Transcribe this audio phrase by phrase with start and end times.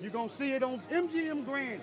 [0.00, 1.80] You're going to see it on MGM Grand.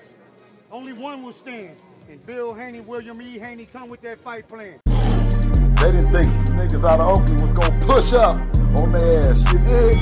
[0.72, 1.76] Only one will stand.
[2.10, 3.40] And Bill Haney, William E.
[3.40, 4.80] Haney come with that fight plan.
[4.86, 8.34] They didn't think some niggas out of Oakland was gonna push up
[8.80, 9.40] on their ass.
[9.52, 9.98] You dig?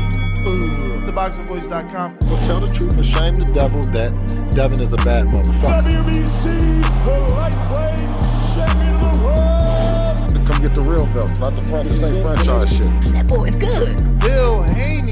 [1.09, 2.17] TheBoxingVoice.com.
[2.27, 4.11] Well, tell the truth and shame the devil that
[4.52, 5.89] Devin is a bad motherfucker.
[5.89, 6.59] WBC,
[7.05, 8.00] the lightweight
[8.55, 10.47] champion of the world.
[10.47, 13.13] Come get the real belts, not the front, this ain't franchise shit.
[13.13, 14.19] That boy is good.
[14.19, 15.09] Bill Haney,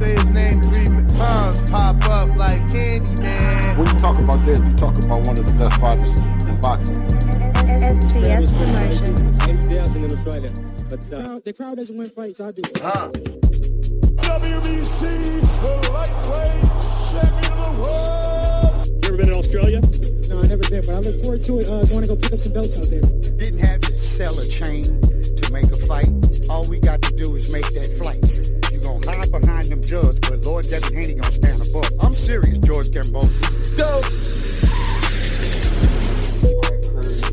[0.00, 3.76] say his name three times, pop up like candy, man.
[3.76, 6.96] When you talk about this, you talk about one of the best fighters in boxing.
[7.04, 9.20] SDS Promotions.
[9.68, 10.52] dancing in Australia.
[10.88, 12.62] But uh, the crowd doesn't win fights, I do.
[12.80, 13.10] Huh.
[14.24, 15.02] WBC,
[15.60, 16.64] the lightweight
[17.12, 18.86] champion of the world.
[18.86, 19.80] You ever been in Australia?
[20.30, 21.68] No, I never been, but I look forward to it.
[21.68, 23.02] Uh, going to go pick up some belts out there.
[23.02, 26.10] Didn't have to sell a chain to make a fight.
[26.50, 28.18] All we got to do is make that flight.
[28.72, 31.88] You gonna hide behind them judges, but Lord Devin Haney gonna stand above.
[32.00, 33.76] I'm serious, George Kambosos.
[33.76, 34.02] Go!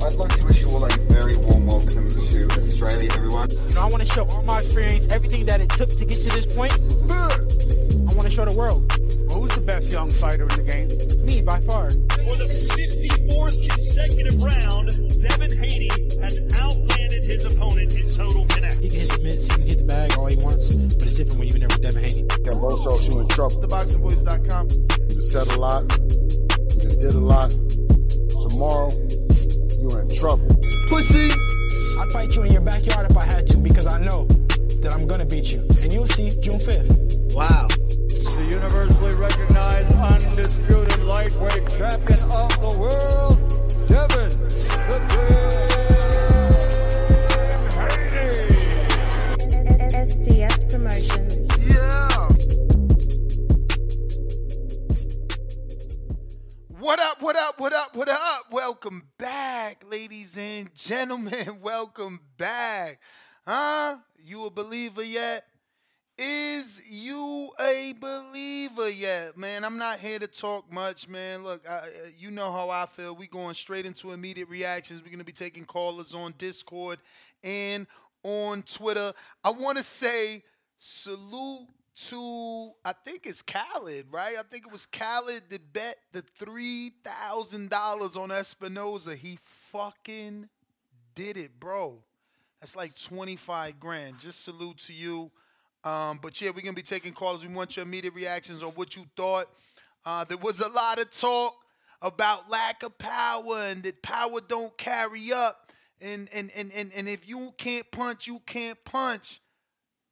[0.06, 3.50] I'd like to wish you all a very warm welcome to Australia, everyone.
[3.50, 6.18] You know, I want to show all my experience, everything that it took to get
[6.18, 6.74] to this point.
[7.10, 8.86] I want to show the world.
[9.32, 10.88] Who's the best young fighter in the game?
[11.26, 11.90] Me, by far.
[11.90, 14.88] For the 54th consecutive round,
[15.22, 15.90] Devin Haney
[16.22, 18.80] has outlanded his opponent in total connect.
[18.80, 21.16] He can hit the mitts, he can hit the bag all he wants, but it's
[21.16, 22.24] different when you're in there with Devin Haney.
[22.48, 23.58] Kambosos, you in trouble.
[23.62, 24.68] TheBoxingVoice.com.
[25.16, 25.84] You said a lot,
[26.84, 27.52] you did a lot.
[28.50, 28.90] Tomorrow,
[29.80, 30.48] you're in trouble.
[30.90, 31.32] Pussy.
[32.00, 34.26] I'd fight you in your backyard if I had to because I know
[34.82, 35.60] that I'm going to beat you.
[35.60, 37.34] And you'll see June 5th.
[37.34, 37.68] Wow.
[38.38, 43.40] The universally recognized, undisputed lightweight champion of the world,
[43.90, 45.58] Devin the Dream
[47.98, 48.48] Haney.
[49.90, 51.50] SDS Promotions.
[51.66, 52.28] Yeah.
[56.68, 58.52] What up, what up, what up, what up?
[58.52, 61.60] Welcome back, ladies and gentlemen.
[61.64, 63.00] Welcome back.
[63.48, 63.98] Huh?
[64.20, 65.46] You a believer yet?
[66.18, 69.64] Is you a believer yet, man?
[69.64, 71.44] I'm not here to talk much, man.
[71.44, 71.84] Look, I,
[72.18, 73.16] you know how I feel.
[73.16, 75.04] We going straight into immediate reactions.
[75.04, 76.98] We're gonna be taking callers on Discord
[77.44, 77.86] and
[78.24, 79.14] on Twitter.
[79.44, 80.44] I want to say
[80.80, 81.68] salute
[82.10, 84.38] to I think it's Khaled, right?
[84.40, 89.16] I think it was Khaled that bet the three thousand dollars on Espinoza.
[89.16, 89.38] He
[89.72, 90.50] fucking
[91.14, 92.00] did it, bro.
[92.60, 94.18] That's like twenty five grand.
[94.18, 95.32] Just salute to you.
[95.84, 97.46] Um, but yeah, we're gonna be taking calls.
[97.46, 99.48] We want your immediate reactions on what you thought.
[100.06, 101.56] Uh, there was a lot of talk
[102.02, 105.72] about lack of power and that power don't carry up.
[106.02, 109.40] And and and and, and if you can't punch, you can't punch.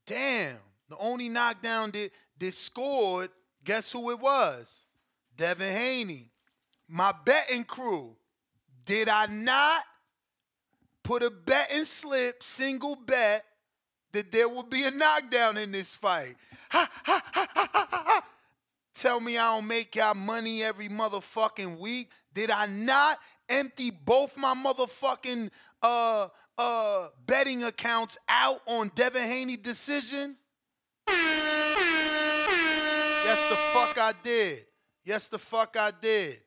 [0.06, 0.58] Damn.
[0.90, 3.30] The only knockdown that, that scored,
[3.64, 4.86] guess who it was?
[5.36, 6.30] Devin Haney.
[6.88, 8.16] My betting crew.
[8.86, 9.84] Did I not
[11.04, 13.44] put a betting slip, single bet,
[14.16, 16.36] that there will be a knockdown in this fight?
[18.96, 22.10] Tell me I don't make y'all money every motherfucking week.
[22.34, 29.58] Did I not empty both my motherfucking uh uh betting accounts out on Devin Haney
[29.58, 30.38] decision?
[33.26, 34.66] Yes, the fuck I did.
[35.04, 36.40] Yes, the fuck I did.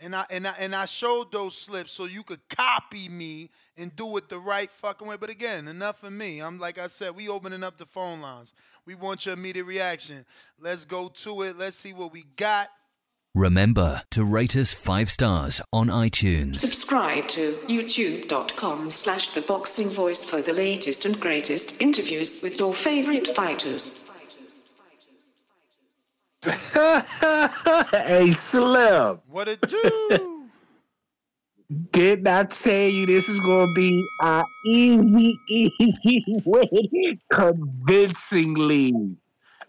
[0.00, 3.94] And I and I and I showed those slips so you could copy me and
[3.94, 5.16] do it the right fucking way.
[5.18, 6.40] But again, enough of me.
[6.40, 8.54] I'm like I said, we opening up the phone lines.
[8.86, 10.24] We want your immediate reaction.
[10.58, 11.58] Let's go to it.
[11.58, 12.68] Let's see what we got.
[13.34, 16.56] Remember to rate us five stars on iTunes.
[16.56, 22.74] Subscribe to youtube.com slash the boxing voice for the latest and greatest interviews with your
[22.74, 24.00] favorite fighters.
[26.42, 29.20] hey, Slim.
[29.26, 30.48] What it do?
[31.92, 38.94] Did not tell you this is gonna be a easy, easy win convincingly.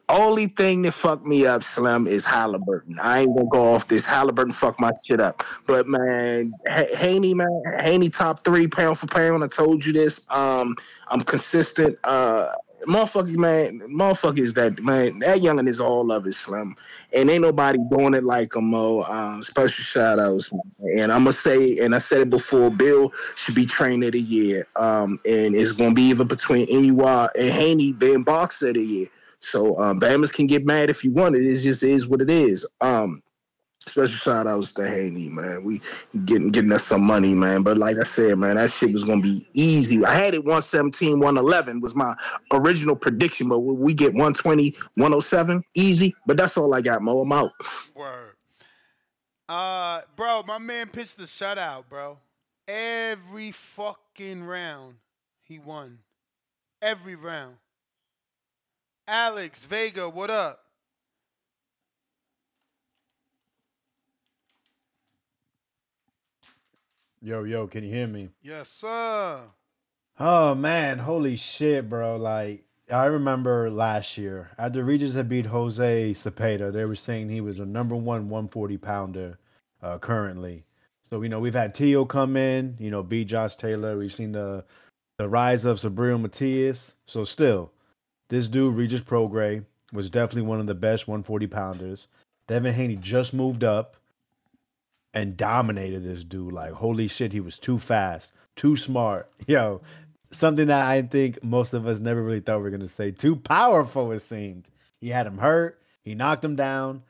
[0.09, 2.99] Only thing that fucked me up, Slim, is Haliburton.
[2.99, 4.05] I ain't gonna go off this.
[4.05, 5.43] Haliburton fucked my shit up.
[5.67, 9.43] But man, H- Haney, man, Haney top three pound for pound.
[9.43, 10.21] I told you this.
[10.29, 10.75] Um,
[11.09, 11.97] I'm consistent.
[12.03, 12.53] Uh,
[12.87, 16.75] motherfuckers, man, motherfuckers that man, that youngin is all of it, Slim,
[17.13, 18.71] and ain't nobody doing it like him.
[18.71, 23.11] Mo, um, special shout outs, and I'm gonna say, and I said it before, Bill
[23.35, 27.49] should be trainer of the year, um, and it's gonna be even between NUR and
[27.49, 29.07] Haney being boxer of the year.
[29.39, 31.45] So um, Bammers can get mad if you want it.
[31.45, 32.65] It just is what it is.
[32.79, 33.23] Um,
[33.87, 35.63] special shout outs to Haney, man.
[35.63, 35.81] We
[36.25, 37.63] getting getting us some money, man.
[37.63, 40.05] But like I said, man, that shit was gonna be easy.
[40.05, 42.15] I had it 117, 111 was my
[42.51, 46.15] original prediction, but we get 120, 107, easy.
[46.25, 47.21] But that's all I got, Mo.
[47.21, 47.51] I'm out.
[47.95, 48.35] Word.
[49.49, 52.17] Uh, bro, my man pitched the shutout, bro.
[52.67, 54.95] Every fucking round,
[55.41, 55.99] he won.
[56.81, 57.55] Every round.
[59.07, 60.59] Alex Vega, what up?
[67.23, 68.29] Yo, yo, can you hear me?
[68.41, 69.41] Yes, sir.
[70.19, 72.17] Oh man, holy shit, bro.
[72.17, 77.39] Like I remember last year after Regis had beat Jose Zepeda, they were saying he
[77.39, 79.37] was a number one 140 pounder
[79.83, 80.65] uh, currently.
[81.07, 83.99] So you know we've had Tio come in, you know, beat Josh Taylor.
[83.99, 84.65] We've seen the
[85.19, 86.95] the rise of Subriel Matias.
[87.05, 87.71] So still,
[88.29, 89.63] this dude Regis Prograis
[89.93, 92.07] was definitely one of the best 140 pounders.
[92.47, 93.95] Devin Haney just moved up
[95.13, 96.53] and dominated this dude.
[96.53, 99.29] Like, holy shit, he was too fast, too smart.
[99.47, 99.81] Yo,
[100.31, 103.11] something that I think most of us never really thought we were going to say.
[103.11, 104.65] Too powerful, it seemed.
[104.99, 107.03] He had him hurt, he knocked him down.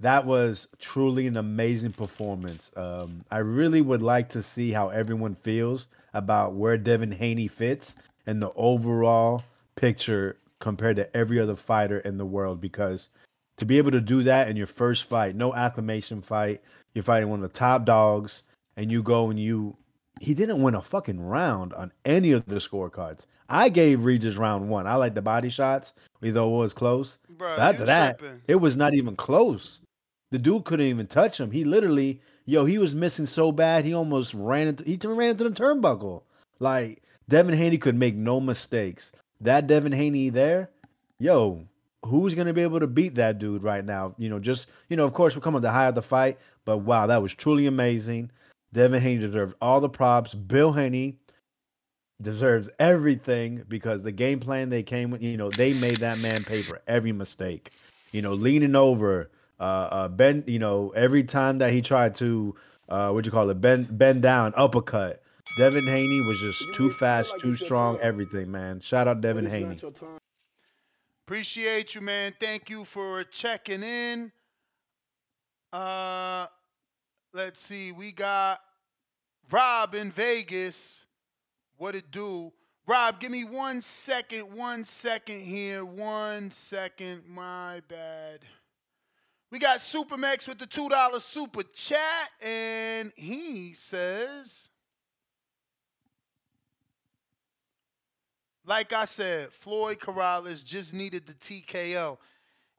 [0.00, 2.70] That was truly an amazing performance.
[2.76, 7.96] Um, I really would like to see how everyone feels about where Devin Haney fits
[8.24, 9.42] and the overall
[9.74, 13.10] picture compared to every other fighter in the world because
[13.58, 16.62] to be able to do that in your first fight, no acclamation fight,
[16.94, 18.42] you're fighting one of the top dogs,
[18.76, 19.76] and you go and you.
[20.20, 23.26] He didn't win a fucking round on any of the scorecards.
[23.48, 24.86] I gave Regis round one.
[24.86, 27.18] I like the body shots, even though it was close.
[27.30, 28.42] Bro, But after that, tripping.
[28.48, 29.80] it was not even close.
[30.30, 31.50] The dude couldn't even touch him.
[31.50, 35.44] He literally, yo, he was missing so bad he almost ran into he ran into
[35.44, 36.22] the turnbuckle.
[36.58, 39.12] Like Devin Haney could make no mistakes.
[39.40, 40.68] That Devin Haney there,
[41.18, 41.64] yo,
[42.04, 44.14] who's gonna be able to beat that dude right now?
[44.18, 46.78] You know, just you know, of course, we're coming to high of the fight, but
[46.78, 48.30] wow, that was truly amazing.
[48.72, 50.34] Devin Haney deserved all the props.
[50.34, 51.18] Bill Haney
[52.20, 56.44] deserves everything because the game plan they came with, you know, they made that man
[56.44, 57.72] pay for every mistake.
[58.12, 59.30] You know, leaning over,
[59.60, 62.54] uh, uh bend, you know, every time that he tried to,
[62.88, 65.22] uh, what do you call it, bend, bend down, uppercut.
[65.56, 68.80] Devin Haney was just too fast, too strong, everything, man.
[68.80, 69.78] Shout out Devin Haney.
[71.28, 72.32] Appreciate you, man.
[72.40, 74.32] Thank you for checking in.
[75.70, 76.46] Uh,
[77.34, 77.92] let's see.
[77.92, 78.60] We got
[79.50, 81.04] Rob in Vegas.
[81.76, 82.50] What it do?
[82.86, 84.50] Rob, give me one second.
[84.50, 85.84] One second here.
[85.84, 87.24] One second.
[87.28, 88.38] My bad.
[89.50, 94.70] We got Supermax with the two dollar super chat, and he says.
[98.68, 102.18] Like I said, Floyd Corrales just needed the TKO.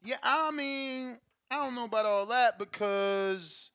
[0.04, 1.18] Yeah, I mean,
[1.50, 3.72] I don't know about all that because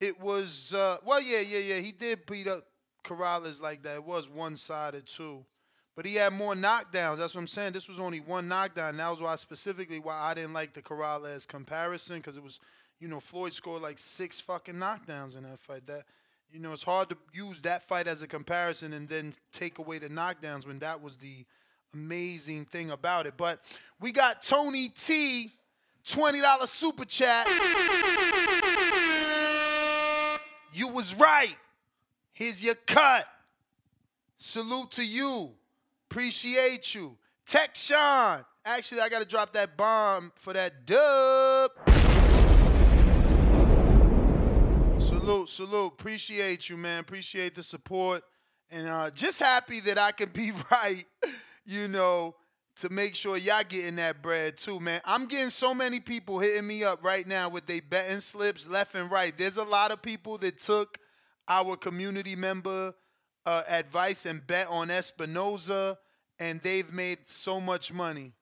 [0.00, 1.76] it was uh, well, yeah, yeah, yeah.
[1.76, 2.64] He did beat up
[3.04, 3.94] Corrales like that.
[3.94, 5.44] It was one sided too,
[5.94, 7.18] but he had more knockdowns.
[7.18, 7.74] That's what I'm saying.
[7.74, 8.96] This was only one knockdown.
[8.96, 12.58] That was why specifically why I didn't like the Corrales comparison because it was,
[12.98, 15.86] you know, Floyd scored like six fucking knockdowns in that fight.
[15.86, 16.02] That
[16.52, 19.98] you know, it's hard to use that fight as a comparison and then take away
[19.98, 21.46] the knockdowns when that was the
[21.94, 23.34] amazing thing about it.
[23.36, 23.60] But
[24.00, 25.52] we got Tony T,
[26.04, 27.46] $20 super chat.
[30.74, 31.56] You was right.
[32.34, 33.26] Here's your cut.
[34.36, 35.52] Salute to you.
[36.10, 37.16] Appreciate you.
[37.46, 38.44] Tech Sean.
[38.64, 41.91] Actually, I got to drop that bomb for that dub.
[45.22, 45.92] Salute, salute.
[45.92, 46.98] Appreciate you, man.
[46.98, 48.24] Appreciate the support.
[48.72, 51.04] And uh, just happy that I can be right,
[51.64, 52.34] you know,
[52.78, 55.00] to make sure y'all getting that bread too, man.
[55.04, 58.96] I'm getting so many people hitting me up right now with they betting slips left
[58.96, 59.32] and right.
[59.38, 60.98] There's a lot of people that took
[61.46, 62.92] our community member
[63.46, 65.98] uh, advice and bet on Espinoza,
[66.40, 68.32] and they've made so much money.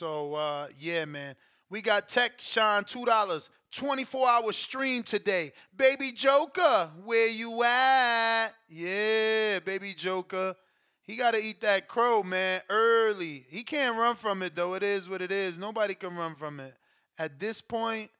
[0.00, 1.34] So uh, yeah, man.
[1.68, 5.52] We got Tech Sean, two dollars, 24 hour stream today.
[5.76, 8.48] Baby Joker, where you at?
[8.70, 10.54] Yeah, baby Joker.
[11.02, 13.44] He gotta eat that crow, man, early.
[13.50, 14.72] He can't run from it though.
[14.72, 15.58] It is what it is.
[15.58, 16.74] Nobody can run from it.
[17.18, 18.10] At this point,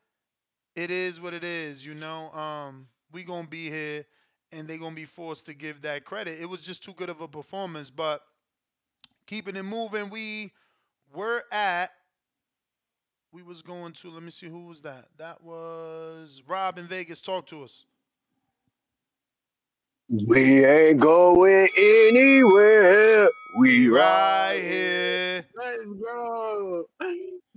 [0.76, 1.86] it is what it is.
[1.86, 4.04] You know, um, we gonna be here,
[4.52, 6.42] and they gonna be forced to give that credit.
[6.42, 8.20] It was just too good of a performance, but
[9.26, 10.52] keeping it moving, we
[11.14, 11.90] were at.
[13.32, 14.10] We was going to.
[14.10, 15.06] Let me see who was that.
[15.18, 17.20] That was Rob in Vegas.
[17.20, 17.84] Talk to us.
[20.08, 23.28] We ain't going anywhere.
[23.60, 25.44] We right right here.
[25.56, 26.86] Let's go.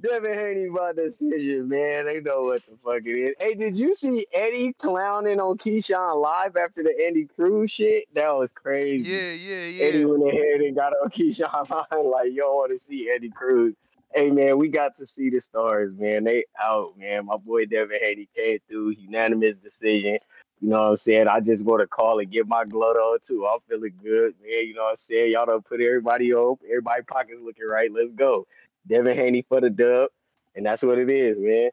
[0.03, 2.05] Devin Haney about decision, man.
[2.05, 3.36] They know what the fuck it is.
[3.39, 8.13] Hey, did you see Eddie clowning on Keyshawn live after the Andy Cruz shit?
[8.13, 9.07] That was crazy.
[9.10, 9.83] Yeah, yeah, yeah.
[9.86, 13.75] Eddie went ahead and got on Keyshawn line like, don't want to see Eddie Cruz.
[14.13, 16.25] Hey, man, we got to see the stars, man.
[16.25, 17.25] They out, man.
[17.27, 20.17] My boy Devin Haney came through, unanimous decision.
[20.60, 21.27] You know what I'm saying?
[21.27, 23.45] I just want to call and get my gloat on too.
[23.45, 24.67] I'm feeling good, man.
[24.67, 25.31] You know what I'm saying?
[25.31, 26.57] Y'all done put everybody on.
[26.65, 27.91] Everybody pockets looking right.
[27.91, 28.48] Let's go.
[28.88, 30.10] Devin Haney for the dub.
[30.56, 31.70] And that's what it is, man.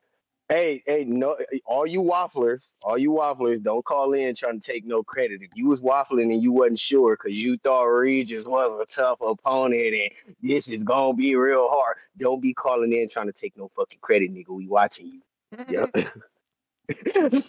[0.48, 4.84] Hey, hey, no, all you wafflers, all you wafflers, don't call in trying to take
[4.84, 5.42] no credit.
[5.42, 9.20] If you was waffling and you wasn't sure because you thought Regis was a tough
[9.20, 13.56] opponent and this is gonna be real hard, don't be calling in trying to take
[13.56, 14.48] no fucking credit, nigga.
[14.48, 15.20] We watching you.
[15.68, 16.10] Yep.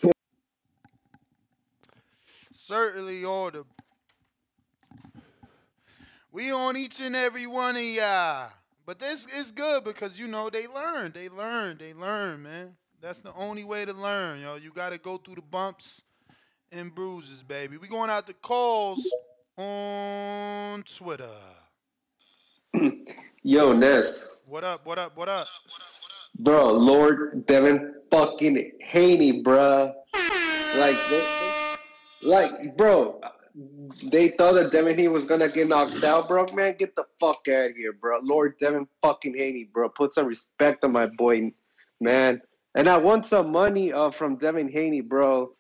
[2.52, 3.64] Certainly order.
[6.32, 8.52] We on each and every one of y'all.
[8.86, 11.12] But this is good because you know they learn.
[11.14, 11.78] They learn.
[11.78, 12.76] They learn, man.
[13.02, 14.56] That's the only way to learn, yo.
[14.56, 16.04] You gotta go through the bumps
[16.72, 17.78] and bruises, baby.
[17.78, 19.04] We going out the calls
[19.58, 21.30] on Twitter.
[23.44, 24.86] Yo, Ness, What up?
[24.86, 25.18] What up?
[25.18, 25.48] What up?
[26.40, 29.94] bro, Lord Devin fucking Haney, bruh.
[30.78, 31.78] Like, they,
[32.22, 33.20] like, bro,
[34.04, 36.46] they thought that Devin Haney was gonna get knocked out, bro.
[36.54, 38.20] Man, get the fuck out of here, bro.
[38.24, 39.90] Lord Devin fucking Haney, bro.
[39.90, 41.52] Put some respect on my boy,
[42.00, 42.42] man.
[42.76, 45.54] And I want some money uh, from Devin Haney, bro.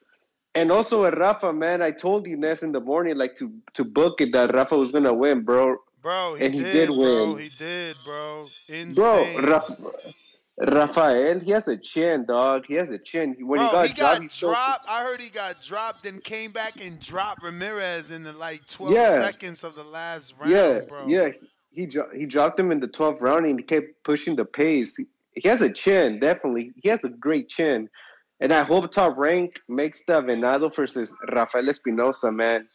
[0.56, 3.84] And also at Rafa, man, I told you Ness in the morning, like to to
[3.84, 5.78] book it that Rafa was gonna win, bro.
[6.02, 7.36] Bro, he and he did, did bro.
[7.36, 8.50] He did, bro.
[8.68, 9.36] Insane.
[9.36, 9.78] Bro, Ra-
[10.68, 12.66] Rafael, he has a chin, dog.
[12.68, 13.36] He has a chin.
[13.40, 14.86] When Bro, he got he dropped, got he dropped.
[14.88, 18.94] I heard he got dropped, and came back and dropped Ramirez in the like 12
[18.94, 19.20] Yeah.
[19.26, 21.08] seconds of the last round, yeah, bro.
[21.08, 21.30] yeah.
[21.74, 24.98] He he dropped him in the 12th round and he kept pushing the pace.
[24.98, 26.74] He, he has a chin, definitely.
[26.76, 27.90] He has a great chin.
[28.42, 32.68] And I hope top rank makes the Venado versus Rafael Espinoza, man.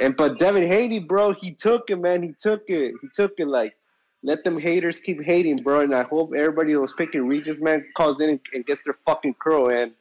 [0.00, 2.22] And but Devin Haney, bro, he took it, man.
[2.22, 2.92] He took it.
[3.00, 3.74] He took it like
[4.22, 5.80] let them haters keep hating, bro.
[5.80, 8.98] And I hope everybody that was picking Regis, man, calls in and, and gets their
[9.04, 9.94] fucking crow in.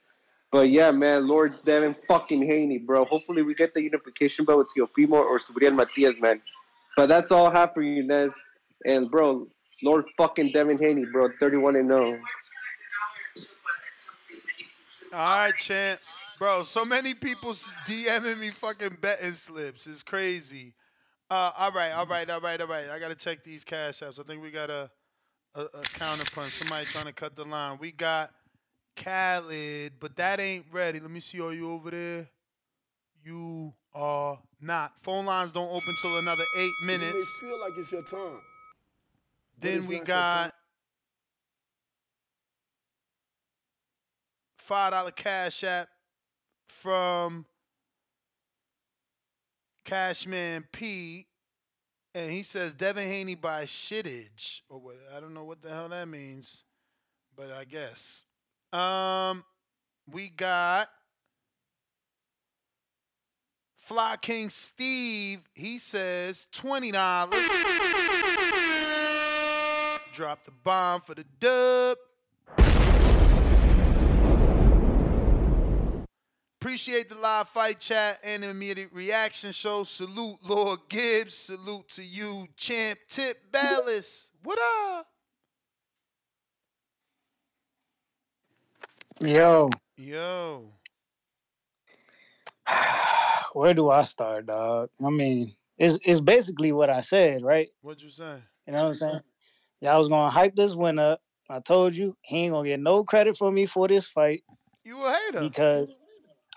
[0.51, 3.05] But yeah, man, Lord Devin fucking Haney, bro.
[3.05, 6.41] Hopefully we get the unification belt with Teofimo or Subriel Matias, man.
[6.95, 8.31] But that's all I have you.
[8.85, 9.47] And bro,
[9.83, 12.05] Lord fucking Devin Haney, bro, 31 and oh.
[12.05, 12.19] 0.
[15.13, 15.99] All right, champ.
[16.39, 19.87] Bro, so many people DMing me fucking betting slips.
[19.87, 20.73] It's crazy.
[21.29, 22.89] Uh, all right, all right, all right, all right.
[22.91, 24.19] I gotta check these cash apps.
[24.19, 24.91] I think we got a,
[25.55, 26.53] a, a counter punch.
[26.53, 27.77] Somebody trying to cut the line.
[27.79, 28.31] We got
[28.95, 30.99] Khaled, but that ain't ready.
[30.99, 31.41] Let me see.
[31.41, 32.27] Are you over there?
[33.23, 34.93] You are not.
[35.01, 37.39] Phone lines don't open till another eight minutes.
[37.41, 38.39] You may feel like it's your time.
[39.59, 40.45] Then we not your time.
[40.45, 40.53] got
[44.57, 45.87] five dollar cash app
[46.67, 47.45] from
[49.85, 51.27] Cashman P,
[52.13, 54.95] and he says Devin Haney by shittage or what?
[55.15, 56.63] I don't know what the hell that means,
[57.37, 58.25] but I guess.
[58.73, 59.43] Um,
[60.11, 60.89] we got
[63.77, 65.41] Fly King Steve.
[65.53, 67.47] He says twenty dollars.
[70.11, 71.97] Drop the bomb for the dub.
[76.65, 79.83] Appreciate the live fight chat and immediate reaction show.
[79.83, 81.35] Salute Lord Gibbs.
[81.35, 84.31] Salute to you, Champ Tip Ballas.
[84.41, 84.57] What
[84.89, 85.05] up?
[89.21, 90.71] Yo, Yo.
[93.53, 94.89] where do I start, dog?
[95.05, 97.67] I mean, it's it's basically what I said, right?
[97.83, 98.39] What'd you say?
[98.65, 99.19] You know what I'm saying?
[99.81, 101.21] Y'all was gonna hype this win up.
[101.47, 104.41] I told you he ain't gonna get no credit from me for this fight
[104.83, 105.41] You a hater.
[105.41, 105.89] because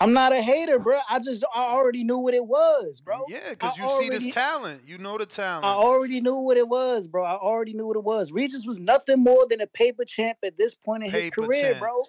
[0.00, 1.00] I'm not a hater, bro.
[1.10, 3.24] I just I already knew what it was, bro.
[3.28, 4.82] Yeah, because you see this talent.
[4.86, 5.64] You know the talent.
[5.64, 7.24] I already knew what it was, bro.
[7.24, 8.30] I already knew what it was.
[8.30, 11.80] Regis was nothing more than a paper champ at this point in his career, champ.
[11.80, 12.04] bro.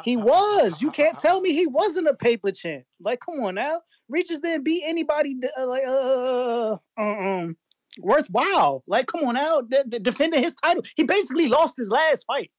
[0.04, 0.80] He was.
[0.80, 2.84] You can't tell me he wasn't a paper champ.
[3.00, 3.82] Like, come on now.
[4.08, 7.56] Regis didn't beat anybody uh, like uh, uh, um
[7.98, 8.82] worthwhile.
[8.86, 9.60] Like, come on now.
[9.60, 10.82] De- de- defending his title.
[10.96, 12.50] He basically lost his last fight.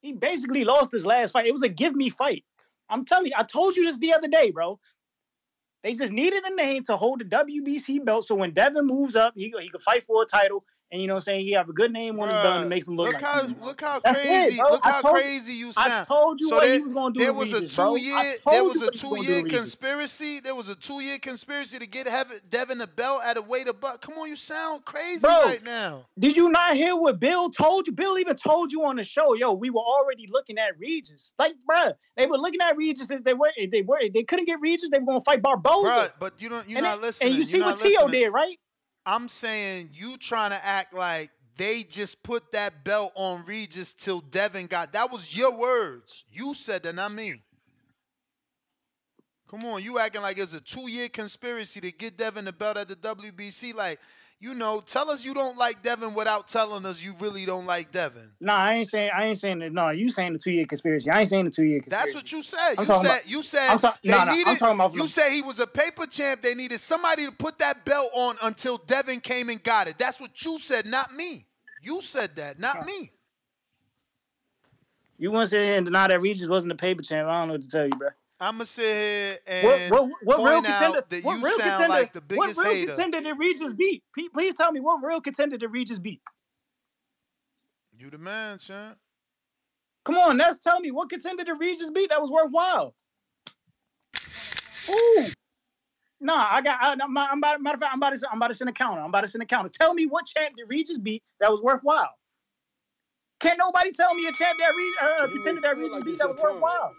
[0.00, 1.46] He basically lost his last fight.
[1.46, 2.44] It was a give me fight.
[2.90, 4.78] I'm telling you, I told you this the other day, bro.
[5.82, 9.34] They just needed a name to hold the WBC belt, so when Devin moves up,
[9.36, 11.68] he he could fight for a title, and you know what I'm saying he have
[11.68, 13.12] a good name on his belt and it makes him look.
[13.12, 14.70] Look like how look how That's crazy bro.
[14.70, 15.92] look how told- crazy you sound.
[15.92, 17.96] I told you so what there, he was gonna do There was a Regis, two
[18.00, 20.40] year there was a what he was two year conspiracy.
[20.40, 23.68] There was a two year conspiracy to get Hev- Devin the belt at a weight
[23.68, 24.00] of buck.
[24.00, 26.06] Come on, you sound crazy Bro, right now.
[26.18, 27.92] Did you not hear what Bill told you?
[27.92, 31.34] Bill even told you on the show, yo, we were already looking at Regis.
[31.38, 33.10] Like, bruh, they were looking at Regis.
[33.10, 35.42] If they were, if they were, if they couldn't get Regis, they were gonna fight
[35.42, 35.88] Barboza.
[35.88, 37.28] Bruh, but you don't you're And not it- listening.
[37.34, 38.58] And you see what Tio did, right?
[39.08, 44.20] I'm saying you trying to act like they just put that belt on Regis till
[44.20, 46.24] Devin got that was your words.
[46.30, 47.40] You said that, not me.
[49.50, 52.86] Come on, you acting like it's a two-year conspiracy to get Devin the belt at
[52.86, 53.74] the WBC.
[53.74, 53.98] Like,
[54.40, 57.90] you know, tell us you don't like Devin without telling us you really don't like
[57.90, 58.30] Devin.
[58.40, 59.72] Nah, I ain't saying I ain't saying that.
[59.72, 61.10] No, you saying the two year conspiracy.
[61.10, 62.12] I ain't saying the two year conspiracy.
[62.12, 62.74] That's what you said.
[62.78, 64.94] I'm You said about- you said I'm they nah, nah, needed.
[64.94, 66.42] you said he was a paper champ.
[66.42, 69.98] They needed somebody to put that belt on until Devin came and got it.
[69.98, 71.46] That's what you said, not me.
[71.82, 73.10] You said that, not me.
[75.20, 77.28] You want to sit here and deny that Regis wasn't a paper champ?
[77.28, 78.10] I don't know what to tell you, bro.
[78.40, 80.98] I'm gonna sit here and What, what, what real point contender?
[80.98, 81.88] out that what you real sound contender?
[81.88, 82.86] like the what real hater.
[82.94, 84.02] contender did Regis beat?
[84.34, 86.20] Please tell me what real contender did Regis beat?
[87.98, 88.96] You the man, champ.
[90.04, 92.94] Come on, let's tell me what contender did Regis beat that was worthwhile.
[94.88, 95.26] Ooh.
[96.20, 96.78] Nah, I got.
[96.82, 98.28] I, I'm, I'm about, matter of fact, I'm about to.
[98.30, 99.00] I'm about to send a counter.
[99.00, 99.68] I'm about to send a counter.
[99.68, 102.10] Tell me what champ did Regis beat that was worthwhile.
[103.40, 104.70] Can't nobody tell me a champ that
[105.02, 106.92] uh, a contender that Regis beat that was worthwhile.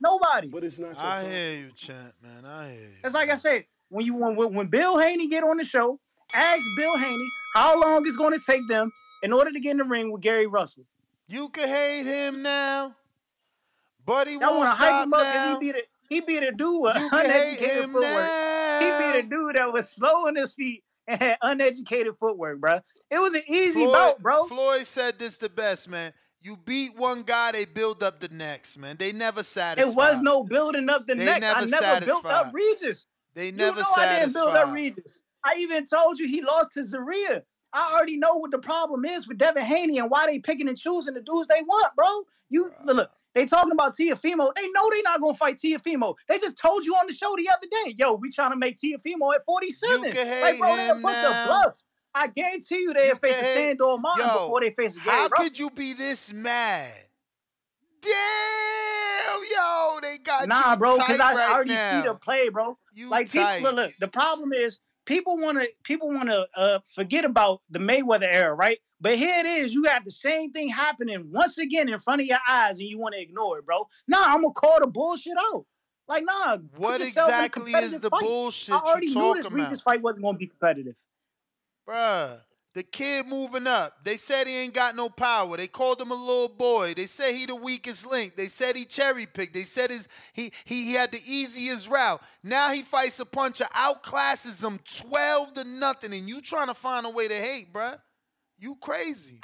[0.00, 0.48] Nobody.
[0.48, 1.30] But it's not your I time.
[1.30, 2.44] hear you, champ, man.
[2.44, 2.88] I hear you.
[3.04, 5.98] It's like I said, when you when, when Bill Haney get on the show,
[6.34, 8.90] ask Bill Haney how long it's going to take them
[9.22, 10.84] in order to get in the ring with Gary Russell.
[11.28, 12.94] You can hate him now,
[14.04, 15.32] but he Y'all won't want to hype stop him up now.
[15.32, 15.88] because he beat it.
[16.08, 18.30] He beat a dude with You can hate uneducated him footwork.
[18.80, 19.12] He now.
[19.12, 22.80] beat a dude that was slow on his feet and had uneducated footwork, bro.
[23.10, 24.46] It was an easy Floyd, bout, bro.
[24.46, 26.12] Floyd said this the best, man.
[26.46, 28.94] You beat one guy, they build up the next, man.
[28.96, 29.90] They never satisfied.
[29.90, 31.40] It was no building up the They neck.
[31.40, 32.54] never I never built up satisfied.
[32.54, 33.06] Regis.
[33.34, 34.72] They You never know I didn't build up.
[34.72, 35.22] Regis.
[35.44, 37.42] I even told you he lost to Zaria.
[37.72, 40.78] I already know what the problem is with Devin Haney and why they picking and
[40.78, 42.06] choosing the dudes they want, bro.
[42.48, 44.54] You look, they talking about Teofimo.
[44.54, 46.14] They know they not gonna fight Teofimo.
[46.28, 48.76] They just told you on the show the other day, yo, we trying to make
[48.76, 50.04] Teofimo at 47.
[50.04, 51.72] You can like, hate bro, they a him now.
[52.16, 55.28] I guarantee you they'll face a Sandor Martin Yo, before they face a Gary How
[55.28, 55.44] Russell.
[55.44, 56.90] could you be this mad?
[58.00, 60.46] Damn, yo, they got you.
[60.46, 62.02] Nah, you bro, because I right already now.
[62.02, 62.78] see the play, bro.
[62.94, 63.58] You like tight.
[63.58, 67.78] people, look, the problem is people want to people want to uh, forget about the
[67.78, 68.78] Mayweather era, right?
[68.98, 72.26] But here it is, you got the same thing happening once again in front of
[72.26, 73.86] your eyes, and you want to ignore it, bro.
[74.08, 75.66] Nah, I'm gonna call the bullshit out.
[76.08, 76.58] Like, nah.
[76.76, 78.22] What yourself in a exactly is the fight.
[78.22, 80.94] bullshit I you already knew this talking Regis fight wasn't gonna be competitive.
[81.86, 82.40] Bruh,
[82.74, 84.04] the kid moving up.
[84.04, 85.56] They said he ain't got no power.
[85.56, 86.94] They called him a little boy.
[86.94, 88.36] They said he the weakest link.
[88.36, 89.54] They said he cherry picked.
[89.54, 92.20] They said his he, he he had the easiest route.
[92.42, 97.06] Now he fights a puncher, outclasses him 12 to nothing, and you trying to find
[97.06, 97.98] a way to hate, bruh.
[98.58, 99.40] You crazy.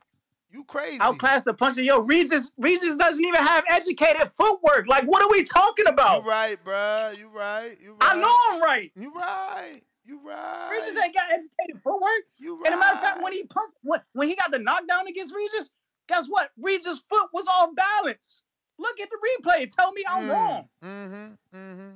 [0.50, 0.98] You crazy.
[1.00, 1.82] Outclass the puncher.
[1.82, 4.86] Yo, Regis, Regis doesn't even have educated footwork.
[4.86, 6.22] Like, what are we talking about?
[6.22, 7.18] You right, bruh.
[7.18, 7.78] You right.
[7.82, 8.14] You right.
[8.14, 8.92] I know I'm right.
[8.94, 9.80] You right.
[10.04, 10.68] You right.
[10.70, 12.10] Regis ain't got educated footwork.
[12.38, 12.66] You right.
[12.66, 15.34] And a matter of fact, when he punched, when, when he got the knockdown against
[15.34, 15.70] Regis,
[16.08, 16.50] guess what?
[16.60, 18.42] Regis' foot was off balance.
[18.78, 19.16] Look at the
[19.48, 19.70] replay.
[19.74, 20.68] Tell me I'm wrong.
[20.82, 21.56] Mm-hmm.
[21.56, 21.88] Mm-hmm.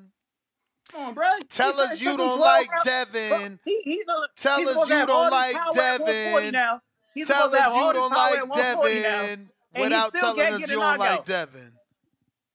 [0.92, 1.26] Come on, bro.
[1.48, 2.84] Tell He- us you don't like rounds.
[2.86, 3.58] Devin.
[3.64, 6.80] He, he's a- Tell he's us you don't like power at 140 Devin.
[7.14, 10.98] He's Tell us you don't like at 140 now, Devin without telling us you don't
[10.98, 11.24] like.
[11.24, 11.72] Devin.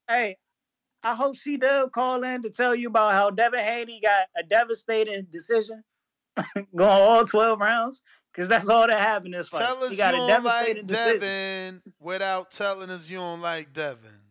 [0.07, 0.37] Hey,
[1.03, 4.47] I hope she does call in to tell you about how Devin Haney got a
[4.47, 5.83] devastating decision,
[6.75, 9.61] going all 12 rounds, because that's all that happened this fight.
[9.61, 11.19] Tell us you a don't like decision.
[11.19, 14.21] Devin without telling us you don't like Devin.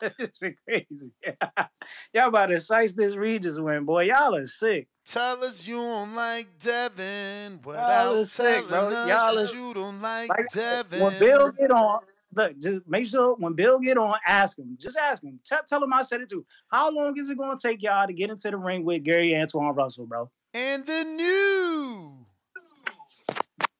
[0.18, 1.12] this shit crazy.
[2.14, 4.04] Y'all about to size this Regis win, boy.
[4.04, 4.88] Y'all are sick.
[5.04, 10.00] Tell us you don't like Devin without are sick, telling us Y'all that you don't
[10.00, 11.00] like, Like Devin.
[11.00, 12.00] When Bill get on,
[12.34, 14.76] look, just make sure when Bill get on, ask him.
[14.78, 15.38] Just ask him.
[15.44, 16.44] Tell, tell him I said it too.
[16.68, 19.36] How long is it going to take y'all to get into the ring with Gary
[19.36, 20.30] Antoine Russell, bro?
[20.54, 22.26] And the new.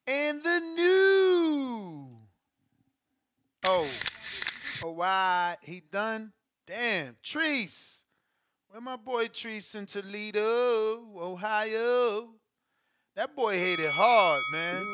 [0.06, 2.08] And the new.
[3.64, 3.86] Oh.
[4.82, 5.56] Oh, why?
[5.62, 6.32] He done?
[6.66, 7.16] Damn.
[7.22, 8.04] Treese.
[8.68, 12.28] Where my boy Treese in Toledo, Ohio?
[13.16, 14.84] That boy hit it hard, man.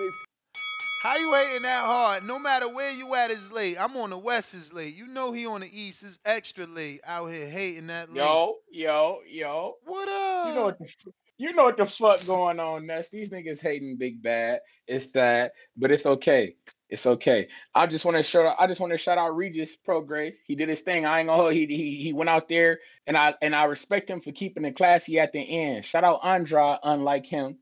[1.06, 2.24] How you hating that hard?
[2.24, 3.76] No matter where you at is late.
[3.80, 4.96] I'm on the west is late.
[4.96, 7.00] You know he on the east is extra late.
[7.06, 8.16] Out here hating that late.
[8.16, 9.74] Yo, yo, yo.
[9.84, 10.48] What up?
[10.48, 13.08] You know what the you know what the fuck going on, Ness.
[13.10, 14.62] These niggas hating big bad.
[14.88, 16.56] It's that, but it's okay.
[16.90, 17.46] It's okay.
[17.72, 18.56] I just want to shout.
[18.58, 20.34] I just want to shout out Regis Prograis.
[20.44, 21.06] He did his thing.
[21.06, 21.54] I ain't gonna hold.
[21.54, 24.74] He he he went out there, and I and I respect him for keeping it
[24.74, 25.84] classy at the end.
[25.84, 26.80] Shout out Andra.
[26.82, 27.58] Unlike him,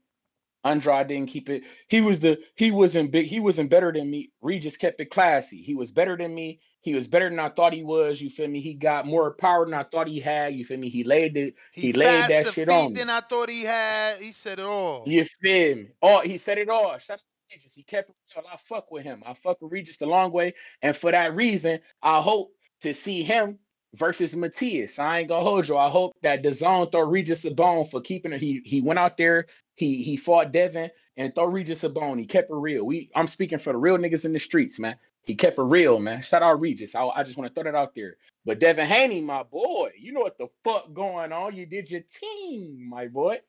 [0.65, 1.63] Andrade didn't keep it.
[1.89, 3.27] He was the he wasn't big.
[3.27, 4.31] He wasn't better than me.
[4.41, 5.63] Regis kept it classy.
[5.63, 6.61] He was better than me.
[6.81, 8.21] He was better than I thought he was.
[8.21, 8.61] You feel me?
[8.61, 10.55] He got more power than I thought he had.
[10.55, 10.91] You feel me?
[10.91, 11.55] He laid it.
[11.73, 13.01] He, laid that shit on me.
[13.01, 14.19] than I thought he had.
[14.19, 15.05] He said it all.
[15.07, 15.89] You feel me?
[16.03, 16.99] Oh, he said it all.
[16.99, 17.75] Shout out Regis.
[17.75, 18.45] He kept it real.
[18.53, 19.23] I fuck with him.
[19.27, 20.55] I fuck with Regis the long way.
[20.83, 23.59] And for that reason, I hope to see him
[23.95, 24.99] versus Matias.
[24.99, 25.77] I ain't gonna hold you.
[25.77, 28.41] I hope that the zone throw Regis a bone for keeping it.
[28.41, 29.47] He he went out there,
[29.77, 32.19] he he fought Devin and throw Regis a bone.
[32.19, 32.85] He kept it real.
[32.87, 34.97] We I'm speaking for the real niggas in the streets, man.
[35.25, 36.23] He kept it real, man.
[36.23, 36.95] Shout out Regis.
[36.95, 38.17] I, I just want to throw that out there.
[38.45, 41.57] But Devin Haney, my boy, you know what the fuck going on.
[41.57, 43.41] You did your team, my boy.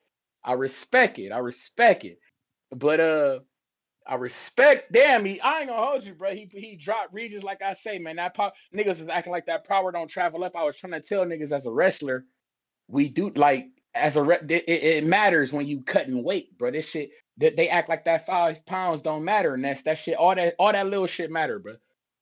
[0.44, 1.32] I respect it.
[1.32, 2.20] I respect it.
[2.72, 3.40] But uh
[4.08, 6.34] I respect damn he I ain't gonna hold you, bro.
[6.34, 8.18] He he dropped Regis like I say, man.
[8.18, 10.56] That power niggas was acting like that power don't travel up.
[10.56, 12.26] I was trying to tell niggas as a wrestler,
[12.90, 16.72] we do like as a re- it, it matters when you cutting weight, bro.
[16.72, 20.18] This shit that they act like that five pounds don't matter, and that's that shit.
[20.18, 21.76] All that all that little shit matter, bro.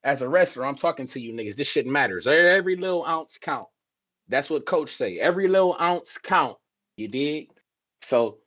[0.04, 1.56] As a wrestler, I'm talking to you niggas.
[1.56, 2.28] This shit matters.
[2.28, 3.68] Every little ounce count.
[4.30, 5.20] That's what coach say.
[5.20, 6.58] Every little ounce count.
[6.98, 7.50] You dig?
[8.02, 8.40] So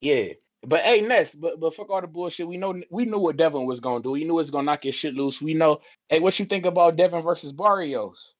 [0.00, 0.34] yeah.
[0.66, 2.48] But hey, Ness, but but fuck all the bullshit.
[2.48, 4.12] We know we knew what Devin was gonna do.
[4.12, 5.40] We knew was gonna knock his shit loose.
[5.40, 5.80] We know.
[6.08, 8.34] Hey, what you think about Devin versus Barrios?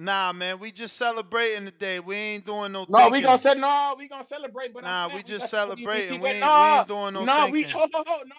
[0.00, 2.00] Nah, man, we just celebrating today.
[2.00, 2.86] We ain't doing no.
[2.88, 3.94] No, we gonna say no.
[3.98, 6.20] We gonna celebrate, but Nah, we just celebrating.
[6.22, 7.80] We ain't, we ain't doing no nah, we thinking.
[7.80, 8.34] ho, ho, ho, no,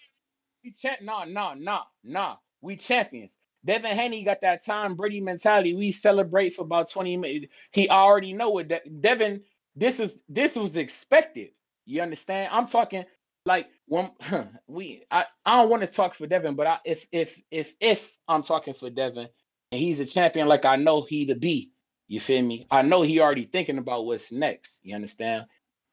[0.63, 2.37] we champ, nah, nah, nah, nah.
[2.61, 3.37] We champions.
[3.63, 5.75] Devin Haney got that Tom Brady mentality.
[5.75, 7.53] We celebrate for about twenty minutes.
[7.71, 8.69] He already know it.
[8.69, 9.41] De- Devin,
[9.75, 11.49] this is this was expected.
[11.85, 12.49] You understand?
[12.51, 13.05] I'm talking
[13.45, 14.09] like when
[14.67, 15.03] we.
[15.11, 18.41] I, I don't want to talk for Devin, but I, if if if if I'm
[18.41, 19.27] talking for Devin
[19.71, 21.71] and he's a champion like I know he to be.
[22.07, 22.67] You feel me?
[22.69, 24.81] I know he already thinking about what's next.
[24.83, 25.45] You understand?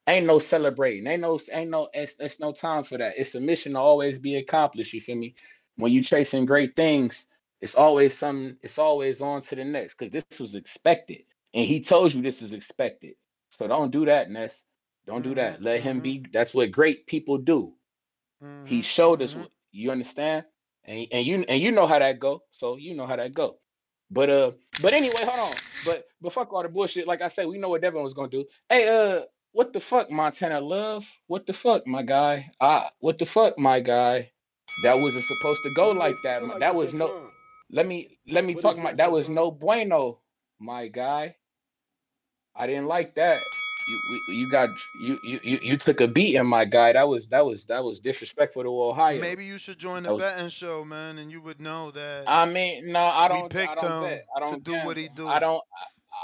[0.05, 1.07] Ain't no celebrating.
[1.07, 3.13] Ain't no ain't no it's, it's no time for that.
[3.17, 4.93] It's a mission to always be accomplished.
[4.93, 5.35] You feel me?
[5.77, 7.27] When you chasing great things,
[7.61, 8.57] it's always something.
[8.61, 12.41] It's always on to the next because this was expected, and he told you this
[12.41, 13.13] is expected.
[13.47, 14.65] So don't do that, Ness.
[15.07, 15.55] Don't do that.
[15.55, 15.63] Mm-hmm.
[15.63, 16.19] Let him be.
[16.19, 16.31] Mm-hmm.
[16.33, 17.73] That's what great people do.
[18.41, 18.81] He mm-hmm.
[18.81, 19.35] showed us.
[19.35, 20.43] what You understand?
[20.83, 22.43] And and you and you know how that go.
[22.51, 23.57] So you know how that go.
[24.11, 25.53] But uh, but anyway, hold on.
[25.85, 27.07] But but fuck all the bullshit.
[27.07, 28.45] Like I said, we know what Devin was gonna do.
[28.69, 31.05] Hey, uh, what the fuck, Montana Love?
[31.27, 32.51] What the fuck, my guy?
[32.59, 34.31] Ah, what the fuck, my guy?
[34.83, 36.43] That wasn't supposed to go like that.
[36.43, 36.59] man.
[36.59, 37.29] That was no.
[37.71, 38.91] Let me let me What talk my.
[38.91, 40.19] that, That was no bueno,
[40.59, 41.35] my guy.
[42.55, 43.39] I didn't like that.
[43.89, 44.69] You you got
[45.01, 46.93] you you you took a beating, my guy.
[46.93, 49.19] That was that was that was disrespectful to Ohio.
[49.19, 52.25] Maybe you should join the was- betting show, man, and you would know that.
[52.27, 53.45] I mean, no, I don't.
[53.45, 54.25] I picked don't him bet.
[54.35, 55.23] I don't do what he gamble.
[55.25, 55.27] do.
[55.29, 55.63] I don't.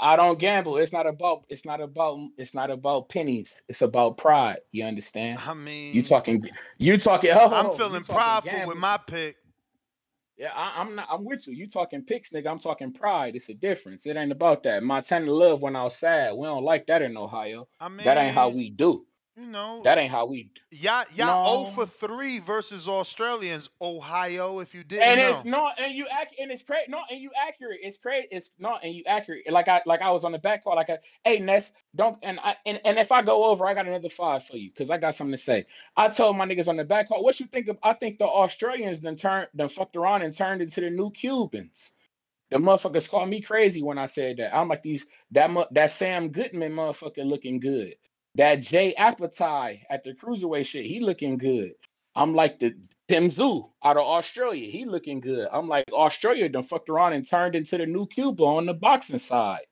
[0.00, 0.76] I don't gamble.
[0.76, 1.44] It's not about.
[1.48, 2.18] It's not about.
[2.38, 3.56] It's not about pennies.
[3.68, 4.60] It's about pride.
[4.72, 5.38] You understand?
[5.44, 6.48] I mean, you talking.
[6.78, 7.30] You talking.
[7.34, 8.68] Oh, I'm feeling prideful gamble.
[8.68, 9.36] with my pick.
[10.36, 11.08] Yeah, I, I'm not.
[11.10, 11.54] I'm with you.
[11.54, 12.48] You talking picks, nigga.
[12.50, 13.36] I'm talking pride.
[13.36, 14.04] It's a difference.
[14.06, 14.82] It ain't about that.
[14.82, 16.32] Montana love went outside.
[16.32, 17.68] We don't like that in Ohio.
[17.80, 19.06] I mean, that ain't how we do.
[19.36, 20.50] You know, That ain't how we.
[20.70, 21.64] y'all y'all No.
[21.66, 23.68] 0 for three versus Australians.
[23.82, 25.30] Ohio, if you didn't and know.
[25.30, 26.86] it's no, and you act, and it's crazy.
[26.88, 27.80] No, and you accurate.
[27.82, 28.28] It's crazy.
[28.30, 29.50] It's not, and you accurate.
[29.50, 30.76] Like I, like I was on the back call.
[30.76, 33.86] Like, I, hey Ness, don't, and I, and, and if I go over, I got
[33.86, 35.66] another five for you because I got something to say.
[35.98, 37.76] I told my niggas on the back call, what you think of?
[37.82, 41.92] I think the Australians then turned, then fucked around and turned into the new Cubans.
[42.50, 44.54] The motherfuckers called me crazy when I said that.
[44.56, 47.96] I'm like these that that Sam Goodman motherfucker looking good.
[48.36, 51.72] That Jai Opetaia at the cruiserweight shit, he looking good.
[52.14, 52.74] I'm like the
[53.08, 55.48] Tim Tszyu out of Australia, he looking good.
[55.52, 59.18] I'm like Australia done fucked around and turned into the new Cuba on the boxing
[59.18, 59.66] side.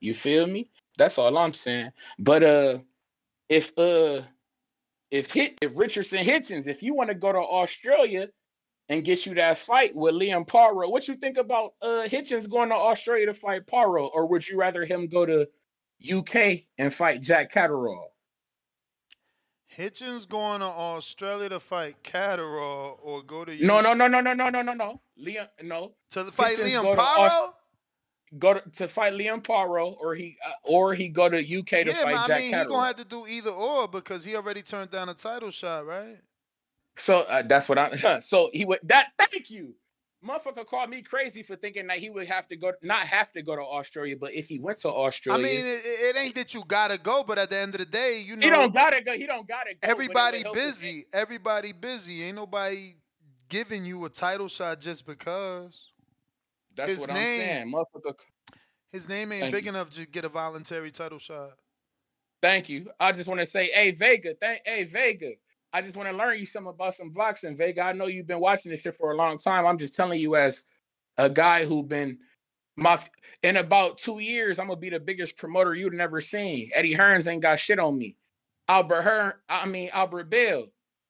[0.00, 0.70] You feel me?
[0.98, 1.92] That's all I'm saying.
[2.18, 2.78] But uh,
[3.48, 4.22] if uh,
[5.10, 8.28] if hit if Richardson Hitchens, if you want to go to Australia
[8.88, 12.68] and get you that fight with Liam Paro, what you think about uh Hitchens going
[12.68, 15.48] to Australia to fight Paro, or would you rather him go to
[16.04, 18.12] UK and fight Jack Catterall?
[19.76, 24.34] Hitchens going to Australia to fight Catterall or go to No, no, no, no, no,
[24.34, 25.00] no, no, no, no.
[25.20, 25.94] Liam, no.
[26.10, 27.52] To the fight Hitchens Liam to Paro?
[28.38, 31.94] Go to, to fight Liam Paro, or he uh, or he go to UK to
[31.94, 32.66] Yeah, fight man, I Jack mean, he Catterall.
[32.66, 36.18] gonna have to do either or because he already turned down a title shot, right?
[36.96, 38.20] So uh, that's what I.
[38.22, 39.08] So he would that.
[39.18, 39.74] Thank you.
[40.26, 43.42] Motherfucker called me crazy for thinking that he would have to go, not have to
[43.42, 45.80] go to Australia, but if he went to Australia, I mean, it,
[46.16, 48.44] it ain't that you gotta go, but at the end of the day, you know,
[48.44, 49.12] he don't gotta go.
[49.12, 49.78] He don't gotta go.
[49.80, 51.06] but it would everybody busy.
[51.12, 52.22] Everybody busy.
[52.24, 52.96] Ain't nobody
[53.48, 55.90] giving you a title shot just because.
[56.76, 58.14] That's his what name, I'm saying, motherfucker.
[58.92, 59.70] His name ain't Thank big you.
[59.70, 61.52] enough to get a voluntary title shot.
[62.42, 62.90] Thank you.
[62.98, 65.32] I just want to say, hey Vega, thank, hey Vega.
[65.72, 67.82] I just want to learn you something about some boxing, Vega.
[67.82, 69.66] I know you've been watching this shit for a long time.
[69.66, 70.64] I'm just telling you, as
[71.16, 72.18] a guy who been
[72.76, 72.98] my
[73.42, 76.70] in about two years, I'm gonna be the biggest promoter you've never seen.
[76.74, 78.16] Eddie Hearns ain't got shit on me.
[78.68, 80.66] Albert Hearn, I mean Albert Bell.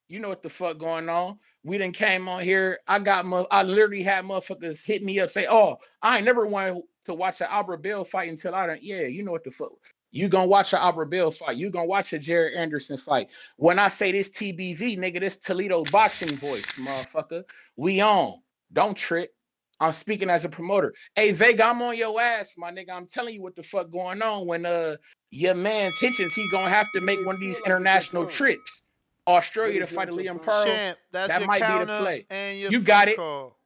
[0.09, 1.39] You know what the fuck going on?
[1.63, 2.81] We didn't came on here.
[2.89, 6.83] I got, I literally had motherfuckers hit me up say, "Oh, I ain't never wanted
[7.07, 9.79] to watch an Albert Bell fight until I don't." Yeah, you know what the fuck.
[10.13, 11.57] You gonna watch an Albert Bell fight.
[11.57, 13.29] You gonna watch a Jared Anderson fight.
[13.57, 17.45] When I say this TBV, nigga, this Toledo boxing voice, motherfucker.
[17.77, 18.41] We on.
[18.73, 19.35] Don't trip.
[19.79, 20.95] I'm speaking as a promoter.
[21.15, 22.91] Hey, Vega, I'm on your ass, my nigga.
[22.91, 24.47] I'm telling you what the fuck going on.
[24.47, 24.97] When uh
[25.31, 28.83] your man's Hitchens, he gonna have to make one of these international trips.
[29.27, 30.65] Australia to fight Liam Paro.
[30.65, 32.57] Champ, that's that might be the play.
[32.69, 33.17] You got it.
[33.17, 33.57] call.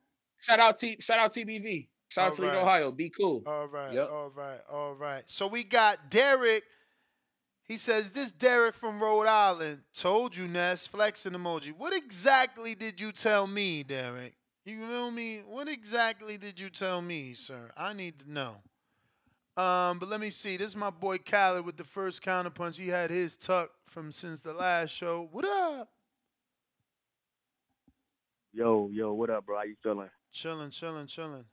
[0.40, 1.88] Shout out T shout out TBV.
[2.14, 2.62] Shout out All Toledo, right.
[2.62, 2.92] Ohio.
[2.92, 3.42] Be cool.
[3.44, 4.09] All right, Yep.
[4.09, 5.29] all right, all right.
[5.29, 6.62] So we got Derek.
[7.64, 11.72] He says, This Derek from Rhode Island told you, Ness, flexing emoji.
[11.77, 14.35] What exactly did you tell me, Derek?
[14.64, 15.40] You feel me?
[15.44, 17.72] What exactly did you tell me, sir?
[17.77, 18.55] I need to know.
[19.57, 20.57] Um, but let me see.
[20.57, 22.77] This is my boy Khaled with the first counterpunch.
[22.79, 25.29] He had his tuck from since the last show.
[25.33, 25.88] What up?
[28.53, 29.57] Yo, yo, what up, bro?
[29.57, 30.11] How you feeling?
[30.33, 31.44] Chilling, chilling, chilling.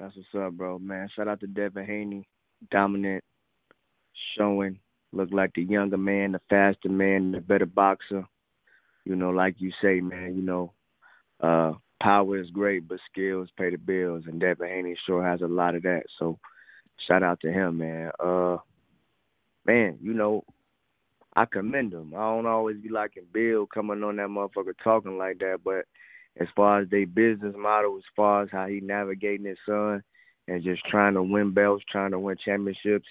[0.00, 0.78] That's what's up, bro.
[0.78, 2.26] Man, shout out to Devin Haney,
[2.70, 3.22] dominant,
[4.36, 4.78] showing,
[5.12, 8.24] look like the younger man, the faster man, the better boxer.
[9.04, 10.36] You know, like you say, man.
[10.36, 10.72] You know,
[11.40, 15.46] uh, power is great, but skills pay the bills, and Devin Haney sure has a
[15.46, 16.04] lot of that.
[16.18, 16.38] So,
[17.06, 18.10] shout out to him, man.
[18.18, 18.56] Uh,
[19.66, 20.44] man, you know,
[21.36, 22.14] I commend him.
[22.14, 25.84] I don't always be liking Bill coming on that motherfucker talking like that, but
[26.38, 30.02] as far as their business model, as far as how he navigating his son
[30.48, 33.08] and just trying to win belts, trying to win championships,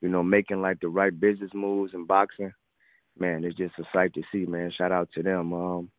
[0.00, 2.52] you know, making like the right business moves in boxing,
[3.18, 4.72] man, it's just a sight to see, man.
[4.76, 5.52] Shout out to them.
[5.52, 5.90] Um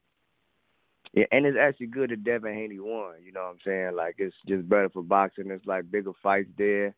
[1.14, 3.16] yeah, and it's actually good that Devin Haney won.
[3.24, 3.96] You know what I'm saying?
[3.96, 5.50] Like it's just better for boxing.
[5.50, 6.94] It's like bigger fights there.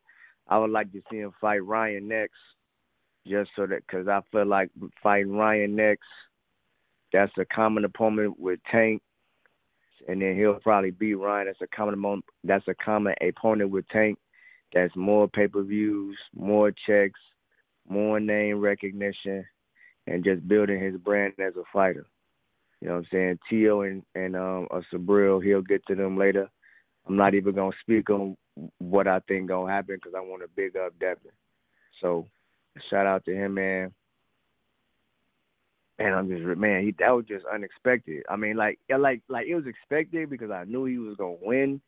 [0.48, 2.38] I would like to see him fight Ryan next,
[3.26, 4.70] just so that because I feel like
[5.02, 6.08] fighting Ryan next,
[7.14, 9.02] that's a common opponent with Tank,
[10.08, 11.48] and then he'll probably beat Ryan.
[11.48, 14.18] That's a common mo- that's a common opponent with Tank.
[14.74, 17.20] That's more pay per views, more checks,
[17.88, 19.46] more name recognition,
[20.08, 22.06] and just building his brand as a fighter.
[22.82, 23.40] You know what I'm saying?
[23.50, 26.50] Tio and and um Subriel, he'll get to them later.
[27.08, 28.38] I'm not even gonna speak on
[28.80, 31.32] what I think gonna happen because I want to big up Devin.
[32.02, 32.28] So
[32.90, 33.92] shout out to him, man.
[36.02, 38.24] And I'm just man, he that was just unexpected.
[38.30, 41.82] I mean, like like like it was expected because I knew he was gonna win,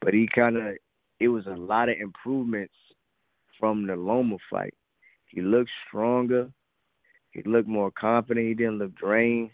[0.00, 0.74] but he kind of
[1.20, 2.74] it was a lot of improvements
[3.58, 4.74] from the Loma fight.
[5.26, 6.50] He looked stronger.
[7.30, 8.46] He looked more confident.
[8.46, 9.50] He didn't look drained.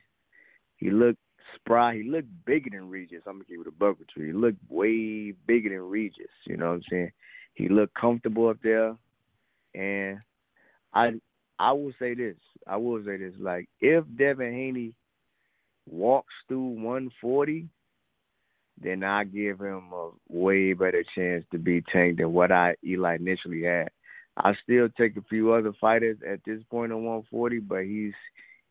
[0.77, 1.21] He looked
[1.55, 1.97] spry.
[1.97, 3.23] He looked bigger than Regis.
[3.27, 4.27] I'm gonna give it a buck with you.
[4.27, 6.27] He looked way bigger than Regis.
[6.47, 7.13] You know what I'm saying?
[7.55, 8.97] He looked comfortable up there,
[9.75, 10.19] and
[10.95, 11.13] I
[11.61, 12.37] I will say this.
[12.67, 13.35] I will say this.
[13.39, 14.95] Like if Devin Haney
[15.87, 17.69] walks through 140,
[18.83, 23.17] then I give him a way better chance to be tanked than what I Eli
[23.17, 23.91] initially had.
[24.39, 28.15] I still take a few other fighters at this point on 140, but he's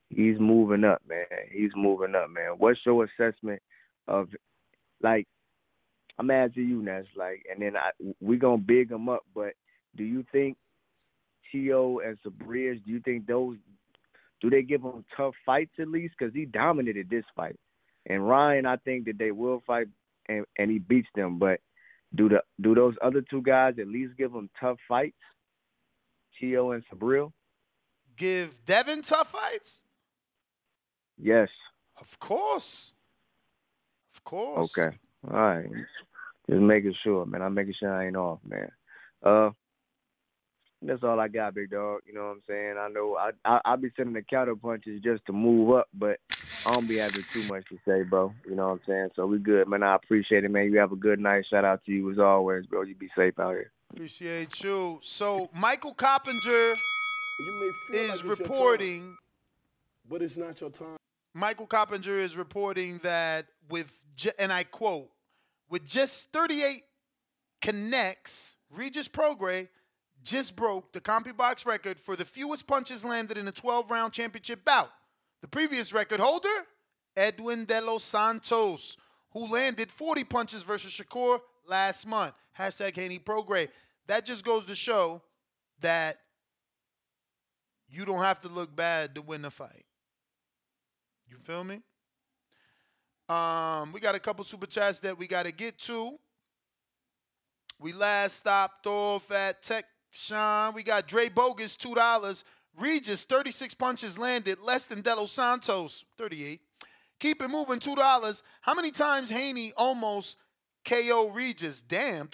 [0.09, 1.27] he's moving up, man.
[1.51, 2.55] He's moving up, man.
[2.57, 3.61] What's your assessment
[4.07, 4.29] of
[5.03, 5.27] like?
[6.17, 7.05] I'm asking you, Ness.
[7.15, 9.53] Like, and then I we gonna big him up, but
[9.95, 10.57] do you think
[11.51, 12.83] Tio and Sabriz?
[12.85, 13.57] Do you think those
[14.41, 16.15] do they give him tough fights at least?
[16.17, 17.57] Because he dominated this fight,
[18.05, 19.87] and Ryan, I think that they will fight
[20.27, 21.39] and and he beats them.
[21.39, 21.59] But
[22.15, 25.17] do the do those other two guys at least give him tough fights?
[26.39, 27.33] Tio and Subriel?
[28.15, 29.81] Give Devin tough fights?
[31.17, 31.49] Yes.
[31.99, 32.93] Of course.
[34.15, 34.77] Of course.
[34.77, 34.97] Okay.
[35.29, 35.69] All right.
[36.49, 37.41] Just making sure, man.
[37.41, 38.71] I'm making sure I ain't off, man.
[39.21, 39.49] Uh,
[40.81, 42.01] that's all I got, big dog.
[42.05, 42.75] You know what I'm saying?
[42.79, 46.19] I know I, I I'll be sending the counter punches just to move up, but
[46.65, 48.33] I don't be having too much to say, bro.
[48.47, 49.09] You know what I'm saying?
[49.15, 49.83] So we good, man.
[49.83, 50.71] I appreciate it, man.
[50.71, 51.45] You have a good night.
[51.49, 52.83] Shout out to you as always, bro.
[52.83, 53.71] You be safe out here.
[53.91, 54.99] Appreciate you.
[55.01, 59.17] So Michael Coppinger You may feel is like reporting time,
[60.07, 60.97] but it's not your time.
[61.33, 63.87] Michael Coppinger is reporting that with,
[64.37, 65.09] and I quote,
[65.69, 66.83] with just 38
[67.61, 69.67] connects, Regis Prograis
[70.23, 74.65] just broke the CompuBox record for the fewest punches landed in a 12 round championship
[74.65, 74.89] bout.
[75.41, 76.65] The previous record holder,
[77.15, 78.97] Edwin De Los Santos,
[79.31, 82.33] who landed 40 punches versus Shakur last month.
[82.57, 83.69] Hashtag Haney Prograis.
[84.07, 85.21] That just goes to show
[85.81, 86.17] that
[87.87, 89.85] you don't have to look bad to win the fight.
[91.27, 91.81] You feel me?
[93.29, 96.17] Um, we got a couple super chats that we got to get to.
[97.79, 100.73] We last stopped off at Tech Sean.
[100.73, 102.43] We got Dre Bogus, $2.
[102.77, 106.61] Regis, 36 punches landed, less than Delos Santos, 38.
[107.19, 108.43] Keep it moving, $2.
[108.61, 110.37] How many times Haney almost
[110.85, 111.81] KO Regis?
[111.81, 112.29] Damn.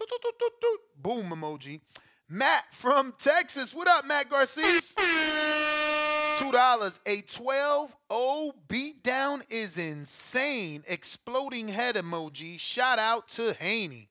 [1.01, 1.81] Boom emoji.
[2.29, 3.73] Matt from Texas.
[3.73, 4.95] What up, Matt Garces?
[4.95, 6.99] $2.
[7.05, 10.83] A 12 0 beatdown is insane.
[10.87, 12.59] Exploding head emoji.
[12.59, 14.09] Shout out to Haney.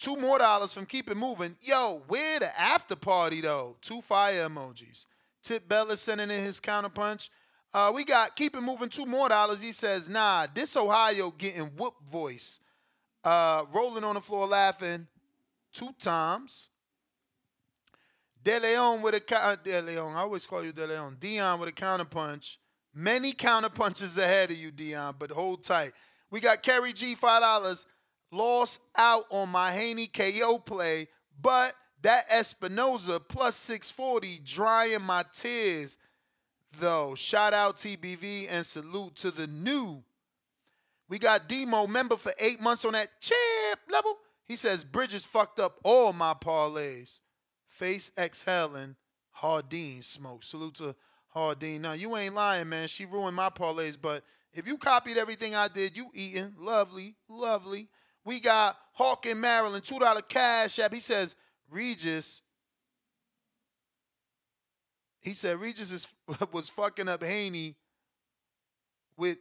[0.00, 1.54] Two more dollars from Keep It Moving.
[1.60, 3.76] Yo, where the after party though?
[3.82, 5.04] Two fire emojis.
[5.42, 7.28] Tip Bella sending in his counterpunch.
[7.72, 8.88] Uh, we got Keep It Moving.
[8.88, 9.60] Two more dollars.
[9.60, 12.60] He says, Nah, this Ohio getting whoop voice.
[13.22, 15.06] Uh, rolling on the floor laughing
[15.70, 16.70] two times.
[18.42, 20.14] De Leon with a co- De Leon.
[20.16, 21.18] I always call you De Leon.
[21.20, 22.56] Dion with a counterpunch.
[22.94, 25.92] Many counterpunches ahead of you, Dion, but hold tight.
[26.30, 27.84] We got Kerry G five dollars.
[28.30, 31.08] Lost out on my Haney KO play,
[31.40, 35.98] but that Espinoza plus 640 drying my tears.
[36.78, 40.02] Though, shout out TBV and salute to the new.
[41.08, 44.16] We got Demo member for eight months on that champ level.
[44.46, 47.20] He says Bridges fucked up all my parlays.
[47.66, 48.94] Face exhaling,
[49.30, 50.44] Hardin smoke.
[50.44, 50.94] Salute to
[51.28, 51.82] Hardin.
[51.82, 52.86] Now you ain't lying, man.
[52.86, 56.54] She ruined my parlays, but if you copied everything I did, you eating.
[56.58, 57.88] Lovely, lovely.
[58.30, 60.94] We got Hawk in Maryland, two dollar cash app.
[60.94, 61.34] He says
[61.68, 62.42] Regis.
[65.20, 66.06] He said Regis is,
[66.52, 67.74] was fucking up Haney
[69.16, 69.38] with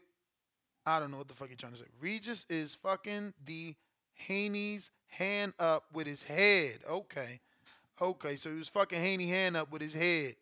[0.88, 1.86] I don't know what the fuck he trying to say.
[2.02, 3.76] Regis is fucking the
[4.16, 6.80] Haney's hand up with his head.
[6.90, 7.42] Okay.
[8.02, 10.34] Okay, so he was fucking Haney hand up with his head.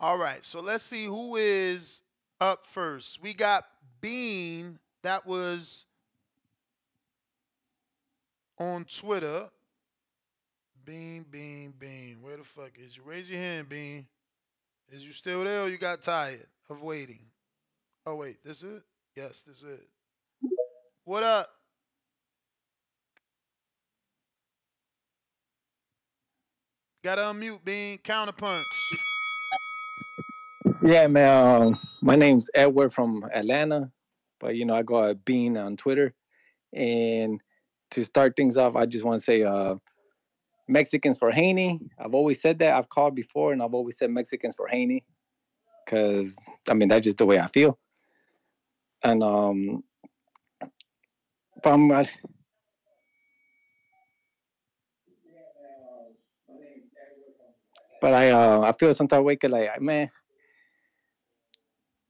[0.00, 2.00] All right, so let's see who is
[2.40, 3.20] up first.
[3.20, 3.64] We got
[4.00, 4.78] Bean.
[5.02, 5.84] That was
[8.62, 9.48] on Twitter.
[10.84, 12.18] Bean, Bean, Bean.
[12.22, 13.02] Where the fuck is you?
[13.04, 14.06] Raise your hand, Bean.
[14.90, 17.20] Is you still there or you got tired of waiting?
[18.06, 18.82] Oh, wait, this is it?
[19.16, 19.88] Yes, this is it.
[21.04, 21.48] What up?
[27.04, 27.98] Gotta unmute, Bean.
[27.98, 28.62] Counterpunch.
[30.82, 31.62] Yeah, man.
[31.62, 33.90] Um, my name's Edward from Atlanta,
[34.40, 36.14] but you know I go at Bean on Twitter.
[36.72, 37.40] And
[37.92, 39.76] to start things off, I just want to say, uh,
[40.68, 41.80] Mexicans for Haney.
[41.98, 42.74] I've always said that.
[42.74, 45.04] I've called before, and I've always said Mexicans for Haney,
[45.84, 46.34] because
[46.68, 47.78] I mean that's just the way I feel.
[49.04, 49.84] And um,
[51.62, 52.08] but I'm, I,
[58.00, 60.10] but I uh, I feel some type 'cause, like man,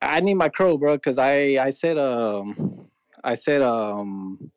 [0.00, 2.88] I need my crow, bro, because I I said um
[3.24, 4.50] I said um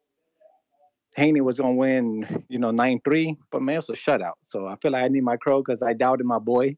[1.16, 4.34] Haney was gonna win, you know, nine three, but man, it's a shutout.
[4.46, 6.76] So I feel like I need my crow because I doubted my boy.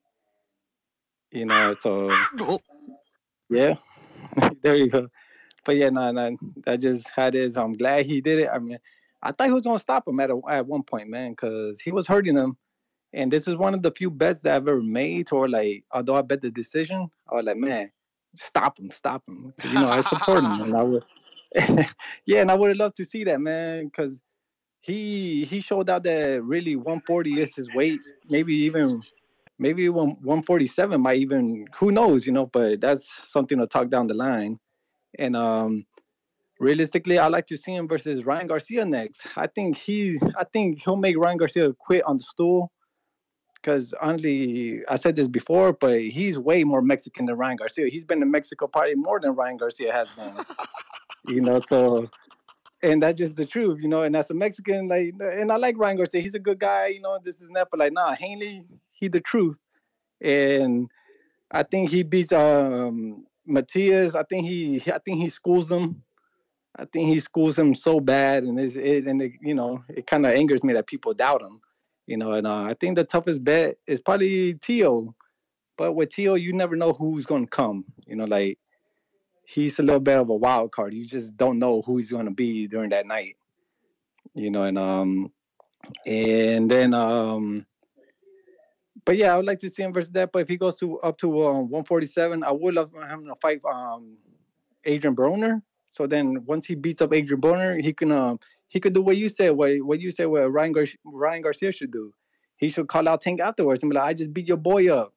[1.31, 2.11] You know, so
[3.49, 3.75] yeah,
[4.61, 5.07] there you go.
[5.65, 7.57] But yeah, no, no, that just how it is.
[7.57, 8.49] I'm glad he did it.
[8.53, 8.77] I mean,
[9.23, 11.91] I thought he was gonna stop him at a, at one point, man, because he
[11.91, 12.57] was hurting him.
[13.13, 16.15] And this is one of the few bets that I've ever made, or like, although
[16.15, 17.89] I bet the decision, I was like, man,
[18.35, 19.53] stop him, stop him.
[19.63, 21.03] you know, I support him, and I would,
[22.25, 24.21] yeah, and I would have loved to see that, man, because
[24.87, 29.01] he he showed out that really 140 is his weight, maybe even
[29.59, 34.07] maybe one 147 might even who knows, you know, but that's something to talk down
[34.07, 34.57] the line.
[35.19, 35.85] And um
[36.59, 39.21] realistically, I like to see him versus Ryan Garcia next.
[39.35, 42.71] I think he I think he'll make Ryan Garcia quit on the stool.
[43.55, 47.89] Because honestly, I said this before, but he's way more Mexican than Ryan Garcia.
[47.89, 50.45] He's been in Mexico probably more than Ryan Garcia has been.
[51.35, 52.07] you know, so
[52.83, 54.03] and that's just the truth, you know.
[54.03, 57.01] And as a Mexican, like, and I like Ryan Garcia, he's a good guy, you
[57.01, 57.19] know.
[57.23, 59.57] This is that, but like, nah, Hanley, he the truth,
[60.21, 60.89] and
[61.51, 64.15] I think he beats um Matias.
[64.15, 66.03] I think he, I think he schools him.
[66.77, 70.05] I think he schools him so bad, and it's, it, and it, you know, it
[70.05, 71.59] kind of angers me that people doubt him,
[72.05, 72.33] you know.
[72.33, 75.15] And uh, I think the toughest bet is probably Tio,
[75.77, 78.25] but with Tio, you never know who's gonna come, you know.
[78.25, 78.59] Like
[79.47, 80.93] he's a little bit of a wild card.
[80.93, 83.37] You just don't know who he's going to be during that night.
[84.35, 85.31] You know, and um,
[86.05, 87.65] and then um,
[89.05, 90.31] but yeah, I would like to see him versus that.
[90.31, 93.61] But if he goes to up to um, 147, I would love him to fight
[93.65, 94.17] um,
[94.85, 95.61] Adrien Broner.
[95.91, 99.17] So then once he beats up Adrien Broner, he can um, he could do what
[99.17, 102.11] you said, what what you said, what Ryan Gar- Ryan Garcia should do.
[102.57, 105.13] He should call out Tank afterwards and be like, "I just beat your boy up."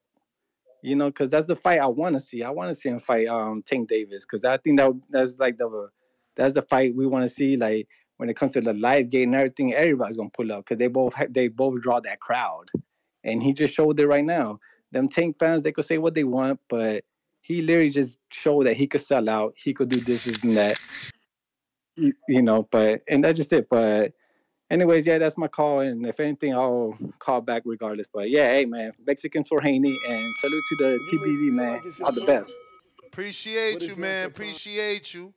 [0.83, 2.43] You know, because that's the fight I want to see.
[2.43, 5.57] I want to see him fight um Tank Davis because I think that that's like
[5.57, 5.89] the
[6.35, 7.55] that's the fight we want to see.
[7.57, 10.79] Like when it comes to the live gate and everything, everybody's gonna pull up because
[10.79, 12.65] they both they both draw that crowd,
[13.23, 14.59] and he just showed it right now.
[14.91, 17.03] Them Tank fans, they could say what they want, but
[17.41, 19.53] he literally just showed that he could sell out.
[19.55, 20.79] He could do this and that.
[21.95, 23.67] You, you know, but and that's just it.
[23.69, 24.13] But
[24.71, 25.81] anyways, yeah, that's my call.
[25.81, 28.07] And if anything, I'll call back regardless.
[28.11, 31.81] But yeah, hey man, Mexicans for Haney and salute to the TBV man.
[32.03, 32.51] All the best.
[33.05, 34.27] Appreciate you, man.
[34.27, 35.33] Appreciate you.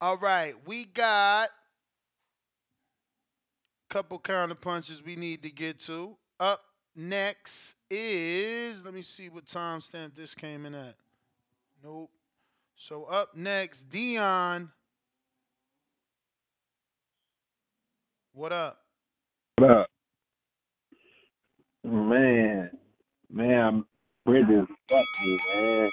[0.00, 1.50] All right, we got
[3.90, 6.16] a couple counter punches we need to get to.
[6.38, 6.62] Up
[6.94, 10.94] next is let me see what timestamp this came in at.
[11.82, 12.10] Nope.
[12.76, 14.70] So up next, Dion.
[18.38, 18.78] What up?
[19.56, 19.90] What up?
[21.82, 22.70] Man,
[23.28, 23.84] man,
[24.24, 25.90] Bridges fucked me, man.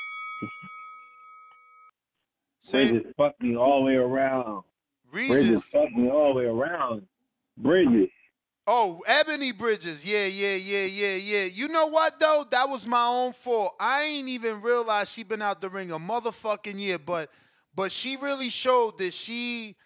[2.69, 4.61] Bridges fucked me all the way around.
[5.11, 5.63] Bridges Regis.
[5.71, 7.07] fucked me all the way around.
[7.57, 8.11] Bridges.
[8.67, 10.05] Oh, Ebanie Bridges.
[10.05, 11.43] Yeah, yeah, yeah, yeah, yeah.
[11.45, 12.45] You know what though?
[12.51, 13.73] That was my own fault.
[13.79, 17.31] I ain't even realized she been out the ring a motherfucking year, but
[17.73, 19.77] but she really showed that she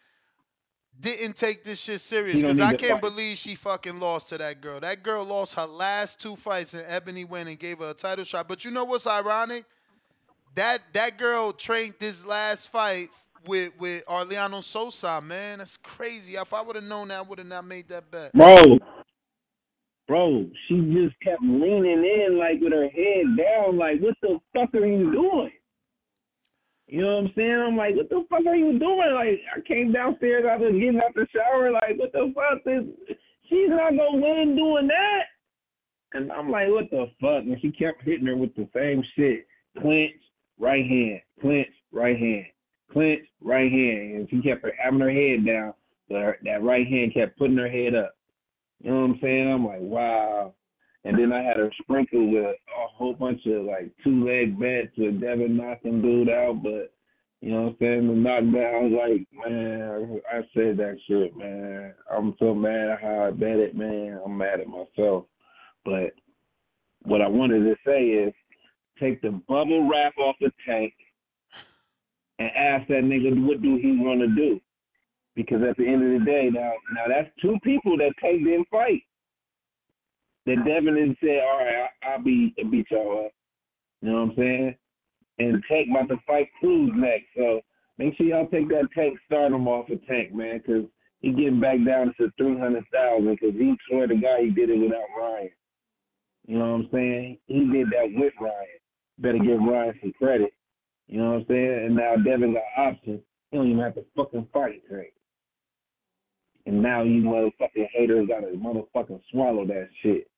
[0.99, 3.01] didn't take this shit serious because I can't fight.
[3.01, 4.79] believe she fucking lost to that girl.
[4.79, 8.25] That girl lost her last two fights and Ebony went and gave her a title
[8.25, 8.47] shot.
[8.47, 9.65] But you know what's ironic?
[10.55, 13.09] That that girl trained this last fight
[13.45, 15.59] with with Arleano Sosa, man.
[15.59, 16.35] That's crazy.
[16.35, 18.33] If I would have known that, I would have not made that bet.
[18.33, 18.79] Bro,
[20.07, 24.73] bro, she just kept leaning in like with her head down, like, what the fuck
[24.73, 25.51] are you doing?
[26.89, 27.63] You know what I'm saying?
[27.67, 29.13] I'm like, what the fuck are you doing?
[29.13, 32.63] Like, I came downstairs after getting out the shower, like, what the fuck?
[32.65, 32.83] This,
[33.47, 35.23] she's not gonna win doing that.
[36.13, 37.43] And I'm like, what the fuck?
[37.43, 39.45] And she kept hitting her with the same shit.
[39.79, 40.15] Clinch,
[40.57, 42.45] right hand, clinch, right hand,
[42.91, 44.15] clinch, right hand.
[44.15, 45.73] And she kept having her head down,
[46.09, 48.15] but her, that right hand kept putting her head up.
[48.81, 49.47] You know what I'm saying?
[49.47, 50.55] I'm like, wow.
[51.05, 54.91] And then I had her sprinkle with a whole bunch of like two leg bets
[54.97, 56.91] with Devin knocking dude out, but
[57.41, 58.07] you know what I'm saying?
[58.07, 61.93] The knockdown, like, man, I said that shit, man.
[62.11, 64.19] I'm so mad at how I bet it, man.
[64.25, 65.25] I'm mad at myself.
[65.85, 66.11] But
[67.03, 68.33] what I wanted to say is
[68.99, 70.93] take the bubble wrap off the tank
[72.39, 74.59] and ask that nigga what do he want to do.
[75.35, 78.65] Because at the end of the day, now now that's two people that take them
[78.69, 79.03] fight.
[80.45, 83.31] That Devin didn't say, all right, I, I'll be beat y'all up.
[84.01, 84.75] You know what I'm saying?
[85.39, 87.61] And Tank about to fight Cruz next, so
[87.97, 90.85] make sure y'all take that Tank stardom off of Tank, man, because
[91.21, 94.69] he getting back down to three hundred thousand because he swear to God he did
[94.69, 95.49] it without Ryan.
[96.47, 97.37] You know what I'm saying?
[97.47, 98.79] He did that with Ryan.
[99.19, 100.53] Better give Ryan some credit.
[101.07, 101.85] You know what I'm saying?
[101.85, 103.21] And now Devin got options.
[103.51, 105.13] He don't even have to fucking fight Tank.
[106.69, 110.29] And now you motherfucking haters gotta motherfucking swallow that shit.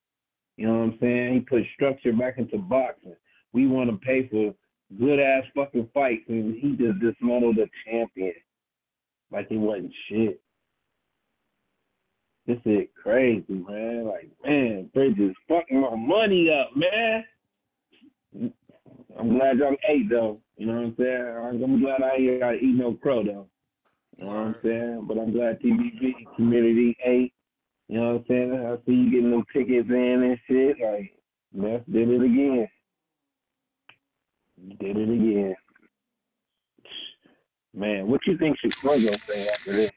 [0.55, 1.34] You know what I'm saying?
[1.34, 3.17] He put structure back into boxing.
[3.51, 4.53] We want to pay for
[4.97, 8.32] good ass fucking fights, and he just dismantled a champion
[9.29, 10.39] like he wasn't shit.
[12.47, 14.05] This is crazy, man.
[14.05, 17.25] Like, man, Bridges fucking my money up, man.
[19.19, 20.39] I'm glad y'all ate though.
[20.55, 21.61] You know what I'm saying?
[21.65, 23.47] I'm glad I ain't gotta eat no crow though.
[24.22, 25.05] You know what I'm saying?
[25.07, 27.34] But I'm glad TBV community ate.
[27.88, 28.53] You know what I'm saying?
[28.53, 30.78] I see you getting them tickets in and shit.
[30.80, 31.11] Like,
[31.53, 32.67] Meth did it again.
[34.80, 35.55] Did it again.
[37.74, 39.91] Man, what you think gonna say after this?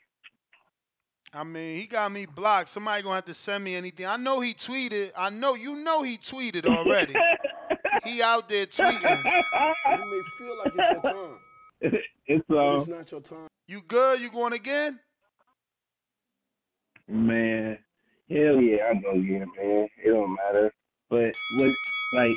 [1.34, 2.70] I mean, he got me blocked.
[2.70, 4.06] Somebody gonna have to send me anything.
[4.06, 5.10] I know he tweeted.
[5.18, 7.14] I know you know he tweeted already.
[8.04, 9.22] he out there tweeting.
[9.86, 11.38] You may feel like it's your time,
[12.26, 13.48] it's but uh it's not your time.
[13.66, 14.20] You good?
[14.20, 15.00] You going again?
[17.08, 17.78] man,
[18.30, 19.88] hell yeah, I go again, man.
[20.04, 20.72] It don't matter.
[21.10, 21.74] But what
[22.14, 22.36] like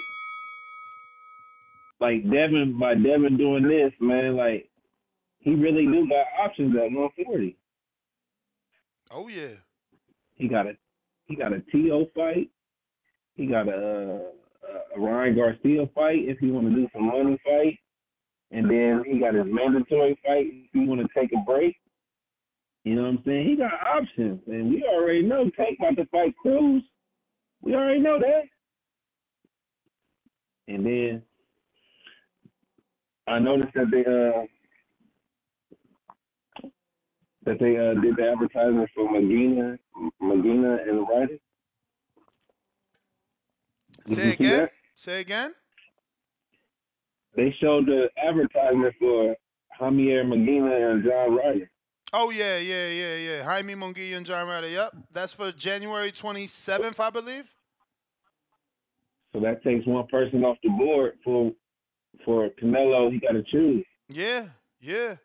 [2.00, 4.70] like Devin by Devin doing this, man, like
[5.40, 7.58] he really do got options at one forty.
[9.12, 9.56] Oh yeah.
[10.36, 10.74] He got a
[11.26, 12.50] he got a TO fight.
[13.36, 14.22] He got a,
[14.96, 17.80] a Ryan Garcia fight if he want to do some money fight.
[18.52, 20.48] And then he got his mandatory fight.
[20.48, 21.76] If he want to take a break,
[22.84, 23.48] you know what I'm saying?
[23.48, 26.82] He got options, and we already know Tank about to fight Cruz.
[27.62, 28.44] We already know that.
[30.70, 31.22] And then
[33.28, 34.46] I noticed that they uh
[37.44, 39.78] that they uh did the advertisement for Munguia,
[40.22, 41.38] Munguia and Ryder.
[44.06, 44.70] Say again.
[44.96, 45.54] Say again.
[47.38, 49.36] They showed the advertisement for
[49.80, 51.70] Javier Munguia and John Ryder.
[52.12, 53.44] Oh yeah, yeah, yeah, yeah.
[53.44, 54.70] Jaime Munguia and John Ryder.
[54.70, 57.46] Yep, that's for January 27th, I believe.
[59.34, 61.52] So that takes one person off the board for
[62.26, 63.12] for Canelo.
[63.12, 63.86] He got to choose.
[64.10, 64.48] Yeah,
[64.82, 65.18] yeah.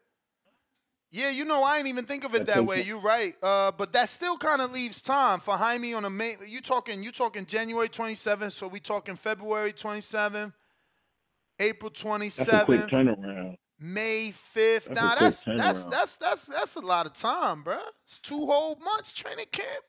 [1.11, 2.83] Yeah, you know, I ain't even think of it That that way.
[2.83, 3.35] You're right.
[3.43, 6.37] Uh, but that still kind of leaves time for Jaime on the main.
[6.47, 7.03] You talking?
[7.03, 8.53] You talking January 27th?
[8.53, 10.53] So we talking February 27th,
[11.63, 13.57] April That's a quick 27th, turnaround.
[13.81, 14.85] May 5th.
[14.85, 17.79] That's nah, that's that's that's that's that's a lot of time, bruh.
[18.05, 19.85] It's two whole months training camp,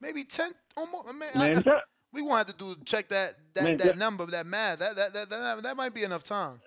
[0.00, 1.14] maybe ten almost.
[1.14, 4.26] Man, I- that- we gonna have to do check that that, Man, that that- number,
[4.26, 4.78] that math.
[4.80, 6.60] That that, that that that might be enough time.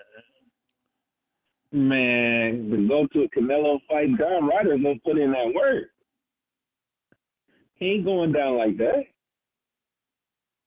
[1.72, 5.86] Man, to go to a Canelo fight, Don Ryder's gonna put in that work.
[7.76, 9.04] He ain't going down like that.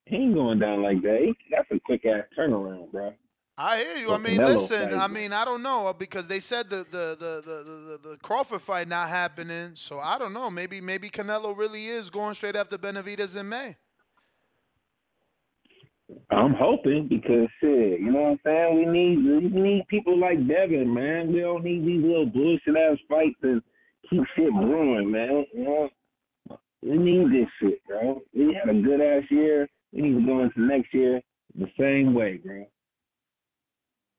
[0.07, 1.19] He ain't going down like that.
[1.21, 3.13] He, that's a quick ass turnaround, bro.
[3.57, 4.13] I hear you.
[4.13, 4.95] I mean, listen.
[4.95, 8.17] I mean, I don't know uh, because they said the the, the the the the
[8.19, 9.73] Crawford fight not happening.
[9.75, 10.51] So I don't know.
[10.51, 13.77] Maybe maybe Canelo really is going straight after Benavidez in May.
[16.31, 18.77] I'm hoping because shit, you know what I'm saying?
[18.77, 21.33] We need we need people like Devin, man.
[21.33, 23.63] We don't need these little bullshit ass fights and
[24.11, 25.47] keep shit brewing, man.
[25.55, 25.89] You know?
[26.83, 28.21] We need this shit, bro.
[28.35, 29.69] We had a good ass year.
[29.93, 31.21] We need to go into next year
[31.55, 32.67] the same way, bro.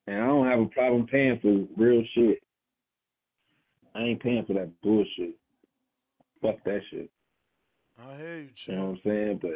[0.07, 2.41] And I don't have a problem paying for real shit.
[3.95, 5.35] I ain't paying for that bullshit.
[6.41, 7.09] Fuck that shit.
[7.97, 9.39] I hear you, You know what I'm saying?
[9.41, 9.51] But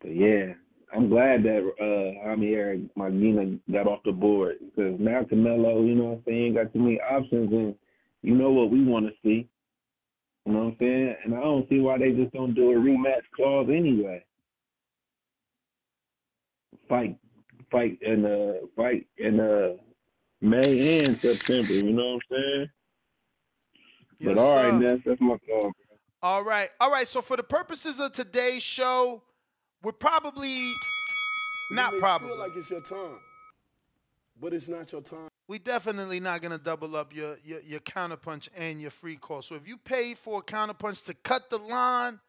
[0.00, 0.52] but yeah,
[0.94, 6.04] I'm glad that uh Javier Munguia got off the board because now Canelo, you know
[6.04, 7.74] what I'm saying, got too many options and
[8.22, 9.48] you know what we want to see.
[10.44, 11.16] You know what I'm saying?
[11.24, 14.24] And I don't see why they just don't do a rematch clause anyway.
[16.88, 17.16] Fight
[17.72, 19.72] fight in uh fight in uh
[20.40, 22.70] May and September, you know what I'm saying?
[24.18, 24.80] Yes, but all right, sir.
[24.80, 25.72] that's that's my call.
[26.22, 27.08] All right, all right.
[27.08, 29.22] So for the purposes of today's show,
[29.82, 30.72] we're probably
[31.72, 32.28] not probably.
[32.28, 33.18] feel like it's your time,
[34.40, 35.28] but it's not your time.
[35.48, 39.42] we definitely not gonna double up your, your your counterpunch and your free call.
[39.42, 42.20] So if you paid for a counterpunch to cut the line,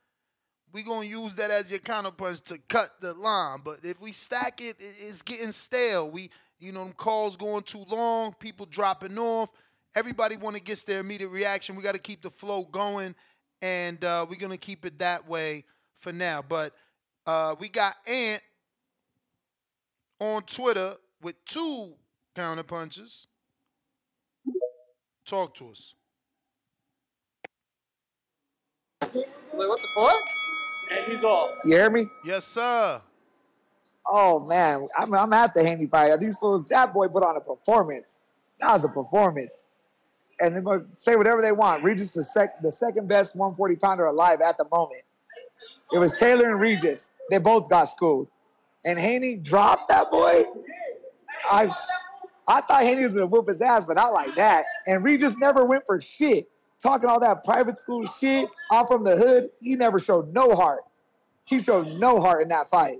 [0.73, 3.59] we gonna use that as your counterpunch to cut the line.
[3.63, 6.09] But if we stack it, it- it's getting stale.
[6.09, 9.49] We you know them calls going too long, people dropping off.
[9.95, 11.75] Everybody want to get their immediate reaction.
[11.75, 13.13] We got to keep the flow going,
[13.61, 15.65] and uh, we're gonna keep it that way
[15.99, 16.41] for now.
[16.41, 16.73] But
[17.27, 18.41] uh, we got Ant
[20.19, 21.93] on Twitter with two
[22.35, 23.27] counter punches.
[25.25, 25.93] Talk to us.
[29.51, 30.42] what the fuck?
[30.91, 31.59] And he's off.
[31.65, 32.07] You hear me?
[32.25, 33.01] Yes, sir.
[34.05, 36.19] Oh man, I'm I'm at the Haney fight.
[36.19, 38.19] These fools, that boy put on a performance.
[38.59, 39.63] That was a performance.
[40.39, 41.83] And they're gonna say whatever they want.
[41.83, 45.03] Regis the sec the second best 140 pounder alive at the moment.
[45.93, 47.11] It was Taylor and Regis.
[47.29, 48.27] They both got schooled.
[48.85, 50.43] And Haney dropped that boy.
[51.49, 51.71] I
[52.47, 54.65] I thought Haney was gonna whoop his ass, but not like that.
[54.85, 56.47] And Regis never went for shit.
[56.83, 58.49] Talking all that private school shit.
[58.69, 59.49] I'm from the hood.
[59.61, 60.81] He never showed no heart.
[61.45, 62.97] He showed no heart in that fight.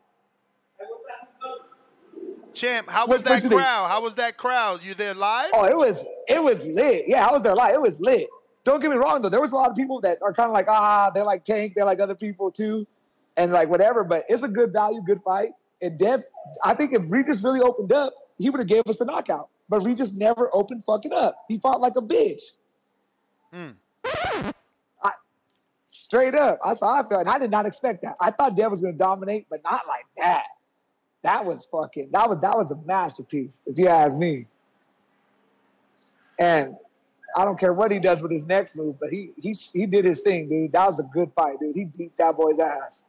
[2.54, 3.90] Champ, how was what that crowd?
[3.90, 4.86] How was that crowd?
[4.86, 5.50] You there live?
[5.54, 7.06] Oh, it was it was lit.
[7.08, 7.74] Yeah, I was there live.
[7.74, 8.28] It was lit.
[8.64, 9.28] Don't get me wrong though.
[9.28, 11.74] There was a lot of people that are kind of like ah, they're like Tank,
[11.76, 12.88] they're like other people too,
[13.36, 14.06] and like whatever.
[14.06, 15.50] But it's a good value, good fight.
[15.82, 16.24] And Dev,
[16.64, 19.50] I think if Regis really opened up, he would have gave us the knockout.
[19.68, 21.44] But Regis never opened fucking up.
[21.50, 22.44] He fought like a bitch.
[24.04, 25.12] I,
[25.86, 26.60] straight up.
[26.66, 27.22] That's how I felt.
[27.22, 28.16] And I did not expect that.
[28.20, 30.46] I thought Dev was gonna dominate, but not like that.
[31.24, 34.46] That was fucking that was that was a masterpiece, if you ask me.
[36.40, 36.76] And
[37.36, 40.06] I don't care what he does with his next move, but he he he did
[40.06, 40.74] his thing, dude.
[40.74, 41.76] That was a good fight, dude.
[41.76, 43.06] He beat that boy's ass.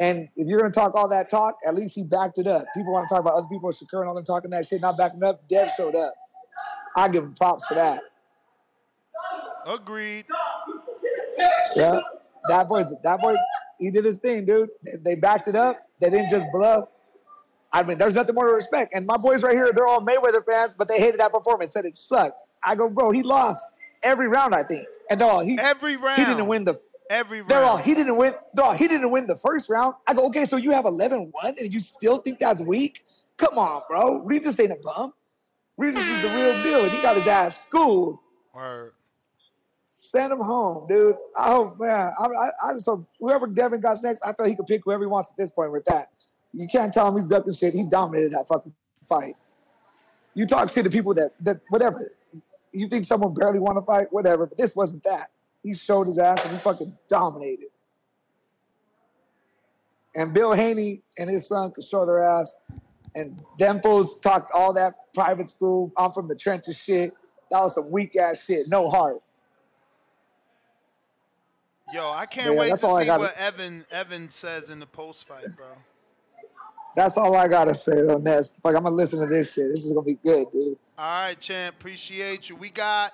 [0.00, 2.66] And if you're gonna talk all that talk, at least he backed it up.
[2.74, 4.98] People want to talk about other people, Shakur and all them talking that shit, not
[4.98, 5.46] backing up.
[5.48, 6.14] Dev showed up.
[6.96, 8.02] I give him props for that.
[9.66, 10.26] Agreed.
[11.76, 12.00] Yeah,
[12.48, 13.36] that boy, that boy,
[13.78, 14.68] he did his thing, dude.
[15.02, 15.78] They, backed it up.
[16.00, 16.88] They didn't just bluff.
[17.72, 18.94] I mean, there's nothing more to respect.
[18.94, 21.84] And my boys right here, they're all Mayweather fans, but they hated that performance, said
[21.84, 22.44] it sucked.
[22.64, 23.66] I go, bro, he lost
[24.02, 24.86] every round, I think.
[25.10, 26.18] And they're all he every round.
[26.18, 27.50] He didn't win the every round.
[27.50, 28.34] They're all he didn't win.
[28.54, 29.94] They're all he didn't win the first round.
[30.06, 33.04] I go, okay, so you have 11-1 and you still think that's weak?
[33.36, 34.18] Come on, bro.
[34.20, 35.12] Regis ain't a bum.
[35.76, 38.18] Regis is the real deal, and he got his ass schooled.
[38.54, 38.92] Word.
[40.04, 41.16] Send him home, dude.
[41.34, 42.12] Hope, man.
[42.18, 45.02] I, I, I just hope whoever Devin got next, I feel he could pick whoever
[45.02, 46.08] he wants at this point with that.
[46.52, 47.72] You can't tell him he's ducking shit.
[47.72, 48.74] He dominated that fucking
[49.08, 49.34] fight.
[50.34, 52.12] You talk shit to people that that whatever.
[52.72, 54.46] You think someone barely want to fight, whatever.
[54.46, 55.30] But this wasn't that.
[55.62, 57.68] He showed his ass and he fucking dominated.
[60.14, 62.54] And Bill Haney and his son could show their ass.
[63.14, 65.92] And them fools talked all that private school.
[65.96, 67.14] I'm from the trenches shit.
[67.50, 68.68] That was some weak ass shit.
[68.68, 69.22] No heart.
[71.94, 75.28] Yo, I can't Yeah, wait to see gotta- what Evan Evan says in the post
[75.28, 75.68] fight, bro.
[76.96, 78.52] That's all I gotta say on Ness.
[78.64, 79.68] Like I'm gonna listen to this shit.
[79.70, 80.76] This is gonna be good, dude.
[80.98, 81.76] All right, champ.
[81.76, 82.56] Appreciate you.
[82.56, 83.12] We got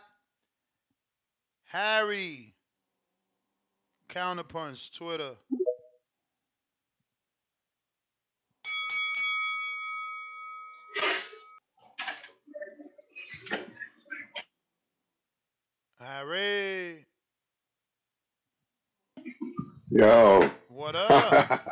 [1.64, 2.54] Harry.
[4.08, 5.36] Counterpunch, Twitter.
[15.98, 17.06] Harry.
[19.92, 20.48] Yo.
[20.68, 21.10] What up?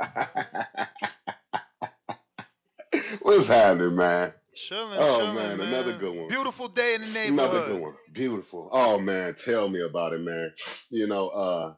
[3.22, 4.32] What's happening, man?
[4.56, 5.68] Chilling, oh chilling, man, man.
[5.68, 6.26] another good one.
[6.26, 7.94] Beautiful day in the Another good one.
[8.12, 8.70] Beautiful.
[8.72, 10.52] Oh man, tell me about it, man.
[10.90, 11.74] You know, uh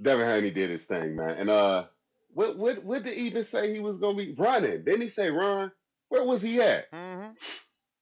[0.00, 1.36] Devin Haney did his thing, man.
[1.38, 1.84] And uh
[2.32, 4.84] what what what did he even say he was gonna be running?
[4.84, 5.70] Didn't he say run?
[6.08, 6.90] Where was he at?
[6.92, 7.32] Mm-hmm.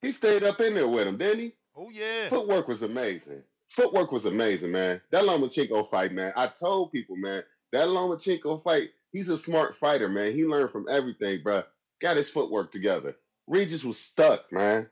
[0.03, 1.53] He stayed up in there with him, didn't he?
[1.77, 2.29] Oh yeah.
[2.29, 3.43] Footwork was amazing.
[3.71, 5.03] Footwork was amazing, man.
[5.13, 6.33] That Lomachenko fight, man.
[6.37, 10.35] I told people, man, that Lomachenko fight, he's a smart fighter, man.
[10.35, 11.65] He learned from everything, bruh.
[12.03, 13.17] Got his footwork together.
[13.49, 14.89] Regis was stuck, man.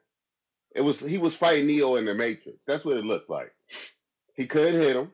[0.75, 2.59] It was he was fighting Neo in the Matrix.
[2.67, 3.53] That's what it looked like.
[4.35, 5.13] He couldn't hit him.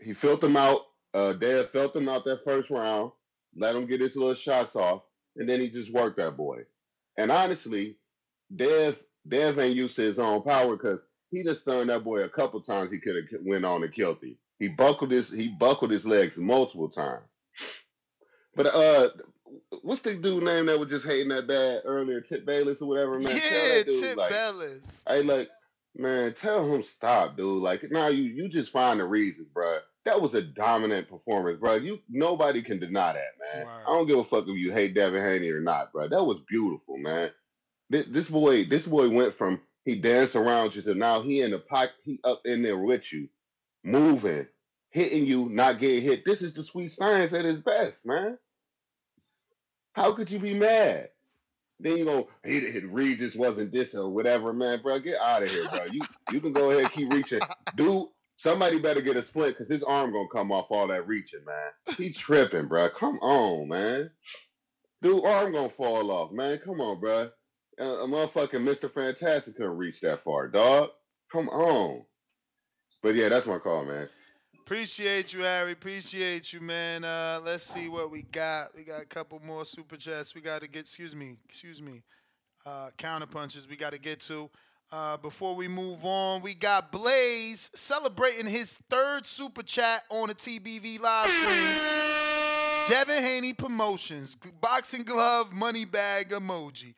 [0.00, 0.82] He felt him out.
[1.14, 3.12] Uh Dad felt him out that first round,
[3.56, 5.02] let him get his little shots off,
[5.36, 6.60] and then he just worked that boy.
[7.18, 7.98] And honestly,
[8.54, 8.98] Dev
[9.28, 11.00] Dev ain't used to his own power because
[11.30, 12.90] he just stunned that boy a couple times.
[12.90, 14.36] He could have went on and killed him.
[14.58, 17.24] He buckled his he buckled his legs multiple times.
[18.54, 19.10] But uh,
[19.82, 23.18] what's the dude name that was just hating that dad earlier, Tip Bayless or whatever,
[23.18, 23.36] man?
[23.36, 25.04] Yeah, dude, Tip like, Bellis.
[25.08, 25.48] Hey, like,
[25.96, 27.62] man, tell him stop, dude.
[27.62, 29.78] Like, now you you just find the reasons, bro.
[30.04, 31.76] That was a dominant performance, bro.
[31.76, 33.66] You nobody can deny that, man.
[33.66, 36.08] I don't give a fuck if you hate Devin Haney or not, bro.
[36.08, 37.30] That was beautiful, man.
[37.90, 41.50] This, this boy, this boy went from he danced around you to now he in
[41.50, 43.28] the pocket, he up in there with you,
[43.84, 44.46] moving,
[44.90, 46.24] hitting you, not getting hit.
[46.24, 48.38] This is the sweet science at its best, man.
[49.94, 51.08] How could you be mad?
[51.80, 54.98] Then you go, he Regis wasn't this or whatever, man, bro.
[55.00, 55.86] Get out of here, bro.
[55.90, 56.00] You
[56.32, 57.40] you can go ahead and keep reaching,
[57.76, 58.08] dude.
[58.36, 61.96] Somebody better get a splint because his arm gonna come off all that reaching, man.
[61.96, 62.88] He tripping, bro.
[62.90, 64.10] Come on, man.
[65.02, 66.58] Dude, arm gonna fall off, man.
[66.64, 67.30] Come on, bro.
[67.80, 68.92] A motherfucking Mr.
[68.92, 70.90] Fantastic couldn't reach that far, dog.
[71.32, 72.02] Come on.
[73.02, 74.06] But yeah, that's my call, man.
[74.60, 75.72] Appreciate you, Harry.
[75.72, 77.04] Appreciate you, man.
[77.04, 78.68] Uh, let's see what we got.
[78.76, 80.34] We got a couple more super chats.
[80.34, 80.80] We got to get.
[80.80, 81.38] Excuse me.
[81.48, 82.02] Excuse me.
[82.66, 83.66] Uh, counter punches.
[83.66, 84.50] We got to get to.
[84.92, 90.34] Uh, before we move on, we got Blaze celebrating his third super chat on a
[90.34, 92.00] TBV live stream.
[92.88, 96.94] Devin Haney Promotions, boxing glove, money bag emoji.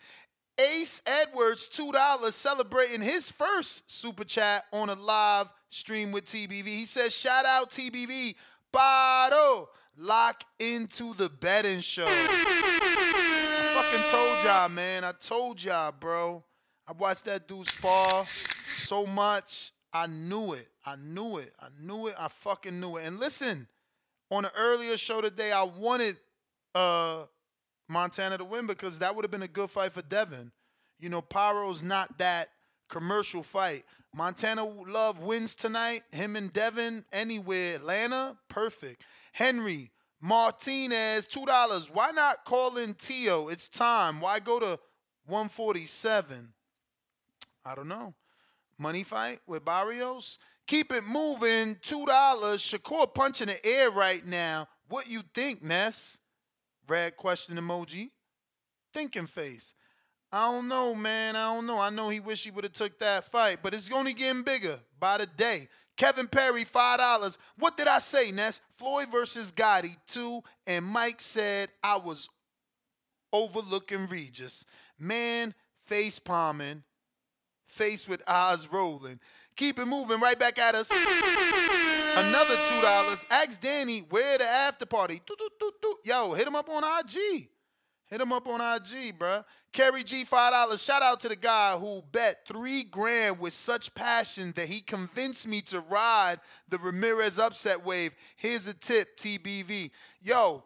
[0.58, 6.66] Ace Edwards, $2, celebrating his first super chat on a live stream with TBV.
[6.66, 8.34] He says, shout out TBV,
[8.72, 12.06] Bado, lock into the betting show.
[12.06, 15.04] I fucking told y'all, man.
[15.04, 16.44] I told y'all, bro.
[16.86, 18.26] I watched that dude spar
[18.74, 19.72] so much.
[19.92, 20.68] I knew it.
[20.84, 21.52] I knew it.
[21.60, 22.14] I knew it.
[22.18, 23.06] I fucking knew it.
[23.06, 23.68] And listen,
[24.30, 26.16] on an earlier show today, I wanted
[26.74, 27.24] uh
[27.92, 30.50] Montana to win because that would have been a good fight for Devin.
[30.98, 32.48] You know, Pyro's not that
[32.88, 33.84] commercial fight.
[34.14, 36.02] Montana Love wins tonight.
[36.10, 37.76] Him and Devin anywhere.
[37.76, 39.02] Atlanta, perfect.
[39.32, 39.90] Henry
[40.20, 41.90] Martinez, two dollars.
[41.90, 43.48] Why not call in Tio?
[43.48, 44.20] It's time.
[44.20, 44.78] Why go to
[45.26, 46.52] 147?
[47.64, 48.14] I don't know.
[48.78, 50.38] Money fight with Barrios.
[50.66, 51.76] Keep it moving.
[51.82, 52.62] Two dollars.
[52.62, 54.68] Shakur punching the air right now.
[54.88, 56.20] What you think, Ness?
[56.88, 58.10] Red question emoji.
[58.92, 59.74] Thinking face.
[60.30, 61.36] I don't know, man.
[61.36, 61.78] I don't know.
[61.78, 64.78] I know he wish he would have took that fight, but it's only getting bigger
[64.98, 65.68] by the day.
[65.96, 67.36] Kevin Perry, five dollars.
[67.58, 68.60] What did I say, Ness?
[68.78, 70.40] Floyd versus Gotti, two.
[70.66, 72.28] And Mike said I was
[73.32, 74.64] overlooking Regis.
[74.98, 75.54] Man
[75.86, 76.82] face palming,
[77.66, 79.20] face with eyes rolling.
[79.56, 80.90] Keep it moving right back at us.
[82.14, 83.24] Another two dollars.
[83.30, 85.22] Ask Danny where the after party.
[85.26, 85.96] Doo, doo, doo, doo.
[86.04, 87.48] Yo, hit him up on IG.
[88.06, 89.42] Hit him up on IG, bruh.
[89.72, 90.82] Kerry G, five dollars.
[90.82, 95.48] Shout out to the guy who bet three grand with such passion that he convinced
[95.48, 98.12] me to ride the Ramirez upset wave.
[98.36, 99.90] Here's a tip, TBV.
[100.20, 100.62] Yo,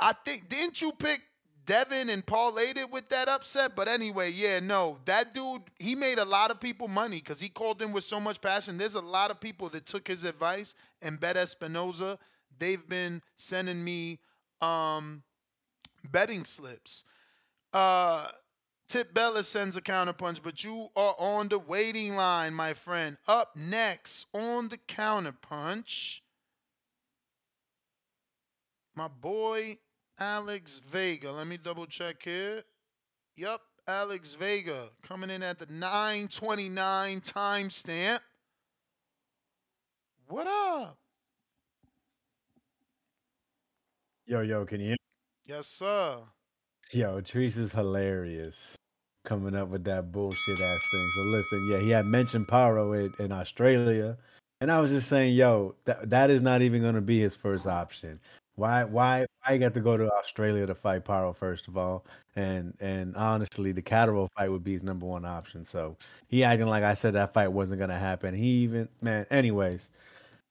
[0.00, 1.20] I think didn't you pick
[1.66, 3.76] Devin and parlayed it with that upset?
[3.76, 7.48] But anyway, yeah, no, that dude he made a lot of people money because he
[7.48, 8.78] called in with so much passion.
[8.78, 12.18] There's a lot of people that took his advice and bet Espinoza.
[12.58, 14.20] They've been sending me
[14.60, 15.22] um
[16.10, 17.04] betting slips.
[17.72, 18.28] Uh
[18.90, 23.16] Tip Bella sends a counterpunch, but you are on the waiting line, my friend.
[23.28, 26.22] Up next on the counterpunch,
[28.96, 29.78] my boy
[30.20, 31.32] Alex Vega.
[31.32, 32.62] Let me double check here.
[33.36, 38.20] Yup, Alex Vega coming in at the 929 timestamp.
[40.28, 40.96] What up?
[44.26, 44.96] Yo, yo, can you?
[45.46, 46.18] Yes, sir.
[46.92, 48.76] Yo, Treese is hilarious
[49.24, 51.10] coming up with that bullshit ass thing.
[51.16, 54.16] So listen, yeah, he had mentioned Paro in, in Australia.
[54.60, 57.66] And I was just saying, yo, that that is not even gonna be his first
[57.66, 58.20] option.
[58.60, 62.04] Why why why you got to go to Australia to fight Paro first of all?
[62.36, 65.64] And and honestly, the Catterall fight would be his number one option.
[65.64, 65.96] So
[66.28, 68.34] he acting like I said that fight wasn't gonna happen.
[68.34, 69.88] He even man, anyways.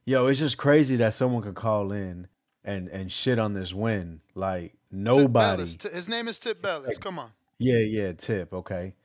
[0.05, 2.27] Yo, it's just crazy that someone could call in
[2.63, 4.21] and and shit on this win.
[4.33, 5.57] Like nobody.
[5.57, 5.75] Bellis.
[5.75, 6.97] T- His name is Tip Bellis.
[6.97, 7.29] Come on.
[7.59, 8.51] Yeah, yeah, tip.
[8.55, 8.95] Okay.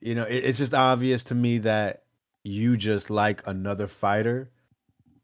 [0.00, 2.04] You know, it, it's just obvious to me that
[2.44, 4.48] you just like another fighter,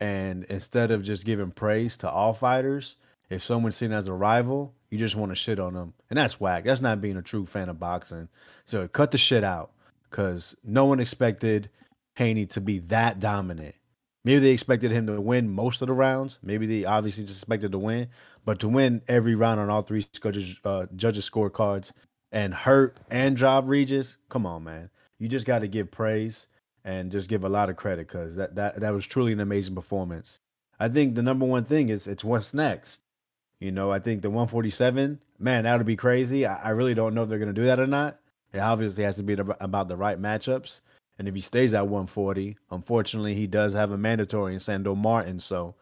[0.00, 2.96] and instead of just giving praise to all fighters,
[3.30, 6.40] if someone's seen as a rival, you just want to shit on them, and that's
[6.40, 6.64] whack.
[6.64, 8.28] That's not being a true fan of boxing.
[8.64, 9.72] So cut the shit out,
[10.10, 11.70] because no one expected
[12.16, 13.74] Haney to be that dominant.
[14.24, 16.38] Maybe they expected him to win most of the rounds.
[16.42, 18.08] Maybe they obviously just expected to win,
[18.44, 21.92] but to win every round on all three judges uh, judges scorecards
[22.32, 24.90] and hurt and drop Regis, come on, man.
[25.18, 26.48] You just got to give praise
[26.84, 29.74] and just give a lot of credit because that, that that was truly an amazing
[29.74, 30.40] performance.
[30.78, 33.00] I think the number one thing is it's what's next.
[33.64, 36.44] You know, I think the 147, man, that would be crazy.
[36.44, 38.18] I, I really don't know if they're going to do that or not.
[38.52, 40.82] It obviously has to be ab- about the right matchups.
[41.18, 45.40] And if he stays at 140, unfortunately, he does have a mandatory in Sandor Martin.
[45.40, 45.76] So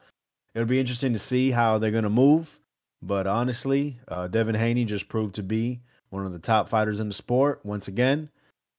[0.55, 2.57] it'll be interesting to see how they're going to move.
[3.03, 5.80] But honestly, uh, Devin Haney just proved to be
[6.11, 8.30] one of the top fighters in the sport once again.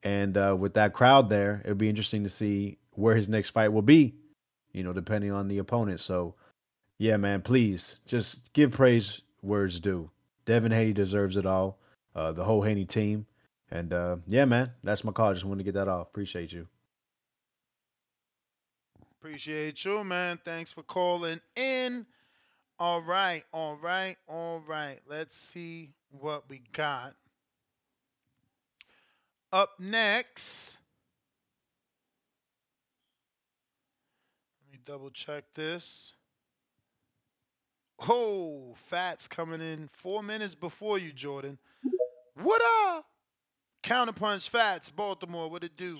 [0.04, 3.74] And uh, with that crowd there, it'll be interesting to see where his next fight
[3.74, 4.16] will be,
[4.72, 6.00] you know, depending on the opponent.
[6.00, 6.36] So,
[7.04, 10.10] yeah, man, please just give praise where it's due.
[10.46, 11.78] Devin Haney deserves it all,
[12.16, 13.26] uh, the whole Haney team.
[13.70, 15.34] And uh, yeah, man, that's my call.
[15.34, 16.08] Just wanted to get that off.
[16.08, 16.66] Appreciate you.
[19.20, 20.40] Appreciate you, man.
[20.46, 22.06] Thanks for calling in.
[22.80, 25.00] All right, all right, all right.
[25.06, 27.16] Let's see what we got.
[29.52, 30.78] Up next,
[34.66, 36.14] let me double check this.
[38.10, 41.58] Oh, Fats coming in four minutes before you, Jordan.
[42.42, 43.06] What up?
[43.82, 45.50] Counterpunch Fats, Baltimore.
[45.50, 46.00] What it do?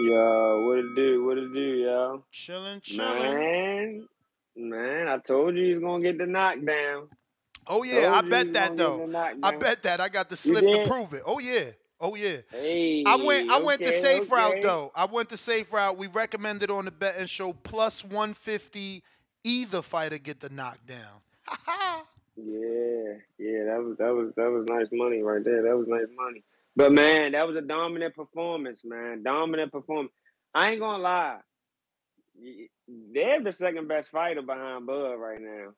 [0.00, 1.24] Yo, what it do?
[1.24, 2.24] What it do, yo?
[2.32, 3.22] Chilling, chilling.
[3.22, 4.08] Man,
[4.56, 7.08] man, I told you he's gonna get the knockdown.
[7.66, 9.38] Oh yeah, I bet that gonna get the though.
[9.42, 10.00] I bet that.
[10.00, 11.22] I got the slip to prove it.
[11.26, 11.70] Oh yeah.
[12.00, 12.38] Oh yeah.
[12.50, 14.90] Hey, I went I went the okay, safe route though.
[14.96, 15.98] I went the safe route.
[15.98, 19.04] We recommended on the betting show plus 150
[19.44, 21.22] either fighter get the knockdown.
[22.36, 25.62] Yeah, yeah, that was that was that was nice money right there.
[25.62, 26.42] That was nice money.
[26.76, 29.22] But man, that was a dominant performance, man.
[29.22, 30.12] Dominant performance.
[30.54, 31.38] I ain't gonna lie.
[33.12, 35.72] They're the second best fighter behind Bud right now.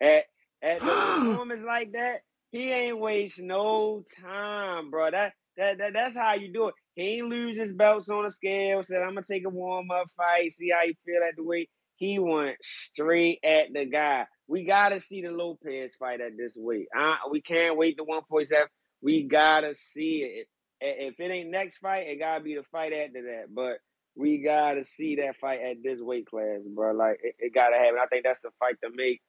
[0.00, 0.24] At
[0.62, 2.20] at the performance like that,
[2.52, 5.10] he ain't waste no time, bro.
[5.10, 6.74] That that, that that's how you do it.
[6.94, 8.82] He ain't lose his belts on the scale.
[8.82, 11.70] Said I'm gonna take a warm up fight, see how you feel at the weight.
[11.98, 12.56] He went
[12.92, 14.26] straight at the guy.
[14.46, 16.86] We gotta see the Lopez fight at this weight.
[16.96, 18.68] Uh, we can't wait to 147.
[19.02, 20.46] We gotta see it.
[20.80, 23.46] If if it ain't next fight, it gotta be the fight after that.
[23.52, 23.78] But
[24.16, 26.92] we gotta see that fight at this weight class, bro.
[26.92, 27.98] Like it, it gotta happen.
[28.00, 29.20] I think that's the fight to make.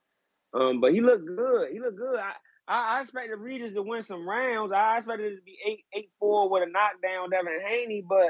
[0.54, 1.72] Um, but he looked good.
[1.72, 2.20] He looked good.
[2.20, 2.34] I,
[2.68, 4.72] I, I expected Regis to win some rounds.
[4.72, 8.30] I expected it to be eight eight four with a knockdown Devin Haney, but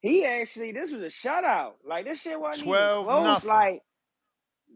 [0.00, 1.72] he actually this was a shutout.
[1.86, 3.24] Like this shit wasn't 12 even close.
[3.24, 3.48] nothing.
[3.50, 3.80] Like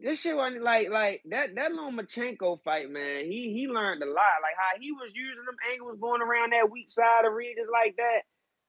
[0.01, 3.25] this shit wasn't like like that that Lomachenko fight, man.
[3.25, 4.41] He he learned a lot.
[4.41, 7.95] Like how he was using them angles going around that weak side of Regis like
[7.97, 8.21] that.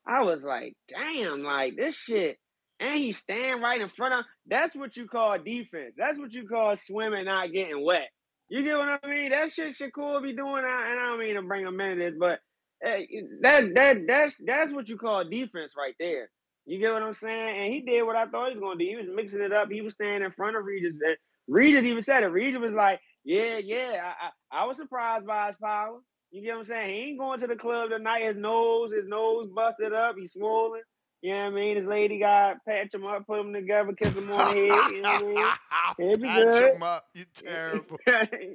[0.07, 2.37] I was like, damn, like this shit.
[2.81, 4.25] And he stand right in front of.
[4.47, 5.95] That's what you call defense.
[5.97, 8.09] That's what you call swimming, not getting wet.
[8.49, 9.31] You get what I mean?
[9.31, 12.15] That shit Shakur be doing, I- and I don't mean to bring him into this,
[12.19, 12.41] but
[12.85, 13.05] eh,
[13.41, 16.29] that that that's that's what you call defense right there.
[16.67, 17.59] You get what I'm saying?
[17.65, 18.87] And he did what I thought he was gonna do.
[18.87, 19.71] He was mixing it up.
[19.71, 20.95] He was standing in front of Regis.
[21.07, 21.17] And
[21.49, 22.29] Regis even said it.
[22.29, 24.13] Regis was like, "Yeah, yeah,
[24.51, 25.99] I, I, I was surprised by his power."
[26.31, 26.95] You get what I'm saying?
[26.95, 28.25] He ain't going to the club tonight.
[28.27, 30.17] His nose, his nose busted up.
[30.19, 30.83] He's swollen.
[31.23, 31.77] You know what I mean?
[31.77, 34.89] His lady got patch him up, put him together, kiss him on the head.
[34.91, 35.53] You know what I mean?
[35.99, 36.75] It'd be Patch good.
[36.75, 37.05] him up.
[37.15, 37.99] You terrible.
[38.07, 38.15] you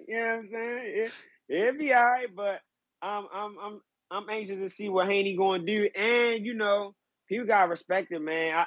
[0.09, 0.81] know what I'm saying?
[0.83, 1.11] It,
[1.47, 2.59] it'd be all right, but
[3.01, 3.81] I'm I'm I'm
[4.11, 5.89] I'm anxious to see what Haney gonna do.
[5.95, 6.93] And you know,
[7.29, 8.57] people got respect him, man.
[8.57, 8.65] I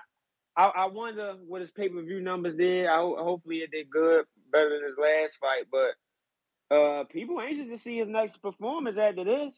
[0.57, 2.87] I, I wonder what his pay per view numbers did.
[2.87, 5.67] I hopefully it did good, better than his last fight.
[5.71, 9.55] But uh, people anxious to see his next performance after this.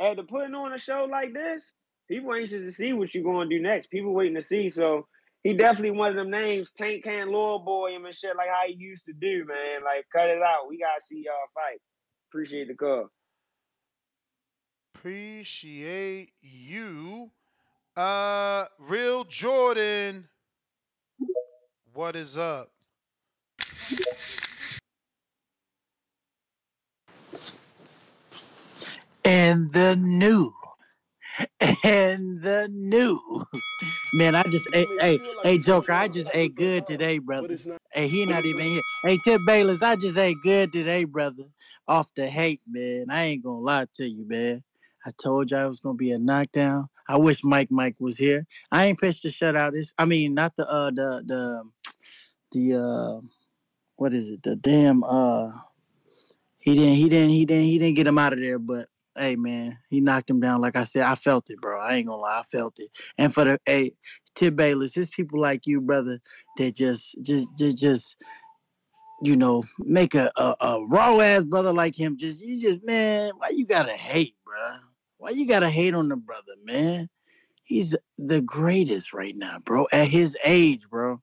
[0.00, 1.62] After putting on a show like this,
[2.08, 3.90] people anxious to see what you're gonna do next.
[3.90, 4.68] People waiting to see.
[4.68, 5.06] So
[5.44, 8.66] he definitely one of them names, Tank Can Lord Boy him and shit like how
[8.66, 9.84] he used to do, man.
[9.84, 10.68] Like cut it out.
[10.68, 11.80] We gotta see y'all fight.
[12.30, 13.08] Appreciate the call.
[14.96, 17.30] Appreciate you.
[17.96, 20.28] Uh, Real Jordan.
[21.94, 22.70] What is up?
[29.24, 30.54] and the new
[31.84, 33.20] and the new.
[34.12, 37.56] Man i just hey hey hey joker i just ate good today brother.
[37.92, 38.82] hey he not even here.
[39.06, 41.44] Hey tip bayless i just ate good today brother.
[41.88, 43.06] Off the hate man.
[43.10, 44.64] I ain't gonna lie to you man.
[45.06, 48.46] I told you i was gonna be a knockdown i wish mike mike was here.
[48.70, 49.72] I ain't pitched the shutout.
[49.72, 51.70] This i mean not the uh the the
[52.52, 53.20] the uh
[53.96, 54.42] what is it?
[54.42, 55.52] The damn uh
[56.58, 59.36] he didn't he didn't he didn't he didn't get him out of there but hey
[59.36, 60.60] man he knocked him down.
[60.60, 61.80] Like i said i felt it bro.
[61.80, 62.90] I ain't gonna lie i felt it.
[63.18, 63.92] And for the hey
[64.34, 66.20] tip bayless it's people like you brother
[66.56, 68.16] that just just just just
[69.22, 72.16] you know make a a, a raw ass brother like him.
[72.16, 74.76] Just you just man why you gotta hate bro
[75.24, 77.08] why you gotta hate on the brother man
[77.62, 81.18] he's the greatest right now bro at his age bro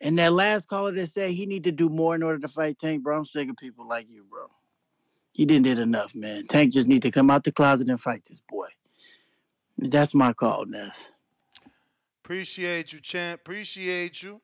[0.00, 2.78] and that last caller that said he need to do more in order to fight
[2.78, 3.16] Tank, bro.
[3.16, 4.46] I'm sick of people like you, bro.
[5.32, 6.46] He didn't did enough, man.
[6.46, 8.68] Tank just need to come out the closet and fight this boy.
[9.78, 11.12] That's my call, Ness.
[12.24, 13.40] Appreciate you, champ.
[13.40, 14.40] Appreciate you.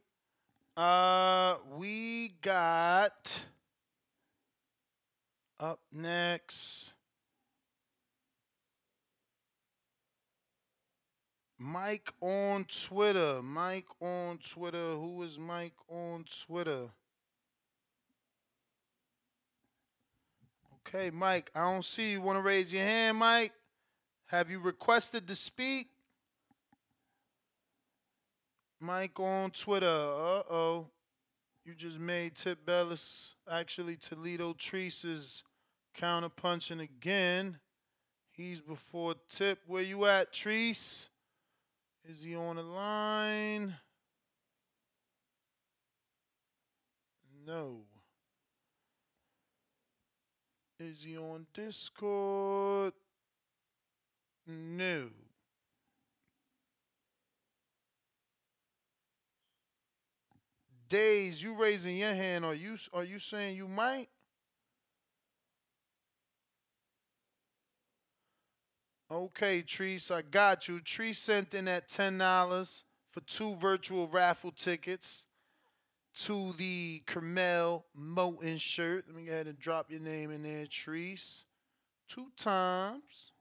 [0.77, 3.45] Uh, we got
[5.61, 6.92] up next.
[11.65, 13.41] Mike on Twitter.
[13.41, 14.95] Mike on Twitter.
[14.95, 16.89] Who is Mike on Twitter?
[20.79, 22.21] Okay, Mike, I don't see you.
[22.21, 23.53] Want to raise your hand, Mike?
[24.27, 25.87] Have you requested to speak?
[28.81, 29.87] Mike on Twitter.
[29.87, 30.89] Uh oh.
[31.65, 35.45] You just made Tip Bellis, actually Toledo Treese's
[35.97, 37.61] counterpunching again.
[38.33, 39.61] He's before Tip.
[39.69, 41.07] Where you at, Treese?
[42.05, 43.77] Is he on the line?
[47.47, 47.83] No.
[50.81, 52.93] Is he on Discord?
[54.47, 55.09] No.
[60.89, 62.45] Days, you raising your hand?
[62.45, 64.09] Are you are you saying you might?
[69.13, 70.81] Okay, Treese, I got you.
[70.81, 75.27] Treese sent in at ten dollars for two virtual raffle tickets
[76.15, 79.05] to the Kermel Moten shirt.
[79.07, 81.45] Let me go ahead and drop your name in there, Treese.
[82.09, 83.33] Two times.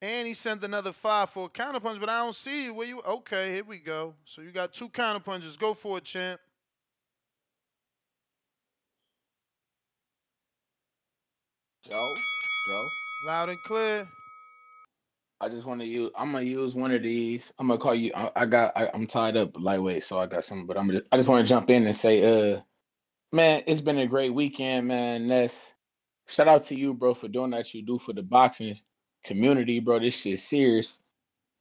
[0.00, 2.74] And he sent another five for a counterpunch, but I don't see you.
[2.74, 3.02] Where you?
[3.04, 4.14] Okay, here we go.
[4.24, 5.58] So you got two counterpunches.
[5.58, 6.40] Go for it, champ.
[11.82, 12.14] Joe,
[12.68, 12.88] Joe.
[13.20, 14.08] Loud and clear.
[15.40, 16.10] I just want to use.
[16.16, 17.52] I'm gonna use one of these.
[17.58, 18.12] I'm gonna call you.
[18.14, 18.72] I, I got.
[18.76, 20.66] I, I'm tied up lightweight, so I got some.
[20.66, 21.02] But I'm gonna.
[21.10, 22.60] I just want to jump in and say, uh,
[23.32, 25.28] man, it's been a great weekend, man.
[25.28, 25.72] Ness,
[26.26, 28.78] shout out to you, bro, for doing that you do for the boxing
[29.24, 29.98] community, bro.
[29.98, 30.98] This shit serious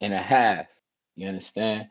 [0.01, 0.67] and a half.
[1.15, 1.87] You understand?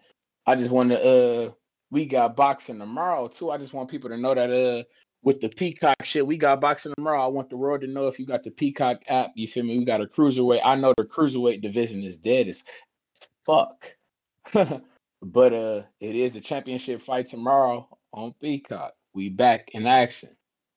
[0.46, 1.00] I just want to.
[1.00, 1.50] Uh,
[1.90, 3.50] we got boxing tomorrow too.
[3.50, 4.50] I just want people to know that.
[4.50, 4.84] Uh,
[5.26, 7.20] with the Peacock shit, we got boxing tomorrow.
[7.20, 9.32] I want the world to know if you got the Peacock app.
[9.34, 9.76] You feel me?
[9.76, 10.60] We got a cruiserweight.
[10.64, 12.62] I know the cruiserweight division is dead as
[13.44, 13.90] fuck,
[14.52, 18.94] but uh, it is a championship fight tomorrow on Peacock.
[19.14, 20.28] We back in action.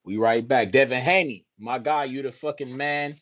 [0.03, 0.71] We right back.
[0.71, 3.17] Devin Haney, my guy, you the fucking man.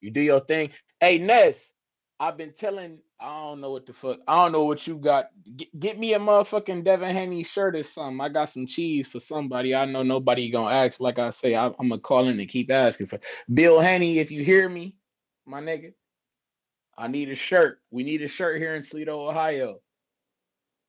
[0.00, 0.70] You do your thing.
[0.98, 1.72] Hey Ness,
[2.18, 2.98] I've been telling.
[3.22, 4.20] I don't know what the fuck.
[4.26, 5.30] I don't know what you got.
[5.56, 8.20] Get, get me a motherfucking Devin Haney shirt or something.
[8.20, 9.74] I got some cheese for somebody.
[9.74, 11.00] I know nobody gonna ask.
[11.00, 13.20] Like I say, I, I'm gonna call in and keep asking for
[13.52, 14.18] Bill Haney.
[14.18, 14.96] If you hear me,
[15.46, 15.94] my nigga,
[16.98, 17.80] I need a shirt.
[17.90, 19.80] We need a shirt here in Toledo, Ohio.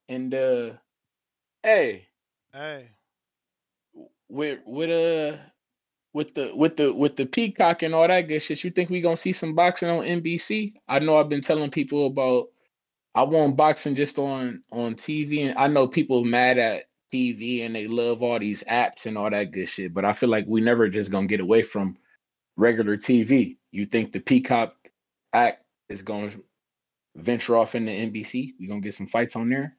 [0.09, 0.71] And uh,
[1.63, 2.07] hey,
[2.53, 2.91] Hey.
[4.29, 5.37] with with uh
[6.13, 9.01] with the with the with the peacock and all that good shit, you think we
[9.01, 10.73] gonna see some boxing on NBC?
[10.87, 12.49] I know I've been telling people about
[13.15, 17.75] I want boxing just on on TV, and I know people mad at TV and
[17.75, 20.61] they love all these apps and all that good shit, but I feel like we
[20.61, 21.97] never just gonna get away from
[22.57, 23.57] regular TV.
[23.71, 24.75] You think the Peacock
[25.33, 26.31] act is gonna
[27.15, 28.53] venture off into NBC?
[28.59, 29.75] We gonna get some fights on there?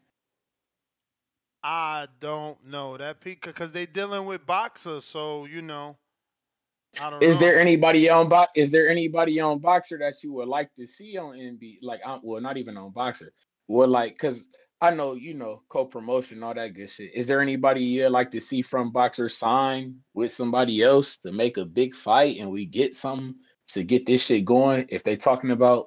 [1.62, 5.96] I don't know that Peacock because they dealing with boxers, so you know.
[7.00, 7.40] I don't Is know.
[7.40, 11.16] there anybody on bo- Is there anybody on Boxer that you would like to see
[11.16, 11.78] on NB?
[11.82, 13.32] Like, um, well, not even on Boxer.
[13.68, 14.46] Well, like, cause
[14.80, 17.12] I know you know co-promotion, all that good shit.
[17.14, 21.56] Is there anybody you'd like to see from Boxer sign with somebody else to make
[21.56, 23.34] a big fight and we get something
[23.68, 24.86] to get this shit going?
[24.90, 25.86] If they talking about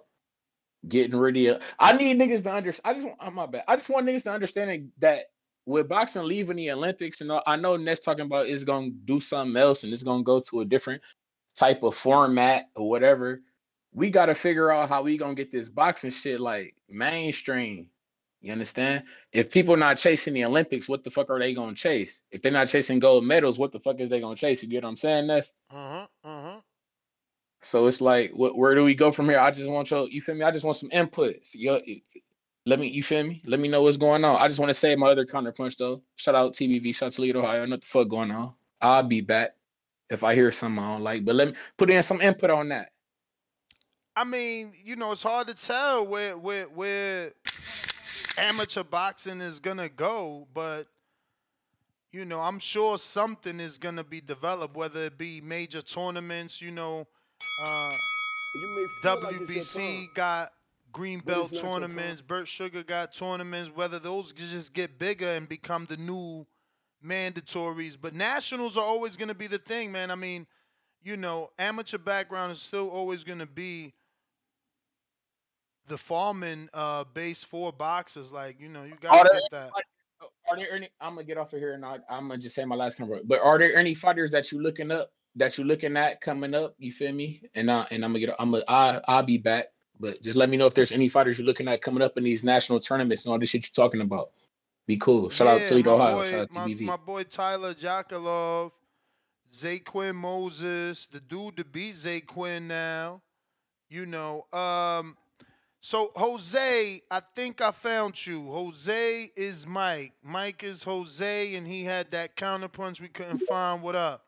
[0.87, 2.81] getting rid of, I need niggas to understand.
[2.85, 3.63] I just want, oh, my bad.
[3.67, 5.25] I just want niggas to understand that
[5.67, 9.55] with boxing leaving the Olympics, and I know Ness talking about it's gonna do something
[9.61, 11.01] else and it's gonna go to a different
[11.55, 13.41] type of format or whatever.
[13.93, 17.89] We gotta figure out how we gonna get this boxing shit like mainstream.
[18.41, 19.03] You understand?
[19.33, 22.21] If people not chasing the Olympics, what the fuck are they gonna chase?
[22.31, 24.63] If they're not chasing gold medals, what the fuck is they gonna chase?
[24.63, 25.51] You get what I'm saying, Ness?
[25.69, 26.07] Uh-huh.
[26.23, 26.61] Uh-huh.
[27.61, 29.39] So it's like, what, where do we go from here?
[29.39, 30.43] I just want your, you feel me?
[30.43, 31.45] I just want some input.
[31.45, 31.59] So
[32.67, 33.39] let me, you feel me?
[33.45, 34.35] Let me know what's going on.
[34.35, 36.01] I just want to say my other counterpunch though.
[36.17, 37.63] Shout out TBV, shout out to Toledo, Ohio.
[37.63, 38.53] I know what the fuck going on.
[38.81, 39.55] I'll be back
[40.09, 41.23] if I hear something I don't like.
[41.23, 42.89] But let me put in some input on that.
[44.17, 47.31] I mean, you know, it's hard to tell where where where
[48.37, 50.87] amateur boxing is gonna go, but
[52.11, 56.71] you know, I'm sure something is gonna be developed, whether it be major tournaments, you
[56.71, 57.07] know,
[57.65, 57.89] uh,
[59.05, 60.51] WBC got
[60.91, 65.97] green belt tournaments, Burt Sugar got tournaments, whether those just get bigger and become the
[65.97, 66.45] new
[67.05, 67.97] mandatories.
[67.99, 70.11] But nationals are always gonna be the thing, man.
[70.11, 70.47] I mean,
[71.01, 73.93] you know, amateur background is still always gonna be
[75.87, 78.31] the farming uh base for boxers.
[78.31, 79.71] Like, you know, you Are gotta there, get that.
[80.49, 80.89] are there any?
[80.99, 83.19] I'm gonna get off of here and I, I'm gonna just say my last number.
[83.23, 86.75] But are there any fighters that you looking up that you looking at coming up?
[86.77, 87.41] You feel me?
[87.55, 88.35] And I and I'm gonna get.
[88.39, 88.63] I'm gonna.
[88.67, 89.67] I I'll be back.
[89.99, 92.23] But just let me know if there's any fighters you're looking at coming up in
[92.23, 94.29] these national tournaments and all this shit you're talking about.
[94.85, 95.29] Be cool.
[95.29, 96.15] Shout out Yeah, Toledo, my Ohio.
[96.17, 96.81] boy, Shout out my, TBV.
[96.81, 98.71] my boy Tyler Jakalov,
[99.53, 103.21] Zaquin Moses, the dude to beat Zaquin now.
[103.89, 105.15] You know, um,
[105.79, 108.43] so Jose, I think I found you.
[108.51, 110.13] Jose is Mike.
[110.21, 113.81] Mike is Jose, and he had that counterpunch we couldn't find.
[113.81, 114.26] What up?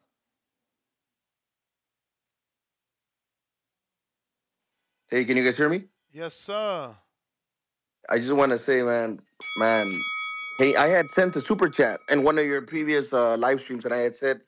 [5.12, 5.86] Hey, can you guys hear me?
[6.12, 6.96] Yes, sir.
[8.10, 9.20] I just want to say, man,
[9.56, 10.06] man,
[10.60, 13.86] hey, I had sent a super chat in one of your previous uh, live streams,
[13.86, 14.42] and I had said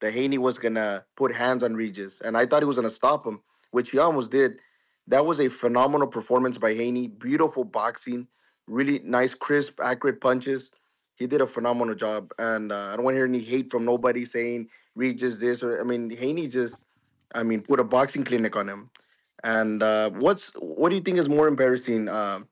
[0.00, 3.26] that Haney was gonna put hands on Regis, and I thought he was gonna stop
[3.26, 3.40] him,
[3.72, 4.58] which he almost did.
[5.06, 7.08] That was a phenomenal performance by Haney.
[7.08, 8.26] Beautiful boxing,
[8.66, 10.70] really nice, crisp, accurate punches.
[11.16, 13.84] He did a phenomenal job, and uh, I don't want to hear any hate from
[13.84, 16.84] nobody saying Regis this or I mean Haney just,
[17.34, 18.88] I mean, put a boxing clinic on him.
[19.46, 22.08] And uh, what's what do you think is more embarrassing?
[22.08, 22.48] Um,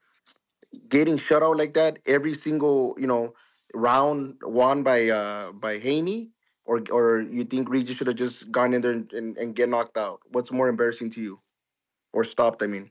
[0.88, 3.34] getting shut out like that every single you know
[3.74, 6.30] round won by uh by Haney,
[6.64, 9.68] or or you think Regis should have just gone in there and, and, and get
[9.68, 10.20] knocked out?
[10.30, 11.40] What's more embarrassing to you,
[12.12, 12.62] or stopped?
[12.62, 12.90] I mean.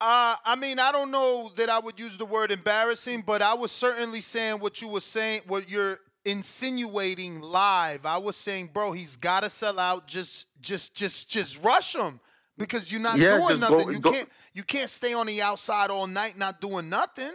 [0.00, 3.54] Uh, I mean, I don't know that I would use the word embarrassing, but I
[3.54, 8.04] was certainly saying what you were saying, what you're insinuating live.
[8.04, 10.08] I was saying, bro, he's got to sell out.
[10.08, 12.18] Just, just, just, just rush him
[12.58, 13.94] because you're not Yeah, doing just go- nothing.
[13.94, 17.32] you go- can't, you can't stay on the outside all night not doing nothing.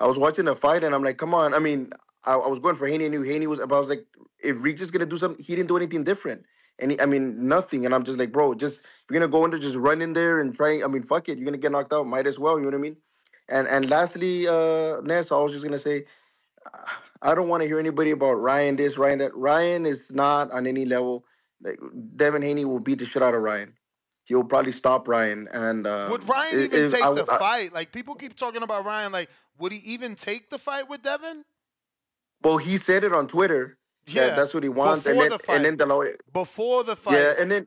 [0.00, 1.54] I was watching the fight and I'm like, come on.
[1.54, 1.92] I mean,
[2.24, 3.04] I, I was going for Haney.
[3.04, 4.04] I knew Haney was, but I was like,
[4.42, 6.44] if Regis is gonna do something, he didn't do anything different.
[6.80, 7.84] And he, I mean, nothing.
[7.86, 10.40] And I'm just like, bro, just you're gonna go in there, just run in there
[10.40, 10.82] and try.
[10.82, 12.06] I mean, fuck it, you're gonna get knocked out.
[12.06, 12.56] Might as well.
[12.58, 12.96] You know what I mean?
[13.48, 16.06] And and lastly, uh, Ness, I was just gonna say,
[17.22, 19.34] I don't want to hear anybody about Ryan this, Ryan that.
[19.36, 21.24] Ryan is not on any level.
[21.64, 21.80] Like,
[22.16, 23.72] Devin Haney will beat the shit out of Ryan.
[24.26, 25.48] He'll probably stop Ryan.
[25.52, 27.72] And uh, Would Ryan if- even if take I- the I- fight?
[27.72, 29.10] Like people keep talking about Ryan.
[29.12, 31.44] Like, would he even take the fight with Devin?
[32.42, 33.78] Well, he said it on Twitter.
[34.06, 35.56] that Yeah, that's what he wants, and before then the fight.
[35.56, 36.16] and then the lawyer.
[36.32, 37.14] Before the fight.
[37.14, 37.66] Yeah, and then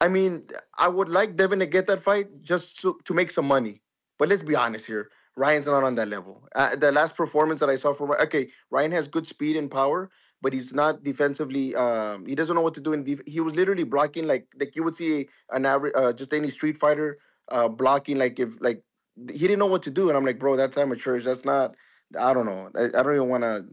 [0.00, 0.46] I mean,
[0.78, 3.80] I would like Devin to get that fight just to, to make some money.
[4.18, 5.10] But let's be honest here.
[5.36, 6.46] Ryan's not on that level.
[6.54, 10.10] Uh, the last performance that I saw from okay, Ryan has good speed and power,
[10.46, 11.74] but he's not defensively.
[11.74, 12.92] Um, he doesn't know what to do.
[12.92, 16.32] In def- he was literally blocking like like you would see an average, uh, just
[16.32, 17.18] any street fighter
[17.50, 18.80] uh, blocking like if like
[19.28, 20.08] he didn't know what to do.
[20.08, 21.24] And I'm like, bro, that's amateurish.
[21.24, 21.74] That's not.
[22.16, 22.70] I don't know.
[22.76, 23.66] I, I don't even want to.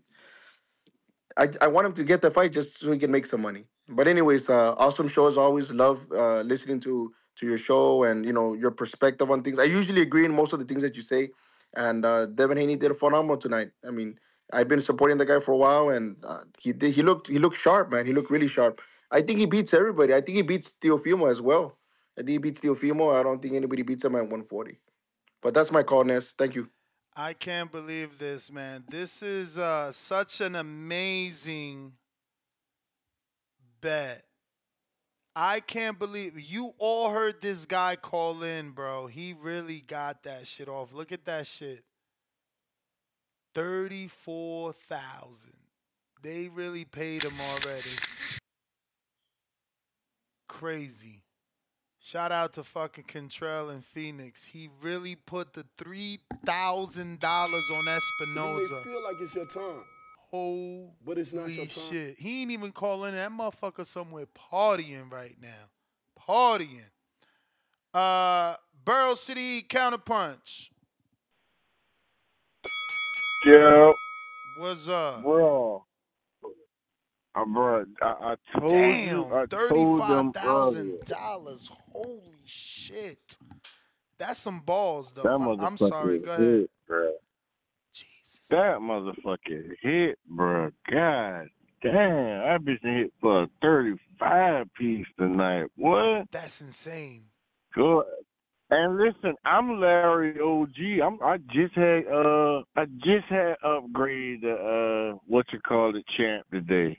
[1.38, 3.66] I, I want him to get the fight just so he can make some money.
[3.88, 5.70] But anyways, uh, awesome show as always.
[5.70, 9.60] Love uh, listening to to your show and you know your perspective on things.
[9.60, 11.30] I usually agree in most of the things that you say.
[11.76, 13.70] And uh, Devin Haney did a phenomenal tonight.
[13.88, 14.18] I mean,
[14.54, 16.93] I've been supporting the guy for a while, and uh, he did.
[16.93, 18.06] He looked he looked sharp, man.
[18.06, 18.82] He looked really sharp.
[19.12, 20.14] I think he beats everybody.
[20.14, 21.78] I think he beats Teofimo as well.
[22.18, 23.14] I think he beats Teofimo.
[23.14, 24.80] I don't think anybody beats him at 140.
[25.41, 26.34] But that's my call, Ness.
[26.38, 26.70] Thank you.
[27.16, 28.86] I can't believe this, man.
[28.89, 31.93] This is uh, such an amazing
[33.82, 34.24] bet.
[35.36, 39.08] I can't believe you all heard this guy call in, bro.
[39.08, 40.93] He really got that shit off.
[40.93, 41.84] Look at that shit.
[43.54, 45.51] 34,000.
[46.22, 47.89] They really paid him already.
[50.47, 51.22] Crazy.
[51.99, 54.43] Shout out to fucking Contrell and Phoenix.
[54.45, 58.84] He really put the three thousand dollars on Espinoza.
[58.84, 59.84] feel like it's your time,
[60.30, 61.70] Holy but it's not your time.
[61.70, 62.18] shit.
[62.20, 65.70] He ain't even calling that motherfucker somewhere partying right now.
[66.28, 66.89] Partying.
[67.93, 70.70] Uh Burrow City Counterpunch.
[73.46, 73.94] Yeah,
[74.56, 75.24] What's up?
[75.24, 75.86] bro.
[77.36, 81.04] Uh, bro, I, I told Damn, you, I told thirty-five them thousand earlier.
[81.06, 81.70] dollars.
[81.91, 83.38] Holy shit.
[84.18, 85.24] That's some balls though.
[85.24, 86.20] That I- I'm sorry.
[86.20, 86.62] motherfucker Go ahead.
[86.62, 87.14] hit, bro.
[88.50, 90.72] That motherfucker hit, bro.
[90.91, 91.50] God
[91.82, 95.68] damn, I bitch hit for a 35 piece tonight.
[95.78, 96.28] What?
[96.32, 97.26] That's insane.
[97.74, 98.06] Good.
[98.76, 101.06] And listen, I'm Larry OG.
[101.06, 104.44] I'm I just had uh I just had upgraded
[105.14, 106.98] uh what you call the champ today.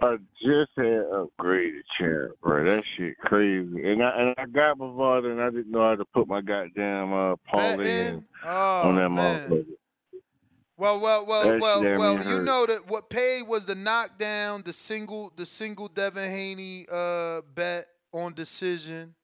[0.00, 2.64] I just had upgraded champ, bro.
[2.70, 3.86] That shit crazy.
[3.86, 7.12] And I and I got Bavard and I didn't know how to put my goddamn
[7.12, 9.50] uh parlay in Oh, on that man.
[9.50, 9.66] motherfucker.
[10.78, 12.14] Well, well, well, That well, shit had me well.
[12.16, 12.44] You hurt.
[12.44, 17.88] know that what paid was the knockdown, the single, the single Devin Haney uh bet
[18.14, 19.14] on decision.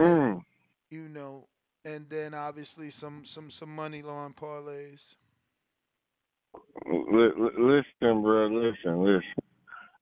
[0.00, 0.42] Mm.
[0.90, 1.46] You know,
[1.84, 5.14] and then obviously some some some money line parlays.
[6.86, 8.46] Li- Listen, bro.
[8.48, 9.34] Listen, listen.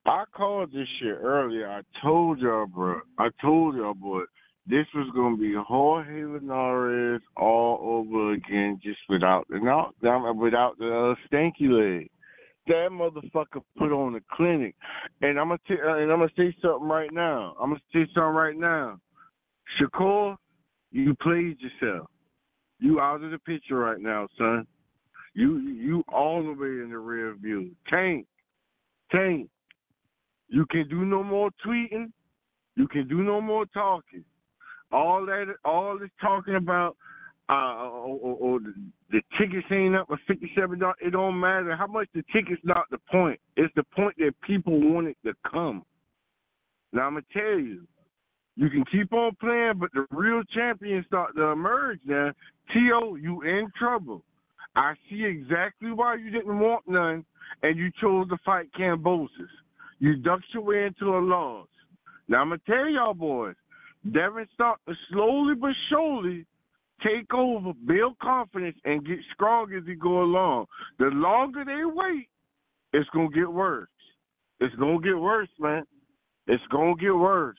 [0.06, 1.70] I called this shit earlier.
[1.70, 3.00] I told y'all, bro.
[3.18, 4.22] I told y'all, boy.
[4.66, 11.14] This was gonna be Jorge Linares all over again, just without the knockdown, without the
[11.14, 12.10] uh, stanky leg.
[12.66, 14.74] That motherfucker put on the clinic,
[15.20, 17.54] and I'm gonna t- uh, and I'm gonna say something right now.
[17.60, 18.98] I'm gonna say something right now.
[19.80, 20.36] Shakur,
[20.90, 22.08] you played yourself.
[22.80, 24.66] You out of the picture right now, son.
[25.34, 27.70] You you all the way in the rear view.
[27.88, 28.26] Tank,
[29.10, 29.48] Tank.
[30.48, 32.12] You can do no more tweeting.
[32.76, 34.24] You can do no more talking.
[34.92, 36.96] All that, all this talking about,
[37.48, 38.60] uh, or, or, or
[39.10, 40.96] the, tickets ain't up for fifty-seven dollars.
[41.00, 42.60] It don't matter how much the tickets.
[42.62, 43.40] Not the point.
[43.56, 45.84] It's the point that people want it to come.
[46.92, 47.86] Now I'm gonna tell you,
[48.56, 52.00] you can keep on playing, but the real champions start to emerge.
[52.04, 52.32] Now,
[52.72, 54.22] T.O., you in trouble.
[54.76, 57.24] I see exactly why you didn't want none,
[57.62, 59.28] and you chose to fight Kambosos.
[59.98, 61.68] You ducked your way into a loss.
[62.28, 63.54] Now I'm gonna tell y'all boys,
[64.12, 66.46] Devin start to slowly but surely
[67.02, 70.66] take over, build confidence, and get strong as he go along.
[70.98, 72.28] The longer they wait,
[72.92, 73.88] it's gonna get worse.
[74.60, 75.84] It's gonna get worse, man.
[76.46, 77.58] It's gonna get worse.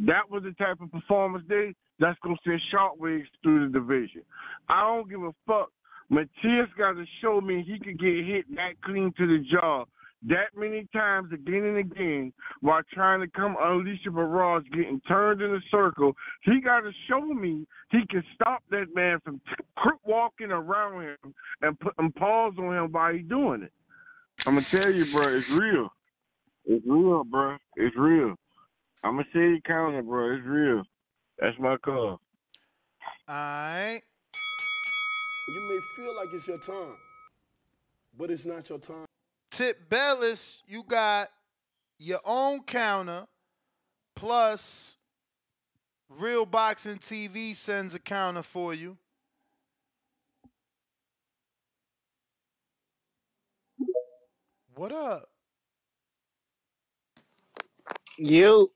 [0.00, 4.22] That was the type of performance day that's gonna send shockwaves through the division.
[4.68, 5.70] I don't give a fuck.
[6.10, 9.84] Matias got to show me he could get hit that clean to the jaw
[10.26, 15.40] that many times again and again while trying to come unleash a barrage, getting turned
[15.40, 16.12] in a circle.
[16.42, 21.34] He got to show me he can stop that man from t- walking around him
[21.62, 23.72] and putting paws on him while he doing it.
[24.46, 25.88] I'm gonna tell you, bro, it's real.
[26.64, 27.56] It's real, bro.
[27.76, 28.34] It's real.
[29.04, 30.34] I'm a city counter, bro.
[30.34, 30.82] It's real.
[31.38, 32.20] That's my call.
[33.28, 34.02] All right.
[35.48, 36.96] You may feel like it's your time,
[38.18, 39.06] but it's not your time.
[39.50, 41.28] Tip Bellis, you got
[41.98, 43.26] your own counter
[44.14, 44.96] plus
[46.08, 48.96] Real Boxing TV sends a counter for you.
[54.74, 55.28] What up?
[58.16, 58.70] You.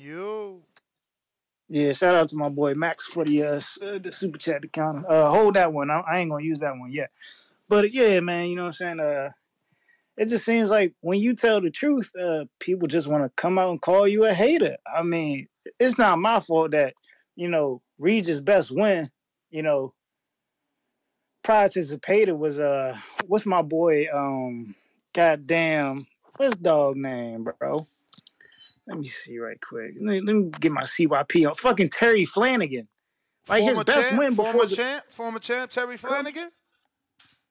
[0.00, 0.62] You.
[1.68, 5.06] Yeah, shout out to my boy Max for the uh, uh, the super chat account.
[5.06, 5.90] Uh, hold that one.
[5.90, 7.10] I, I ain't gonna use that one yet.
[7.68, 9.00] But yeah, man, you know what I'm saying.
[9.00, 9.30] Uh,
[10.16, 13.58] it just seems like when you tell the truth, uh, people just want to come
[13.58, 14.76] out and call you a hater.
[14.86, 15.48] I mean,
[15.80, 16.94] it's not my fault that
[17.34, 19.10] you know Regis best win.
[19.50, 19.94] You know,
[21.42, 22.96] prior to Zepeda was uh,
[23.26, 24.06] what's my boy?
[24.14, 24.74] Um,
[25.14, 26.06] goddamn,
[26.36, 27.86] what's dog name, bro?
[28.86, 29.92] Let me see right quick.
[30.00, 31.54] Let me, let me get my CYP on.
[31.54, 32.88] Fucking Terry Flanagan.
[33.48, 36.50] Like his best champ, win former the, champ, former champ Terry Flanagan.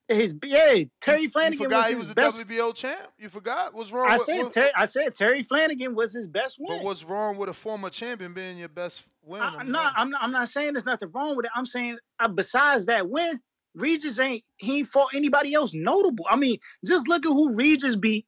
[0.08, 2.36] his yeah Terry You Flanagan forgot was he his was the best.
[2.36, 3.08] WBO champ.
[3.16, 4.26] You forgot what's wrong I with?
[4.26, 6.78] said what- Terry, I said Terry Flanagan was his best win.
[6.78, 9.40] but what's wrong with a former champion being your best win?
[9.40, 9.92] I, am not.
[9.96, 10.22] I'm not.
[10.22, 11.52] I'm not saying there's nothing wrong with it.
[11.54, 13.40] I'm saying uh, besides that win,
[13.76, 16.26] Regis ain't he ain't fought anybody else notable.
[16.28, 18.26] I mean, just look at who Regis beat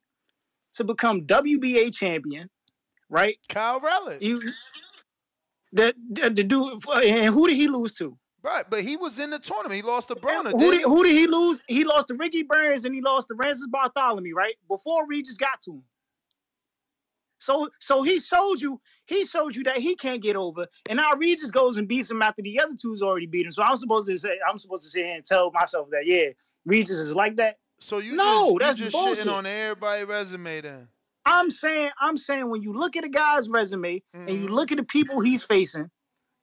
[0.75, 2.49] to become WBA champion,
[3.09, 3.37] right?
[3.49, 4.21] Kiryl Relikh.
[4.21, 4.41] You
[5.73, 8.17] the the, the dude and who did he lose to?
[8.43, 9.75] Right, but he was in the tournament.
[9.75, 10.51] He lost to Broner.
[10.51, 11.61] Who did, who did he lose?
[11.67, 14.55] He lost to Ricky Burns and he lost to Rances Barthelemy, right?
[14.69, 15.83] Before Regis got to him.
[17.39, 21.13] So so he showed you he showed you that he can't get over, and now
[21.13, 23.51] Regis goes and beats him after the other two's already beat him.
[23.51, 26.29] So I'm supposed to say I'm supposed to sit here and tell myself that yeah,
[26.65, 27.57] Regis is like that.
[27.79, 29.27] So you no, just that's you just bullshit.
[29.27, 30.87] shitting on everybody's resume then.
[31.27, 34.41] I'm saying I'm saying when you look at a guy's resume and Mm-hmm.
[34.43, 35.89] you look at the people he's facing,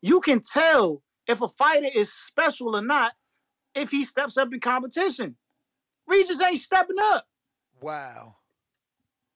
[0.02, 3.12] you can tell if a fighter is special or not
[3.74, 5.36] if he steps up in competition.
[6.06, 7.26] Regis ain't stepping up.
[7.80, 8.36] Wow.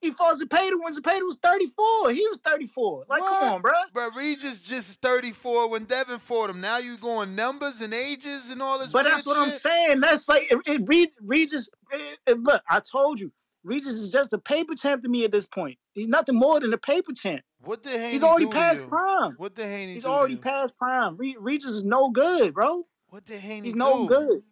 [0.01, 2.13] He fought Zepeda when Zepeda was 34.
[2.13, 3.07] He was 34.
[3.09, 3.73] Like, come on, bro.
[3.93, 6.61] But Regis just 34 when Devin fought him.
[6.61, 9.99] Now you going numbers and ages and all this But that's what I'm saying.
[10.01, 11.69] That's like it, it, Regis.
[11.91, 13.33] it- it- look, I told you,
[13.65, 15.79] Regis is just a paper champ to me at this point.
[15.93, 17.43] He's nothing more than a paper champ.
[17.65, 19.35] What the Haney He's already do past prime.
[19.37, 21.17] What the Haney He's do already past prime.
[21.17, 22.87] Re- Regis is no good, bro.
[23.09, 24.43] What the Haney He's no good.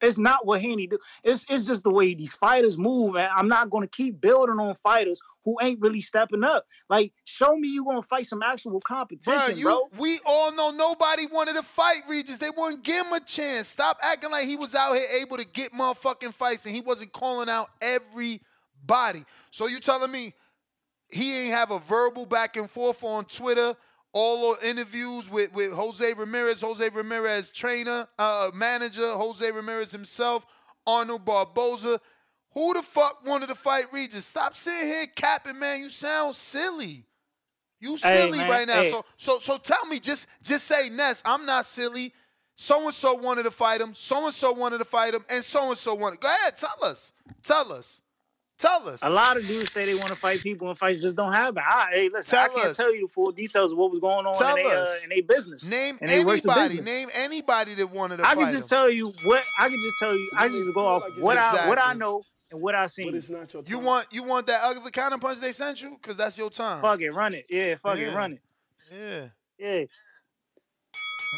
[0.00, 0.98] It's not what Haney do.
[1.24, 4.74] It's it's just the way these fighters move, and I'm not gonna keep building on
[4.74, 6.66] fighters who ain't really stepping up.
[6.88, 9.72] Like, show me you gonna fight some actual competition, bro.
[9.72, 12.38] you, we all know nobody wanted to fight Regis.
[12.38, 13.68] They wouldn't give him a chance.
[13.68, 17.12] Stop acting like he was out here able to get motherfucking fights and he wasn't
[17.12, 19.24] calling out everybody.
[19.50, 20.34] So you telling me
[21.10, 23.74] he ain't have a verbal back and forth on Twitter,
[24.12, 30.46] all the interviews with, with Jose Ramirez, Jose Ramirez trainer, uh, manager, Jose Ramirez himself,
[30.86, 32.00] Arnold Barboza.
[32.54, 34.24] Who the fuck wanted to fight Regis?
[34.24, 35.80] Stop sitting here capping, man.
[35.80, 37.04] You sound silly.
[37.80, 38.82] You silly man, right now.
[38.82, 38.90] hey.
[38.90, 42.12] So so so tell me, just just say Ness, I'm not silly.
[42.56, 43.94] So and so wanted to fight him.
[43.94, 46.18] So and so wanted to fight him, and so and so wanted.
[46.20, 47.12] Go ahead, tell us.
[47.44, 48.02] Tell us.
[48.58, 49.04] Tell us.
[49.04, 51.62] A lot of dudes say they want to fight people, and fights just don't happen.
[51.64, 52.76] I, hey, listen, I can't us.
[52.76, 54.86] tell you the full details of what was going on Tell in their uh,
[55.16, 55.64] in business.
[55.64, 56.76] Name and they works of anybody.
[56.78, 56.84] business.
[56.92, 58.68] Name anybody that wanted to I fight can just him.
[58.68, 60.28] tell you what I can just tell you.
[60.36, 63.06] I just go off what I what I know and what I seen.
[63.12, 63.62] But it's not your.
[63.64, 65.96] You want you want that ugly counter punch they sent you?
[66.02, 66.82] Cause that's your time.
[66.82, 67.46] Fuck it, run it.
[67.48, 68.10] Yeah, fuck Yeah.
[68.10, 68.40] it, run it.
[68.90, 69.24] Yeah.
[69.58, 69.84] Yeah.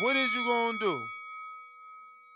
[0.05, 1.01] What is you gonna do?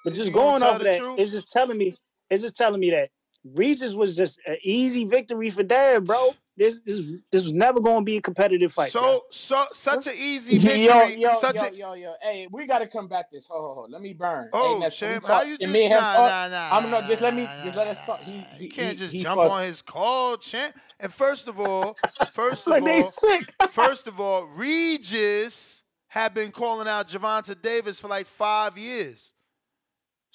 [0.04, 1.18] But just gonna going tell off of that, truth?
[1.18, 1.96] it's just telling me,
[2.28, 3.08] it's just telling me that
[3.44, 6.34] Regis was just an easy victory for Dad, bro.
[6.56, 7.00] This this
[7.32, 8.88] this was never going to be a competitive fight.
[8.90, 10.60] So so such an easy Yo,
[11.08, 11.20] victory.
[11.20, 12.14] yo, such yo, a yo, yo.
[12.22, 13.46] Hey, we gotta come back this.
[13.50, 13.90] Hold.
[13.90, 14.50] Let me burn.
[14.52, 16.68] Oh, hey, Ness, can we Sham, how you just- me and him nah, nah, nah,
[16.76, 18.20] I'm no, just let me, just let us talk.
[18.20, 20.76] He, he You can't he- just he jump fucked- on his call, champ.
[21.00, 21.96] And first of all,
[22.32, 23.52] first of Like all, sick.
[23.72, 29.32] first of all, Regis had been calling out Gervonta Davis for like five years.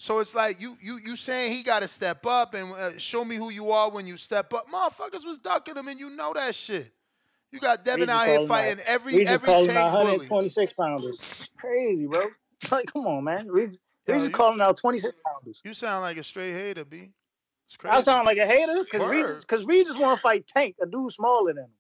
[0.01, 3.26] So it's like you you you saying he got to step up and uh, show
[3.26, 4.65] me who you are when you step up.
[4.73, 6.93] Motherfuckers was ducking him, and you know that shit.
[7.51, 10.27] You got Devin out here fighting out- every Regis every calling out tank bully.
[10.30, 11.49] 126 pounders.
[11.57, 12.27] Crazy, bro.
[12.71, 13.45] Like, come on, man.
[13.47, 13.67] Yo,
[14.07, 15.61] Regis calling out 26 pounders.
[15.65, 17.09] You sound like a straight hater, B.
[17.67, 17.93] It's crazy.
[17.93, 19.84] I sound like a hater because Word.
[19.84, 21.71] just want to fight Tank, a dude smaller than him.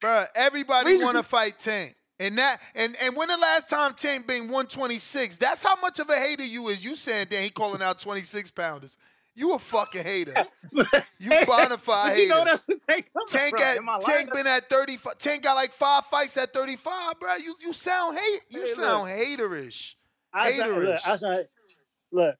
[0.00, 1.96] Bruh, everybody want to fight Tank.
[2.20, 6.10] And that and and when the last time Tank been 126, that's how much of
[6.10, 6.84] a hater you is.
[6.84, 8.98] You saying that he calling out 26 pounders.
[9.34, 10.34] You a fucking hater.
[11.18, 12.44] You bonafide You know hater.
[12.44, 13.98] that's what Tank Tank at, I?
[14.00, 15.18] Tank been at 35.
[15.18, 17.36] Tank got like five fights at 35, bro.
[17.36, 18.40] You you sound hate.
[18.50, 19.18] You Hey, sound look.
[19.50, 19.94] haterish.
[20.32, 20.84] I Haterish.
[20.84, 21.16] look, I
[22.12, 22.36] look.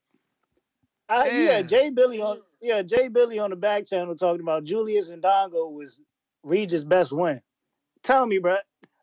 [1.09, 1.47] I, you Damn.
[1.57, 5.23] had Jay Billy on, yeah, Jay Billy on the back channel talking about Julius and
[5.23, 6.01] Dongo was
[6.43, 7.41] Regis' best win.
[8.05, 8.57] Tell me, bro.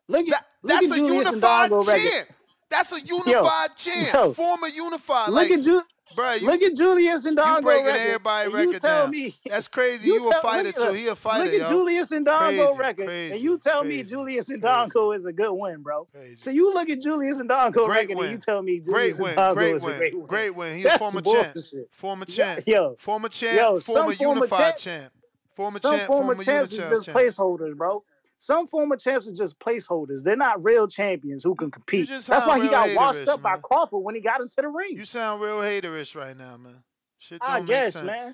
[0.08, 2.28] Look at look That's at a Julius unified champ.
[2.70, 4.14] That's a unified champ.
[4.14, 4.32] yo.
[4.32, 5.30] Former unified.
[5.30, 5.82] Look like, at Ju-
[6.16, 6.32] bro.
[6.34, 8.00] You, look at Julius Indongo you breaking record.
[8.00, 9.10] everybody record you tell down.
[9.10, 10.08] me That's crazy.
[10.08, 10.92] You, a tell- fighter too.
[10.92, 11.68] He a fighter, Look at yo.
[11.68, 15.82] Julius Indongo Crazy, record, crazy, and you tell me Julius Indongo is a good win,
[15.82, 16.06] bro.
[16.36, 18.24] So you look at Julius Indongo Great record, win.
[18.26, 19.30] and you tell me Great Julius win.
[19.30, 20.26] and Dongo Great is a great win.
[20.26, 20.76] Great win.
[20.76, 21.56] He a That's former champ.
[21.90, 22.64] Former champ.
[22.66, 23.56] yo, Former champ.
[23.56, 25.12] yo, some former unified champ.
[25.54, 26.06] Former some champ.
[26.06, 28.02] former Former champs is just placeholders, bro.
[28.40, 30.22] Some former champs are just placeholders.
[30.22, 32.08] They're not real champions who can compete.
[32.08, 34.96] That's why he got washed up by Crawford when he got into the ring.
[34.96, 36.84] You sound real haterish right now, man.
[37.18, 38.06] Shit don't I guess, make sense.
[38.06, 38.32] man.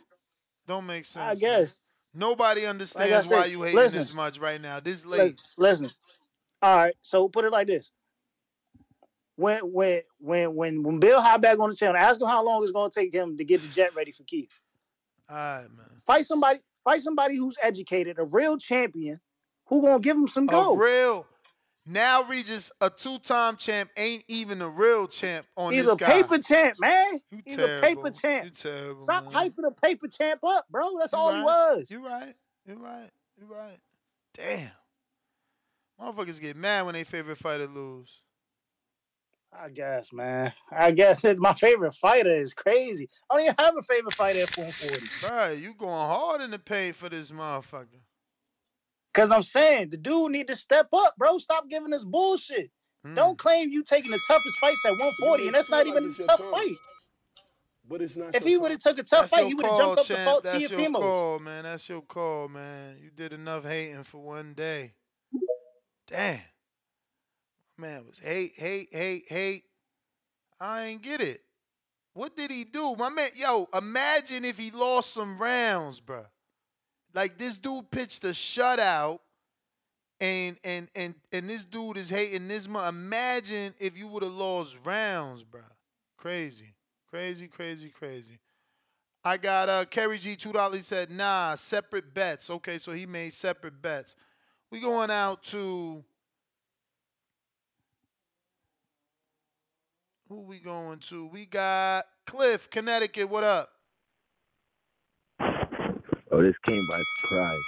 [0.67, 1.43] Don't make sense.
[1.43, 1.61] I man.
[1.63, 1.79] guess.
[2.13, 3.99] Nobody understands said, why you hating listen.
[3.99, 4.79] this much right now.
[4.79, 5.41] This late.
[5.57, 5.91] listen.
[6.61, 7.91] All right, so put it like this.
[9.37, 12.63] When when when when when Bill hop back on the channel, ask him how long
[12.63, 14.53] it's gonna take him to get the jet ready for Keith.
[15.31, 16.03] All right, man.
[16.05, 19.19] Fight somebody, fight somebody who's educated, a real champion,
[19.66, 20.78] who gonna give him some gold?
[20.78, 21.27] A real.
[21.86, 26.39] Now Regis, a two-time champ, ain't even a real champ on He's this a paper
[26.39, 27.20] champ, man.
[27.31, 27.82] You He's a terrible.
[27.86, 28.45] paper champ.
[28.47, 29.01] You terrible.
[29.03, 29.32] Stop man.
[29.35, 30.99] hyping a paper champ up, bro.
[30.99, 31.85] That's You all he was.
[31.91, 32.35] You right.
[32.66, 33.11] You right.
[33.39, 33.78] You right.
[34.32, 34.70] Damn.
[36.01, 38.20] Motherfuckers get mad when they favorite fighter lose.
[39.53, 40.53] I guess, man.
[40.73, 43.09] I guess it, my favorite fighter is crazy.
[43.31, 45.07] I don't even have a favorite fighter at 140.
[45.20, 48.01] Bro, you going hard in the paint for this motherfucker.
[49.15, 51.39] Cause I'm saying the dude need to step up, bro.
[51.39, 52.70] Stop giving us bullshit.
[53.05, 53.15] Hmm.
[53.15, 56.41] Don't claim you taking the toughest fights at 140, and that's not even a tough
[56.51, 56.77] fight.
[57.89, 58.35] But it's not.
[58.35, 60.07] If he would have took a tough That's fight, he would have call, jumped up
[60.07, 60.24] to champ.
[60.24, 61.01] fault That's your Teofimo.
[61.01, 61.65] call, man.
[61.65, 62.97] That's your call, man.
[63.03, 64.95] You did enough hating for one day.
[66.07, 66.41] Damn.
[67.78, 69.65] Man was hate, hate, hate, hate.
[70.61, 71.41] I ain't get it.
[72.15, 72.95] What did he do?
[72.97, 76.27] My man, yo, imagine if he lost some rounds, bruh.
[77.15, 79.20] Like this dude pitched a shutout
[80.20, 82.89] and and and and this dude is hating this much.
[82.89, 85.61] Imagine if you would have lost rounds, bro.
[86.16, 86.74] Crazy.
[87.09, 88.41] Crazy, crazy, crazy.
[89.23, 90.86] I got uh Kerry G two dollars.
[90.86, 92.51] Said, nah, separate bets.
[92.51, 94.16] Okay, so he made separate bets.
[94.70, 96.03] We going out to
[100.28, 101.27] who we going to?
[101.27, 103.28] We got Cliff, Connecticut.
[103.28, 103.74] What up?
[106.35, 107.62] Oh, this came by surprise.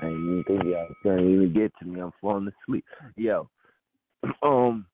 [0.00, 2.00] I didn't even think y'all was gonna even get to me.
[2.00, 2.84] I'm falling asleep.
[3.16, 3.48] Yo,
[4.42, 4.86] um,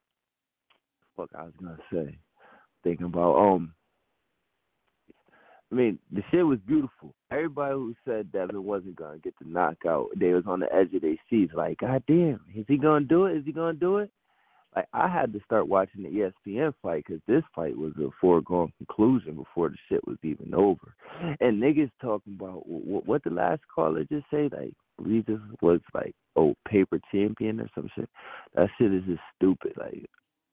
[1.16, 2.18] fuck, I was gonna say,
[2.84, 3.72] thinking about um.
[5.72, 7.14] I mean, the shit was beautiful.
[7.30, 11.00] Everybody who said Devin wasn't gonna get the knockout, they was on the edge of
[11.00, 11.54] their seats.
[11.54, 13.38] Like, God damn, is he gonna do it?
[13.38, 14.10] Is he gonna do it?
[14.76, 16.08] Like, I had to start watching the
[16.50, 20.94] ESPN fight because this fight was a foregone conclusion before the shit was even over.
[21.40, 25.80] And niggas talking about what, what the last caller just say, like we just was
[25.94, 28.08] like, oh, paper champion or some shit.
[28.54, 29.72] That shit is just stupid.
[29.76, 30.04] Like,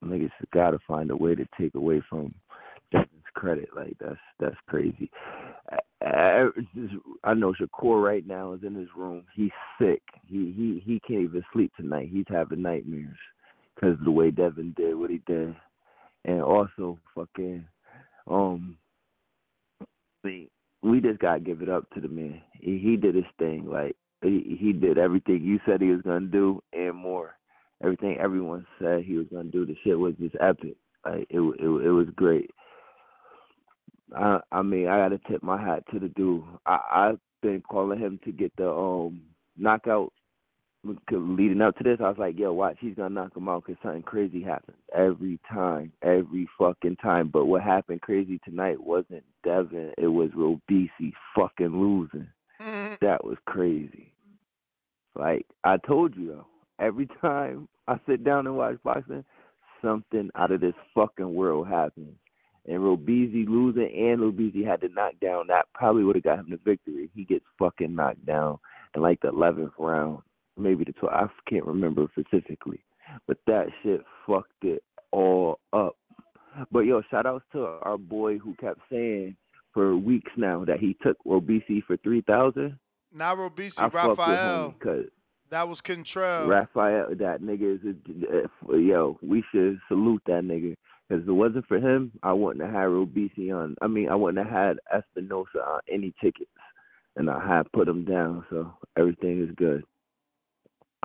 [0.04, 2.34] niggas got to find a way to take away from
[2.92, 3.70] Devin's credit.
[3.76, 5.10] Like, that's that's crazy.
[5.72, 6.94] I, I, just-
[7.24, 9.24] I know Shakur right now is in his room.
[9.36, 10.02] He's sick.
[10.28, 12.10] He he he can't even sleep tonight.
[12.12, 13.18] He's having nightmares
[13.76, 15.56] because of the way Devin did what he did,
[16.26, 17.66] and also fucking
[18.28, 18.78] um.
[20.24, 20.50] We
[20.82, 22.42] we just gotta give it up to the man.
[22.54, 23.66] He he did his thing.
[23.70, 27.36] Like he he did everything you said he was gonna do and more.
[27.84, 29.66] Everything everyone said he was gonna do.
[29.66, 30.78] The shit was just epic.
[31.06, 32.52] Like it it it was great.
[34.16, 36.44] I I mean I gotta tip my hat to the dude.
[36.66, 39.22] I I've been calling him to get the um
[39.58, 40.12] knockout
[41.12, 41.98] leading up to this.
[41.99, 45.40] I was like, yo, watch, he's gonna knock him out because something crazy happens every
[45.52, 47.30] time, every fucking time.
[47.32, 49.94] But what happened crazy tonight wasn't Devin.
[49.98, 52.28] It was Robeisy fucking losing.
[52.62, 53.06] Mm-hmm.
[53.06, 54.12] That was crazy.
[55.16, 56.48] Like I told you though,
[56.80, 59.24] every time I sit down and watch boxing,
[59.82, 62.16] something out of this fucking world happens.
[62.68, 66.49] And Robeisy losing and Robeisy had to knock down that probably would have got him
[66.49, 67.12] the victory.
[67.14, 68.57] He gets fucking knocked down
[68.95, 70.22] in like the eleventh round,
[70.57, 71.15] maybe the twelfth.
[71.15, 72.84] I can't remember specifically,
[73.27, 75.95] but that shit fucked it all up.
[76.72, 79.36] But yo, shout outs to our boy who kept saying
[79.73, 82.77] for weeks now that he took Robeisy for three thousand.
[83.14, 84.76] Not Robeisy, I Raphael.
[84.77, 85.06] because
[85.49, 86.48] That was Contrell.
[86.48, 87.95] Raphael, that nigga is
[88.73, 89.18] a, yo.
[89.22, 90.76] We should salute that nigga
[91.07, 93.76] because if it wasn't for him, I wouldn't have had Robeisy on.
[93.82, 96.49] I mean, I wouldn't have had Espinoza on any tickets,
[97.15, 98.45] and I had put him down.
[98.49, 99.84] So everything is good.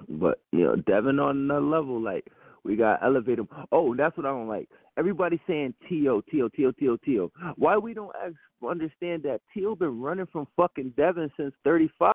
[0.09, 2.01] But you know, Devin on another level.
[2.01, 2.27] Like
[2.65, 3.49] we got to elevate him.
[3.73, 4.69] Oh, that's what I don't like.
[4.99, 6.21] Everybody saying T.O.
[6.31, 6.49] T.O.
[6.49, 6.73] T.O.
[6.73, 6.97] T.O.
[6.99, 7.33] T.O.
[7.57, 8.15] Why we don't
[8.69, 9.75] understand that T.O.
[9.77, 12.13] been running from fucking Devin since 35.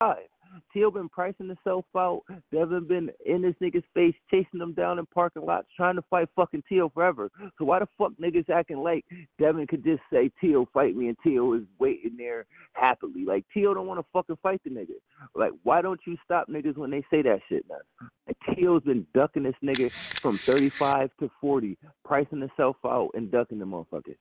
[0.74, 2.22] Teal been pricing himself out.
[2.52, 6.30] Devin been in this nigga's face, chasing them down in parking lots, trying to fight
[6.36, 7.30] fucking Teal forever.
[7.58, 9.06] So why the fuck niggas acting like
[9.40, 13.26] Devin could just say Teal fight me and Teal is waiting there happily?
[13.26, 14.96] Like Teal don't want to fucking fight the nigga.
[15.34, 17.80] Like why don't you stop niggas when they say that shit, man?
[18.28, 23.60] Like, Teal's been ducking this nigga from 35 to 40, pricing himself out and ducking
[23.60, 24.16] the motherfucker.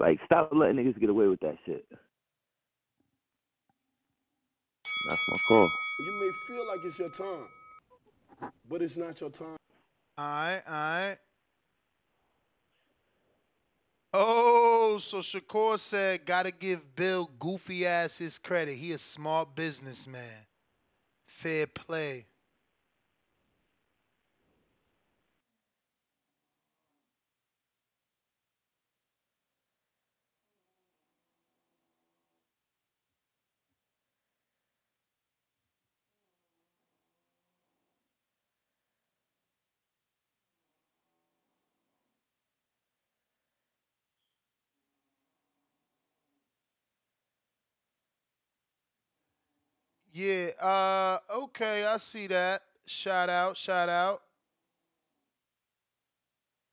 [0.00, 1.86] Like stop letting niggas get away with that shit.
[5.08, 5.70] That's my call.
[6.00, 7.48] You may feel like it's your time,
[8.68, 9.56] but it's not your time.
[10.18, 11.18] All right, all right.
[14.14, 18.74] Oh, so Shakur said, gotta give Bill goofy ass his credit.
[18.74, 20.46] He a smart businessman.
[21.26, 22.26] Fair play.
[50.12, 52.62] Yeah, uh, okay, I see that.
[52.84, 54.22] Shout out, shout out.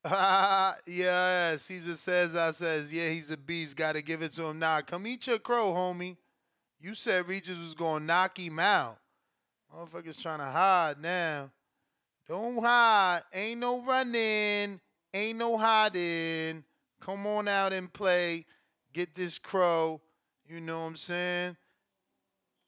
[0.86, 3.78] yeah, Caesar says, I says, yeah, he's a beast.
[3.78, 4.82] Got to give it to him now.
[4.82, 6.18] Come eat your crow, homie.
[6.82, 8.98] You said Regis was going to knock him out.
[9.74, 11.50] Motherfuckers trying to hide now.
[12.28, 13.22] Don't hide.
[13.34, 14.80] Ain't no running.
[15.14, 16.64] Ain't no hiding.
[17.00, 18.46] Come on out and play.
[18.94, 20.02] Get this crow.
[20.48, 21.58] You know what I'm saying?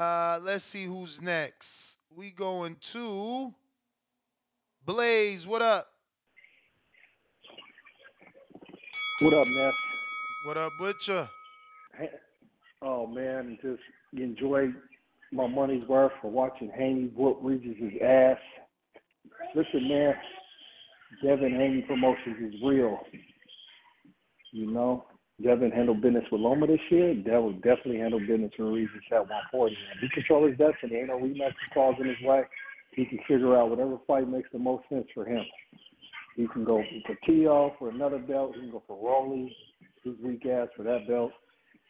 [0.02, 1.98] Uh, let's see who's next.
[2.16, 3.54] We going to
[4.84, 5.46] Blaze.
[5.46, 5.90] What up?
[9.22, 9.74] What up, Ness?
[10.48, 10.72] What up?
[11.96, 12.10] Hey,
[12.82, 13.80] Oh man, just
[14.14, 14.70] enjoy
[15.32, 18.38] my money's worth for watching Haney whoop Regis' ass.
[19.54, 20.16] Listen, man,
[21.24, 22.98] Devin Haney Promotions is real.
[24.52, 25.06] You know,
[25.44, 27.16] Handled business with Loma this year.
[27.16, 29.74] Devin definitely handled business with Regis at 140.
[29.74, 29.82] Man.
[30.02, 31.00] He controls his destiny.
[31.00, 32.44] Ain't no rematch clause in his way.
[32.94, 35.44] He can figure out whatever fight makes the most sense for him.
[36.36, 38.54] He can go for Tio for another belt.
[38.56, 39.56] He can go for Rolly,
[40.04, 41.32] his weak ass for that belt.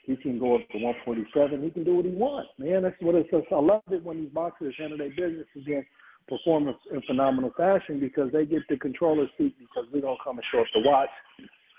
[0.04, 1.64] He can go up to 147.
[1.64, 2.84] He can do what he wants, man.
[2.84, 3.30] That's what it's.
[3.34, 5.86] I love it when these boxers handle their business again,
[6.28, 10.46] perform in phenomenal fashion because they get the controller's seat because we don't come and
[10.52, 11.10] show up to watch.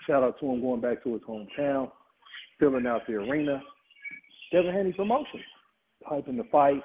[0.07, 1.91] Shout out to him going back to his hometown,
[2.59, 3.61] filling out the arena.
[4.51, 5.43] Devin Haney Promotions,
[6.09, 6.83] hyping the fight,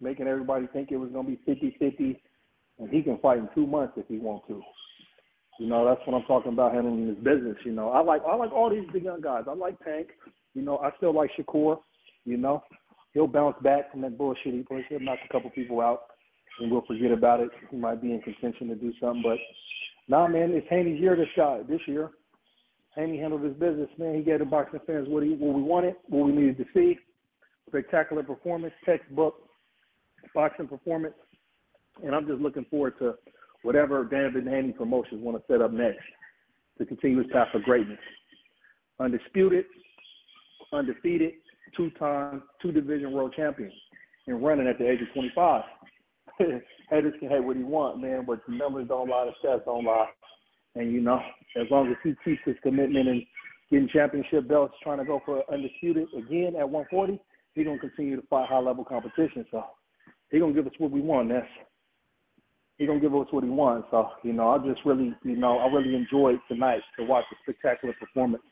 [0.00, 2.16] making everybody think it was going to be 50-50,
[2.78, 4.62] and he can fight in two months if he wants to.
[5.58, 7.56] You know, that's what I'm talking about handling his business.
[7.64, 9.44] You know, I like I like all these big young guys.
[9.48, 10.08] I like Tank.
[10.54, 11.78] You know, I still like Shakur.
[12.24, 12.62] You know,
[13.12, 14.86] he'll bounce back from that bullshit he pushed.
[14.88, 16.02] He'll knock a couple people out,
[16.60, 17.50] and we'll forget about it.
[17.70, 19.38] He might be in contention to do something, but
[20.06, 22.10] nah, man, it's Haney's year this guy this year.
[22.98, 24.16] Haney handled his business, man.
[24.16, 26.98] He gave the boxing fans what he what we wanted, what we needed to see.
[27.68, 29.34] Spectacular performance, textbook
[30.34, 31.14] boxing performance,
[32.04, 33.14] and I'm just looking forward to
[33.62, 36.04] whatever David Haney Promotions want to set up next
[36.78, 37.98] to continue his path of greatness.
[38.98, 39.64] Undisputed,
[40.72, 41.34] undefeated,
[41.76, 43.70] two-time, two-division world champion,
[44.26, 45.62] and running at the age of 25.
[46.90, 49.84] Haters can hate what he want, man, but the numbers don't lie, the stats don't
[49.84, 50.08] lie.
[50.78, 51.20] And you know,
[51.60, 53.22] as long as he keeps his commitment and
[53.70, 57.20] getting championship belts, trying to go for undisputed again at 140,
[57.54, 59.44] he's gonna continue to fight high-level competition.
[59.50, 59.64] So
[60.30, 61.44] he's gonna give us what we want, Ness
[62.78, 63.88] he gonna give us what he wants.
[63.90, 67.36] So you know, I just really, you know, I really enjoyed tonight to watch a
[67.42, 68.42] spectacular performance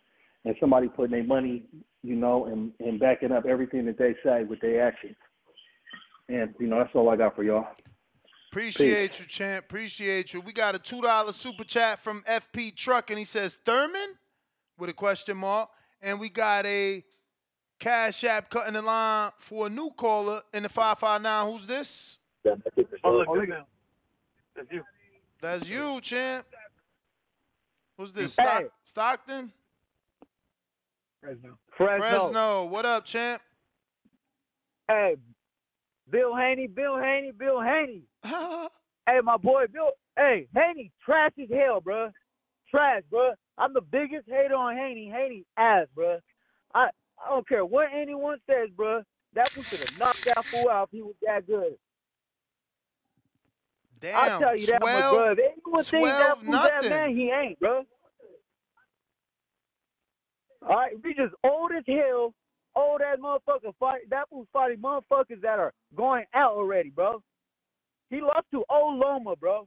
[0.44, 1.64] and somebody putting their money,
[2.02, 5.16] you know, and and backing up everything that they say with their actions.
[6.28, 7.66] And you know, that's all I got for y'all.
[8.56, 9.66] Appreciate you, champ.
[9.66, 10.40] Appreciate you.
[10.40, 14.16] We got a two dollar super chat from FP Truck, and he says Thurman
[14.78, 15.68] with a question mark,
[16.00, 17.04] and we got a
[17.78, 21.52] Cash App cutting the line for a new caller in the five five nine.
[21.52, 22.18] Who's this?
[23.04, 23.46] Oh, look,
[24.56, 24.82] That's you.
[25.42, 26.46] That's you, champ.
[27.98, 28.38] Who's this?
[28.38, 28.44] Hey.
[28.44, 29.52] Stock- Stockton?
[31.20, 31.58] Fresno.
[31.76, 32.64] Fresno.
[32.64, 33.42] What up, champ?
[34.88, 35.16] Hey,
[36.10, 38.02] Bill Haney, Bill Haney, Bill Haney.
[38.24, 39.90] hey, my boy, Bill.
[40.16, 42.10] Hey, Haney, trash as hell, bruh.
[42.70, 43.32] Trash, bruh.
[43.58, 45.10] I'm the biggest hater on Haney.
[45.10, 46.18] Haney ass, bruh.
[46.74, 46.88] I
[47.18, 49.02] I don't care what anyone says, bruh.
[49.34, 51.76] That fool should have knocked that fool out if he was that good.
[54.00, 54.16] Damn.
[54.16, 55.32] I'll tell you that much, 12 bruh.
[55.32, 57.82] If anyone thinks that 12 fool's that man, he ain't, bruh.
[60.62, 62.34] All right, we just old as hell,
[62.76, 64.08] old ass motherfucker fight.
[64.10, 67.22] That fool's fighting motherfuckers that are going out already, bro.
[68.10, 69.66] He lost to old Loma, bro.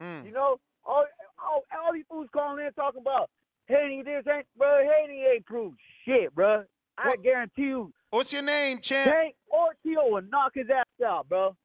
[0.00, 0.24] Hmm.
[0.24, 1.04] You know, all,
[1.38, 3.28] all all these fools calling in talking about
[3.66, 4.80] Haney this ain't bro.
[4.82, 6.64] Haney ain't proved shit, bro.
[6.96, 7.92] I guarantee you.
[8.10, 9.12] What's your name, champ?
[9.12, 11.56] Tank Ortio will knock his ass out, bro.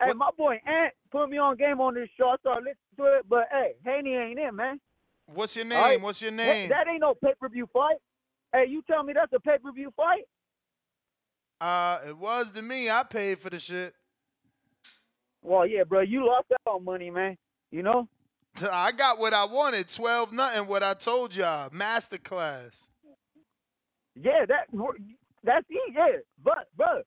[0.00, 2.30] Hey, my boy Ant put me on game on this show.
[2.30, 4.80] I started listening to it, but hey, Haney ain't in, man.
[5.34, 5.78] What's your name?
[5.78, 6.00] right?
[6.00, 6.68] What's your name?
[6.68, 7.96] That, ain't no pay per view fight.
[8.52, 10.24] Hey, you tell me that's a pay per view fight?
[11.60, 12.90] Uh, it was to me.
[12.90, 13.94] I paid for the shit.
[15.42, 17.36] Well, yeah, bro, you lost out on money, man.
[17.70, 18.08] You know?
[18.70, 19.88] I got what I wanted.
[19.88, 20.66] Twelve nothing.
[20.66, 21.70] What I told y'all.
[21.70, 22.88] Masterclass.
[24.14, 24.66] Yeah, that
[25.42, 25.94] that's it.
[25.94, 27.02] Yeah, but bro,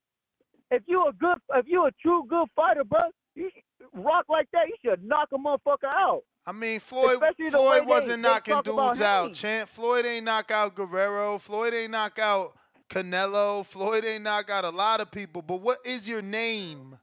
[0.71, 2.99] if you a good, if you a true good fighter, bro,
[3.35, 3.49] you
[3.93, 4.67] rock like that.
[4.67, 6.23] You should knock a motherfucker out.
[6.45, 7.13] I mean, Floyd.
[7.13, 9.33] Especially Floyd wasn't they knocking dudes out.
[9.33, 9.69] Champ.
[9.69, 11.37] Floyd ain't knock out Guerrero.
[11.39, 12.53] Floyd ain't knock out
[12.89, 13.65] Canelo.
[13.65, 15.41] Floyd ain't knock out a lot of people.
[15.41, 16.97] But what is your name?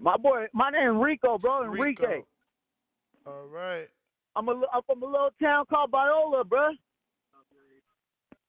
[0.00, 2.06] My boy, my name Rico, bro, Enrique.
[2.06, 2.26] Rico.
[3.26, 3.88] All right.
[4.36, 6.68] I'm a, I'm from a little town called Biola, bro.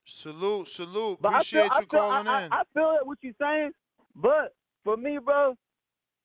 [0.06, 1.20] Salute, salute.
[1.22, 2.54] But I feel, Appreciate I you feel, calling I, in.
[2.54, 3.72] I, I feel it what you're saying,
[4.16, 5.56] but for me, bro, you,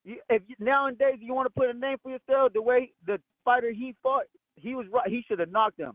[0.04, 3.70] if you, nowadays you want to put a name for yourself, the way the fighter
[3.72, 4.24] he fought,
[4.56, 5.08] he was right.
[5.08, 5.92] He should have knocked him.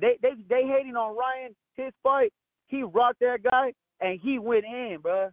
[0.00, 2.32] They they they hating on Ryan his fight.
[2.66, 5.30] He rocked that guy and he went in, bro.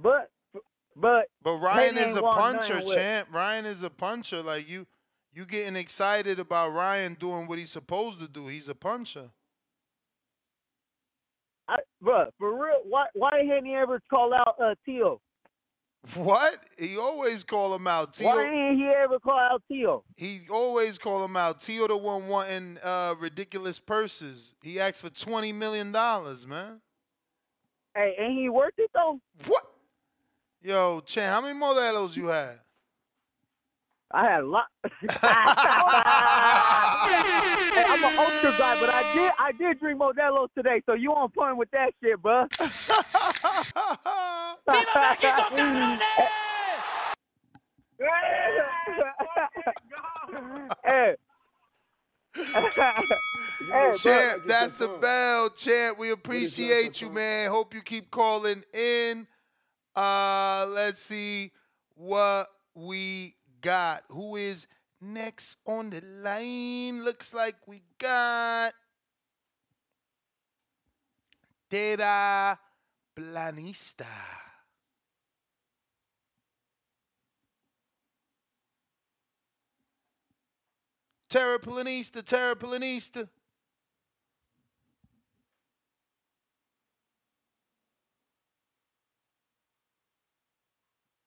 [0.00, 0.30] But
[0.96, 3.28] but But Ryan is a puncher, champ.
[3.32, 4.42] Ryan is a puncher.
[4.42, 4.86] Like you,
[5.32, 8.46] you getting excited about Ryan doing what he's supposed to do.
[8.46, 9.30] He's a puncher.
[11.68, 15.20] I, bro, for real, why why didn't he ever call out uh Tio?
[16.14, 16.58] What?
[16.78, 18.14] He always call him out.
[18.20, 20.04] Why Tio, didn't he ever call out Tio?
[20.16, 21.60] he always call him out.
[21.60, 24.54] Tio the one wanting uh, ridiculous purses.
[24.62, 26.82] He asked for twenty million dollars, man.
[27.96, 29.18] Hey, ain't he worth it though?
[29.46, 29.64] What?
[30.62, 32.58] Yo, Chan, how many modelos you had?
[34.14, 34.66] I had a lot.
[34.84, 34.90] hey,
[37.88, 41.30] I'm an ultra guy, but I did I did drink Modelo's today, so you on
[41.30, 42.46] point with that shit, bro.
[50.84, 51.16] hey.
[52.36, 54.46] hey, Champ, bro.
[54.46, 55.50] that's the bell.
[55.50, 57.50] Champ, we appreciate you, man.
[57.50, 59.26] Hope you keep calling in.
[59.96, 61.50] Uh, let's see
[61.96, 62.46] what
[62.76, 63.34] we
[64.10, 64.66] Who is
[65.00, 67.04] next on the line?
[67.04, 68.74] Looks like we got
[71.70, 72.58] Tera
[73.16, 74.06] Planista.
[81.34, 83.28] Terra Planista, Terra Terraplanista, Terraplanista.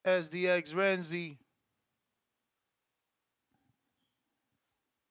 [0.06, 1.36] SDX Renzi.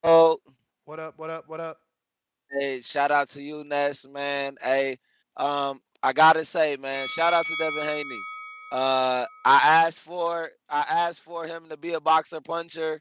[0.02, 0.38] Oh,
[0.86, 1.80] What up, what up, what up?
[2.50, 4.56] hey, shout out to you, Ness, man.
[4.62, 4.98] Hey,
[5.36, 8.26] um, I gotta say, man, shout out to Devin Haney.
[8.70, 13.00] Uh, I asked for I asked for him to be a boxer puncher,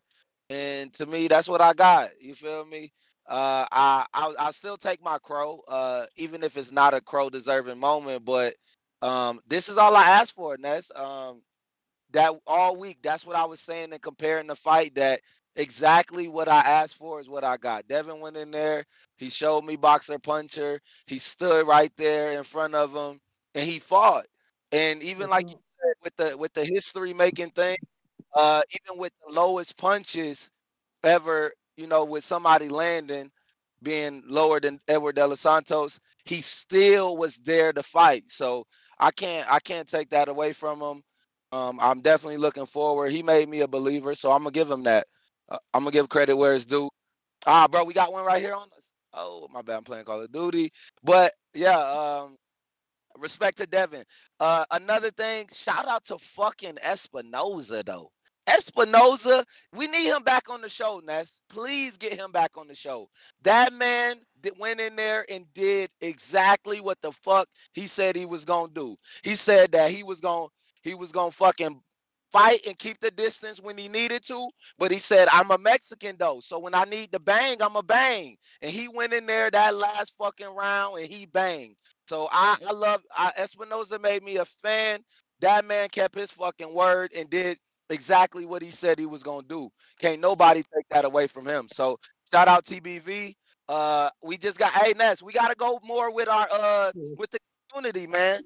[0.49, 2.11] and to me, that's what I got.
[2.21, 2.93] You feel me?
[3.29, 7.29] Uh, I I I still take my crow, uh, even if it's not a crow
[7.29, 8.25] deserving moment.
[8.25, 8.55] But
[9.01, 10.91] um, this is all I asked for, Ness.
[10.95, 11.41] Um,
[12.11, 12.99] that all week.
[13.03, 14.95] That's what I was saying and comparing the fight.
[14.95, 15.21] That
[15.57, 17.87] exactly what I asked for is what I got.
[17.89, 18.85] Devin went in there.
[19.17, 20.81] He showed me boxer puncher.
[21.07, 23.21] He stood right there in front of him
[23.55, 24.27] and he fought.
[24.73, 27.77] And even like you said, with the with the history making thing,
[28.35, 30.51] uh, even with the lowest punches
[31.03, 33.31] ever, you know, with somebody landing
[33.83, 38.25] being lower than Edwin De Los Santos, he still was there to fight.
[38.29, 38.65] So
[38.99, 41.03] I can't I can't take that away from him.
[41.51, 43.11] Um, I'm definitely looking forward.
[43.11, 45.07] He made me a believer, so I'm gonna give him that.
[45.49, 46.89] Uh, I'm gonna give credit where it's due.
[47.45, 48.91] Ah, bro, we got one right here on us.
[49.13, 49.77] Oh, my bad.
[49.77, 50.71] I'm playing Call of Duty,
[51.03, 51.79] but yeah.
[51.79, 52.35] Um,
[53.17, 54.03] respect to Devin.
[54.39, 58.11] Uh, another thing, shout out to fucking Espinoza though.
[58.47, 59.43] Espinoza,
[59.75, 61.41] we need him back on the show, Ness.
[61.49, 63.09] Please get him back on the show.
[63.43, 68.25] That man that went in there and did exactly what the fuck he said he
[68.25, 68.95] was gonna do.
[69.23, 70.47] He said that he was gonna
[70.81, 71.81] he was gonna fucking
[72.37, 74.49] fight and keep the distance when he needed to.
[74.77, 76.39] But he said, I'm a Mexican though.
[76.43, 78.37] So when I need to bang, I'm a bang.
[78.61, 81.75] And he went in there that last fucking round and he banged.
[82.07, 84.99] So I, I love I, Espinoza made me a fan.
[85.41, 87.57] That man kept his fucking word and did
[87.89, 89.69] exactly what he said he was gonna do.
[89.99, 91.67] Can't nobody take that away from him.
[91.71, 91.99] So
[92.33, 93.35] shout out TBV.
[93.67, 97.39] Uh, we just got hey Ness, we gotta go more with our uh with the
[97.71, 98.41] community, man.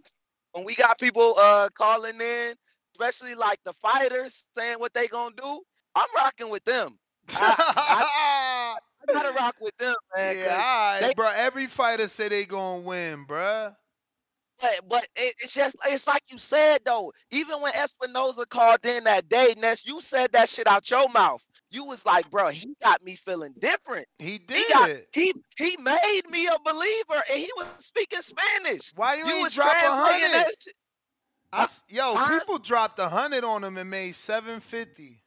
[0.53, 2.55] When we got people uh calling in,
[3.01, 5.61] especially like the fighters saying what they gonna do,
[5.95, 6.97] I'm rocking with them.
[7.29, 8.75] I, I,
[9.09, 10.37] I gotta rock with them, man.
[10.37, 11.31] Yeah, all right, they- bro.
[11.35, 13.71] Every fighter say they gonna win, bro.
[14.59, 17.11] But, but it, it's just it's like you said though.
[17.31, 21.41] Even when Espinoza called in that day, Ness, you said that shit out your mouth.
[21.71, 24.05] You was like, bro, he got me feeling different.
[24.19, 25.05] He He got did.
[25.13, 28.91] he he made me a believer, and he was speaking Spanish.
[28.95, 30.45] Why you, ain't was drop a hundred?
[31.53, 32.39] I Yo, Huh?
[32.39, 35.21] people dropped a hundred on him and made seven fifty.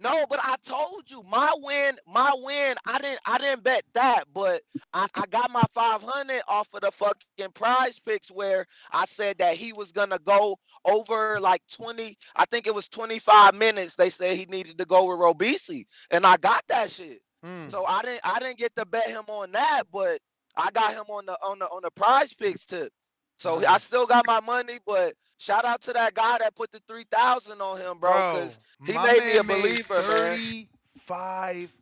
[0.00, 2.76] No, but I told you my win, my win.
[2.86, 4.62] I didn't, I didn't bet that, but
[4.92, 9.38] I, I got my five hundred off of the fucking prize picks where I said
[9.38, 12.16] that he was gonna go over like twenty.
[12.36, 13.96] I think it was twenty five minutes.
[13.96, 17.20] They said he needed to go with Robeisy, and I got that shit.
[17.44, 17.70] Mm.
[17.70, 20.18] So I didn't, I didn't get to bet him on that, but
[20.56, 22.92] I got him on the on the on the prize picks tip.
[23.38, 26.80] So I still got my money, but shout out to that guy that put the
[26.86, 30.10] three thousand on him, bro, because he made me a believer, man.
[30.10, 31.72] Thirty-five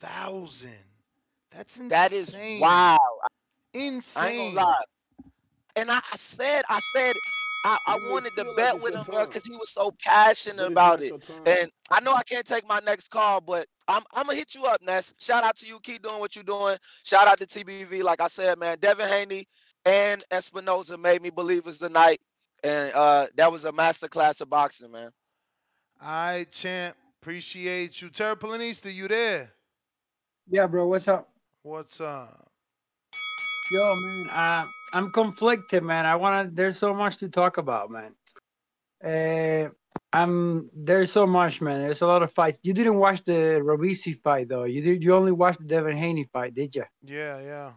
[0.00, 0.70] thousand.
[1.50, 1.88] That's insane.
[1.88, 2.98] That is wow.
[3.72, 4.24] Insane.
[4.24, 4.84] I ain't gonna lie.
[5.76, 7.16] And I, I said, I said,
[7.64, 11.12] I, I wanted to bet with him, bro, because he was so passionate about it.
[11.46, 14.64] And I know I can't take my next call, but I'm I'm gonna hit you
[14.66, 15.14] up, Ness.
[15.18, 15.80] Shout out to you.
[15.80, 16.76] Keep doing what you're doing.
[17.04, 18.02] Shout out to TBV.
[18.02, 19.48] Like I said, man, Devin Haney
[19.86, 22.20] and Espinoza made me believers tonight.
[22.64, 25.10] And uh that was a master class of boxing, man.
[26.02, 26.96] All right, champ.
[27.20, 28.10] Appreciate you.
[28.10, 29.52] Terraplanista, you there?
[30.48, 30.86] Yeah, bro.
[30.86, 31.28] What's up?
[31.62, 32.50] What's up?
[33.70, 34.28] Yo, man.
[34.30, 36.06] Uh, I'm conflicted, man.
[36.06, 36.50] I wanna.
[36.52, 38.14] There's so much to talk about, man.
[39.02, 39.70] Uh,
[40.12, 40.70] I'm.
[40.74, 41.80] There's so much, man.
[41.80, 42.58] There's a lot of fights.
[42.62, 44.64] You didn't watch the Robeisy fight, though.
[44.64, 45.02] You did.
[45.02, 46.84] You only watched the Devin Haney fight, did you?
[47.02, 47.72] Yeah, yeah.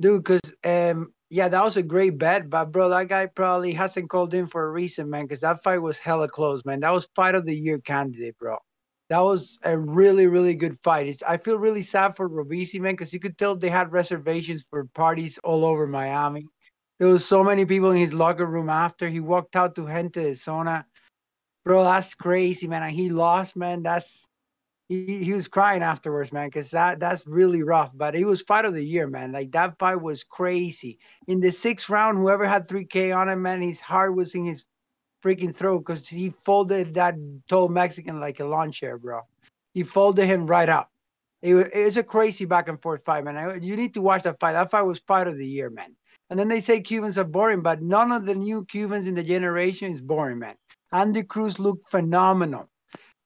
[0.00, 4.08] Dude, cause um, yeah, that was a great bet, but bro, that guy probably hasn't
[4.08, 5.26] called in for a reason, man.
[5.26, 6.78] Cause that fight was hella close, man.
[6.78, 8.56] That was fight of the year candidate, bro.
[9.10, 11.08] That was a really, really good fight.
[11.08, 14.64] It's, I feel really sad for Robeisy, man, because you could tell they had reservations
[14.70, 16.46] for parties all over Miami.
[17.00, 20.22] There was so many people in his locker room after he walked out to Gente
[20.22, 20.86] de Zona.
[21.64, 22.84] Bro, that's crazy, man.
[22.84, 23.82] And he lost, man.
[23.82, 24.24] That's
[24.88, 27.90] he, he was crying afterwards, man, because that that's really rough.
[27.94, 29.32] But it was fight of the year, man.
[29.32, 30.98] Like that fight was crazy.
[31.26, 34.64] In the sixth round, whoever had 3K on him, man, his heart was in his
[35.24, 37.14] freaking throat because he folded that
[37.48, 39.22] tall Mexican like a lawn chair, bro.
[39.74, 40.90] He folded him right up.
[41.42, 43.36] It was, it was a crazy back and forth fight, man.
[43.36, 44.52] I- You need to watch that fight.
[44.52, 45.96] That fight was fight of the year, man.
[46.30, 49.24] And then they say Cubans are boring, but none of the new Cubans in the
[49.24, 50.56] generation is boring, man.
[50.92, 52.68] Andy Cruz looked phenomenal.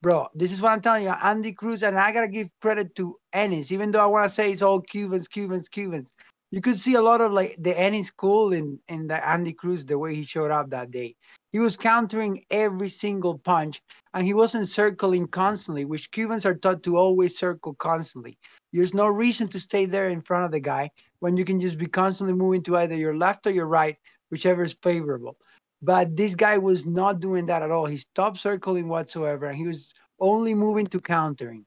[0.00, 1.10] Bro, this is what I'm telling you.
[1.10, 4.52] Andy Cruz, and I gotta give credit to Ennis, even though I want to say
[4.52, 6.06] it's all Cubans, Cubans, Cubans.
[6.52, 9.84] You could see a lot of like the Ennis school in in the Andy Cruz
[9.84, 11.16] the way he showed up that day.
[11.50, 13.82] He was countering every single punch,
[14.14, 18.38] and he wasn't circling constantly, which Cubans are taught to always circle constantly.
[18.72, 21.76] There's no reason to stay there in front of the guy when you can just
[21.76, 23.96] be constantly moving to either your left or your right,
[24.30, 25.36] whichever is favorable.
[25.82, 27.86] But this guy was not doing that at all.
[27.86, 31.66] He stopped circling whatsoever, and he was only moving to countering.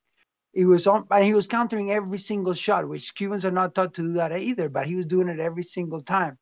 [0.54, 3.94] He was on, and he was countering every single shot, which Cubans are not taught
[3.96, 4.70] to do that either.
[4.70, 6.38] But he was doing it every single time.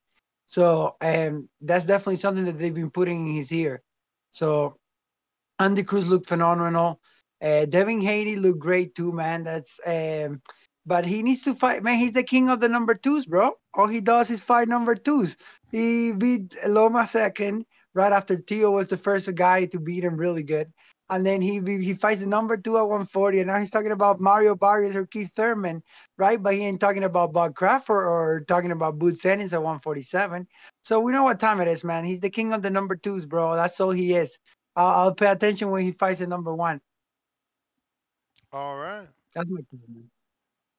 [0.47, 3.83] So um, that's definitely something that they've been putting in his ear.
[4.31, 4.77] So
[5.59, 6.99] Andy Cruz looked phenomenal.
[7.41, 9.43] Uh, Devin Haney looked great too, man.
[9.43, 10.41] That's um,
[10.85, 11.97] but he needs to fight, man.
[11.99, 13.53] He's the king of the number twos, bro.
[13.73, 15.37] All he does is fight number twos.
[15.71, 20.43] He beat Loma second right after Tio was the first guy to beat him really
[20.43, 20.71] good.
[21.09, 24.19] And then he he fights the number two at 140, and now he's talking about
[24.19, 25.83] Mario Barrios or Keith Thurman,
[26.17, 26.41] right?
[26.41, 30.47] But he ain't talking about Bud Crawford or talking about Boots Ennis at 147.
[30.83, 32.05] So we know what time it is, man.
[32.05, 33.55] He's the king of the number twos, bro.
[33.55, 34.37] That's all he is.
[34.75, 36.81] I'll, I'll pay attention when he fights the number one.
[38.51, 39.09] All right.
[39.35, 40.09] That's my opinion.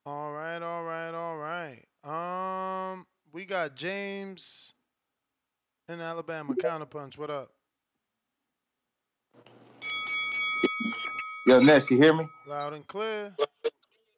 [0.06, 1.84] All right, all right, all right.
[2.04, 4.74] Um, we got James
[5.90, 6.54] in Alabama.
[6.54, 7.18] Counterpunch.
[7.18, 7.50] What up?
[11.46, 12.26] Yo, Ness, you hear me?
[12.46, 13.34] Loud and clear.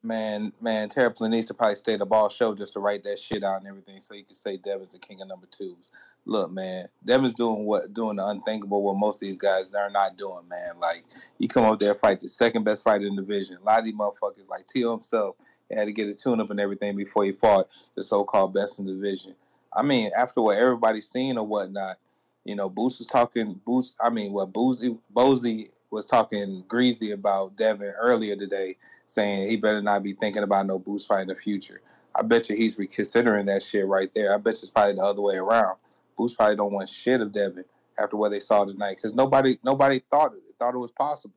[0.05, 3.69] Man, man, Terraplanista probably stayed the ball show just to write that shit out and
[3.69, 5.93] everything, so you can say Devin's the king of number twos.
[6.25, 10.17] Look, man, Devin's doing what doing the unthinkable, what most of these guys are not
[10.17, 10.73] doing, man.
[10.81, 11.05] Like
[11.39, 13.59] you come up there, fight the second best fighter in the division.
[13.63, 15.37] A lot of these motherfuckers, like Tio himself,
[15.71, 18.85] had to get a tune up and everything before he fought the so-called best in
[18.85, 19.37] the division.
[19.75, 21.99] I mean, after what everybody's seen or whatnot,
[22.45, 23.61] You know, Boost was talking.
[23.65, 28.77] Boost, I mean, what Boozy Bozy was talking greasy about Devin earlier today,
[29.07, 31.83] saying he better not be thinking about no Boost fight in the future.
[32.17, 34.35] I bet you he's reconsidering that shit right there.
[34.35, 35.77] I bet it's probably the other way around.
[36.19, 37.65] Boost probably don't want shit of Devin
[37.99, 41.35] after what they saw tonight because nobody nobody thought it, thought it was possible.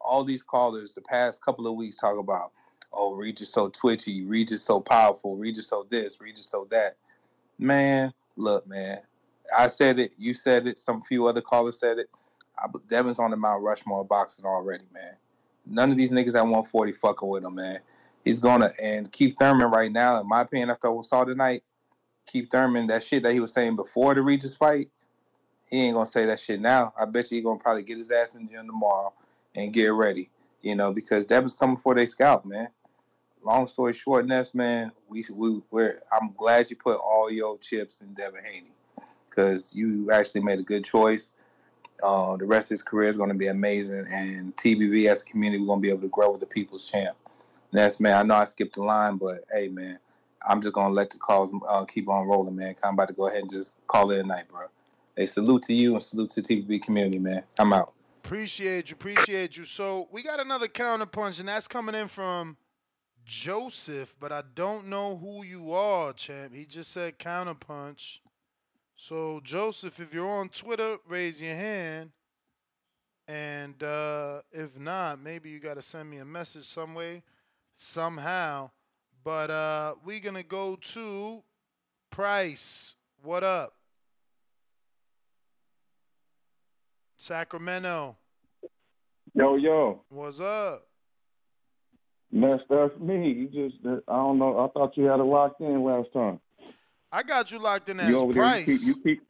[0.00, 2.52] All these callers the past couple of weeks talk about,
[2.92, 6.96] oh, Regis so twitchy, Regis so powerful, Regis so this, Regis so that.
[7.58, 8.98] Man, look, man,
[9.56, 12.08] I said it, you said it, some few other callers said it.
[12.58, 15.14] I, Devin's on the Mount Rushmore boxing already, man.
[15.66, 17.80] None of these niggas at 140 fucking with him, man.
[18.24, 21.62] He's gonna and Keith Thurman right now, in my opinion, after I saw tonight,
[22.26, 24.88] Keith Thurman, that shit that he was saying before the Regis fight,
[25.66, 26.92] he ain't gonna say that shit now.
[26.98, 29.12] I bet you he gonna probably get his ass in the gym tomorrow
[29.54, 30.30] and get ready.
[30.62, 32.68] You know, because Devin's coming for their scalp, man.
[33.44, 38.00] Long story short, Ness, man, we we we're I'm glad you put all your chips
[38.00, 38.72] in Devin Haney
[39.28, 41.30] because you actually made a good choice.
[42.02, 45.24] Uh, the rest of his career is going to be amazing, and TBV as a
[45.26, 47.16] community, we're going to be able to grow with the people's champ.
[47.72, 49.98] Ness, man, I know I skipped the line, but hey, man,
[50.48, 52.74] I'm just going to let the calls uh, keep on rolling, man.
[52.82, 54.68] I'm about to go ahead and just call it a night, bro.
[55.16, 57.44] Hey, salute to you and salute to TBV community, man.
[57.58, 57.92] I'm out.
[58.24, 59.64] Appreciate you, appreciate you.
[59.64, 62.56] So we got another counterpunch, and that's coming in from
[63.24, 66.54] Joseph, but I don't know who you are, champ.
[66.54, 68.18] He just said counterpunch.
[68.96, 72.10] So Joseph, if you're on Twitter, raise your hand.
[73.26, 77.22] And uh, if not, maybe you got to send me a message some way,
[77.76, 78.70] somehow.
[79.24, 81.42] But uh, we're gonna go to
[82.10, 82.96] Price.
[83.22, 83.72] What up?
[87.16, 88.16] Sacramento.
[89.32, 90.02] Yo, yo.
[90.10, 90.86] What's up?
[92.34, 93.30] That's that's me.
[93.30, 93.76] You just
[94.08, 94.58] I don't know.
[94.58, 96.40] I thought you had it locked in last time.
[97.12, 99.22] I got you locked in as You over there, you keep, you keep,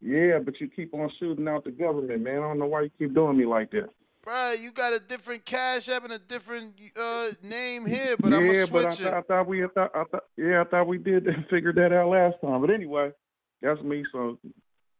[0.00, 2.36] yeah, but you keep on shooting out the government, man.
[2.36, 3.88] I don't know why you keep doing me like that.
[4.24, 8.42] Bruh, you got a different cash app and a different uh, name here, but I'm
[8.42, 10.64] yeah, gonna but I, switch thought, I thought we, I thought, I thought, yeah, I
[10.64, 12.60] thought we did figure that out last time.
[12.60, 13.10] But anyway,
[13.62, 14.04] that's me.
[14.12, 14.38] So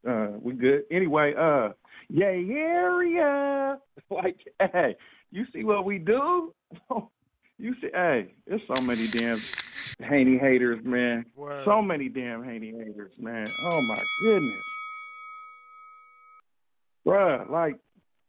[0.09, 0.82] uh, we good.
[0.90, 1.69] Anyway, uh,
[2.09, 3.78] yay area.
[4.10, 4.97] Like, hey,
[5.31, 6.55] you see what we do?
[7.59, 9.41] you see, hey, there's so many damn
[10.01, 11.25] Haney haters, man.
[11.65, 13.47] So many damn Haney haters, man.
[13.65, 14.63] Oh my goodness,
[17.07, 17.51] bruh.
[17.51, 17.77] Like,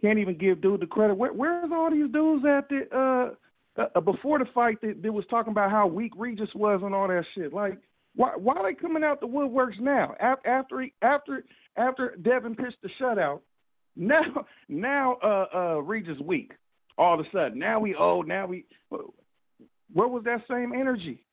[0.01, 1.15] can't even give dude the credit.
[1.17, 3.35] Where, where's all these dudes at the
[3.77, 6.95] uh, uh before the fight that, that was talking about how weak Regis was and
[6.95, 7.53] all that shit?
[7.53, 7.77] Like,
[8.15, 10.15] why why are they coming out the woodworks now?
[10.19, 11.43] Af- After he, after
[11.77, 13.41] after Devin pitched the shutout,
[13.95, 16.53] now now uh uh Regis weak.
[16.99, 18.27] All of a sudden, now we old.
[18.27, 21.23] Now we where was that same energy?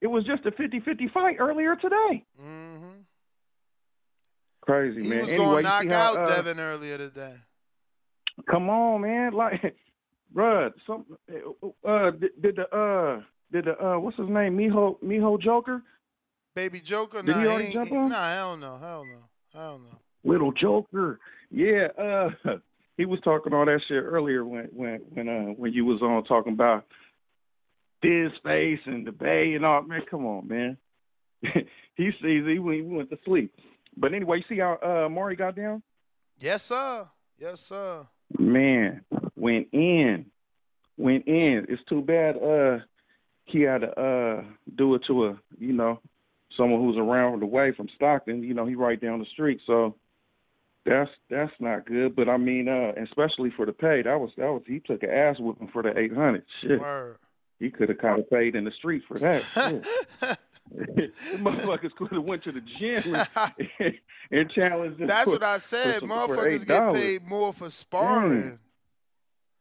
[0.00, 2.24] It was just a 50-50 fight earlier today.
[2.42, 2.88] Mm-hmm.
[4.62, 5.20] Crazy He man.
[5.20, 7.34] was anyway, gonna knock how, out uh, Devin earlier today.
[8.50, 9.32] Come on, man.
[9.32, 9.76] Like,
[10.34, 11.04] bruh, some
[11.86, 13.20] uh did, did the uh
[13.52, 15.82] did the uh what's his name Miho Miho Joker
[16.54, 18.08] Baby Joker, Did nah, he already ain't- jump he- on?
[18.10, 19.98] Nah, hell no, hell no, hell no.
[20.30, 21.18] little Joker.
[21.50, 22.30] Yeah, uh
[23.02, 26.22] he was talking all that shit earlier when when when uh when you was on
[26.22, 26.84] talking about
[28.00, 29.82] his face and the bay and all.
[29.82, 30.76] Man, come on, man.
[31.42, 33.52] he sees he went, he went to sleep.
[33.96, 35.82] But anyway, you see how uh Maury got down?
[36.38, 37.08] Yes, sir.
[37.40, 38.06] Yes, sir.
[38.38, 39.04] Man,
[39.34, 40.26] went in,
[40.96, 41.66] went in.
[41.68, 42.36] It's too bad.
[42.36, 42.84] Uh,
[43.46, 44.44] he had to uh
[44.76, 45.98] do it to a you know
[46.56, 48.44] someone who's around the way from Stockton.
[48.44, 49.96] You know, he right down the street, so
[50.84, 52.16] that's that's not good.
[52.16, 55.10] But I mean, uh, especially for the pay, that was that was he took an
[55.10, 56.44] ass whooping for the eight hundred.
[56.60, 57.16] Shit, Word.
[57.60, 59.42] he could have kind of paid in the street for that.
[60.72, 63.94] Motherfuckers could have went to the gym and,
[64.30, 65.00] and challenged.
[65.06, 66.00] That's for- what I said.
[66.00, 68.58] for Motherfuckers get paid more for sparring.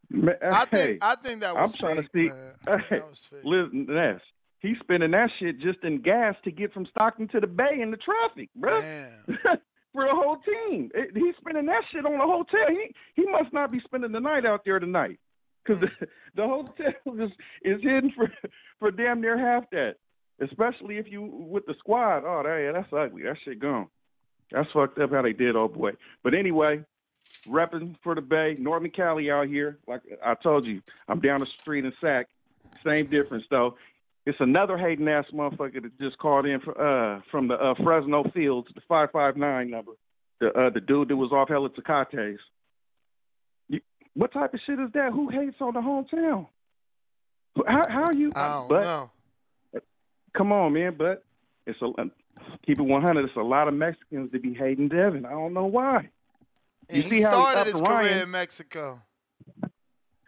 [0.10, 2.34] Man, I hey, think I think that was I'm trying fake, to see.
[2.68, 2.84] man.
[2.89, 3.02] Hey,
[3.43, 4.19] listen,
[4.60, 7.91] he's spending that shit just in gas to get from Stockton to the Bay in
[7.91, 8.81] the traffic, bro.
[9.93, 12.68] For the whole team, It- he's spending that shit on the hotel.
[12.69, 15.19] He he must not be spending the night out there tonight,
[15.63, 16.07] because the, mm.
[16.35, 17.31] the hotel is
[17.63, 18.31] is hidden for
[18.80, 19.95] for damn near half that.
[20.39, 22.23] Especially if you with the squad.
[22.26, 23.23] Oh, that, yeah, that's ugly.
[23.23, 23.88] That shit gone.
[24.51, 25.91] That's fucked up how they did, oh boy.
[26.23, 26.84] But anyway,
[27.47, 29.77] repping for the Bay, Northern Cali out here.
[29.88, 32.27] Like I told you, I'm down the street in Sac.
[32.84, 33.76] Same difference though.
[34.32, 38.24] It's another hating ass motherfucker that just called in for, uh, from the uh, Fresno
[38.34, 39.91] Fields, the five five nine number.
[40.40, 42.40] The uh, the dude that was off Hella Tecates.
[44.14, 45.12] What type of shit is that?
[45.12, 46.48] Who hates on the hometown?
[47.68, 48.32] How how are you?
[48.34, 49.12] I don't but know.
[50.36, 50.95] come on, man.
[50.98, 51.26] But
[51.68, 51.91] it's a
[52.66, 53.26] keep it 100.
[53.26, 55.26] It's a lot of Mexicans to be hating Devin.
[55.26, 56.10] I don't know why.
[56.88, 58.08] And You he see how he started his Ryan?
[58.08, 59.02] career in Mexico.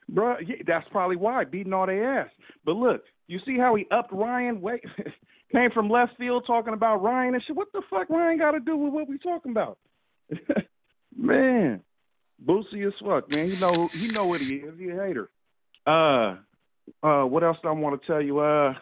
[0.09, 2.29] Bro, yeah, that's probably why beating all their ass.
[2.65, 4.61] But look, you see how he upped Ryan?
[4.61, 4.83] Wait,
[5.51, 7.55] came from left field talking about Ryan and shit.
[7.55, 9.77] What the fuck Ryan got to do with what we talking about?
[11.17, 11.81] man,
[12.43, 13.49] Boosie as fuck, man.
[13.49, 14.77] He know he know what he is.
[14.77, 15.29] He a hater.
[15.85, 16.37] Uh,
[17.01, 18.39] uh, what else do I want to tell you?
[18.39, 18.73] Uh,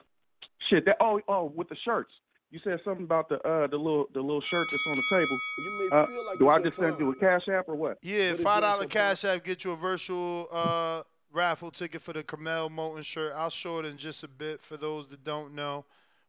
[0.70, 0.86] shit.
[0.86, 2.12] That oh oh with the shirts.
[2.52, 5.40] You said something about the uh the little the little shirt that's on the table.
[5.60, 7.98] You may uh, feel like do I just send you a cash app or what?
[8.02, 12.70] Yeah, five dollar cash app get you a virtual uh, raffle ticket for the Carmel
[12.70, 13.34] Molten shirt.
[13.36, 15.86] I'll show it in just a bit for those that don't know.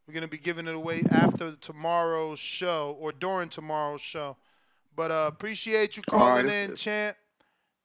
[0.07, 4.37] We're gonna be giving it away after tomorrow's show or during tomorrow's show.
[4.95, 7.17] But uh, appreciate you calling it's- in, champ.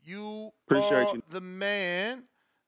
[0.04, 1.24] You Appreciate are you.
[1.32, 2.24] the man.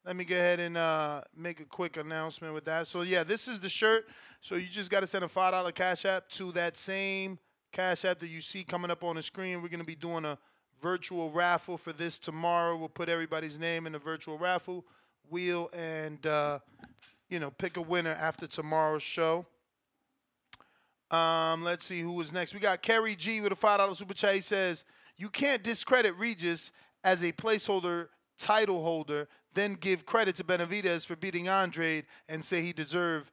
[0.05, 2.87] Let me go ahead and uh, make a quick announcement with that.
[2.87, 4.07] So yeah, this is the shirt.
[4.41, 7.39] So you just got to send a five dollar cash app to that same
[7.71, 9.61] cash app that you see coming up on the screen.
[9.61, 10.37] We're gonna be doing a
[10.81, 12.75] virtual raffle for this tomorrow.
[12.75, 14.85] We'll put everybody's name in the virtual raffle
[15.29, 16.59] wheel and uh,
[17.29, 19.45] you know pick a winner after tomorrow's show.
[21.11, 22.53] Um, let's see who is next.
[22.53, 24.35] We got Kerry G with a five dollar super chat.
[24.35, 24.85] He says
[25.17, 26.71] you can't discredit Regis
[27.03, 28.07] as a placeholder
[28.37, 33.31] title holder, then give credit to Benavidez for beating Andre and say he deserved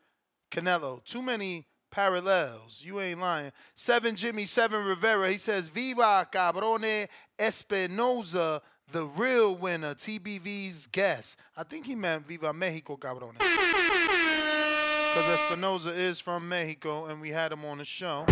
[0.51, 1.05] Canelo.
[1.05, 1.67] Too many
[1.97, 2.83] parallels.
[2.85, 3.53] You ain't lying.
[3.75, 5.31] Seven Jimmy, seven Rivera.
[5.31, 7.09] He says, Viva Cabrone
[7.39, 8.61] Espinoza,
[8.93, 11.39] the real winner, TBV's guest.
[11.57, 13.39] I think he meant Viva Mexico Cabrone.
[13.39, 18.27] Because Espinoza is from Mexico and we had him on the show.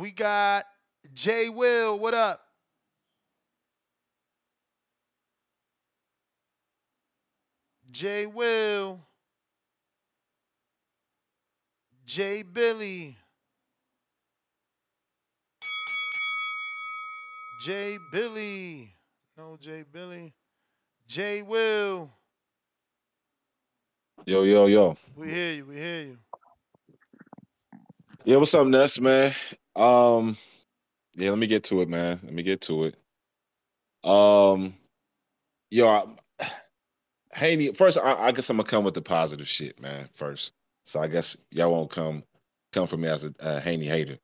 [0.00, 0.64] We got
[1.14, 1.96] Jay Will.
[1.96, 2.40] What up?
[7.92, 8.98] Jay Will.
[12.08, 13.14] Jay Billy.
[17.60, 18.90] Jay Billy.
[19.36, 20.32] No, Jay Billy.
[21.06, 22.08] Jay Will.
[24.24, 24.96] Yo, yo, yo.
[25.18, 25.66] We hear you.
[25.66, 26.18] We hear you.
[28.24, 29.30] Yeah, what's up, Ness, man?
[29.76, 30.34] Um,
[31.14, 32.18] yeah, let me get to it, man.
[32.22, 32.96] Let me get to it.
[34.02, 34.72] Um,
[35.70, 36.04] yo, I,
[37.34, 37.74] Haney.
[37.74, 40.08] First, I, I guess I'm gonna come with the positive shit, man.
[40.14, 40.54] First,
[40.88, 42.24] so I guess y'all won't come
[42.72, 44.18] come for me as a uh, Haney hater.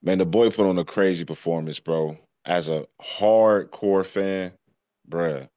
[0.00, 2.16] Man, the boy put on a crazy performance, bro.
[2.44, 4.52] As a hardcore fan,
[5.08, 5.48] bruh,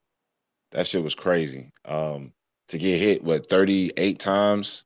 [0.72, 1.70] that shit was crazy.
[1.84, 2.32] Um,
[2.68, 4.84] to get hit what 38 times,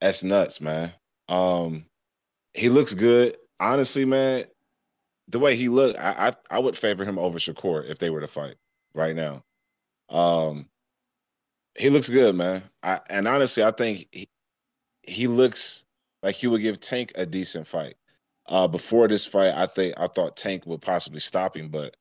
[0.00, 0.92] that's nuts, man.
[1.28, 1.84] Um,
[2.54, 3.36] he looks good.
[3.58, 4.44] Honestly, man,
[5.26, 8.20] the way he looked, I, I I would favor him over Shakur if they were
[8.20, 8.54] to fight
[8.94, 9.42] right now.
[10.10, 10.68] Um,
[11.78, 12.62] he looks good, man.
[12.82, 14.28] I and honestly, I think he,
[15.02, 15.84] he looks
[16.22, 17.94] like he would give Tank a decent fight.
[18.46, 21.96] Uh, before this fight, I think I thought Tank would possibly stop him, but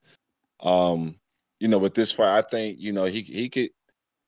[0.61, 1.15] um,
[1.59, 3.69] you know, with this fight, I think you know he he could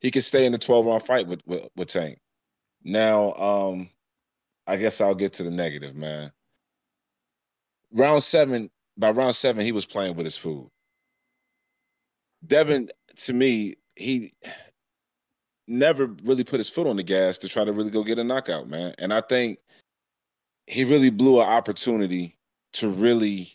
[0.02, 2.20] he could stay in the twelve round fight with with, with Tank.
[2.84, 3.90] Now, um,
[4.68, 6.32] I guess I'll get to the negative, man.
[7.92, 10.70] Round seven, by round seven, he was playing with his food.
[12.46, 14.32] Devin, to me, he
[15.70, 18.24] never really put his foot on the gas to try to really go get a
[18.24, 18.94] knockout, man.
[18.98, 19.60] And I think
[20.68, 22.36] he really blew an opportunity
[22.74, 23.50] to really,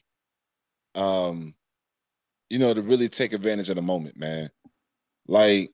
[0.94, 1.54] um,
[2.50, 4.50] you know, to really take advantage of the moment, man.
[5.26, 5.70] Like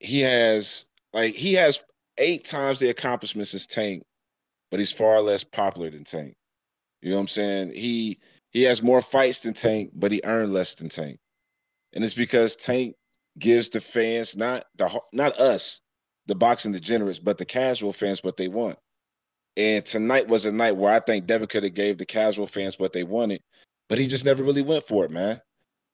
[0.00, 1.84] he has, like he has
[2.18, 4.02] eight times the accomplishments as Tank,
[4.70, 6.34] but he's far less popular than Tank.
[7.02, 7.72] You know what I'm saying?
[7.74, 8.18] He
[8.50, 11.18] he has more fights than Tank, but he earned less than Tank,
[11.92, 12.94] and it's because Tank
[13.38, 15.80] gives the fans not the not us,
[16.26, 18.78] the boxing degenerates, but the casual fans what they want.
[19.56, 22.78] And tonight was a night where I think Devin could have gave the casual fans
[22.78, 23.40] what they wanted,
[23.88, 25.40] but he just never really went for it, man.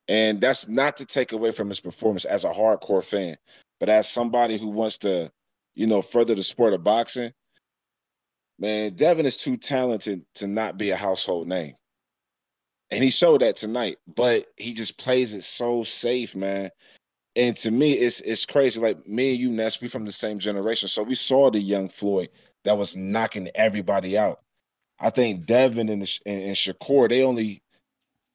[0.06, 3.36] And that's not to take away from his performance as a hardcore fan,
[3.80, 5.30] but as somebody who wants to,
[5.74, 7.32] you know, further the sport of boxing,
[8.59, 11.74] man, Devin is too talented to not be a household name.
[12.90, 16.70] And he showed that tonight, but he just plays it so safe, man.
[17.39, 18.81] And to me, it's it's crazy.
[18.81, 20.89] Like me and you, Ness, we from the same generation.
[20.89, 22.31] So we saw the young Floyd
[22.65, 24.40] that was knocking everybody out.
[24.98, 27.62] I think Devin and, and, and Shakur, they only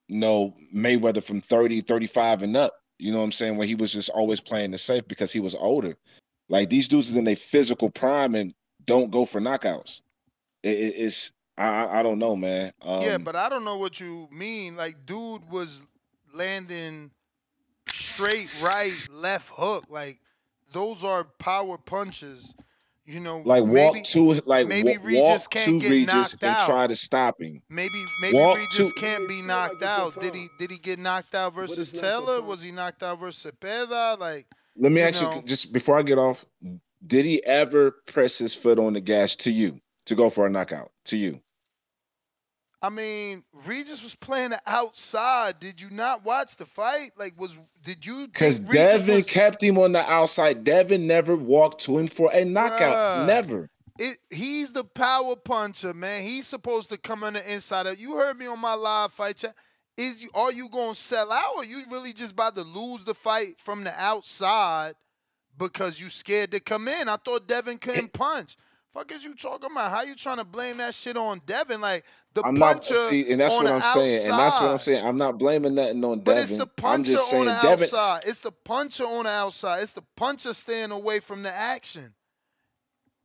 [0.08, 2.72] know Mayweather from 30, 35 and up.
[2.98, 3.58] You know what I'm saying?
[3.58, 5.98] When he was just always playing the safe because he was older.
[6.48, 8.54] Like these dudes is in their physical prime and
[8.86, 10.02] don't go for knockouts.
[10.64, 12.72] It, it, it's I I don't know, man.
[12.82, 14.78] Um, yeah, but I don't know what you mean.
[14.78, 15.84] Like, dude was
[16.34, 17.12] landing
[17.94, 19.86] straight right, left hook.
[19.90, 20.20] Like,
[20.74, 22.54] those are power punches
[23.06, 26.14] You know, like maybe, walk to like maybe wa- Regis walk can't to get Regis
[26.16, 26.66] knocked and out.
[26.66, 27.62] try to stop him.
[27.70, 30.18] Maybe maybe Walk Regis to- can't be knocked out.
[30.20, 32.42] Did he did he get knocked out versus Taylor?
[32.42, 34.18] Was he knocked out versus Zepeda?
[34.18, 34.48] Like
[34.78, 36.46] Let me you ask know, you just before I get off.
[37.06, 40.50] Did he ever press his foot on the gas to you to go for a
[40.50, 40.90] knockout?
[41.08, 41.42] To you?
[42.84, 45.58] I mean, Regis was playing the outside.
[45.62, 47.12] Did you not watch the fight?
[47.18, 48.28] Like, was did you?
[48.28, 50.66] Because Devin was- kept him on the outside.
[50.66, 52.94] Devin never walked to him for a knockout.
[52.94, 53.28] Bruh.
[53.28, 53.70] Never.
[53.98, 56.24] It, he's the power puncher, man.
[56.24, 57.98] He's supposed to come on the inside.
[57.98, 59.56] You heard me on my live fight chat.
[59.96, 63.14] Is you are you gonna sell out, or you really just about to lose the
[63.14, 64.96] fight from the outside
[65.58, 67.08] because you scared to come in?
[67.08, 68.58] I thought Devin couldn't punch.
[68.94, 69.90] Fuck is you talking about?
[69.90, 71.82] How you trying to blame that shit on Devin?
[71.82, 74.74] Like the I'm not puncher see, and that's what I'm saying, and that's what I'm
[74.76, 74.94] outside.
[74.94, 75.06] saying.
[75.06, 77.84] I'm not blaming nothing on But it's the I'm puncher just saying on the Devin.
[77.84, 78.22] outside.
[78.26, 79.84] It's the puncher on the outside.
[79.84, 82.14] It's the puncher staying away from the action.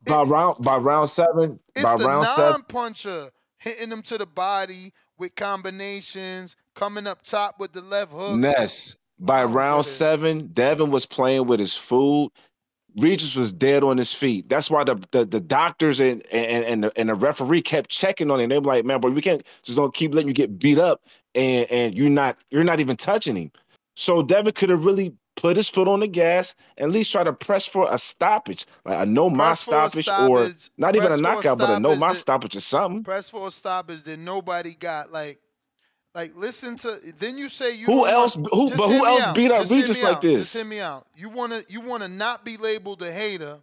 [0.03, 4.25] By round by round seven, It's by the round seven, non-puncher hitting them to the
[4.25, 8.39] body with combinations, coming up top with the left hook.
[8.39, 8.95] Ness.
[9.19, 12.31] By round seven, Devin was playing with his food.
[12.97, 14.49] Regis was dead on his feet.
[14.49, 18.31] That's why the the, the doctors and and and the, and the referee kept checking
[18.31, 18.49] on him.
[18.49, 21.03] They were like, "Man, boy, we can't just don't keep letting you get beat up,
[21.35, 23.51] and and you're not you're not even touching him."
[23.95, 27.23] So Devin could have really put his foot on the gas and at least try
[27.23, 30.95] to press for a stoppage, like a no my Press for a stoppage, or not
[30.95, 33.03] even a for a knockout, but a no stoppage my that- stoppage or something.
[33.03, 35.11] Press for a stoppage that nobody got.
[35.11, 35.39] Like,
[36.15, 36.99] like listen to.
[37.17, 37.85] Then you say you.
[37.85, 39.35] Who don't want- else- who- but who else out.
[39.35, 40.21] beat up Regis like out.
[40.21, 40.37] this?
[40.39, 41.07] Just hear me out.
[41.15, 43.59] You wanna you wanna not be labeled a hater,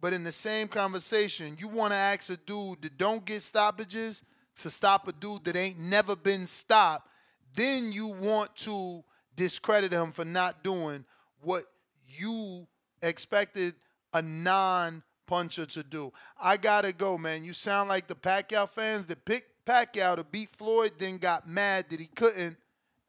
[0.00, 4.22] but in the same conversation, you wanna ask a dude that don't get stoppages
[4.58, 7.08] to stop a dude that ain't never been stopped.
[7.54, 9.02] Then you want to
[9.36, 11.04] discredit him for not doing
[11.40, 11.64] what
[12.06, 12.66] you
[13.02, 13.74] expected
[14.12, 16.12] a non-puncher to do.
[16.40, 17.44] I gotta go, man.
[17.44, 21.86] You sound like the Pacquiao fans that picked Pacquiao to beat Floyd, then got mad
[21.90, 22.56] that he couldn't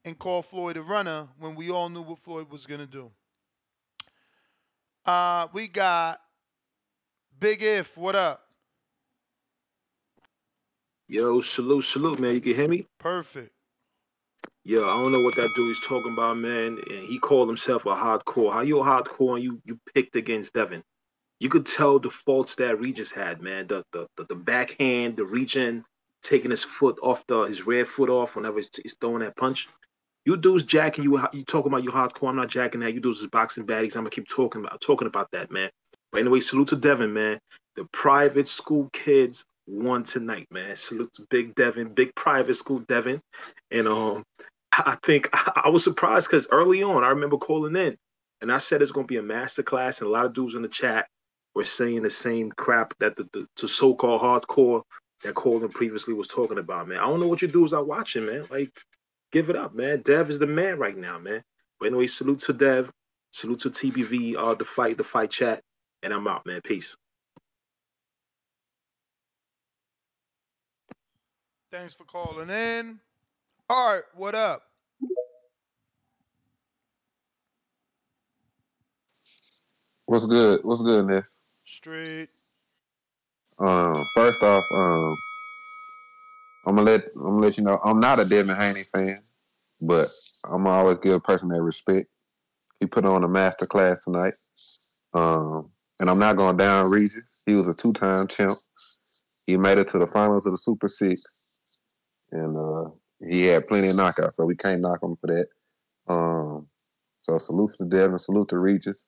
[0.04, 3.10] and called Floyd a runner when we all knew what Floyd was gonna do.
[5.06, 6.20] Uh, we got
[7.40, 7.98] Big If.
[7.98, 8.42] What up?
[11.08, 12.36] Yo, salute, salute, man.
[12.36, 12.86] You can hear me?
[13.00, 13.52] Perfect.
[14.66, 16.78] Yo, I don't know what that dude is talking about, man.
[16.90, 18.52] And he called himself a hardcore.
[18.52, 20.84] How you a hardcore and you you picked against Devin?
[21.40, 23.68] You could tell the faults that Regis had, man.
[23.68, 25.86] The the the, the backhand, the reaching,
[26.24, 29.68] taking his foot off the his rear foot off whenever he's, he's throwing that punch.
[30.26, 31.20] You dudes jacking you.
[31.34, 32.30] You talking about your hardcore?
[32.30, 32.94] I'm not jacking that.
[32.94, 33.96] You dudes is boxing baddies.
[33.96, 35.70] I'm gonna keep talking about talking about that, man.
[36.12, 37.40] But anyway, salute to Devin, man.
[37.76, 40.76] The private school kids won tonight, man.
[40.76, 43.22] Salute to Big Devin, big private school Devin,
[43.72, 44.24] and um,
[44.74, 47.98] I think I was surprised because early on I remember calling in,
[48.42, 50.62] and I said it's gonna be a master class, and a lot of dudes in
[50.62, 51.08] the chat
[51.56, 54.84] were saying the same crap that the, the, the so-called hardcore
[55.24, 57.00] that Colin previously was talking about, man.
[57.00, 58.46] I don't know what you dudes are watching, man.
[58.52, 58.72] Like,
[59.32, 60.02] give it up, man.
[60.02, 61.44] Dev is the man right now, man.
[61.80, 62.92] But anyway, salute to Dev,
[63.32, 65.62] salute to TBV, uh, the fight, the fight chat,
[66.04, 66.62] and I'm out, man.
[66.62, 66.96] Peace.
[71.72, 73.00] Thanks for calling in.
[73.70, 74.64] Art, what up?
[80.06, 80.62] What's good?
[80.64, 81.38] What's good, Ness?
[81.66, 82.30] Straight.
[83.60, 85.18] Um, first off, um,
[86.66, 89.18] I'm gonna let I'm gonna let you know I'm not a Devin Haney fan,
[89.82, 90.08] but
[90.46, 92.08] I'm gonna always give a person that respect.
[92.80, 94.34] He put on a master class tonight,
[95.14, 95.70] um,
[96.00, 97.24] and I'm not going down Regis.
[97.46, 98.58] He was a two time champ.
[99.46, 101.24] He made it to the finals of the Super Six,
[102.32, 102.90] and uh,
[103.28, 105.48] he had plenty of knockouts, so we can't knock him for that.
[106.08, 106.68] Um,
[107.22, 109.08] so salute to Devin, salute to Regis.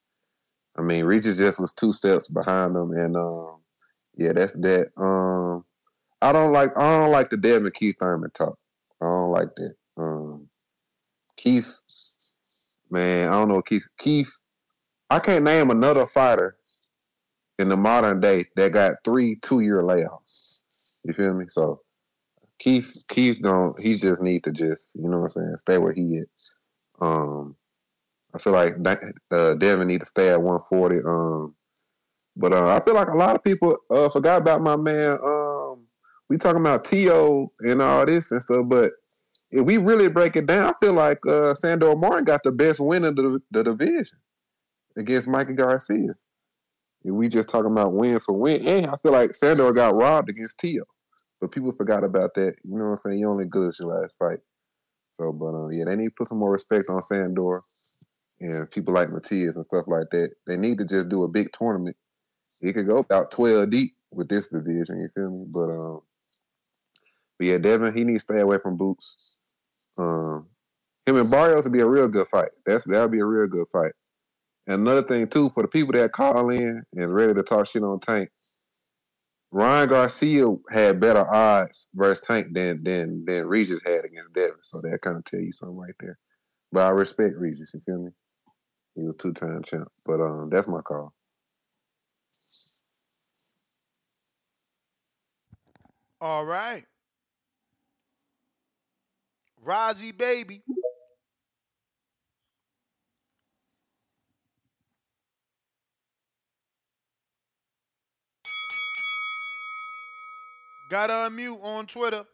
[0.78, 3.61] I mean, Regis just was two steps behind him, and um,
[4.22, 4.92] yeah, that's that.
[4.98, 5.66] Um,
[6.22, 8.58] I don't like I don't like the Devin Keith Thurman talk.
[9.02, 9.76] I don't like that.
[9.98, 10.48] Um,
[11.38, 11.74] Keith,
[12.90, 13.86] man, I don't know Keith.
[13.98, 14.32] Keith,
[15.10, 16.56] I can't name another fighter
[17.58, 20.62] in the modern day that got three two year layoffs.
[21.04, 21.46] You feel me?
[21.48, 21.82] So
[22.60, 23.80] Keith, Keith don't.
[23.80, 26.52] He just need to just you know what I'm saying, stay where he is.
[27.02, 27.56] Um,
[28.34, 28.76] I feel like
[29.32, 31.00] uh, Devin need to stay at 140.
[31.06, 31.56] Um,
[32.36, 35.18] but uh, I feel like a lot of people uh, forgot about my man.
[35.24, 35.86] Um,
[36.30, 37.52] we talking about T.O.
[37.60, 38.94] and all this and stuff, but
[39.52, 42.80] if we really break it down, I feel like uh, Sandor Martin got the best
[42.80, 44.18] win of the, the division
[44.98, 46.16] against Mikey Garcia.
[47.04, 50.30] If we just talking about win for win, and I feel like Sandor got robbed
[50.30, 50.84] against T.O.
[51.42, 52.54] But people forgot about that.
[52.64, 53.20] You know what I'm saying?
[53.20, 54.40] You only good as your last fight.
[55.12, 57.62] So, but uh, yeah, they need to put some more respect on Sandor
[58.40, 60.30] and people like Matias and stuff like that.
[60.48, 61.98] They need to just do a big tournament
[62.62, 65.00] he could go about twelve deep with this division.
[65.00, 65.46] You feel me?
[65.48, 66.02] But um,
[67.38, 69.40] but yeah, Devin, he needs to stay away from Boots.
[69.98, 70.48] Um,
[71.06, 72.50] him and Barrios would be a real good fight.
[72.66, 73.94] That's that would be a real good fight.
[74.68, 77.84] And another thing too, for the people that call in and ready to talk shit
[77.84, 78.30] on Tank,
[79.52, 84.58] Ryan Garcia had better odds versus Tank than than than Regis had against Devin.
[84.62, 86.20] So that kind of tell you something right there.
[86.72, 87.72] But I respect Regis.
[87.74, 88.12] You feel me?
[88.96, 89.90] He was two time champ.
[90.06, 91.14] But um, that's my call.
[96.22, 96.86] All right.
[99.66, 100.62] Rozzy baby.
[110.92, 112.26] Got to unmute on Twitter.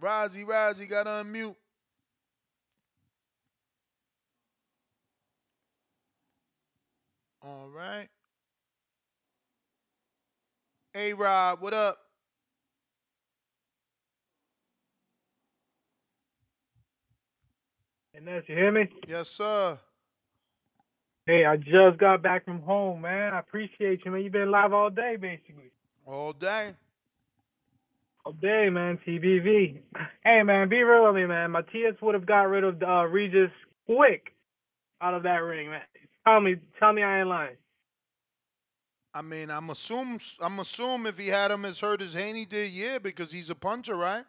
[0.00, 1.56] Rozzy, Rozzy, got to unmute.
[7.42, 8.08] All right.
[10.92, 11.98] Hey, Rob, what up?
[18.14, 18.88] And Ness, you hear me?
[19.06, 19.78] Yes, sir.
[21.26, 23.34] Hey, I just got back from home, man.
[23.34, 24.22] I appreciate you, man.
[24.22, 25.70] You've been live all day, basically.
[26.06, 26.74] All day.
[28.24, 28.98] All day, man.
[29.06, 29.80] TBV.
[30.24, 31.52] Hey, man, be real with me, man.
[31.52, 33.50] Matias would have got rid of uh, Regis
[33.86, 34.32] quick
[35.02, 35.82] out of that ring, man.
[36.26, 37.56] Tell me, tell me I ain't lying.
[39.14, 42.72] I mean, I'm assume I'm assume if he had him as hurt as Haney did,
[42.72, 44.24] yeah, because he's a puncher, right?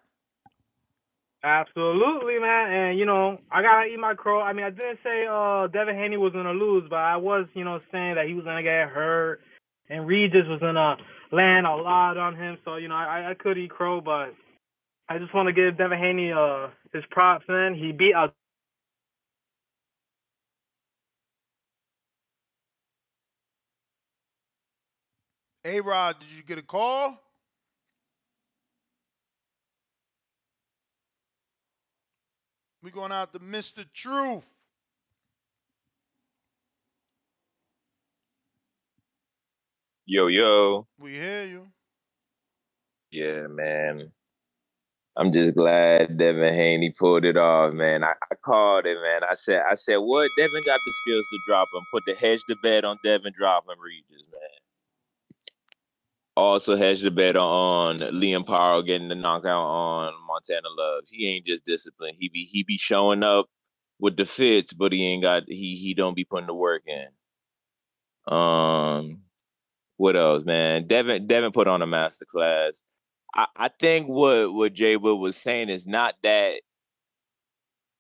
[1.43, 2.71] Absolutely, man.
[2.71, 4.41] And you know, I gotta eat my crow.
[4.41, 7.63] I mean, I didn't say uh Devin Haney was gonna lose, but I was, you
[7.63, 9.41] know, saying that he was gonna get hurt
[9.89, 10.97] and Regis was gonna
[11.31, 12.57] land a lot on him.
[12.65, 14.33] So you know, I I could eat crow, but
[15.09, 17.75] I just want to give Devin Haney uh his props, man.
[17.75, 18.31] He beat a
[25.63, 27.21] A Rod, did you get a call?
[32.81, 33.85] We going out to Mr.
[33.93, 34.45] Truth.
[40.07, 40.87] Yo, yo.
[40.99, 41.67] We hear you.
[43.11, 44.11] Yeah, man.
[45.15, 48.03] I'm just glad Devin Haney pulled it off, man.
[48.03, 49.21] I, I called it, man.
[49.29, 50.31] I said, I said, what?
[50.37, 51.83] Devin got the skills to drop him.
[51.93, 54.70] Put the hedge to bed on Devin dropping Regis, man.
[56.41, 61.03] Also hedge the bet on Liam Paro getting the knockout on Montana Love.
[61.07, 62.17] He ain't just disciplined.
[62.19, 63.47] He be he be showing up
[63.99, 67.07] with the fits, but he ain't got he he don't be putting the work in.
[68.33, 69.19] Um,
[69.97, 70.87] what else, man?
[70.87, 72.83] Devin Devin put on a master class.
[73.35, 76.61] I, I think what what Jay Will was saying is not that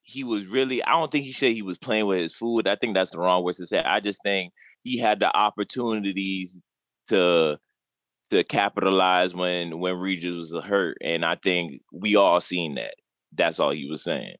[0.01, 0.83] he was really.
[0.83, 2.67] I don't think he said he was playing with his food.
[2.67, 3.79] I think that's the wrong word to say.
[3.83, 4.51] I just think
[4.83, 6.59] he had the opportunities
[7.09, 7.59] to
[8.31, 12.95] to capitalize when when Regis was hurt, and I think we all seen that.
[13.33, 14.35] That's all he was saying.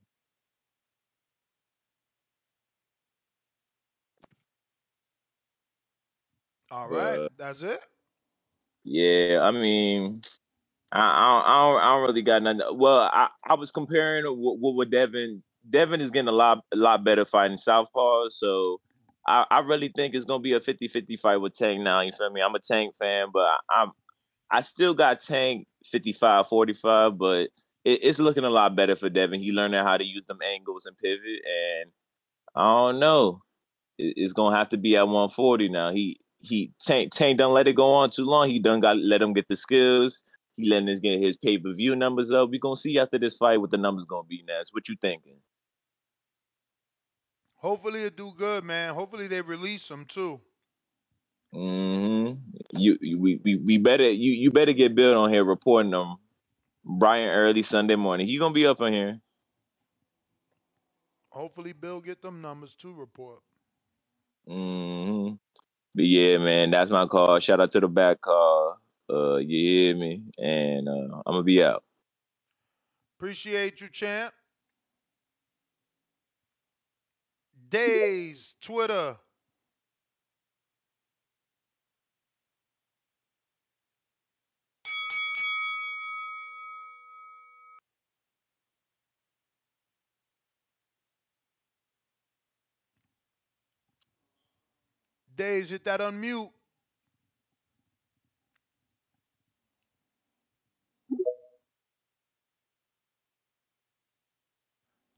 [6.71, 7.81] All right, uh, that's it.
[8.85, 10.21] Yeah, I mean,
[10.91, 12.61] I, I, I, don't, I don't really got nothing.
[12.73, 15.43] Well, I, I was comparing what with Devin.
[15.69, 18.79] Devin is getting a lot a lot better fighting southpaw, so
[19.27, 22.01] I, I really think it's gonna be a 50-50 fight with Tank now.
[22.01, 22.41] You feel me?
[22.41, 23.91] I'm a Tank fan, but I, am
[24.49, 27.49] I still got Tank 55 45, but
[27.85, 29.41] it, it's looking a lot better for Devin.
[29.41, 31.91] He learned how to use them angles and pivot, and
[32.55, 33.41] I don't know.
[33.97, 35.91] It, it's gonna have to be at 140 now.
[35.91, 38.49] He he Tank Tank don't let it go on too long.
[38.49, 40.23] He done got let him get the skills.
[40.57, 42.49] He letting us get his pay per view numbers up.
[42.49, 44.43] We gonna see after this fight what the numbers gonna be.
[44.47, 45.37] Next, what you thinking?
[47.61, 48.95] Hopefully it do good, man.
[48.95, 50.41] Hopefully they release him too.
[51.53, 52.33] Mm-hmm.
[52.75, 56.15] You, you we, we we better you you better get Bill on here reporting them
[56.83, 58.25] Brian early Sunday morning.
[58.25, 59.19] He gonna be up on here.
[61.29, 63.41] Hopefully Bill get them numbers to report.
[64.49, 65.35] Mm-hmm.
[65.93, 67.37] But yeah, man, that's my call.
[67.39, 68.79] Shout out to the back call.
[69.07, 70.23] Uh, you hear me?
[70.39, 71.83] And uh, I'm gonna be out.
[73.19, 74.33] Appreciate you, champ.
[77.71, 79.15] Days, Twitter.
[95.33, 96.51] Days, hit that unmute.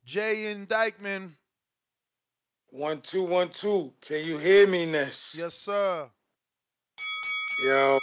[0.05, 1.35] Jay and Dykeman,
[2.73, 3.93] One two one two.
[4.01, 5.35] Can you hear me, Ness?
[5.37, 6.09] Yes, sir.
[7.67, 7.99] Yo,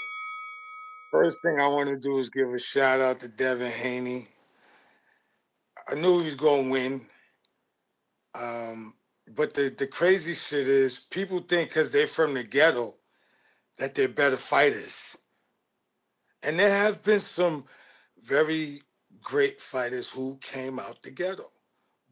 [1.10, 4.28] first thing I want to do is give a shout out to Devin Haney.
[5.88, 7.04] I knew he was gonna win.
[8.36, 8.94] Um,
[9.34, 12.94] but the the crazy shit is people think because they're from the ghetto
[13.78, 15.18] that they're better fighters.
[16.44, 17.64] And there have been some
[18.22, 18.82] very
[19.20, 21.46] great fighters who came out the ghetto.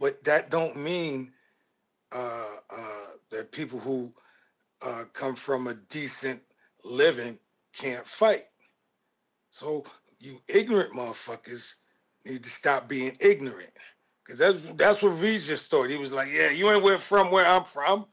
[0.01, 1.33] But that don't mean
[2.13, 4.13] uh, uh, that people who
[4.83, 6.43] uh, come from a decent
[6.85, 7.39] living
[7.73, 8.45] can't fight.
[9.51, 9.85] So
[10.21, 11.75] you ignorant motherfuckers
[12.25, 13.71] need to stop being ignorant.
[14.27, 15.89] Cause that's that's what Regis thought.
[15.89, 18.05] He was like, "Yeah, you ain't where from where I'm from."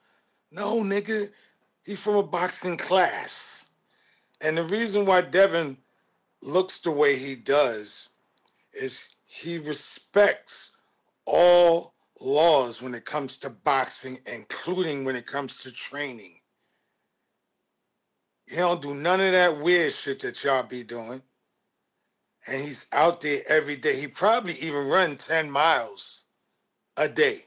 [0.50, 1.30] No, nigga,
[1.84, 3.66] he from a boxing class.
[4.40, 5.78] And the reason why Devin
[6.42, 8.10] looks the way he does
[8.74, 10.78] is he respects
[11.26, 16.40] all laws when it comes to boxing, including when it comes to training.
[18.48, 21.22] He don't do none of that weird shit that y'all be doing.
[22.48, 24.00] And he's out there every day.
[24.00, 26.26] He probably even run 10 miles
[26.96, 27.46] a day.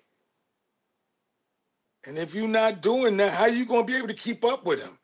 [2.07, 4.83] And if you're not doing that, how you gonna be able to keep up with
[4.83, 4.99] him?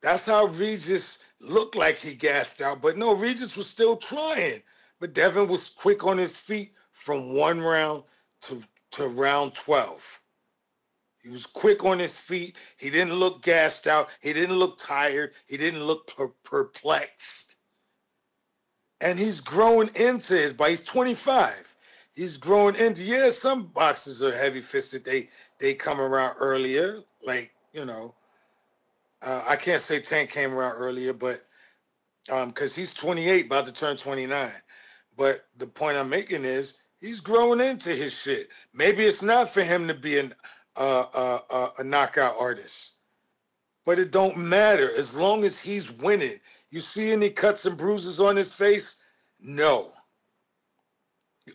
[0.00, 2.80] That's how Regis looked like he gassed out.
[2.80, 4.62] But no, Regis was still trying.
[5.00, 8.04] But Devin was quick on his feet from one round
[8.44, 8.62] to,
[8.92, 10.20] to round 12.
[11.22, 12.56] He was quick on his feet.
[12.76, 14.10] He didn't look gassed out.
[14.20, 15.32] He didn't look tired.
[15.46, 17.56] He didn't look per- perplexed.
[19.00, 21.74] And he's growing into his, but he's 25.
[22.14, 25.04] He's growing into, yeah, some boxers are heavy fisted.
[25.04, 27.00] They they come around earlier.
[27.24, 28.14] Like, you know,
[29.22, 31.42] uh, I can't say Tank came around earlier, but
[32.30, 34.50] um, because he's 28, about to turn 29.
[35.16, 36.74] But the point I'm making is
[37.04, 38.48] he's growing into his shit.
[38.72, 40.34] Maybe it's not for him to be an
[40.76, 42.94] uh, uh, uh, a knockout artist,
[43.84, 46.40] but it don't matter as long as he's winning.
[46.70, 49.02] You see any cuts and bruises on his face?
[49.38, 49.92] No.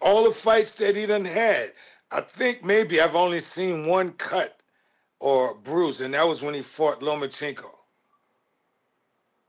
[0.01, 1.73] All the fights that he done had,
[2.11, 4.61] I think maybe I've only seen one cut
[5.19, 7.71] or bruise, and that was when he fought Lomachenko.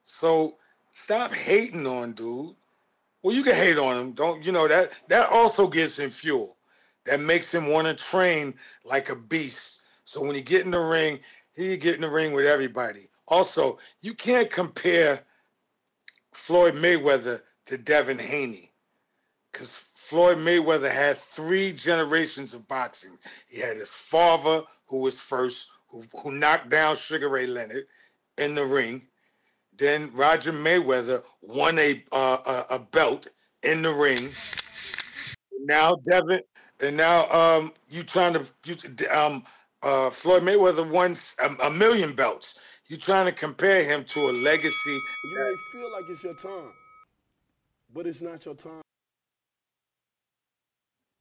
[0.03, 0.57] So
[0.93, 2.57] stop hating on dude.
[3.23, 4.13] Well, you can hate on him.
[4.13, 6.57] Don't you know that that also gives him fuel.
[7.07, 9.83] That makes him want to train like a beast.
[10.05, 11.21] So when he get in the ring,
[11.53, 13.09] he get in the ring with everybody.
[13.29, 15.21] Also, you can't compare
[16.33, 18.73] Floyd Mayweather to Devin Haney.
[19.53, 23.19] Because Floyd Mayweather had three generations of boxing.
[23.49, 27.87] He had his father, who was first, who, who knocked down Sugar Ray Leonard
[28.39, 29.07] in the ring.
[29.81, 33.29] Then Roger Mayweather won a uh, a, a belt
[33.63, 34.31] in the ring.
[35.63, 36.43] Now Devin,
[36.81, 38.77] and now um, you trying to you
[39.11, 39.43] um
[39.83, 42.59] uh Floyd Mayweather won a, a million belts.
[42.89, 44.91] You trying to compare him to a legacy?
[45.25, 46.73] You may feel like it's your time,
[47.95, 48.83] but it's not your time.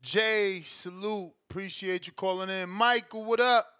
[0.01, 1.31] Jay, salute.
[1.49, 2.69] Appreciate you calling in.
[2.69, 3.78] Michael, what up?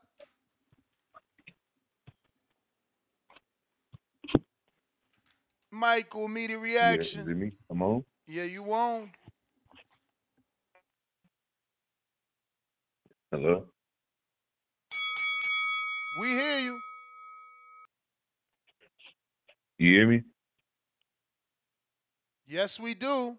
[5.72, 7.22] Michael, immediate reaction.
[7.26, 7.52] Yeah, is it me?
[7.70, 8.04] I'm on.
[8.28, 9.12] Yeah, you on.
[13.32, 13.66] Hello.
[16.22, 16.80] We hear you.
[19.78, 20.24] You hear me?
[22.48, 23.38] Yes, we do.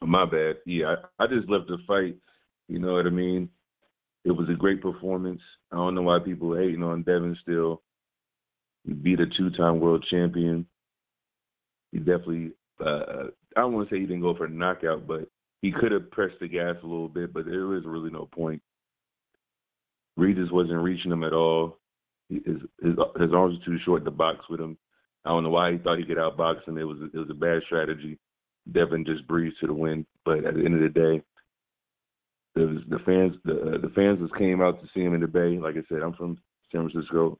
[0.00, 0.56] My bad.
[0.64, 2.16] Yeah, I, I just left the fight.
[2.68, 3.48] You know what I mean?
[4.24, 5.40] It was a great performance.
[5.72, 7.82] I don't know why people are hating on Devin still.
[9.02, 10.66] Beat a two-time world champion.
[11.92, 12.52] He definitely.
[12.80, 15.28] Uh, I don't want to say he didn't go for a knockout, but
[15.62, 17.32] he could have pressed the gas a little bit.
[17.32, 18.62] But there was really no point.
[20.16, 21.78] Regis wasn't reaching him at all.
[22.28, 22.42] His,
[22.82, 24.76] his his arms were too short to box with him.
[25.24, 26.78] I don't know why he thought he could outbox him.
[26.78, 28.18] It was it was a bad strategy.
[28.72, 30.06] Devin just breezed to the win.
[30.24, 31.22] But at the end of the day,
[32.56, 35.58] was the fans the the fans just came out to see him in the Bay.
[35.58, 36.38] Like I said, I'm from
[36.72, 37.38] San Francisco.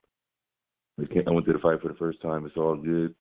[0.99, 2.47] I went to the fight for the first time.
[2.47, 3.15] It's all good.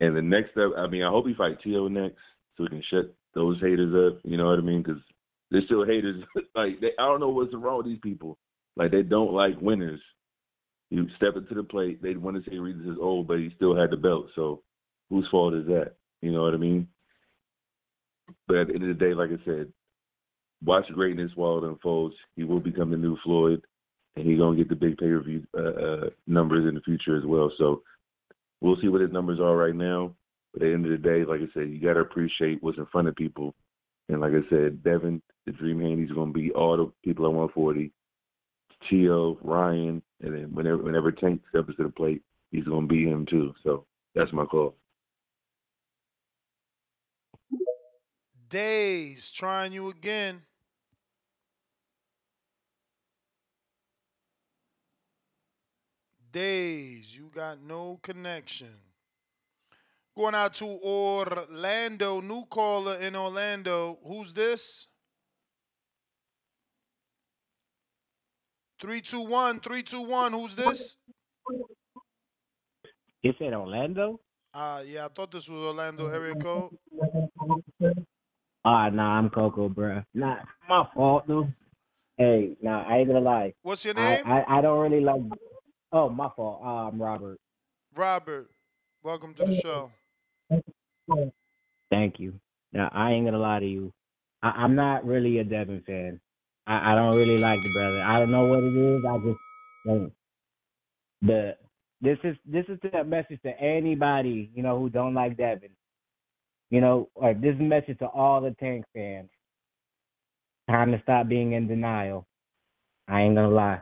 [0.00, 2.18] And the next step, I mean, I hope he fight Tio next
[2.56, 4.20] so we can shut those haters up.
[4.24, 4.82] You know what I mean?
[4.82, 5.02] Because
[5.50, 6.22] they're still haters.
[6.54, 8.38] like they, I don't know what's wrong with these people.
[8.76, 10.00] Like they don't like winners.
[10.90, 13.76] You step into the plate, they want to say Regis is old, but he still
[13.76, 14.26] had the belt.
[14.34, 14.62] So
[15.08, 15.92] whose fault is that?
[16.20, 16.88] You know what I mean?
[18.48, 19.72] But at the end of the day, like I said,
[20.64, 22.16] watch greatness while it unfolds.
[22.34, 23.62] He will become the new Floyd,
[24.16, 27.16] and he's gonna get the big pay per view uh, uh, numbers in the future
[27.18, 27.52] as well.
[27.58, 27.82] So
[28.60, 30.14] we'll see what his numbers are right now.
[30.54, 32.86] But at the end of the day, like I said, you gotta appreciate what's in
[32.86, 33.54] front of people
[34.08, 37.32] And like I said, Devin, the Dream Haney's going to be all the people at
[37.32, 37.92] 140.
[38.90, 43.26] Tio, Ryan, and then whenever whenever Tank steps to the plate, he's to be him
[43.30, 43.54] too.
[43.64, 44.76] So that's my call.
[48.48, 50.42] Days trying you again.
[56.32, 58.68] Days, you got no connection.
[60.16, 63.98] Going out to Orlando, new caller in Orlando.
[64.06, 64.86] Who's this?
[68.80, 70.96] 321, 321, who's this?
[73.22, 74.20] You said Orlando?
[74.52, 76.70] Uh yeah, I thought this was Orlando area code.
[78.64, 80.04] Ah, nah, I'm Coco, bruh.
[80.12, 80.36] Nah,
[80.68, 81.48] my fault though.
[82.16, 83.54] Hey, nah, I ain't gonna lie.
[83.62, 84.22] What's your I, name?
[84.26, 85.22] I, I don't really like.
[85.92, 86.62] Oh, my fault.
[86.64, 87.38] I'm Robert.
[87.96, 88.48] Robert.
[89.02, 89.90] Welcome to the show.
[91.90, 92.34] Thank you.
[92.72, 93.92] Now I ain't gonna lie to you.
[94.42, 96.20] I, I'm not really a Devin fan.
[96.66, 98.02] I, I don't really like the brother.
[98.02, 99.04] I don't know what it is.
[99.04, 99.38] I just
[99.86, 100.12] don't.
[101.22, 101.56] The
[102.00, 105.70] this is this is the message to anybody you know who don't like Devin.
[106.70, 109.30] You know, or this is a message to all the Tank fans.
[110.70, 112.26] Time to stop being in denial.
[113.08, 113.80] I ain't gonna lie.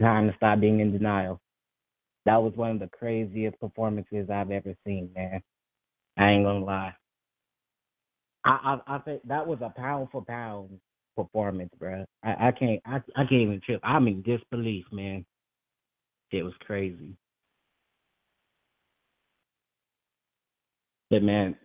[0.00, 1.40] Time to stop being in denial.
[2.26, 5.42] That was one of the craziest performances I've ever seen, man.
[6.18, 6.94] I ain't gonna lie.
[8.44, 10.80] I I, I think that was a pound for pound
[11.16, 12.04] performance, bro.
[12.24, 13.80] I, I can't I I can't even trip.
[13.84, 15.26] I'm in disbelief, man.
[16.32, 17.16] It was crazy.
[21.10, 21.56] But man,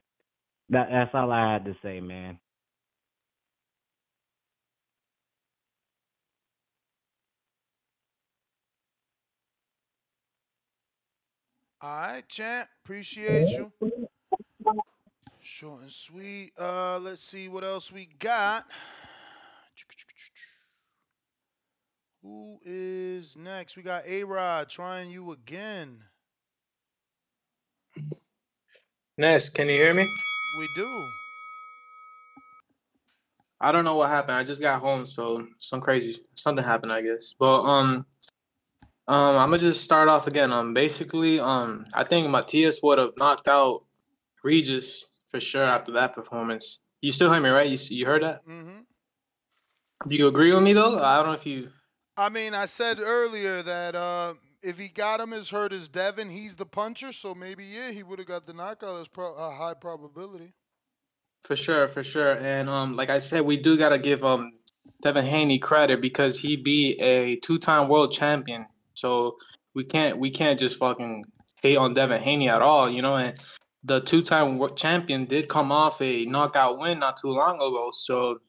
[0.72, 2.40] that that's all I had to say, man.
[11.84, 12.70] All right, champ.
[12.84, 13.72] Appreciate you.
[15.42, 16.52] Short and sweet.
[16.60, 18.66] Uh, let's see what else we got.
[22.22, 23.76] Who is next?
[23.76, 26.04] We got A Rod trying you again.
[29.18, 30.08] Ness, can you hear me?
[30.60, 31.04] We do.
[33.60, 34.38] I don't know what happened.
[34.38, 37.34] I just got home, so some crazy something happened, I guess.
[37.40, 38.06] But um,
[39.12, 40.54] um, I'm gonna just start off again.
[40.54, 43.84] Um, basically, um, I think Matias would have knocked out
[44.42, 46.80] Regis for sure after that performance.
[47.02, 47.70] You still hear me, right?
[47.70, 48.48] You you heard that?
[48.48, 50.08] Mm-hmm.
[50.08, 51.04] Do you agree with me though?
[51.04, 51.68] I don't know if you.
[52.16, 56.30] I mean, I said earlier that uh, if he got him as hurt as Devin,
[56.30, 57.12] he's the puncher.
[57.12, 58.96] So maybe yeah, he would have got the knockout.
[58.96, 60.54] That's pro- a high probability.
[61.44, 62.38] For sure, for sure.
[62.38, 64.54] And um, like I said, we do gotta give um
[65.02, 68.68] Devin Haney credit because he beat a two-time world champion.
[68.94, 69.38] So
[69.74, 71.26] we can't we can't just fucking
[71.62, 73.16] hate on Devin Haney at all, you know.
[73.16, 73.38] And
[73.84, 77.92] the two-time champion did come off a knockout win not too long ago.
[77.94, 78.40] So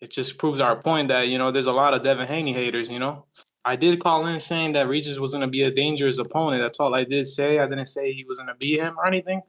[0.00, 2.88] it just proves our point that you know there's a lot of Devin Haney haters.
[2.88, 3.26] You know,
[3.64, 6.62] I did call in saying that Regis was gonna be a dangerous opponent.
[6.62, 7.58] That's all I did say.
[7.58, 9.42] I didn't say he was gonna beat him or anything.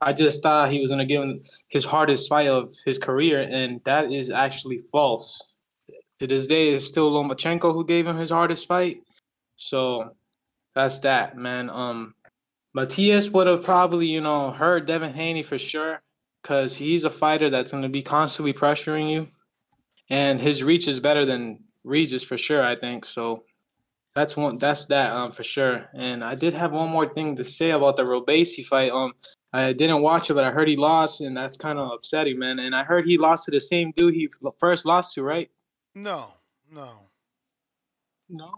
[0.00, 3.80] I just thought he was gonna give him his hardest fight of his career, and
[3.84, 5.42] that is actually false.
[6.20, 9.02] To this day, it's still Lomachenko who gave him his hardest fight.
[9.58, 10.14] So
[10.74, 11.68] that's that, man.
[11.68, 12.14] Um,
[12.74, 16.00] Matias would have probably, you know, hurt Devin Haney for sure,
[16.42, 19.28] because he's a fighter that's gonna be constantly pressuring you,
[20.08, 22.62] and his reach is better than Regis for sure.
[22.64, 23.44] I think so.
[24.14, 24.58] That's one.
[24.58, 25.88] That's that um for sure.
[25.94, 28.92] And I did have one more thing to say about the Robeisy fight.
[28.92, 29.12] Um,
[29.52, 32.58] I didn't watch it, but I heard he lost, and that's kind of upsetting, man.
[32.60, 34.28] And I heard he lost to the same dude he
[34.60, 35.50] first lost to, right?
[35.94, 36.26] No,
[36.70, 36.90] no,
[38.28, 38.52] no,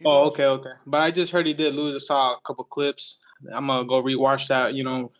[0.00, 0.10] no.
[0.10, 0.70] Oh, okay, okay.
[0.86, 2.02] But I just heard he did lose.
[2.02, 3.18] I saw a couple clips.
[3.52, 4.74] I'm gonna go rewatch that.
[4.74, 5.10] You know,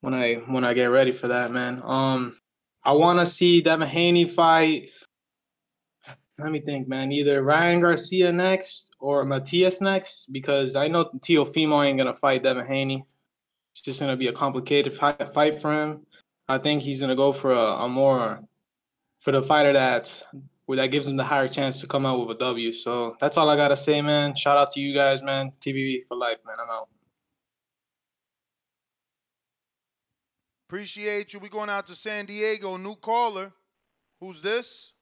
[0.00, 1.80] when I when I get ready for that, man.
[1.82, 2.36] Um,
[2.84, 4.90] I want to see Devin Haney fight.
[6.38, 7.12] Let me think, man.
[7.12, 12.66] Either Ryan Garcia next or Matias next, because I know Teofimo ain't gonna fight Devin
[12.66, 13.04] Haney.
[13.72, 16.06] It's just gonna be a complicated fight, fight for him.
[16.48, 18.42] I think he's gonna go for a, a more
[19.20, 20.22] for the fighter that
[20.72, 22.72] where that gives him the higher chance to come out with a W.
[22.72, 24.34] So that's all I gotta say, man.
[24.34, 25.52] Shout out to you guys, man.
[25.60, 26.56] TBV for life, man.
[26.58, 26.88] I'm out.
[30.66, 31.40] Appreciate you.
[31.40, 32.78] We going out to San Diego.
[32.78, 33.52] New caller.
[34.18, 34.94] Who's this?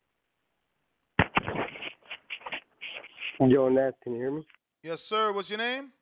[3.38, 4.46] Yo, Nat, can you hear me?
[4.82, 5.32] Yes, sir.
[5.32, 5.92] What's your name?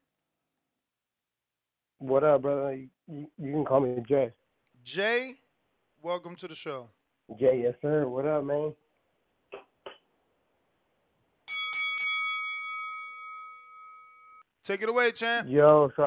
[1.98, 2.72] What up, brother?
[2.74, 4.32] You, you, you can call me Jay.
[4.82, 5.34] Jay.
[6.00, 6.88] Welcome to the show.
[7.38, 8.08] Jay, yes, sir.
[8.08, 8.72] What up, man?
[14.68, 15.48] Take it away, champ.
[15.48, 16.06] Yo, so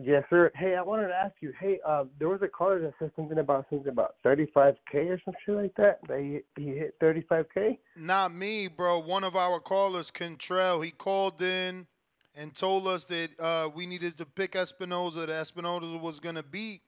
[0.00, 0.52] Yes, sir.
[0.54, 1.52] Hey, I wanted to ask you.
[1.58, 5.34] Hey, uh, there was a caller that said something about something about 35k or some
[5.44, 5.98] shit like that.
[6.06, 6.20] That
[6.56, 7.78] he, hit 35k.
[7.96, 9.00] Not me, bro.
[9.00, 11.88] One of our callers, Cantrell, he called in
[12.32, 15.26] and told us that uh, we needed to pick Espinoza.
[15.26, 16.82] That Espinoza was gonna beat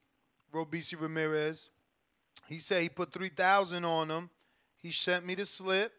[0.55, 1.68] Robeisy Ramirez.
[2.47, 4.30] He said he put three thousand on him.
[4.76, 5.94] He sent me the slip,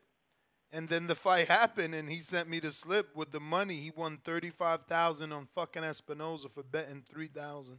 [0.74, 3.76] and then the fight happened, and he sent me the slip with the money.
[3.76, 7.78] He won thirty five thousand on fucking Espinoza for betting three thousand.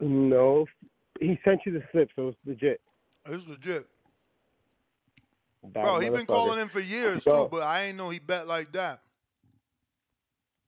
[0.00, 0.66] No,
[1.20, 2.80] he sent you the slip, so it's legit.
[3.26, 3.86] It's legit.
[5.62, 7.44] That Bro, he been calling in for years Bro.
[7.44, 9.00] too, but I ain't know he bet like that.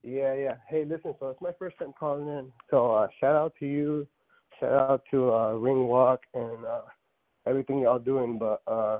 [0.03, 0.55] Yeah, yeah.
[0.69, 1.15] Hey, listen.
[1.19, 2.51] So it's my first time calling in.
[2.69, 4.07] So uh, shout out to you.
[4.59, 6.81] Shout out to uh, Ring Walk and uh,
[7.45, 8.37] everything y'all doing.
[8.37, 8.99] But uh,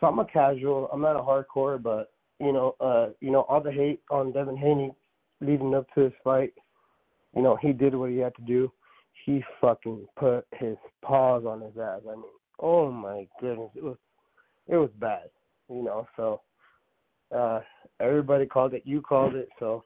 [0.00, 0.88] so I'm a casual.
[0.92, 4.56] I'm not a hardcore, but you know, uh, you know, all the hate on Devin
[4.56, 4.92] Haney
[5.40, 6.52] leading up to this fight.
[7.34, 8.72] You know, he did what he had to do.
[9.24, 12.00] He fucking put his paws on his ass.
[12.06, 12.24] I mean,
[12.60, 13.96] oh my goodness, it was
[14.68, 15.30] it was bad.
[15.68, 16.42] You know, so
[17.34, 17.60] uh,
[18.00, 18.82] everybody called it.
[18.84, 19.48] You called it.
[19.58, 19.84] So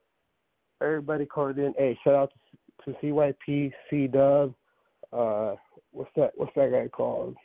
[0.83, 1.75] everybody called in.
[1.79, 2.33] Hey, shout out
[2.85, 4.55] to, to CYP, C Dub.
[5.13, 5.55] Uh,
[5.93, 6.33] what's that?
[6.35, 7.37] What's that guy called?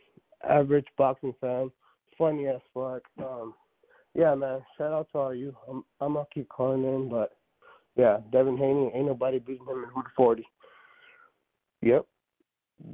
[0.50, 1.72] Average boxing fan.
[2.18, 3.04] Funny as fuck.
[3.20, 3.54] Um,
[4.14, 4.62] yeah, man.
[4.78, 5.56] Shout out to all you.
[5.70, 7.32] I'm I'm gonna keep calling in, but
[7.96, 10.46] yeah, Devin Haney ain't nobody beating him in Route 40.
[11.82, 12.06] Yep.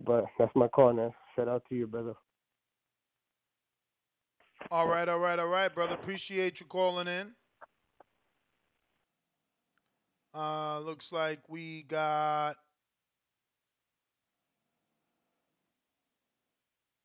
[0.06, 1.14] But that's my call now.
[1.36, 2.14] Shout out to you, brother.
[4.72, 5.96] All right, all right, all right, brother.
[5.96, 7.32] Appreciate you calling in.
[10.34, 12.56] Uh, looks like we got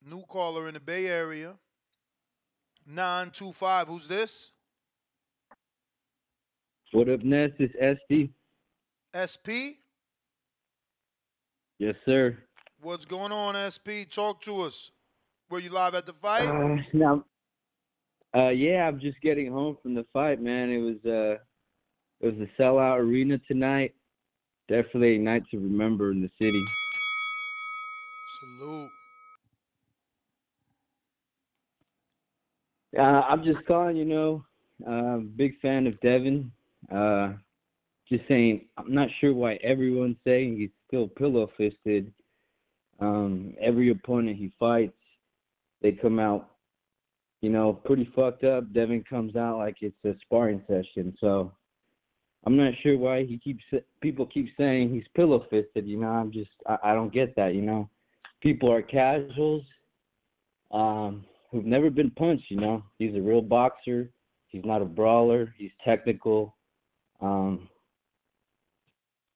[0.05, 1.55] new caller in the Bay Area.
[2.85, 3.87] 925.
[3.87, 4.51] Who's this?
[6.91, 7.51] What up, Ness?
[7.59, 7.73] It's
[8.09, 8.29] SD.
[9.15, 9.81] SP?
[11.79, 12.37] Yes, sir.
[12.81, 14.07] What's going on, SP?
[14.09, 14.91] Talk to us.
[15.49, 16.47] Were you live at the fight?
[16.47, 17.25] Uh, now,
[18.35, 20.69] uh, yeah, I'm just getting home from the fight, man.
[20.69, 21.37] It was uh,
[22.21, 23.93] it was a sellout arena tonight.
[24.67, 26.63] Definitely a night to remember in the city.
[28.39, 28.89] Salute.
[32.97, 34.45] Uh, I'm just calling, you know,
[34.87, 36.51] uh, big fan of Devin.
[36.93, 37.33] Uh,
[38.07, 42.11] just saying, I'm not sure why everyone's saying he's still pillow fisted.
[42.99, 44.93] Um, every opponent he fights,
[45.81, 46.51] they come out,
[47.41, 48.71] you know, pretty fucked up.
[48.73, 51.15] Devin comes out like it's a sparring session.
[51.19, 51.51] So
[52.45, 53.63] I'm not sure why he keeps
[54.01, 55.85] people keep saying he's pillow fisted.
[55.87, 57.55] You know, I'm just I, I don't get that.
[57.55, 57.89] You know,
[58.41, 59.63] people are casuals.
[60.71, 61.25] Um,
[61.55, 62.51] who've never been punched.
[62.51, 64.09] You know, he's a real boxer.
[64.47, 65.53] He's not a brawler.
[65.57, 66.53] He's technical.
[67.21, 67.69] Um,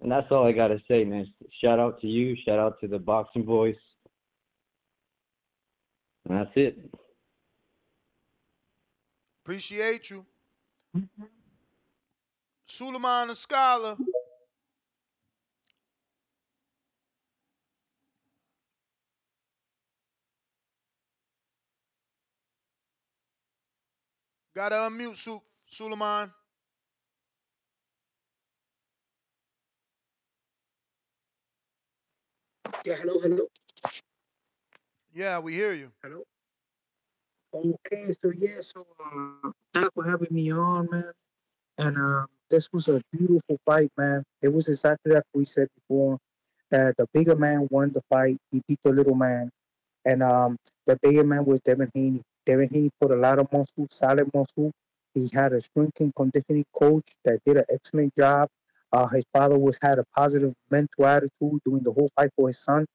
[0.01, 1.25] and that's all I gotta say, man.
[1.61, 2.35] Shout out to you.
[2.45, 3.77] Shout out to the boxing voice.
[6.27, 6.77] And that's it.
[9.45, 10.25] Appreciate you.
[12.67, 13.95] Suleiman the Scholar.
[24.59, 26.29] Gotta unmute Su- Suleiman.
[32.83, 33.47] Yeah, hello, hello.
[35.13, 35.93] Yeah, we hear you.
[36.03, 36.23] Hello.
[37.53, 41.13] Okay, so yeah, so uh, thanks for having me on, man.
[41.77, 44.25] And um, this was a beautiful fight, man.
[44.41, 46.17] It was exactly like we said before,
[46.69, 48.35] that the bigger man won the fight.
[48.51, 49.51] He beat the little man,
[50.03, 52.23] and um, the bigger man was Devin Haney.
[52.49, 54.71] Devin Haney put a lot of muscle, solid muscle.
[55.13, 58.49] He had a strength and conditioning coach that did an excellent job.
[58.91, 62.57] Uh, his father was had a positive mental attitude during the whole fight for his
[62.57, 62.87] son,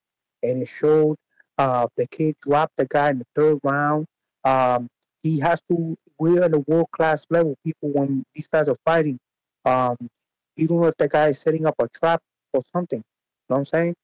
[0.42, 1.16] and it showed.
[1.56, 4.06] Uh, the kid dropped the guy in the third round.
[4.42, 4.88] Um,
[5.22, 5.96] he has to.
[6.18, 7.56] We're at a world class level.
[7.64, 9.20] People, when these guys are fighting,
[9.64, 9.96] um,
[10.56, 12.20] you don't know if the guy is setting up a trap
[12.52, 12.98] or something.
[12.98, 13.04] You
[13.50, 13.94] know what I'm saying?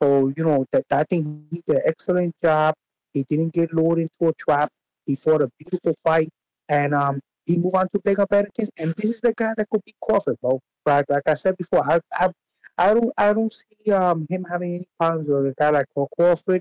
[0.00, 2.76] So you know that I think he did an excellent job.
[3.12, 4.70] He didn't get lured into a trap.
[5.10, 6.28] He fought a beautiful fight,
[6.68, 8.70] and um, he moved on to bigger, better things.
[8.78, 10.60] And this is the guy that could beat Crawford, bro.
[10.86, 12.30] Like, like I said before, I, I,
[12.78, 16.60] I don't, I don't see um him having any problems with a guy like Crawford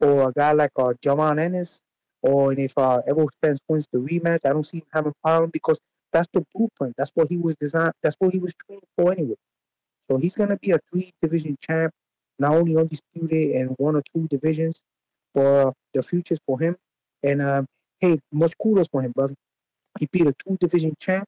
[0.00, 1.80] or a guy like uh, Jaron Ennis,
[2.22, 5.50] or if uh, Errol Spence wins the rematch, I don't see him having a problem
[5.52, 5.78] because
[6.12, 6.94] that's the blueprint.
[6.98, 7.92] That's what he was designed.
[8.02, 9.36] That's what he was trained for anyway.
[10.10, 11.92] So he's gonna be a three division champ,
[12.40, 14.80] not only undisputed in one or two divisions,
[15.34, 16.76] for the futures for him.
[17.22, 17.66] And um,
[18.00, 19.34] hey, much kudos for him, brother.
[19.98, 21.26] He beat a two division champ.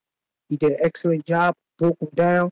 [0.49, 2.51] He did an excellent job, broke him down,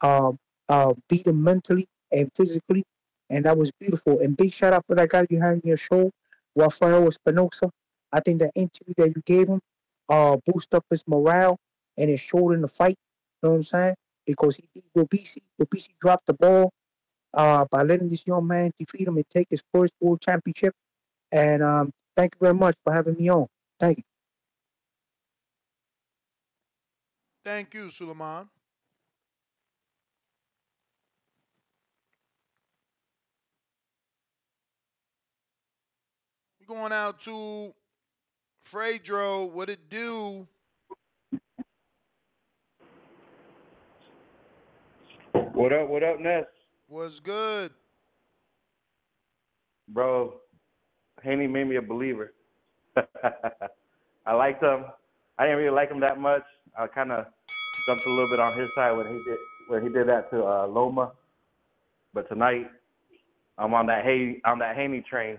[0.00, 0.38] um,
[0.68, 2.84] uh, beat him mentally, and physically,
[3.30, 4.20] and that was beautiful.
[4.20, 6.10] And big shout out for that guy you had in your show,
[6.56, 7.70] Rafael Espinoza.
[8.12, 9.60] I think that interview that you gave him
[10.08, 10.36] uh
[10.72, 11.56] up his morale
[11.96, 12.96] and it showed in the fight.
[13.42, 13.94] You know what I'm saying?
[14.26, 15.42] Because he beat Robeisy.
[15.60, 16.72] Robeisy dropped the ball
[17.34, 20.74] uh, by letting this young man defeat him and take his first world championship.
[21.32, 23.46] And um, thank you very much for having me on.
[23.84, 24.04] Thank you.
[27.44, 28.48] Thank you, Suleiman.
[36.58, 37.74] We're going out to
[38.66, 39.50] Fredro.
[39.52, 40.48] What it do?
[45.52, 45.90] What up?
[45.90, 46.44] What up, Ness?
[46.86, 47.70] What's good?
[49.88, 50.36] Bro,
[51.22, 52.32] Haney made me a believer.
[54.26, 54.84] I liked him.
[55.38, 56.42] I didn't really like him that much.
[56.78, 57.26] I kind of
[57.86, 59.38] jumped a little bit on his side when he did
[59.68, 61.12] when he did that to uh, Loma.
[62.12, 62.70] But tonight,
[63.58, 65.38] I'm on that Hay on that Haney train.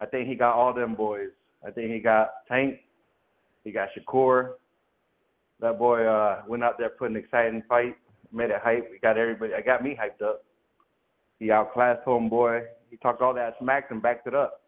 [0.00, 1.30] I think he got all them boys.
[1.66, 2.80] I think he got Tank.
[3.64, 4.52] He got Shakur.
[5.60, 7.96] That boy uh, went out there put an exciting fight,
[8.32, 8.92] made it hype.
[8.92, 9.54] He got everybody.
[9.54, 10.44] I got me hyped up.
[11.38, 12.64] He outclassed homeboy.
[12.90, 14.60] He talked all that smack and backed it up.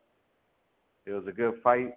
[1.05, 1.97] It was a good fight.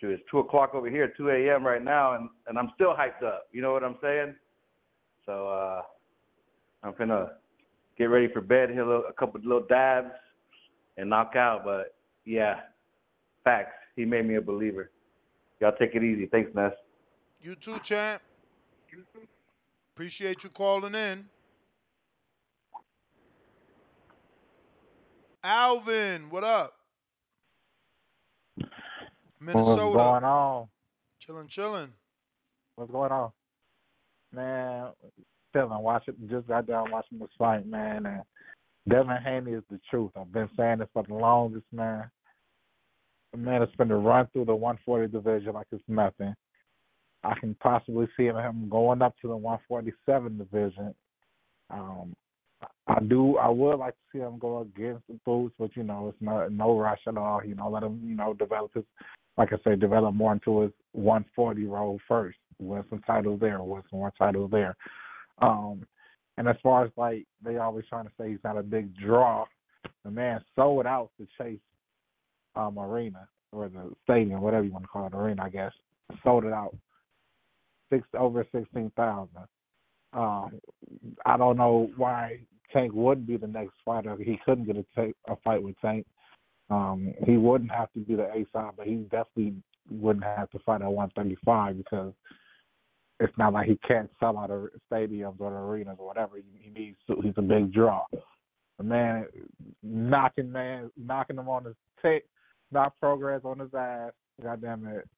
[0.00, 1.64] Shoot, it's two o'clock over here, two a.m.
[1.64, 3.48] right now, and and I'm still hyped up.
[3.52, 4.34] You know what I'm saying?
[5.26, 5.82] So uh,
[6.82, 7.32] I'm gonna
[7.98, 10.12] get ready for bed, hit a, little, a couple little dabs,
[10.96, 11.64] and knock out.
[11.64, 11.94] But
[12.24, 12.60] yeah,
[13.44, 13.74] facts.
[13.94, 14.90] He made me a believer.
[15.60, 16.26] Y'all take it easy.
[16.26, 16.72] Thanks, Ness.
[17.42, 18.22] You too, champ.
[19.94, 21.26] Appreciate you calling in.
[25.44, 26.79] Alvin, what up?
[29.40, 29.84] Minnesota.
[29.84, 30.68] What's going on?
[31.20, 31.88] Chilling, chilling.
[32.76, 33.30] What's going on?
[34.32, 34.88] Man,
[35.52, 35.82] chilling.
[35.82, 38.06] Watching, just got done watching this fight, man.
[38.06, 38.22] And
[38.88, 40.12] Devin Haney is the truth.
[40.16, 42.10] I've been saying this for the longest, man.
[43.32, 46.34] The man has been to run through the 140 division like it's nothing.
[47.22, 50.94] I can possibly see him going up to the 147 division.
[51.70, 52.14] Um,
[52.86, 53.36] I do.
[53.36, 56.50] I would like to see him go against the Boots, but you know, it's not
[56.50, 57.44] no rush at all.
[57.44, 58.84] You know, let him you know develop his,
[59.38, 62.38] like I say, develop more into his 140 role first.
[62.58, 64.76] Win some titles there, win some more titles there.
[65.40, 65.86] Um,
[66.36, 69.46] and as far as like they always trying to say he's not a big draw,
[70.04, 71.60] the man sold out to Chase
[72.56, 75.72] um, Arena or the stadium, whatever you want to call it, arena, I guess.
[76.22, 76.76] Sold it out,
[77.90, 79.46] six over sixteen thousand.
[80.12, 80.60] Um,
[81.24, 82.40] I don't know why
[82.72, 84.16] Tank wouldn't be the next fighter.
[84.16, 86.06] He couldn't get a, a fight with Tank.
[86.70, 89.54] Um, he wouldn't have to be the A side, but he definitely
[89.90, 92.12] wouldn't have to fight at 135 because
[93.18, 96.36] it's not like he can't sell out of stadiums or arenas or whatever.
[96.36, 98.04] He, needs to, he's a big draw.
[98.78, 99.26] The man
[99.82, 102.24] knocking man knocking him on his tape,
[102.70, 104.12] not Prograis on his ass.
[104.42, 105.08] God damn it.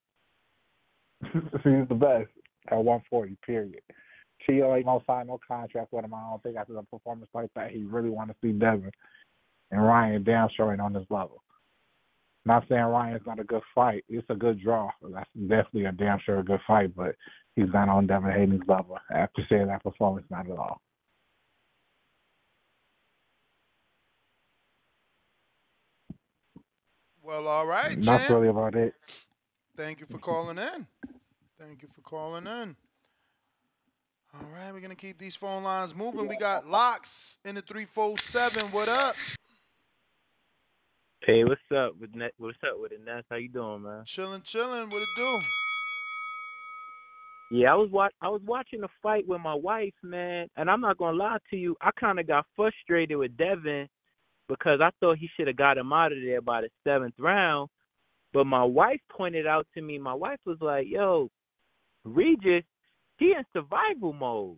[1.32, 2.30] he's the best
[2.70, 3.36] at 140.
[3.46, 3.80] Period.
[4.44, 6.14] Tio ain't gonna sign no contract with him.
[6.14, 8.90] I don't think after the performance like that, he really want to see Devin
[9.72, 11.42] and Ryan damn sure ain't on this level.
[12.44, 14.04] Not saying Ryan's not a good fight.
[14.08, 14.90] It's a good draw.
[15.02, 17.14] That's definitely a damn sure a good fight, but
[17.56, 18.98] he's not on Devin Haney's level.
[19.12, 20.80] After seeing that performance, not at all.
[27.22, 28.30] Well, all right, That's champ.
[28.30, 28.94] really about it.
[29.76, 30.86] Thank you for calling in.
[31.58, 32.76] Thank you for calling in.
[34.34, 36.26] All right, we're gonna keep these phone lines moving.
[36.26, 38.72] We got locks in the three four seven.
[38.72, 39.14] What up?
[41.24, 42.32] Hey, what's up with Net?
[42.36, 43.22] What's up with it, Ness?
[43.30, 44.02] How you doing, man?
[44.04, 44.88] Chilling, chilling.
[44.88, 45.38] What it do?
[47.52, 50.80] Yeah, I was watch I was watching a fight with my wife, man, and I'm
[50.80, 53.88] not gonna lie to you, I kind of got frustrated with Devin
[54.48, 57.68] because I thought he should have got him out of there by the seventh round.
[58.32, 61.30] But my wife pointed out to me, my wife was like, "Yo,
[62.04, 62.64] Regis,
[63.18, 64.56] he in survival mode.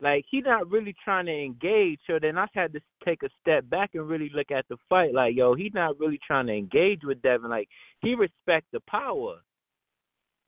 [0.00, 2.00] Like he not really trying to engage.
[2.06, 5.12] So then I had to take a step back and really look at the fight.
[5.12, 7.50] Like, yo, he not really trying to engage with Devin.
[7.50, 7.68] Like
[8.00, 9.36] he respect the power.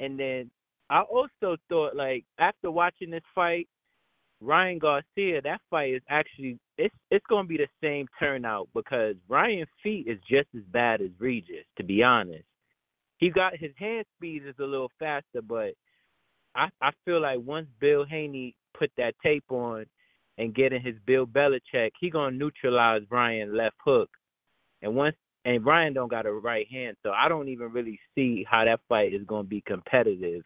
[0.00, 0.50] And then
[0.88, 3.68] I also thought like after watching this fight,
[4.40, 9.66] Ryan Garcia, that fight is actually it's it's gonna be the same turnout because Ryan
[9.82, 12.44] feet is just as bad as Regis, to be honest.
[13.18, 15.74] He got his hand speed is a little faster, but
[16.56, 19.86] I I feel like once Bill Haney put that tape on
[20.38, 24.10] and getting his Bill Belichick, he gonna neutralize Brian left hook.
[24.82, 28.46] And once and Brian don't got a right hand, so I don't even really see
[28.48, 30.44] how that fight is gonna be competitive.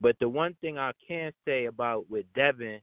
[0.00, 2.80] But the one thing I can say about with Devin,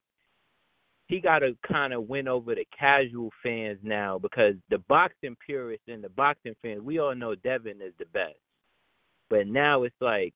[1.08, 5.88] he got to kind of win over the casual fans now because the boxing purists
[5.88, 8.38] and the boxing fans, we all know Devin is the best.
[9.30, 10.34] But now it's like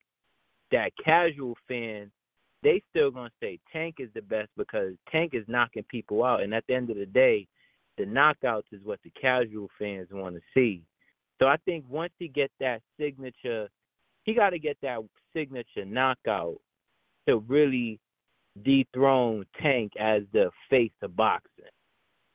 [0.72, 2.12] that casual fan,
[2.64, 6.54] they still gonna say Tank is the best because Tank is knocking people out, and
[6.54, 7.48] at the end of the day,
[7.98, 10.84] the knockouts is what the casual fans want to see.
[11.40, 13.70] So I think once he gets that signature,
[14.24, 15.00] he got to get that
[15.36, 16.60] signature knockout
[17.28, 18.00] to really
[18.64, 21.66] dethrone Tank as the face of boxing.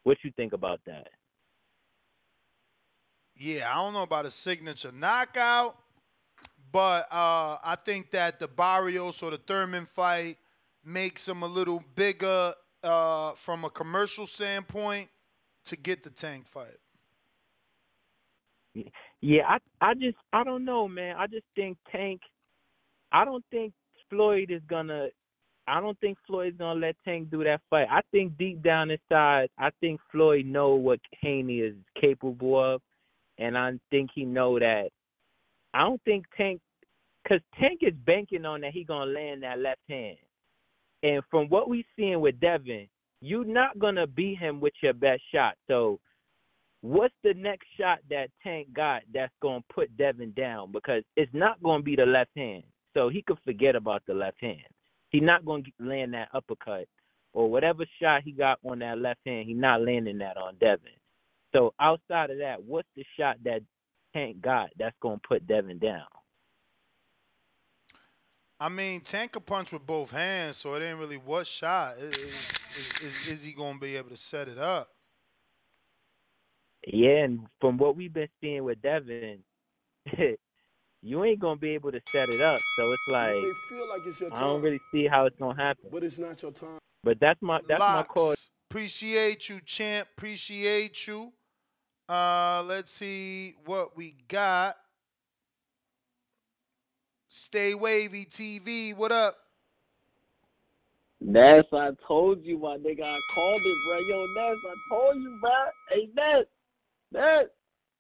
[0.05, 1.09] What you think about that?
[3.35, 5.77] Yeah, I don't know about a signature knockout,
[6.73, 10.39] but uh, I think that the Barrios or the Thurman fight
[10.85, 15.09] makes him a little bigger uh, from a commercial standpoint
[15.67, 16.77] to get the Tank fight.
[19.21, 21.17] Yeah, I I just I don't know, man.
[21.19, 22.21] I just think Tank.
[23.11, 23.73] I don't think
[24.11, 25.09] Floyd is gonna.
[25.67, 27.89] I don't think Floyd's gonna let Tank do that fight.
[27.91, 32.81] I think deep down inside, I think Floyd know what Haney is capable of,
[33.39, 34.91] and I think he know that.
[35.79, 36.61] I don't think Tank,
[37.29, 40.17] cause Tank is banking on that he gonna land that left hand,
[41.05, 42.89] and from what we seeing with Devin,
[43.21, 45.55] you're not gonna beat him with your best shot.
[45.69, 46.01] So
[46.81, 50.73] what's the next shot that Tank got that's to put Devin down?
[50.73, 52.65] Because it's not to be the left hand.
[52.93, 54.67] So he could forget about the left hand.
[55.11, 56.89] He's not to land that uppercut
[57.33, 59.47] or whatever shot he got on that left hand.
[59.47, 60.91] He's not landing that on Devin.
[61.55, 63.61] So outside of that, what's the shot that
[64.15, 66.07] Tank got that's going to put Devin down?
[68.61, 71.97] I mean, Tank can punch with both hands, so it ain't really what shot.
[71.99, 74.89] Is, is, is, is he going to be able to set it up?
[76.87, 79.41] Yeah, and from what we've been seeing with Devin,
[81.03, 82.59] you ain't gonna be able to set it up.
[82.77, 85.61] So it's like, you feel like it's your I don't really see how it's gonna
[85.61, 85.91] happen.
[85.93, 86.79] but it's not your time.
[87.05, 88.35] But that's my that's my Locks, call.
[88.71, 90.09] Appreciate you, champ.
[90.17, 91.33] Appreciate you.
[92.09, 94.77] Uh, let's see what we got.
[97.29, 98.97] Stay wavy TV.
[98.97, 99.37] What up?
[101.21, 103.05] Ness, I told you, my nigga.
[103.05, 103.99] I called it, bro.
[103.99, 105.51] Yo, Ness, I told you, bro.
[105.91, 106.47] Hey, Ness,
[107.13, 107.51] Ness,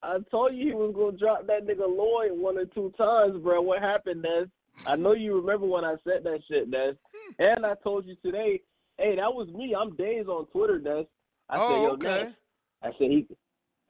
[0.02, 3.60] I told you he was gonna drop that nigga Lloyd one or two times, bro.
[3.60, 4.48] What happened, Ness?
[4.86, 6.94] I know you remember when I said that shit, Ness.
[7.38, 8.62] And I told you today,
[8.96, 9.74] hey, that was me.
[9.78, 11.04] I'm days on Twitter, Ness.
[11.50, 12.22] I said, Oh, yo, okay.
[12.24, 12.32] Ness.
[12.82, 13.26] I said he.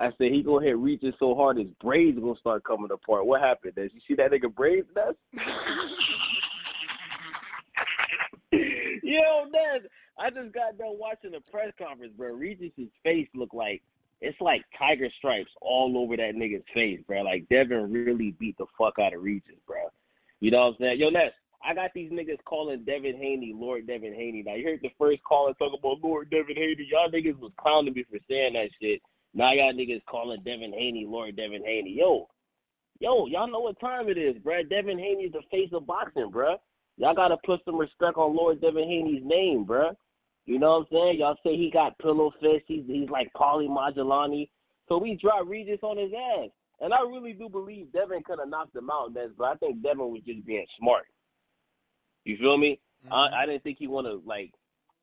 [0.01, 3.27] I said he gonna hit Regis so hard his braids gonna start coming apart.
[3.27, 5.15] What happened, Did You see that nigga braids, Ness?
[9.03, 9.83] Yo, Ness,
[10.19, 12.33] I just got done watching the press conference, bro.
[12.35, 13.83] Regis's face looked like
[14.21, 17.23] it's like tiger stripes all over that nigga's face, bro.
[17.23, 19.91] Like Devin really beat the fuck out of Regis, bro.
[20.41, 21.01] You know what I'm saying?
[21.01, 21.33] Yo, Ness,
[21.65, 24.43] I got these niggas calling Devin Haney Lord Devin Haney.
[24.47, 26.89] Now you heard the first caller talking about Lord Devin Haney.
[26.91, 29.03] Y'all niggas was clowning me for saying that shit.
[29.35, 31.95] Now y'all niggas calling Devin Haney Lord Devin Haney.
[31.99, 32.29] Yo,
[33.01, 34.69] yo, y'all know what time it is, bruh.
[34.69, 36.57] Devin Haney's the face of boxing, bruh.
[36.97, 39.95] Y'all gotta put some respect on Lord Devin Haney's name, bruh.
[40.47, 41.19] You know what I'm saying?
[41.19, 42.65] Y'all say he got pillow fist.
[42.67, 44.49] He's he's like Paulie Malignaggi.
[44.89, 46.51] So we dropped Regis on his ass.
[46.81, 50.13] And I really do believe Devin could have knocked him out, but I think Devin
[50.13, 51.07] was just being smart.
[52.25, 52.81] You feel me?
[53.11, 53.35] I, mm-hmm.
[53.35, 54.53] I didn't think he want to like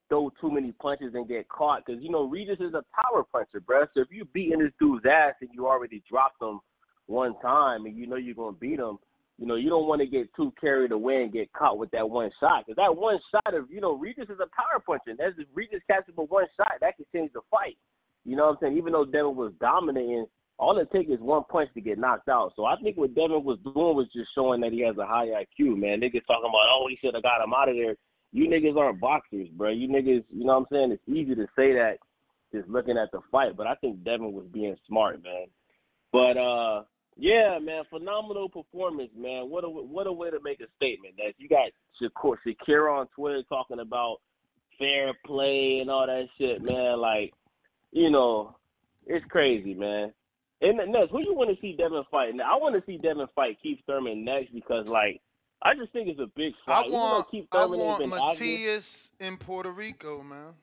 [0.10, 3.62] throw too many punches and get caught because you know Regis is a power puncher,
[3.62, 3.88] bruh.
[3.94, 6.60] So if you're beating this dude's ass and you already dropped him
[7.08, 8.98] one time and you know you're gonna beat him,
[9.38, 12.10] you know you don't want to get too carried away and get caught with that
[12.10, 15.12] one shot because that one shot of you know Regis is a power puncher.
[15.12, 17.78] And that's Regis catches with one shot, that can change the fight.
[18.26, 18.78] You know what I'm saying?
[18.78, 20.26] Even though Devin was dominating,
[20.58, 22.54] all it takes is one punch to get knocked out.
[22.56, 25.28] So I think what Devin was doing was just showing that he has a high
[25.28, 26.02] IQ, man.
[26.02, 27.96] Niggas talking about, oh, he should have got him out of there.
[28.36, 29.70] You niggas aren't boxers, bro.
[29.70, 30.92] You niggas, you know what I'm saying?
[30.92, 32.00] It's easy to say that
[32.54, 35.46] just looking at the fight, but I think Devin was being smart, man.
[36.12, 36.84] But uh
[37.16, 39.50] yeah, man, phenomenal performance, man.
[39.50, 41.16] What a what a way to make a statement.
[41.16, 44.18] That you got Shakur, Shakira on Twitter talking about
[44.78, 47.00] fair play and all that shit, man.
[47.00, 47.34] Like,
[47.94, 48.58] you know,
[49.06, 50.12] it's crazy, man.
[50.60, 52.36] And next, who you want to see Devin fight?
[52.36, 55.22] Now, I want to see Devin fight Keith Thurman next because, like,
[55.66, 58.08] I just think it's a big I want Keith I want.
[58.08, 60.54] Matias in Puerto Rico, man.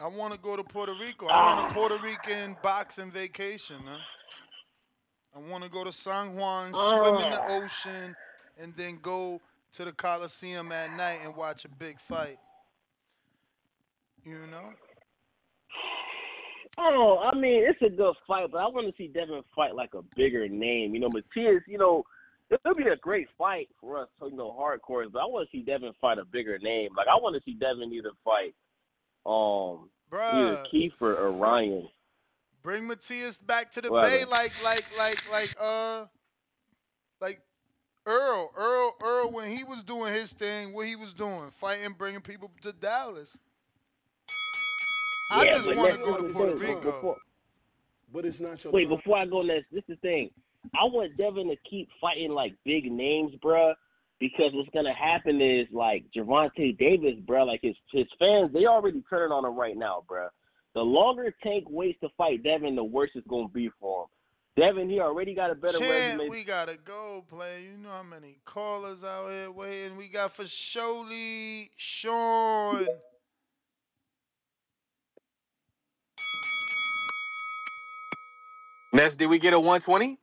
[0.00, 1.26] I want to go to Puerto Rico.
[1.26, 3.98] I want a Puerto Rican boxing vacation, man.
[5.34, 7.60] I want to go to San Juan, swim in the Ah.
[7.60, 8.16] ocean,
[8.56, 9.40] and then go
[9.72, 12.38] to the Coliseum at night and watch a big fight.
[14.24, 14.72] You know?
[16.80, 19.94] Oh, I mean, it's a good fight, but I want to see Devin fight like
[19.94, 20.94] a bigger name.
[20.94, 22.04] You know, Matias, you know,
[22.50, 25.62] it'll be a great fight for us, you know, hardcores, but I want to see
[25.62, 26.90] Devin fight a bigger name.
[26.96, 28.54] Like, I want to see Devin either fight
[29.26, 30.32] um Bruh.
[30.32, 31.88] either Kiefer or Ryan.
[32.62, 36.06] Bring Matias back to the What bay like like like like uh
[37.20, 37.40] like
[38.06, 38.50] Errol.
[38.58, 42.50] Errol Errol when he was doing his thing, what he was doing, fighting, bringing people
[42.62, 43.38] to Dallas.
[45.30, 46.54] I just want to go to Puerto.
[46.56, 46.80] Rico.
[46.80, 47.16] Before-
[48.10, 48.96] But it's not your Wait, time.
[48.96, 50.30] before I go next, this is the thing.
[50.74, 53.74] I want Devin to keep fighting like big names, bruh,
[54.20, 59.02] because what's gonna happen is like Gervonta Davis, bruh, like his his fans, they already
[59.08, 60.28] turning on him right now, bruh.
[60.74, 64.08] The longer Tank waits to fight Devin, the worse it's gonna be for him.
[64.58, 66.28] Devin, he already got a better Champ, resume.
[66.30, 67.62] we gotta go, play.
[67.62, 69.96] You know how many callers out here waiting.
[69.96, 72.86] We got for Sholey, Sean.
[78.92, 80.18] Ness, did we get a 120?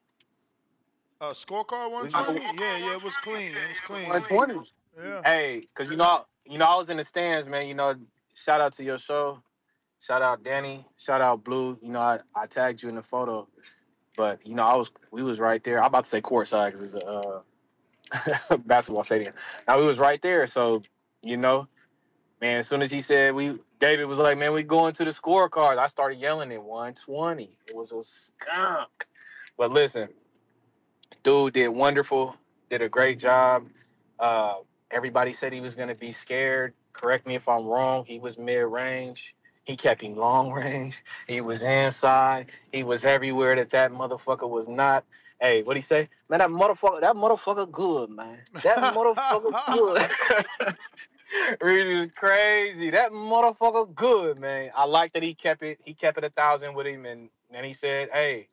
[1.21, 2.41] Uh, scorecard 120?
[2.41, 3.51] Yeah, yeah, it was clean.
[3.51, 4.09] It was clean.
[4.09, 4.69] 120.
[4.97, 5.21] Yeah.
[5.23, 7.67] Hey, cause you know, you know, I was in the stands, man.
[7.67, 7.95] You know,
[8.33, 9.41] shout out to your show.
[10.01, 10.85] Shout out Danny.
[10.97, 11.77] Shout out Blue.
[11.81, 13.47] You know, I, I tagged you in the photo,
[14.15, 15.79] but you know, I was we was right there.
[15.79, 17.41] I'm about to say courtside because it's a
[18.51, 19.33] uh, basketball stadium.
[19.67, 20.83] Now we was right there, so
[21.21, 21.67] you know,
[22.41, 22.57] man.
[22.59, 25.77] As soon as he said we, David was like, man, we going to the scorecard.
[25.77, 27.57] I started yelling at 120.
[27.67, 29.07] It was a skunk.
[29.57, 30.09] But listen,
[31.25, 32.35] dude did wonderful.
[32.69, 33.67] Did a great job.
[34.19, 34.57] Uh,
[34.91, 36.73] everybody said he was going to be scared.
[36.93, 38.05] Correct me if I'm wrong.
[38.05, 39.35] He was mid range.
[39.65, 41.03] He kept him long range.
[41.27, 42.51] He was inside.
[42.71, 45.03] He was everywhere that that motherfucker was not.
[45.41, 46.07] Hey, what he say?
[46.29, 48.37] Man, that motherfucker, that motherfucker good, man.
[48.63, 50.75] That motherfucker good.
[51.61, 52.91] Reed was crazy.
[52.91, 54.69] That motherfucker good, man.
[54.75, 55.79] I like that he kept it.
[55.83, 58.47] He kept it a thousand with him, and then he said, "Hey,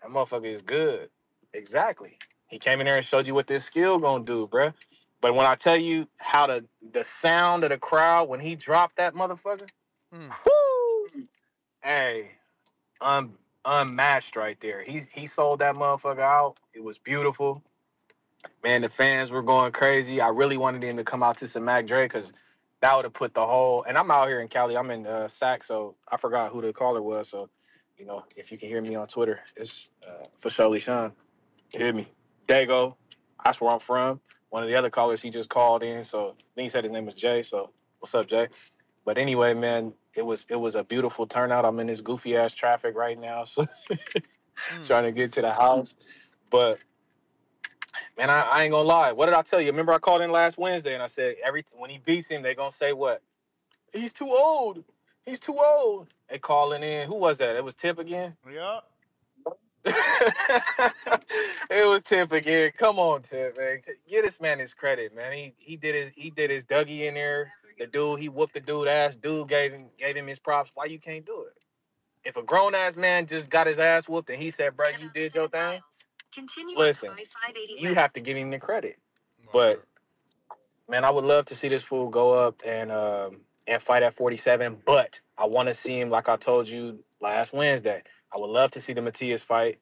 [0.00, 1.08] that motherfucker is good."
[1.54, 2.18] Exactly.
[2.48, 4.74] He came in there and showed you what this skill gonna do, bruh.
[5.20, 8.96] But when I tell you how the the sound of the crowd when he dropped
[8.96, 9.68] that motherfucker,
[10.12, 11.08] whoo,
[11.82, 12.30] hey,
[13.00, 13.32] un,
[13.64, 14.82] unmatched right there.
[14.82, 16.56] He he sold that motherfucker out.
[16.74, 17.62] It was beautiful.
[18.64, 20.20] Man, the fans were going crazy.
[20.20, 22.32] I really wanted him to come out to some Mac Dre because
[22.80, 23.84] that would have put the whole.
[23.84, 24.76] And I'm out here in Cali.
[24.76, 27.28] I'm in uh, Sac, so I forgot who the caller was.
[27.28, 27.48] So,
[27.98, 31.12] you know, if you can hear me on Twitter, it's uh, for Shirley Sean.
[31.72, 32.08] You hear me?
[32.46, 32.94] Dago.
[33.44, 34.20] That's where I'm from.
[34.50, 36.04] One of the other callers, he just called in.
[36.04, 37.42] So then he said his name was Jay.
[37.42, 38.48] So what's up, Jay?
[39.04, 41.64] But anyway, man, it was it was a beautiful turnout.
[41.64, 44.84] I'm in this goofy ass traffic right now, so hmm.
[44.84, 45.94] trying to get to the house.
[46.50, 46.78] But
[48.18, 49.12] man, I, I ain't gonna lie.
[49.12, 49.68] What did I tell you?
[49.68, 52.54] Remember I called in last Wednesday and I said every when he beats him, they
[52.54, 53.22] gonna say what?
[53.92, 54.84] He's too old.
[55.24, 56.08] He's too old.
[56.28, 57.08] They calling in.
[57.08, 57.56] Who was that?
[57.56, 58.36] It was Tip again.
[58.50, 58.80] Yeah.
[61.70, 62.72] it was Tip again.
[62.78, 63.80] Come on, Tip, man.
[64.08, 65.32] Get this man his credit, man.
[65.32, 67.52] He he did his he did his Dougie in there.
[67.78, 69.16] The dude, he whooped the dude ass.
[69.16, 70.70] Dude gave him gave him his props.
[70.74, 71.54] Why you can't do it?
[72.24, 75.10] If a grown ass man just got his ass whooped and he said, "Bro, you
[75.14, 75.80] did your thing,"
[76.76, 77.10] listen,
[77.78, 78.98] you have to give him the credit.
[79.52, 79.82] But
[80.88, 84.16] man, I would love to see this fool go up and um, and fight at
[84.16, 84.78] 47.
[84.84, 88.02] But I want to see him like I told you last Wednesday.
[88.32, 89.78] I would love to see the Matias fight.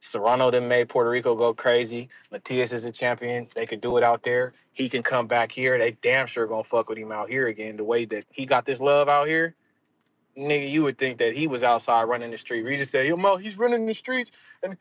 [0.00, 2.08] Serrano then made Puerto Rico go crazy.
[2.30, 3.48] Matias is a champion.
[3.54, 4.52] They could do it out there.
[4.72, 5.78] He can come back here.
[5.78, 7.76] They damn sure gonna fuck with him out here again.
[7.76, 9.54] The way that he got this love out here,
[10.36, 12.62] nigga, you would think that he was outside running the street.
[12.62, 14.30] Regis said, "Yo, Mo, he's running the streets,
[14.62, 14.76] and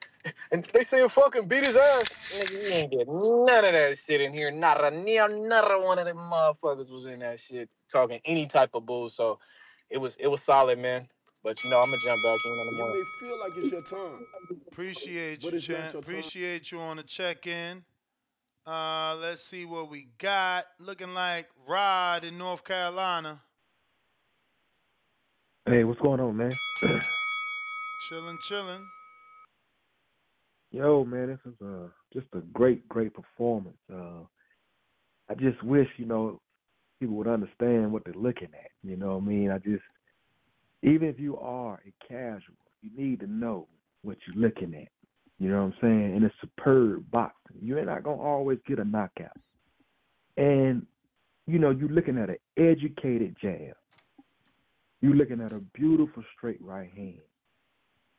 [0.51, 3.98] and they say you fucking beat his ass." Nigga, you ain't get none of that
[4.06, 4.51] shit in here.
[4.51, 8.85] Not a another one of them motherfuckers was in that shit talking any type of
[8.85, 9.09] bull.
[9.09, 9.40] So
[9.90, 11.08] it was it was solid, man.
[11.43, 12.77] But you know, I'm gonna jump back in in the morning.
[12.77, 13.05] You morning.
[13.22, 14.25] may feel like it's your time.
[14.72, 15.95] Appreciate But you, it's champ.
[15.95, 17.83] Appreciate you on the check in.
[18.65, 20.63] Uh, let's see what we got.
[20.80, 23.41] Looking like Rod in North Carolina.
[25.65, 26.51] Hey, what's going on, man?
[28.09, 28.85] Chilling, chilling.
[30.72, 33.77] Yo, man, this is uh just a great, great performance.
[33.93, 34.23] Uh,
[35.30, 36.39] I just wish, you know,
[36.99, 38.72] people would understand what they're looking at.
[38.83, 39.51] You know what I mean?
[39.51, 39.83] I just,
[40.83, 43.67] even if you are a casual, you need to know
[44.03, 44.89] what you're looking at.
[45.39, 46.15] You know what I'm saying?
[46.15, 47.57] And it's superb boxing.
[47.61, 49.37] You're not gonna always get a knockout.
[50.37, 50.85] And
[51.47, 53.75] you know, you're looking at an educated jab.
[55.01, 57.19] You're looking at a beautiful straight right hand.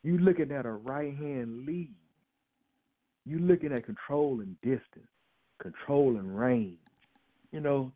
[0.02, 1.94] You're looking at a right hand lead.
[3.24, 5.08] You're looking at controlling distance,
[5.62, 6.78] controlling range.
[7.52, 7.92] You know,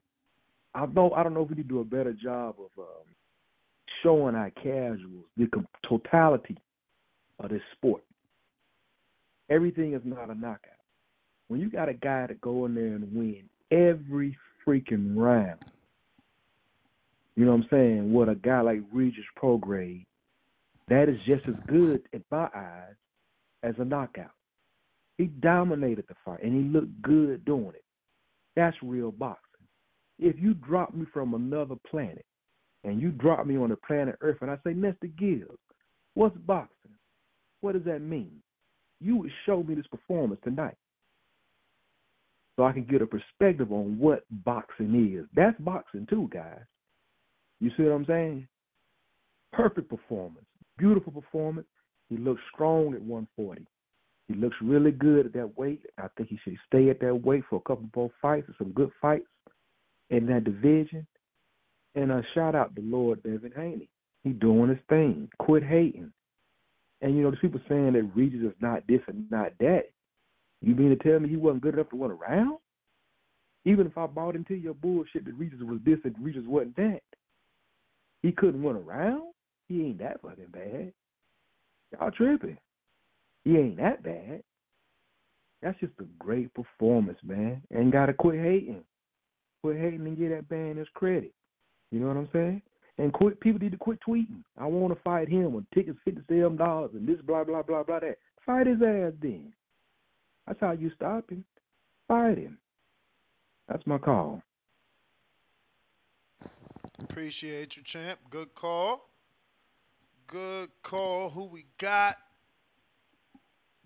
[0.74, 3.05] I don't I don't know if we need to do a better job of um,
[4.02, 5.49] showing our casuals the
[5.89, 6.57] totality
[7.39, 8.02] of this sport.
[9.51, 10.73] Everything is not a knockout.
[11.49, 14.36] When you got a guy to go in there and win every
[14.67, 15.65] freaking round,
[17.36, 18.12] You know what I'm saying?
[18.12, 20.05] What a guy like Regis Prograis,
[20.89, 22.97] that is just as good in my eyes
[23.62, 24.33] as a knockout.
[25.18, 27.85] He dominated the fight and he looked good doing it.
[28.57, 29.44] That's real boxing.
[30.18, 32.27] If you drop me from another planet
[32.84, 35.10] and you drop me on the planet Earth and I say, Mr.
[35.16, 35.58] Gibbs,
[36.15, 36.92] what's boxing?
[37.60, 38.40] What does that mean?
[39.00, 40.76] You would show me this performance tonight
[42.57, 45.26] so I can get a perspective on what boxing is.
[45.34, 46.60] That's boxing too, guys.
[47.60, 48.48] You see what I'm saying?
[49.52, 51.66] Perfect performance, beautiful performance.
[52.08, 53.66] He looks strong at 140.
[54.28, 55.81] He looks really good at that weight.
[55.98, 58.90] I think he should stay at that weight for a couple more fights, some good
[59.00, 59.26] fights
[60.10, 61.07] in that division.
[61.94, 63.89] And a shout out to Lord Devin Haney.
[64.25, 65.28] He doing his thing.
[65.39, 66.12] Quit hating.
[67.00, 69.84] And you know, there's people saying that Regis is not this and not that.
[70.60, 72.58] You mean to tell me he wasn't good enough to run around?
[73.65, 77.00] Even if I bought into your bullshit that Regis was this and Regis wasn't that,
[78.23, 79.33] he couldn't run around.
[79.68, 80.92] He ain't that fucking bad.
[81.92, 82.58] Y'all tripping.
[83.44, 84.42] He ain't that bad.
[85.62, 87.62] That's just a great performance, man.
[87.70, 88.84] And gotta quit hating.
[89.62, 91.33] Quit hating and get that band his credit.
[91.91, 92.62] You know what I'm saying?
[92.99, 94.42] And quit people need to quit tweeting.
[94.58, 98.00] I wanna fight him when tickets fifty seven dollars and this blah blah blah blah
[98.00, 98.18] that.
[98.44, 99.52] Fight his ass then.
[100.47, 101.44] That's how you stop him.
[102.08, 102.58] Fight him.
[103.68, 104.42] That's my call.
[106.99, 108.18] Appreciate you, champ.
[108.31, 109.08] Good call.
[110.26, 111.31] Good call.
[111.31, 112.17] Who we got?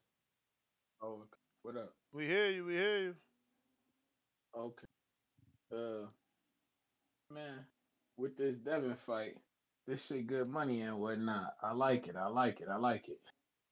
[1.04, 1.24] oh,
[1.64, 1.94] what up?
[2.14, 2.66] we hear you.
[2.66, 3.16] We hear you.
[4.58, 4.88] Okay.
[5.74, 6.08] Uh,
[7.34, 7.60] man,
[8.18, 9.38] with this Devin fight,
[9.88, 11.56] this shit good money and whatnot.
[11.64, 12.16] I like it.
[12.18, 12.68] I like it.
[12.72, 13.20] I like it.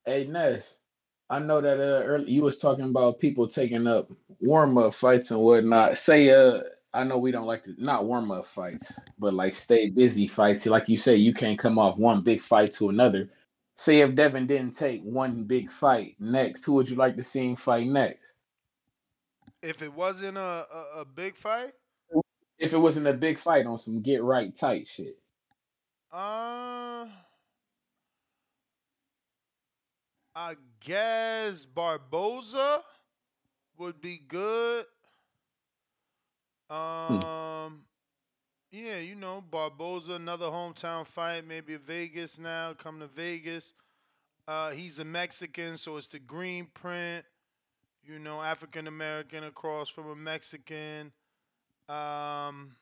[0.06, 0.80] Hey Ness,
[1.30, 4.10] I know that uh early, you was talking about people taking up
[4.42, 6.00] warm up fights and whatnot.
[6.00, 6.62] Say uh,
[6.96, 10.66] I know we don't like to not warm up fights, but like stay busy fights.
[10.66, 13.30] Like you say, you can't come off one big fight to another.
[13.78, 17.46] Say if Devin didn't take one big fight next, who would you like to see
[17.50, 18.34] him fight next?
[19.62, 21.74] If it wasn't a, a, a big fight,
[22.60, 25.18] If it wasn't a big fight on some get right tight shit.
[26.12, 27.08] uh,
[30.36, 32.84] I guess Barboza
[33.78, 34.86] would be good.
[36.70, 37.84] Um,
[38.72, 43.74] yeah, you know, Barboza, another hometown fight, maybe Vegas now, come to Vegas.
[44.48, 47.26] Uh, he's a Mexican, so it's the green print,
[48.04, 51.12] you know, African American across from a Mexican.
[51.88, 52.76] Um,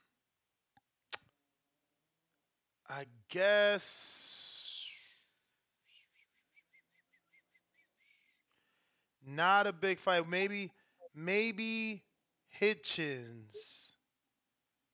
[2.89, 4.89] I guess
[9.25, 10.27] not a big fight.
[10.27, 10.71] Maybe,
[11.15, 12.03] maybe
[12.53, 13.93] Hitchins.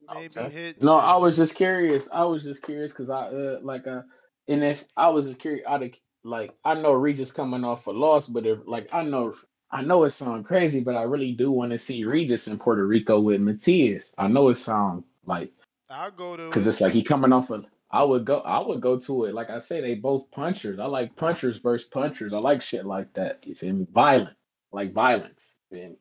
[0.07, 0.49] Maybe Okay.
[0.49, 0.83] Hitchins.
[0.83, 2.09] No, I was just curious.
[2.11, 4.01] I was just curious because I uh like uh
[4.47, 8.27] and if I was just curious, I'd like I know Regis coming off a loss,
[8.27, 9.35] but if like I know
[9.71, 12.85] I know it sounds crazy, but I really do want to see Regis in Puerto
[12.85, 14.15] Rico with Matias.
[14.17, 15.51] I know it sounds like
[15.89, 17.63] I'll go to because it's like he coming off a.
[17.91, 18.39] I would go.
[18.39, 19.33] I would go to it.
[19.33, 20.79] Like I say, they both punchers.
[20.79, 22.33] I like punchers versus punchers.
[22.33, 23.45] I like shit like that.
[23.45, 23.87] You feel me?
[23.91, 24.35] Violent,
[24.71, 25.55] like violence.
[25.71, 25.95] You feel me?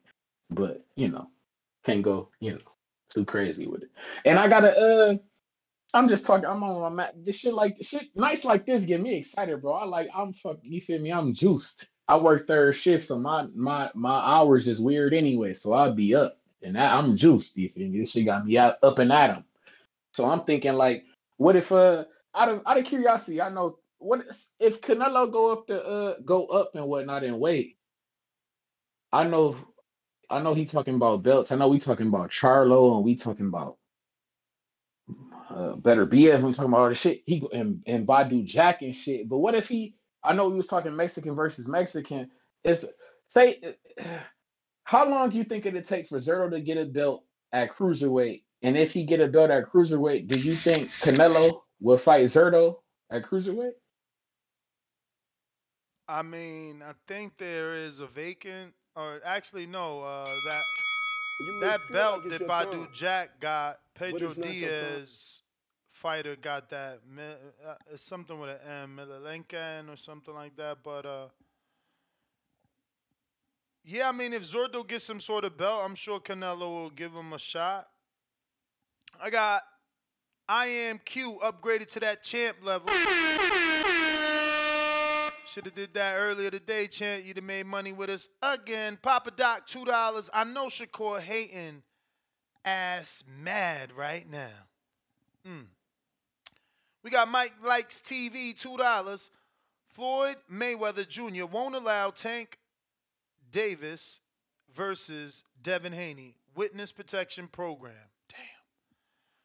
[0.51, 1.29] But you know,
[1.89, 2.29] can't go.
[2.39, 2.59] You know,
[3.09, 3.91] too crazy with it.
[4.25, 4.77] And I gotta.
[4.77, 5.17] Uh,
[5.93, 6.45] I'm just talking.
[6.45, 7.15] I'm on my mat.
[7.25, 9.73] This shit like shit nights like this get me excited, bro.
[9.73, 10.09] I like.
[10.15, 10.71] I'm fucking.
[10.71, 11.11] You feel me?
[11.11, 11.87] I'm juiced.
[12.07, 15.53] I work third shift, so my my my hours is weird anyway.
[15.53, 17.57] So I'll be up, and I, I'm juiced.
[17.57, 18.01] You feel me?
[18.01, 19.45] This shit got me out up and at 'em.
[20.13, 21.05] So I'm thinking like,
[21.37, 24.21] what if uh out of out of curiosity, I know what
[24.59, 27.77] if Canelo go up to uh go up and whatnot and weight.
[29.11, 29.57] I know
[30.29, 31.51] I know he talking about belts.
[31.51, 33.77] I know we talking about Charlo and we talking about
[35.49, 36.41] uh, better BF.
[36.41, 37.23] We talking about all the shit.
[37.25, 39.27] He and and Badou Jack and shit.
[39.27, 39.95] But what if he?
[40.23, 42.29] I know we was talking Mexican versus Mexican.
[42.63, 42.85] Is
[43.27, 43.59] say
[44.83, 48.43] how long do you think it'd take for Zurdo to get a belt at cruiserweight?
[48.61, 52.77] And if he get a belt at cruiserweight, do you think Canelo will fight Zurdo
[53.11, 53.71] at cruiserweight?
[56.09, 60.63] I mean, I think there is a vacant, or actually no, uh, that
[61.61, 64.79] that belt like that Badou Jack got, Pedro it's not your time.
[64.79, 65.41] Diaz
[65.89, 66.99] fighter got that.
[67.17, 70.77] Uh, It's something with an M, Milenkin or something like that.
[70.83, 71.27] But uh,
[73.83, 77.13] yeah, I mean, if Zurdo gets some sort of belt, I'm sure Canelo will give
[77.13, 77.87] him a shot.
[79.21, 79.63] I got
[80.47, 82.89] I am Q upgraded to that champ level.
[85.49, 87.25] Should have did that earlier today, champ.
[87.25, 88.99] You'd have made money with us again.
[89.01, 90.29] Papa Doc, two dollars.
[90.31, 91.81] I know Shakur hating
[92.63, 94.67] ass mad right now.
[95.47, 95.65] Mm.
[97.03, 99.31] We got Mike Likes TV, two dollars.
[99.87, 101.45] Floyd Mayweather Jr.
[101.45, 102.59] won't allow Tank
[103.51, 104.21] Davis
[104.75, 106.35] versus Devin Haney.
[106.55, 107.95] Witness protection program.
[108.29, 108.39] Damn.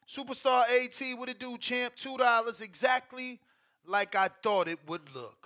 [0.07, 1.95] Superstar AT, what it do, champ?
[1.95, 3.39] Two dollars exactly
[3.87, 5.44] like I thought it would look.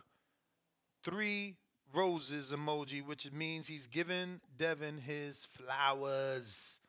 [1.04, 1.56] Three
[1.94, 6.82] roses emoji, which means he's giving Devin his flowers.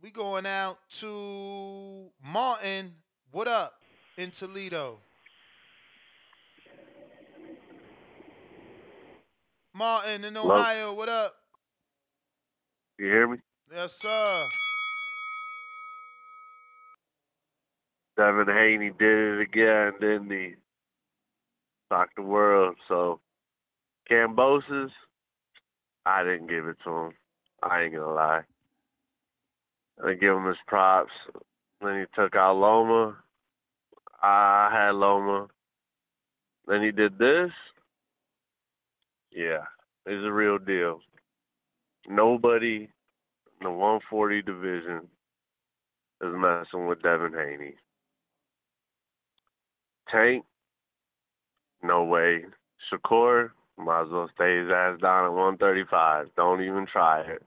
[0.00, 2.94] We going out to Martin.
[3.32, 3.74] What up
[4.16, 4.98] in Toledo?
[9.74, 10.54] Martin in Hello?
[10.54, 11.34] Ohio, what up?
[12.98, 13.38] You hear me?
[13.72, 14.46] Yes, sir.
[18.16, 20.54] Devin Haney did it again, didn't he?
[21.90, 22.76] Shocked the world.
[22.88, 23.20] So,
[24.10, 24.90] Kambosos,
[26.04, 27.12] I didn't give it to him.
[27.62, 28.42] I ain't gonna lie.
[30.02, 31.12] I didn't give him his props.
[31.80, 33.16] Then he took out Loma.
[34.22, 35.48] I had Loma.
[36.66, 37.50] Then he did this.
[39.30, 39.64] Yeah,
[40.06, 41.00] it's a real deal.
[42.08, 42.88] Nobody
[43.60, 45.02] in the 140 division
[46.22, 47.74] is messing with Devin Haney.
[50.10, 50.44] Tank,
[51.82, 52.44] no way.
[52.92, 53.50] Shakur,
[53.84, 56.28] might as well stay his ass down at 135.
[56.36, 57.42] Don't even try it.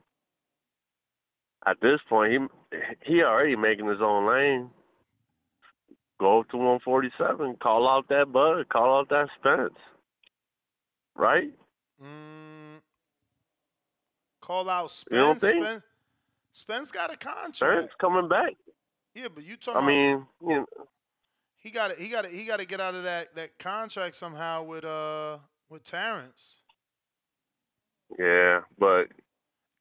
[1.66, 4.70] At this point, he he already making his own lane.
[6.20, 7.58] Go up to 147.
[7.62, 8.70] Call out that Bud.
[8.70, 9.74] Call out that Spence.
[11.16, 11.52] Right?
[12.02, 12.80] Mm,
[14.42, 15.12] Call out Spence.
[15.12, 15.54] You don't Spence.
[15.54, 15.66] think?
[15.66, 15.84] Spence,
[16.52, 17.56] Spence got a contract.
[17.56, 18.54] Spence coming back.
[19.16, 20.66] Yeah, but you talking I mean, you know,
[21.58, 24.16] he got to he got to he got to get out of that that contract
[24.16, 25.38] somehow with uh
[25.74, 26.58] with Terrence,
[28.20, 29.08] yeah, but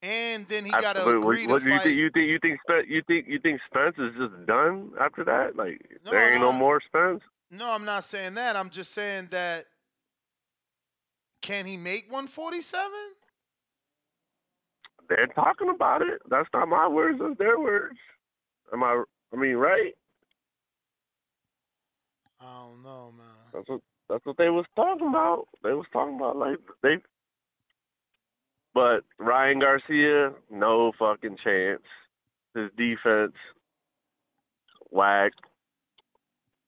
[0.03, 1.83] and then he got to agree what, to do you fight.
[1.83, 1.97] think?
[1.99, 2.87] You think you think Spence?
[2.89, 5.57] You think you think Spence is just done after that?
[5.57, 6.59] Like No, there ain't no no.
[6.59, 7.23] more Spence.
[7.51, 8.57] no, I'm not saying that.
[8.57, 9.67] I'm just saying that.
[11.43, 12.91] Can he make 147?
[15.09, 16.21] They're talking about it.
[16.31, 17.19] That's not my words.
[17.21, 17.99] That's their words.
[18.73, 19.03] Am I?
[19.33, 19.93] I mean, right?
[22.41, 23.27] I don't know, man.
[23.53, 23.81] That's what
[24.13, 25.47] that's what they was talking about.
[25.63, 26.97] They was talking about like they.
[28.75, 31.83] But Ryan Garcia, no fucking chance.
[32.55, 33.33] His defense,
[34.91, 35.33] whack.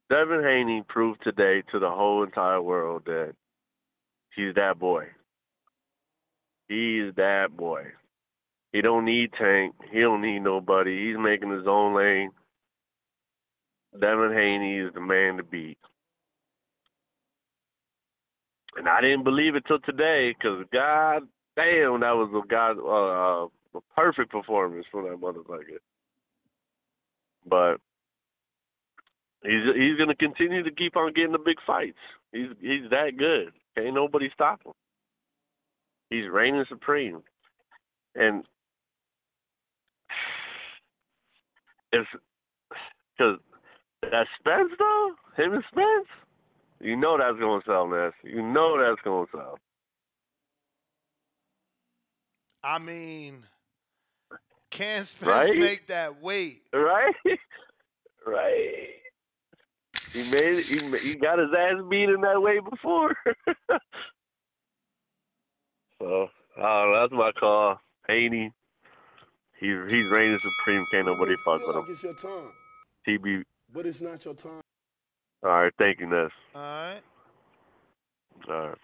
[0.08, 3.34] Devin Haney proved today to the whole entire world that
[4.34, 5.04] he's that boy.
[6.68, 7.84] He's that boy.
[8.72, 9.74] He don't need Tank.
[9.92, 11.08] He don't need nobody.
[11.08, 12.30] He's making his own lane.
[13.92, 15.78] Devin Haney is the man to beat.
[18.76, 21.22] And I didn't believe it till today, because god
[21.56, 25.78] damn, that was a god uh, a perfect performance from that motherfucker.
[27.46, 27.76] But
[29.42, 31.98] he's he's gonna continue to keep on getting the big fights.
[32.32, 33.52] He's he's that good.
[33.78, 34.72] Ain't nobody stop him.
[36.10, 37.22] He's reigning supreme.
[38.14, 38.44] And
[41.92, 42.06] if
[43.16, 43.38] because
[44.02, 46.08] that Spence though, him and Spence,
[46.84, 48.28] you know that's gonna sell, nasty.
[48.30, 49.58] You know that's gonna sell.
[52.62, 53.44] I mean,
[54.70, 55.58] can Spence Right?
[55.58, 56.62] make that weight?
[56.72, 57.14] Right?
[58.26, 58.88] right.
[60.12, 63.14] He made it, he he got his ass beat in that way before.
[66.00, 67.78] so I don't know, that's my call.
[68.08, 68.52] Haney.
[69.58, 71.92] He's he's reigning supreme, can't nobody fuck with like him.
[71.92, 72.52] it's your time,
[73.08, 74.60] TB but it's not your time.
[75.44, 76.30] All right, thank you, Ness.
[76.54, 77.00] All right,
[78.48, 78.78] All right.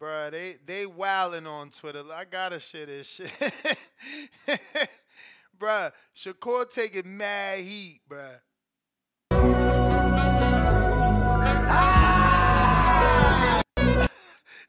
[0.00, 0.30] bruh.
[0.30, 2.02] They they wilding on Twitter.
[2.12, 3.32] I gotta share this shit,
[5.58, 5.92] bruh.
[6.16, 8.40] Shakur taking mad heat, bruh.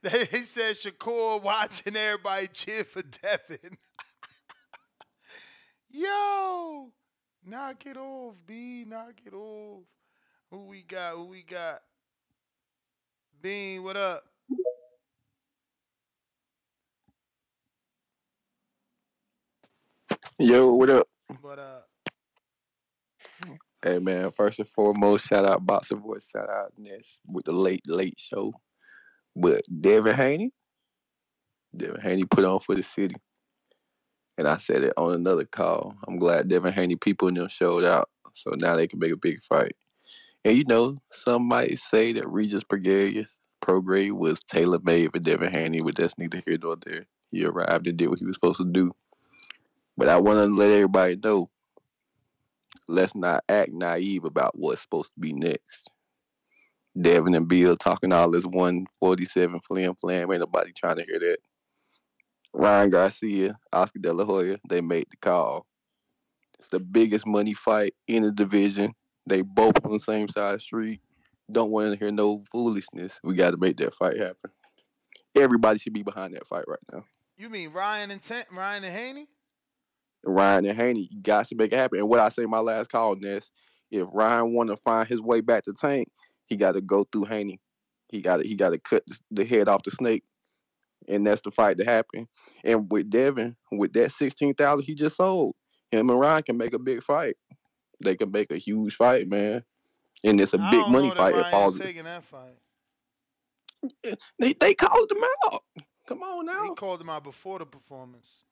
[0.04, 3.78] They said Shakur watching everybody cheer for Devin.
[5.92, 6.92] Yo,
[7.46, 8.84] knock it off, B.
[8.88, 9.84] Knock it off.
[10.52, 11.16] Who we got?
[11.16, 11.80] Who we got?
[13.42, 14.26] Bean, what up?
[20.38, 21.08] Yo, what up?
[21.40, 21.88] What up?
[23.82, 27.88] Hey man, first and foremost, shout out Boxer Voice, shout out Ness with the late
[27.88, 28.54] late show.
[29.34, 30.52] But Devin Haney,
[31.76, 33.16] Devin Haney put on for the city.
[34.38, 35.96] And I said it on another call.
[36.06, 38.10] I'm glad Devin Haney people in them showed out.
[38.34, 39.76] So now they can make a big fight.
[40.44, 43.28] And you know, some might say that Regis Rougarou
[43.62, 47.06] Prograis was tailor made for Devin Haney, but that's neither here nor there.
[47.32, 48.92] He arrived and did what he was supposed to do.
[49.98, 51.50] But I want to let everybody know
[52.88, 55.92] let's not act naive about what's supposed to be next.
[57.00, 60.32] Devin and Bill talking all this 147 flim flam.
[60.32, 61.38] Ain't nobody trying to hear that.
[62.54, 65.66] Ryan Garcia, Oscar De La Hoya, they made the call.
[66.60, 68.92] It's the biggest money fight in the division.
[69.28, 71.02] They both on the same side of the street.
[71.52, 73.20] Don't want to hear no foolishness.
[73.24, 74.52] We got to make that fight happen.
[75.36, 77.04] Everybody should be behind that fight right now.
[77.38, 79.28] You mean Ryan and Ten- Ryan and Haney?
[80.24, 82.00] Ryan and Haney, you got to make it happen.
[82.00, 83.52] And what I say in my last call, Ness,
[83.90, 86.10] if Ryan want to find his way back to Tank,
[86.46, 87.60] he got to go through Haney.
[88.10, 90.24] He got to he got to cut the, the head off the snake,
[91.08, 92.28] and that's the fight to happen.
[92.64, 95.56] And with Devin, with that sixteen thousand he just sold,
[95.92, 97.38] him and Ryan can make a big fight.
[98.04, 99.64] They can make a huge fight, man.
[100.24, 101.34] And it's a I big money fight.
[101.34, 101.80] Ryan falls.
[101.80, 102.58] taking that fight.
[104.40, 105.64] They they called him out.
[106.08, 106.64] Come on now.
[106.64, 108.44] He called him out before the performance.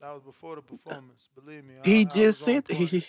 [0.00, 1.28] That was before the performance.
[1.34, 1.74] Believe me.
[1.82, 3.06] I, He just sent he,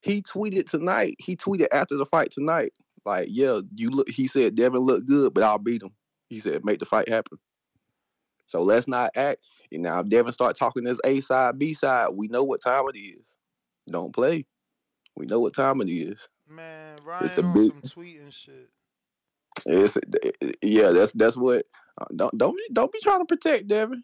[0.00, 1.16] he tweeted tonight.
[1.18, 2.72] He tweeted after the fight tonight.
[3.04, 5.92] Like, yeah, you look he said Devin looked good, but I'll beat him.
[6.28, 7.38] He said make the fight happen.
[8.46, 9.40] So let's not act.
[9.70, 12.84] And now if Devin start talking this A side, B side, we know what time
[12.92, 13.22] it is.
[13.88, 14.46] Don't play.
[15.16, 16.28] We know what time it is.
[16.48, 18.68] Man, It's Ryan the on big some tweeting shit.
[19.66, 19.98] it's
[20.62, 21.66] yeah, that's that's what
[22.00, 24.02] uh, don't don't be don't be trying to protect Devin.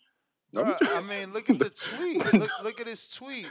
[0.52, 2.32] Be I mean, look at the tweet.
[2.34, 3.48] Look, look at his tweet.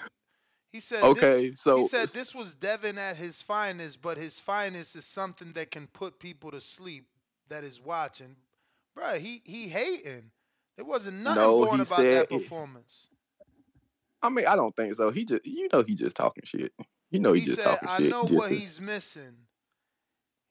[0.71, 4.39] He said, Okay, this, so- he said this was Devin at his finest, but his
[4.39, 7.05] finest is something that can put people to sleep
[7.49, 8.35] that is watching.
[8.97, 10.31] Bruh, he he hating.
[10.75, 13.07] There wasn't nothing No, going about that performance.
[14.25, 15.11] I mean, I don't think so.
[15.11, 16.73] He just you know he just talking shit.
[17.11, 18.07] You know he, he just said, talking I shit.
[18.07, 19.35] I know just what to- he's missing.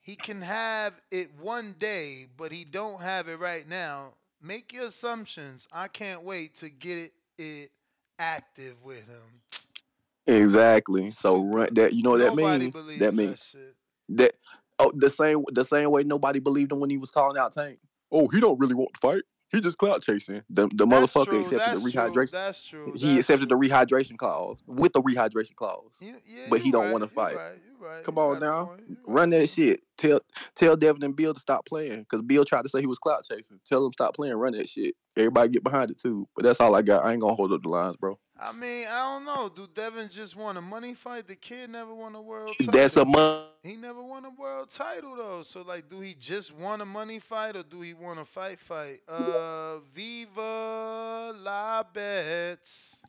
[0.00, 4.14] He can have it one day, but he don't have it right now.
[4.42, 5.66] Make your assumptions.
[5.72, 7.70] I can't wait to get it, it
[8.18, 9.40] active with him.
[10.26, 11.10] Exactly.
[11.10, 12.72] So run that you know what that Nobody means?
[12.74, 13.74] believes That that means shit.
[14.10, 14.34] that
[14.78, 17.78] oh the same the same way nobody believed him when he was calling out Tank.
[18.12, 19.22] Oh, he don't really want to fight.
[19.50, 20.42] He just clout chasing.
[20.50, 21.40] The the That's motherfucker true.
[21.40, 22.00] accepted the true.
[22.00, 22.30] rehydration.
[22.30, 22.92] That's true.
[22.96, 25.96] He That's accepted the rehydration clause with the rehydration clause.
[26.00, 27.36] You, yeah, but he don't right, want to fight.
[27.36, 28.04] right, right.
[28.04, 29.82] Come on now, run that shit.
[29.96, 30.20] Tell
[30.56, 33.24] tell Devin and Bill to stop playing because Bill tried to say he was clout
[33.30, 33.60] chasing.
[33.64, 34.34] Tell him stop playing.
[34.34, 34.94] Run that shit.
[35.16, 36.26] Everybody get behind it too.
[36.34, 37.04] But that's all I got.
[37.04, 38.18] I ain't gonna hold up the lines, bro.
[38.36, 39.48] I mean, I don't know.
[39.48, 41.28] Do Devin just want a money fight?
[41.28, 42.72] The kid never won a world title.
[42.72, 45.42] That's a mon- He never won a world title though.
[45.44, 48.58] So like, do he just want a money fight or do he want a fight
[48.58, 48.98] fight?
[49.08, 53.04] Uh, Viva la bets,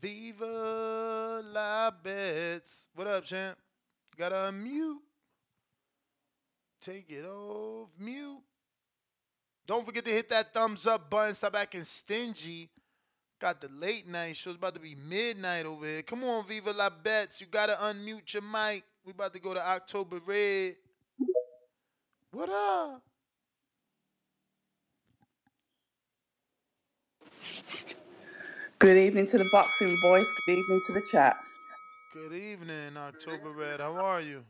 [0.00, 2.86] Viva la bets.
[2.94, 3.58] What up, champ?
[4.16, 4.96] Gotta unmute.
[6.80, 8.40] Take it off mute.
[9.66, 11.34] Don't forget to hit that thumbs up button.
[11.34, 12.70] Stop acting stingy.
[13.40, 14.50] Got the late night show.
[14.50, 16.02] It's about to be midnight over here.
[16.02, 17.40] Come on, Viva La Bets.
[17.40, 18.84] You gotta unmute your mic.
[19.04, 20.76] We about to go to October Red.
[22.32, 23.02] What up?
[28.78, 30.26] Good evening to the boxing voice.
[30.46, 31.36] Good evening to the chat.
[32.12, 33.80] Good evening, October Red.
[33.80, 34.44] How are you?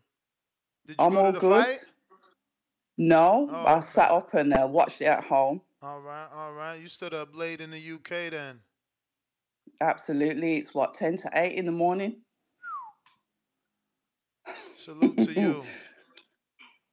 [0.87, 1.43] Did you I'm go all to the good.
[1.43, 1.81] fight?
[2.99, 3.81] No, Oh, I okay.
[3.81, 5.63] sat up and uh, watched it at home.
[5.83, 6.81] All right, all right.
[6.81, 8.61] You stood up late in the UK then.
[9.81, 10.57] Absolutely.
[10.57, 12.17] It's what, 10 to 8 in the morning?
[14.77, 15.65] Salute to you.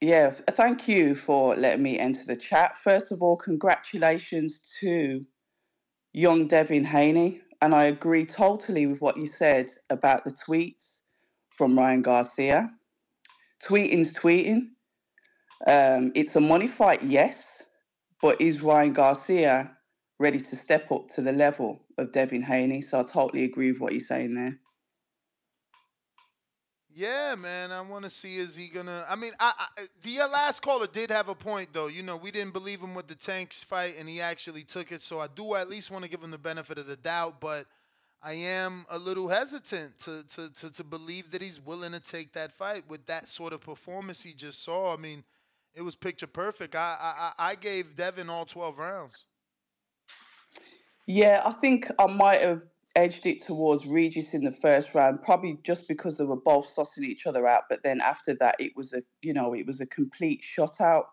[0.01, 2.77] Yeah, thank you for letting me enter the chat.
[2.83, 5.25] First of all, congratulations to
[6.13, 7.41] young Devin Haney.
[7.61, 11.01] And I agree totally with what you said about the tweets
[11.49, 12.71] from Ryan Garcia.
[13.63, 14.67] Tweeting's tweeting.
[15.65, 17.63] Um, it's a money fight, yes,
[18.21, 19.74] but is Ryan Garcia
[20.19, 22.81] ready to step up to the level of Devin Haney?
[22.81, 24.57] So I totally agree with what you're saying there.
[26.97, 27.73] Yeah, man.
[27.73, 29.05] I want to see is he gonna.
[29.09, 31.87] I mean, I, I the uh, last caller did have a point though.
[31.87, 35.01] You know, we didn't believe him with the tanks fight, and he actually took it.
[35.01, 37.41] So I do at least want to give him the benefit of the doubt.
[37.41, 37.67] But
[38.23, 42.31] I am a little hesitant to, to, to, to believe that he's willing to take
[42.31, 44.93] that fight with that sort of performance he just saw.
[44.93, 45.25] I mean,
[45.73, 46.75] it was picture perfect.
[46.75, 49.25] I I, I gave Devin all 12 rounds.
[51.07, 52.61] Yeah, I think I might have
[52.95, 57.03] edged it towards Regis in the first round, probably just because they were both sussing
[57.03, 57.63] each other out.
[57.69, 61.05] But then after that, it was a you know it was a complete shutout.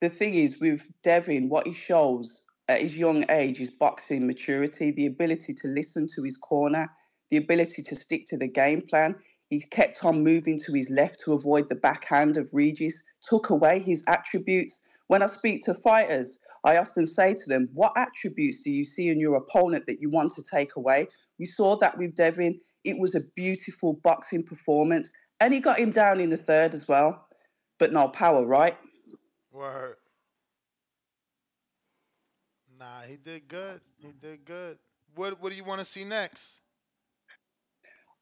[0.00, 4.92] The thing is with Devin, what he shows at his young age is boxing maturity,
[4.92, 6.88] the ability to listen to his corner,
[7.30, 9.16] the ability to stick to the game plan.
[9.48, 13.80] He kept on moving to his left to avoid the backhand of Regis, took away
[13.80, 14.80] his attributes.
[15.08, 19.08] When I speak to fighters, I often say to them, What attributes do you see
[19.08, 21.08] in your opponent that you want to take away?
[21.38, 22.60] We saw that with Devin.
[22.84, 25.10] It was a beautiful boxing performance.
[25.40, 27.26] And he got him down in the third as well.
[27.78, 28.76] But no power, right?
[29.50, 29.96] Word.
[32.78, 33.80] Nah, he did good.
[33.98, 34.78] He did good.
[35.14, 36.60] What What do you want to see next?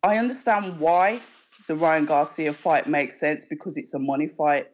[0.02, 1.20] I understand why
[1.67, 4.68] the Ryan Garcia fight makes sense because it's a money fight.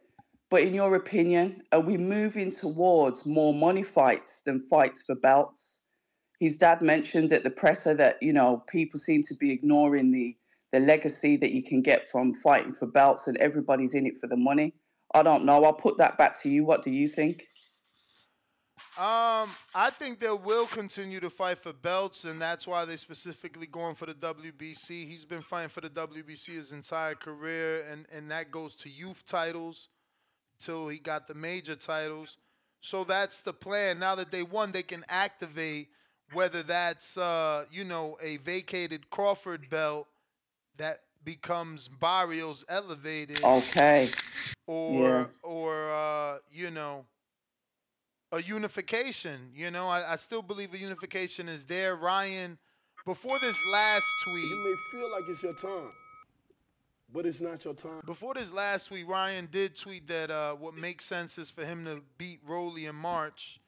[0.49, 5.81] But in your opinion, are we moving towards more money fights than fights for belts?
[6.39, 10.37] His dad mentioned at the presser that you know people seem to be ignoring the
[10.71, 14.27] the legacy that you can get from fighting for belts, and everybody's in it for
[14.27, 14.73] the money.
[15.13, 15.63] I don't know.
[15.63, 16.65] I'll put that back to you.
[16.65, 17.43] What do you think?
[18.97, 23.67] Um, I think they will continue to fight for belts, and that's why they're specifically
[23.67, 25.07] going for the WBC.
[25.07, 29.25] He's been fighting for the WBC his entire career, and and that goes to youth
[29.25, 29.89] titles
[30.59, 32.37] till he got the major titles.
[32.81, 33.99] So that's the plan.
[33.99, 35.89] Now that they won, they can activate
[36.33, 40.07] whether that's uh, you know a vacated Crawford belt
[40.77, 44.11] that becomes Barrios elevated, Okay.
[44.67, 45.25] or Yeah.
[45.43, 47.05] or uh, you know
[48.31, 49.51] a unification.
[49.53, 51.95] You know, I, I still believe a unification is there.
[51.95, 52.57] Ryan,
[53.05, 55.91] before this last tweet, You may feel like it's your time,
[57.15, 58.01] but it's not your time.
[58.05, 61.85] Before this last tweet, Ryan did tweet that uh, what makes sense is for him
[61.85, 63.61] to beat Rolly in March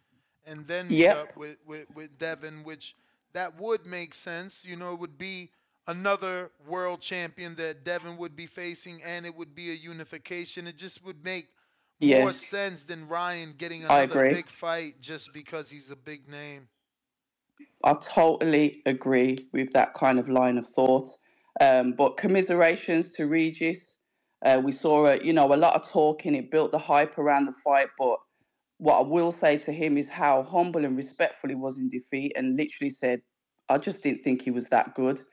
[0.46, 1.18] and then meet Yep.
[1.18, 2.96] up with, with, with Devin, which
[3.32, 4.66] that would make sense.
[4.68, 5.50] You know, it would be
[5.88, 10.68] another world champion that Devin would be facing, and it would be a unification.
[10.68, 11.48] It just would make
[12.00, 12.20] Yeah.
[12.20, 16.68] more sense than Ryan getting another big fight just because he's a big name.
[17.84, 21.08] I totally agree with that kind of line of thought.
[21.60, 23.96] Um, but commiserations to Regis.
[24.46, 26.36] Uh, we saw a, you know, a lot of talking.
[26.36, 27.88] It built the hype around the fight.
[27.98, 28.18] But
[28.78, 32.34] what I will say to him is how humble and respectful he was in defeat,
[32.36, 33.22] and literally said,
[33.70, 35.24] "I just didn't think he was that good."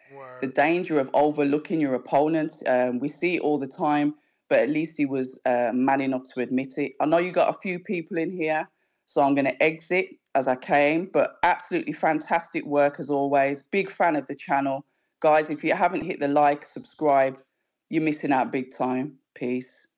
[0.41, 2.63] The danger of overlooking your opponent.
[2.67, 4.15] Um, we see it all the time,
[4.49, 6.93] but at least he was uh, man enough to admit it.
[7.01, 8.67] I know you got a few people in here,
[9.05, 13.63] so I'm going to exit as I came, but absolutely fantastic work as always.
[13.71, 14.85] Big fan of the channel.
[15.25, 17.39] Guys, if you haven't hit the like, subscribe,
[17.89, 19.15] you're missing out big time.
[19.35, 19.89] Peace.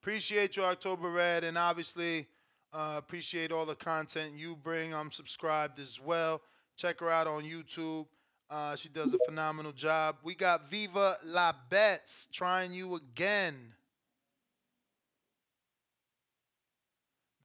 [0.00, 2.28] Appreciate you, October Red, and obviously
[2.72, 4.94] uh, appreciate all the content you bring.
[4.94, 6.40] I'm subscribed as well.
[6.76, 8.06] Check her out on YouTube.
[8.48, 10.18] Uh, she does a phenomenal job.
[10.22, 13.74] We got Viva La Bets trying you again.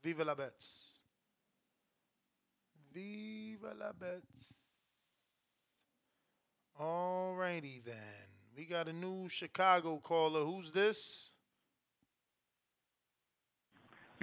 [0.04, 0.98] Viva La Bets.
[2.92, 4.63] Viva La Bets.
[6.80, 7.94] Alrighty then.
[8.56, 10.44] We got a new Chicago caller.
[10.44, 11.30] Who's this?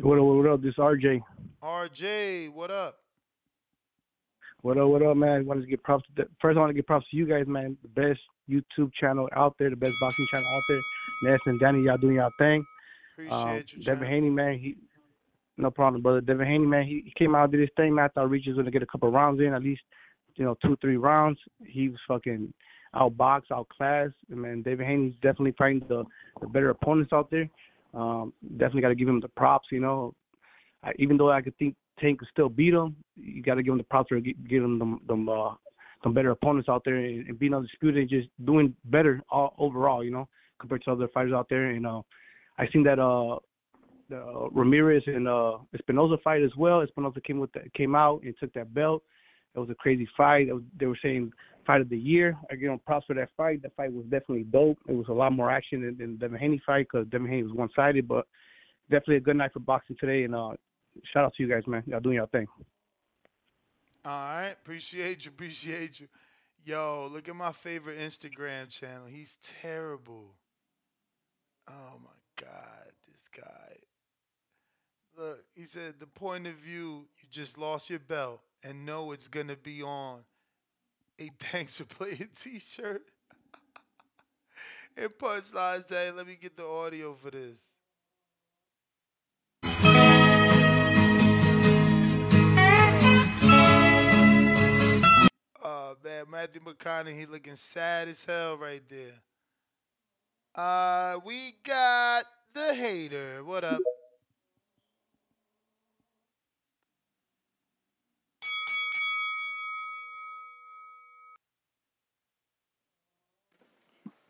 [0.01, 0.61] What up, what up?
[0.61, 1.21] This RJ.
[1.63, 2.97] RJ, what up?
[4.63, 5.30] What up, what up, man?
[5.30, 6.57] I want to give props to the, first.
[6.57, 7.77] I want to give props to you guys, man.
[7.83, 10.81] The best YouTube channel out there, the best boxing channel out there.
[11.23, 12.65] Ness and Danny, y'all doing y'all thing.
[13.13, 14.07] Appreciate um, you, Devin.
[14.07, 14.59] Haney, man.
[14.59, 14.75] He
[15.57, 16.21] no problem, brother.
[16.21, 16.83] Devin Haney, man.
[16.83, 18.05] He, he came out did his thing, man.
[18.05, 19.81] I thought Regis was gonna get a couple rounds in, at least,
[20.35, 21.40] you know, two, three rounds.
[21.66, 22.53] He was fucking
[22.95, 24.14] outboxed, outclassed.
[24.32, 26.03] I mean, David Haney's definitely fighting the
[26.42, 27.50] the better opponents out there.
[27.93, 30.14] Um, definitely got to give him the props, you know.
[30.84, 33.74] I, even though I could think Tank could still beat him, you got to give
[33.74, 35.53] him the props for gi- giving them them uh,
[36.03, 40.03] some better opponents out there and, and being undisputed and just doing better all, overall,
[40.03, 40.27] you know,
[40.60, 41.72] compared to other fighters out there.
[41.72, 42.01] And uh,
[42.58, 43.38] I seen that uh,
[44.10, 46.85] the Ramirez and uh, Espinoza fight as well.
[46.85, 49.03] Espinoza came with that, came out and took that belt.
[49.55, 50.53] It was a crazy fight.
[50.53, 51.31] Was, they were saying
[51.65, 52.38] fight of the year.
[52.49, 53.61] I give them props for that fight.
[53.61, 54.77] That fight was definitely dope.
[54.88, 57.53] It was a lot more action than, than Devin Haney fight because Devin Haney was
[57.53, 58.25] one sided, but
[58.89, 60.23] definitely a good night for boxing today.
[60.23, 60.51] And uh,
[61.13, 61.83] shout out to you guys, man.
[61.85, 62.47] Y'all doing your thing.
[64.03, 66.07] All right, appreciate you, appreciate you.
[66.65, 69.05] Yo, look at my favorite Instagram channel.
[69.07, 70.35] He's terrible.
[71.67, 73.75] Oh my God, this guy.
[75.17, 79.56] Look, he said the point of view, just lost your belt and know it's gonna
[79.56, 80.19] be on.
[81.19, 83.03] a thanks for playing T-shirt.
[84.98, 86.11] and punchlines day.
[86.11, 87.60] Let me get the audio for this.
[95.64, 99.22] Oh man, Matthew McConaughey looking sad as hell right there.
[100.53, 103.42] Uh, we got the hater.
[103.43, 103.80] What up?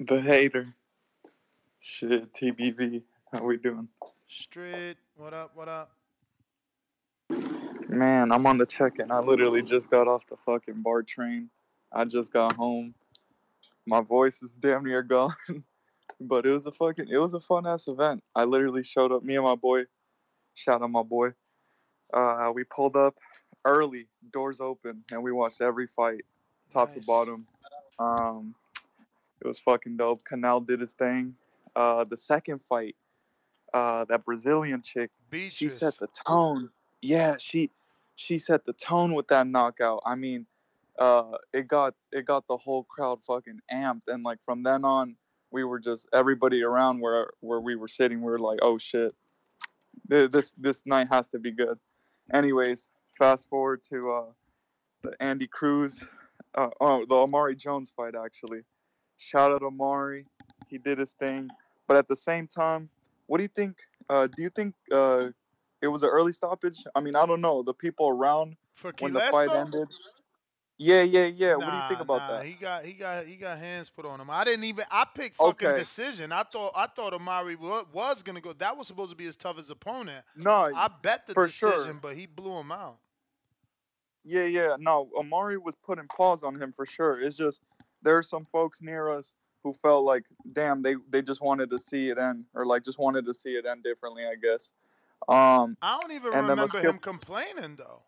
[0.04, 0.74] The hater.
[1.80, 3.04] Shit, TBV.
[3.32, 3.88] How we doing?
[4.28, 4.98] Street.
[5.16, 5.52] What up?
[5.54, 5.92] What up?
[7.88, 9.12] Man, I'm on the check-in.
[9.12, 11.52] I literally just got off the fucking BART train.
[11.94, 12.96] I just got home.
[13.86, 15.36] My voice is damn near gone.
[16.20, 18.24] but it was a fucking it was a fun ass event.
[18.36, 19.84] I literally showed up, me and my boy,
[20.56, 21.30] shout out my boy.
[22.12, 23.18] Uh we pulled up
[23.66, 26.22] early, doors open, and we watched every fight,
[26.72, 27.46] top to bottom.
[28.00, 28.56] Um
[29.42, 30.24] it was fucking dope.
[30.24, 31.36] Canal did his thing.
[31.76, 32.96] Uh the second fight,
[33.74, 35.10] uh that Brazilian chick,
[35.50, 36.70] she set the tone.
[37.02, 37.70] Yeah, she
[38.16, 40.02] she set the tone with that knockout.
[40.06, 40.46] I mean,
[41.00, 45.16] uh it got it got the whole crowd fucking amped and like from then on
[45.52, 49.14] we were just everybody around where where we were sitting we were like, "Oh shit.
[50.08, 51.78] This this night has to be good."
[52.34, 54.32] Anyways, fast forward to uh
[55.04, 56.04] the Andy Cruz
[56.56, 58.62] uh oh, the Amari Jones fight actually.
[59.22, 60.26] Shout out Amari.
[60.68, 61.48] He did his thing.
[61.88, 62.90] But at the same time,
[63.28, 63.78] what do you think
[64.10, 65.30] uh do you think uh
[65.82, 66.84] it was an early stoppage?
[66.96, 67.62] I mean, I don't know.
[67.62, 69.88] The people around For when the fight ended.
[70.80, 71.56] Yeah, yeah, yeah.
[71.56, 72.46] what do you think Nah, about nah, that?
[72.48, 74.32] He got he got he got hands put on him.
[74.32, 75.80] I didn't even I picked fucking Okay.
[75.80, 76.32] decision.
[76.32, 78.54] I thought I thought Amari wa- was gonna go.
[78.54, 80.26] That was supposed to be his toughest opponent.
[80.36, 81.94] No, I bet the decision, sure.
[82.02, 82.98] but he blew him out.
[84.24, 84.76] Yeah, yeah.
[84.80, 87.22] No, Amari was putting paws on him for sure.
[87.22, 87.62] It's just
[88.04, 90.24] there are some folks near us who felt like,
[90.54, 93.52] damn, they they just wanted to see it end, or like just wanted to see
[93.52, 94.72] it end differently, I guess.
[95.28, 98.04] Um, I don't even and then let's remember him complaining though.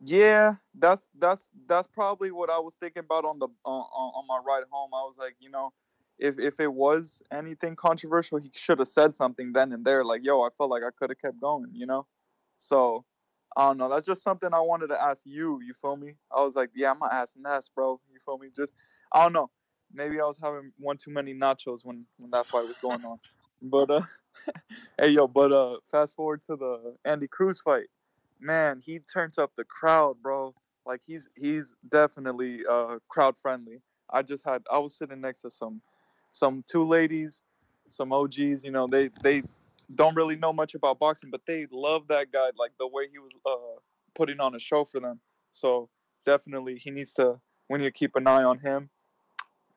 [0.00, 4.38] Yeah, that's that's that's probably what I was thinking about on the on on my
[4.46, 4.90] ride home.
[4.92, 5.72] I was like, you know,
[6.18, 10.04] if if it was anything controversial, he should have said something then and there.
[10.04, 12.06] Like, yo, I felt like I could have kept going, you know.
[12.56, 13.04] So
[13.56, 13.88] I don't know.
[13.88, 15.60] That's just something I wanted to ask you.
[15.62, 16.14] You feel me?
[16.34, 18.00] I was like, yeah, I'm gonna ask Ness, bro.
[18.12, 18.48] You feel me?
[18.54, 18.72] Just
[19.12, 19.50] I don't know.
[19.92, 23.18] Maybe I was having one too many nachos when when that fight was going on.
[23.62, 24.02] But uh,
[24.98, 27.86] hey yo, but uh, fast forward to the Andy Cruz fight
[28.44, 30.54] man, he turns up the crowd, bro.
[30.86, 33.80] Like he's he's definitely uh crowd friendly.
[34.10, 35.80] I just had I was sitting next to some
[36.30, 37.42] some two ladies,
[37.88, 39.42] some OGs, you know, they they
[39.94, 43.18] don't really know much about boxing, but they love that guy like the way he
[43.18, 43.80] was uh
[44.14, 45.20] putting on a show for them.
[45.52, 45.88] So
[46.26, 48.90] definitely he needs to we need to keep an eye on him.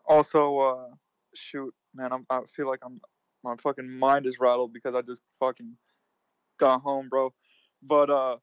[0.07, 0.95] Also, uh
[1.35, 2.99] shoot, man, I'm, I feel like I'm
[3.43, 5.77] my fucking mind is rattled because I just fucking
[6.59, 7.33] got home, bro.
[7.81, 8.37] But uh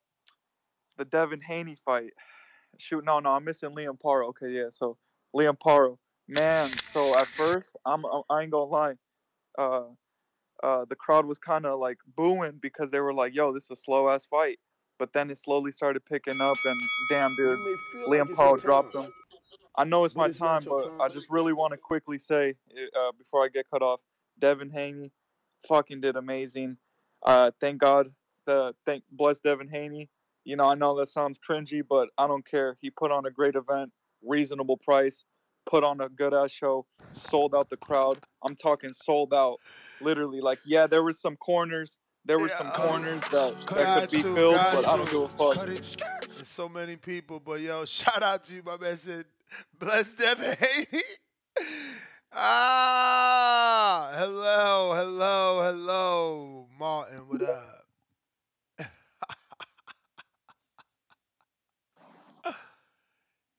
[0.96, 2.12] the Devin Haney fight.
[2.78, 4.28] Shoot, no, no, I'm missing Liam Paro.
[4.28, 4.68] Okay, yeah.
[4.70, 4.96] So
[5.34, 6.70] Liam Paro, man.
[6.92, 8.94] So at first, I'm I ain't gonna lie.
[9.56, 9.84] Uh,
[10.62, 13.70] uh, the crowd was kind of like booing because they were like, "Yo, this is
[13.70, 14.58] a slow ass fight."
[14.98, 17.58] But then it slowly started picking up, and damn, dude,
[18.06, 19.12] Liam like Paro dropped him.
[19.76, 22.54] I know it's but my it's time, but I just really want to quickly say
[22.70, 24.00] uh, before I get cut off,
[24.38, 25.10] Devin Haney
[25.66, 26.76] fucking did amazing.
[27.24, 28.10] Uh, thank God,
[28.46, 30.08] the thank bless Devin Haney.
[30.44, 32.76] You know, I know that sounds cringy, but I don't care.
[32.80, 33.90] He put on a great event,
[34.22, 35.24] reasonable price,
[35.66, 38.18] put on a good ass show, sold out the crowd.
[38.42, 39.58] I'm talking sold out,
[40.00, 40.40] literally.
[40.40, 44.34] Like, yeah, there was some corners, there were some corners that, that could be you,
[44.34, 45.28] filled, but I don't you.
[45.28, 45.66] give a fuck.
[45.66, 48.96] There's so many people, but yo, shout out to you, my man.
[48.96, 49.26] Said,
[49.78, 51.02] bless Devin Haney.
[52.32, 57.28] Ah, hello, hello, hello, Martin.
[57.28, 57.84] What up?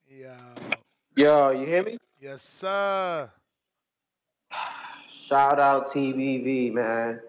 [0.07, 1.97] Yo, Yo, you hear me?
[2.19, 3.27] yes, sir.
[5.27, 7.19] Shout out TBV, man.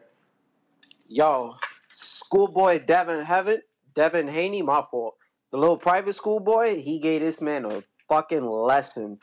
[1.08, 1.54] Yo,
[1.94, 3.62] schoolboy Devin Heaven,
[3.94, 5.14] Devin Haney, my fault.
[5.50, 9.18] The little private school boy, he gave this man a fucking lesson.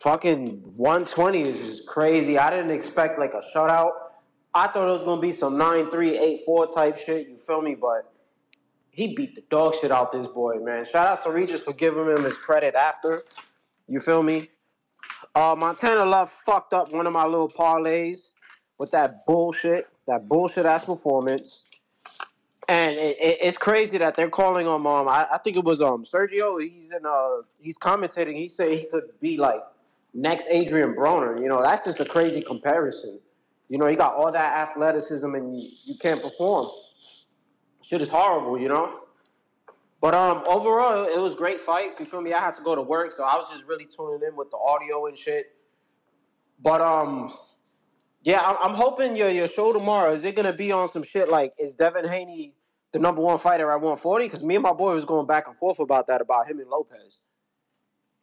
[0.00, 2.38] Fucking 120 is just crazy.
[2.38, 3.92] I didn't expect like a shutout.
[4.54, 7.76] I thought it was gonna be some 9-3, 8-4 type shit, you feel me?
[7.76, 8.12] But
[8.90, 10.84] he beat the dog shit out this boy, man.
[10.84, 13.22] Shout out to Regis for giving him his credit after.
[13.92, 14.48] You feel me?
[15.34, 18.20] Uh, Montana Love fucked up one of my little parlays
[18.78, 21.58] with that bullshit, that bullshit ass performance.
[22.70, 24.86] And it, it, it's crazy that they're calling him.
[24.86, 26.58] Um, I, I think it was um Sergio.
[26.58, 28.34] He's in uh he's commentating.
[28.34, 29.60] He said he could be like
[30.14, 31.38] next Adrien Broner.
[31.38, 33.20] You know, that's just a crazy comparison.
[33.68, 36.66] You know, he got all that athleticism and you, you can't perform.
[37.82, 38.58] Shit is horrible.
[38.58, 39.00] You know.
[40.02, 41.96] But um, overall, it was great fights.
[42.00, 42.32] You feel me?
[42.32, 44.56] I had to go to work, so I was just really tuning in with the
[44.56, 45.54] audio and shit.
[46.60, 47.32] But um,
[48.24, 51.28] yeah, I'm, I'm hoping your your show tomorrow is it gonna be on some shit
[51.28, 52.52] like is Devin Haney
[52.92, 54.26] the number one fighter at 140?
[54.26, 56.68] Because me and my boy was going back and forth about that about him and
[56.68, 57.20] Lopez.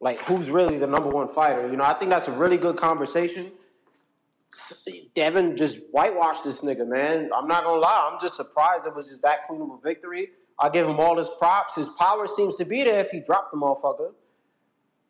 [0.02, 1.66] Like who's really the number one fighter?
[1.66, 3.52] You know, I think that's a really good conversation.
[5.14, 7.30] Devin just whitewashed this nigga, man.
[7.34, 8.10] I'm not gonna lie.
[8.12, 10.28] I'm just surprised it was just that clean of a victory.
[10.60, 11.74] I give him all his props.
[11.74, 14.12] His power seems to be there if he dropped the motherfucker.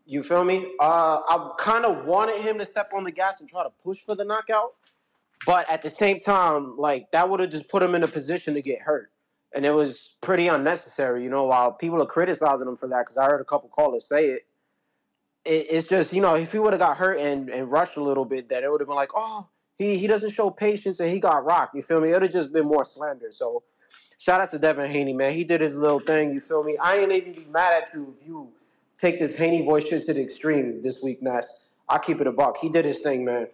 [0.06, 0.72] You feel me?
[0.80, 3.98] Uh, I kind of wanted him to step on the gas and try to push
[3.98, 4.74] for the knockout,
[5.46, 8.54] but at the same time, like that would have just put him in a position
[8.54, 9.12] to get hurt,
[9.54, 11.22] and it was pretty unnecessary.
[11.22, 14.04] You know, while people are criticizing him for that, because I heard a couple callers
[14.08, 14.46] say it,
[15.44, 18.02] it it's just you know if he would have got hurt and, and rushed a
[18.02, 21.10] little bit, that it would have been like, oh, he he doesn't show patience and
[21.10, 21.74] he got rocked.
[21.76, 22.10] You feel me?
[22.10, 23.30] It would have just been more slander.
[23.30, 23.62] So
[24.20, 25.32] shout out to Devin Haney, man.
[25.32, 26.32] He did his little thing.
[26.32, 26.76] You feel me?
[26.80, 28.48] I ain't even be mad at you if you
[28.96, 31.70] take this Haney voice shit to the extreme this week, Ness.
[31.88, 32.58] I keep it a buck.
[32.58, 33.48] He did his thing, man.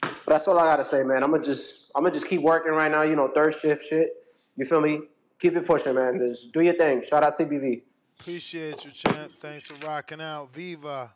[0.00, 1.22] But that's all I gotta say, man.
[1.22, 3.02] I'm gonna just I'm gonna just keep working right now.
[3.02, 4.10] You know, third shift shit.
[4.56, 5.00] You feel me?
[5.40, 6.18] Keep it pushing, man.
[6.18, 7.02] Just do your thing.
[7.02, 7.82] Shout out CBV.
[8.18, 9.32] Appreciate you, champ.
[9.40, 10.54] Thanks for rocking out.
[10.54, 11.12] Viva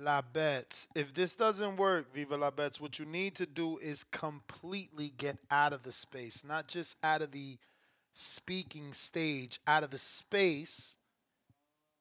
[0.00, 0.88] La Bets.
[0.94, 5.36] If this doesn't work, Viva La Bets, what you need to do is completely get
[5.50, 7.58] out of the space, not just out of the
[8.12, 10.96] speaking stage, out of the space.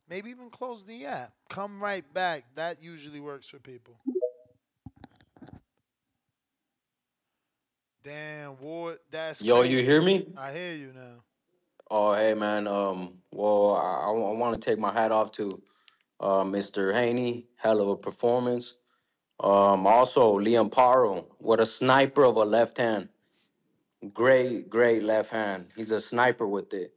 [0.10, 1.34] Maybe even close the app.
[1.50, 2.46] Come right back.
[2.56, 3.96] That usually works for people.
[8.04, 10.26] Damn, Ward, that's Yo, you hear me?
[10.38, 11.22] I hear you now.
[11.92, 12.66] Oh, hey man.
[12.66, 15.62] Um, well, I, I want to take my hat off to
[16.20, 16.94] uh, Mr.
[16.94, 17.48] Haney.
[17.56, 18.76] Hell of a performance.
[19.40, 23.08] Um, also Liam Paro, what a sniper of a left hand.
[24.14, 25.68] Great, great left hand.
[25.76, 26.94] He's a sniper with it.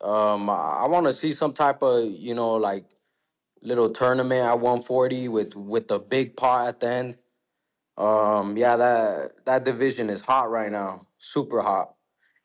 [0.00, 2.84] Um, I, I want to see some type of, you know, like
[3.62, 7.16] little tournament at 140 with with the big pot at the end.
[7.98, 11.94] Um, yeah, that that division is hot right now, super hot.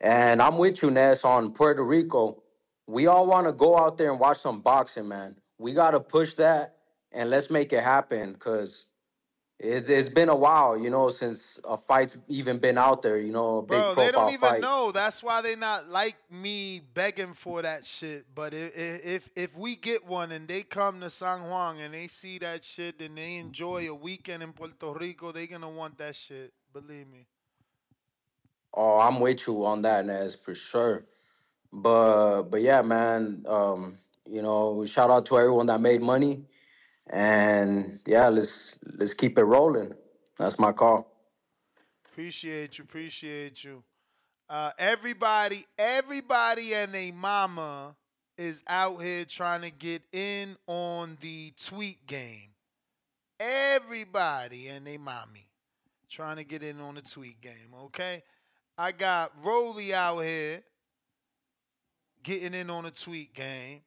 [0.00, 2.42] And I'm with you, Ness, on Puerto Rico.
[2.86, 5.36] We all want to go out there and watch some boxing, man.
[5.58, 6.76] We got to push that
[7.12, 8.86] and let's make it happen because
[9.58, 13.32] it's, it's been a while, you know, since a fight's even been out there, you
[13.32, 14.60] know, a big Bro, profile they don't even fight.
[14.60, 14.92] know.
[14.92, 18.26] That's why they not like me begging for that shit.
[18.34, 22.06] But if, if if we get one and they come to San Juan and they
[22.06, 26.16] see that shit and they enjoy a weekend in Puerto Rico, they gonna want that
[26.16, 26.52] shit.
[26.74, 27.26] Believe me.
[28.74, 31.06] Oh, I'm with you on that, Ness, for sure.
[31.72, 33.96] But but yeah, man, um,
[34.28, 36.44] you know, shout out to everyone that made money.
[37.08, 39.92] And yeah, let's let's keep it rolling.
[40.38, 41.12] That's my call.
[42.04, 42.84] Appreciate you.
[42.84, 43.84] Appreciate you.
[44.48, 47.96] Uh, everybody, everybody and their mama
[48.38, 52.50] is out here trying to get in on the tweet game.
[53.38, 55.48] Everybody and their mommy
[56.08, 58.22] trying to get in on the tweet game, okay?
[58.78, 60.62] I got Rolly out here
[62.22, 63.80] getting in on the tweet game.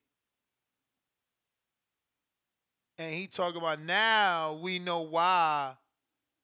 [2.99, 5.75] And he talking about now we know why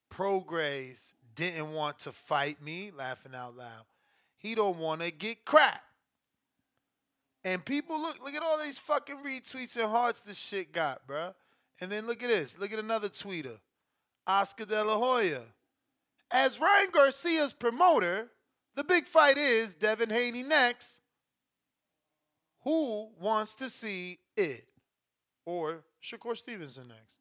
[0.10, 3.84] Prograis didn't want to fight me, laughing out loud.
[4.38, 5.84] He don't want to get cracked.
[7.44, 11.34] And people look look at all these fucking retweets and hearts this shit got, bruh.
[11.82, 12.58] And then look at this.
[12.58, 13.58] Look at another tweeter.
[14.26, 15.42] Oscar De La Hoya.
[16.32, 18.30] As Ryan Garcia's promoter,
[18.76, 21.02] the big fight is Devin Haney next.
[22.64, 24.66] Who wants to see it?
[25.46, 27.18] Or Shakur Stevenson next.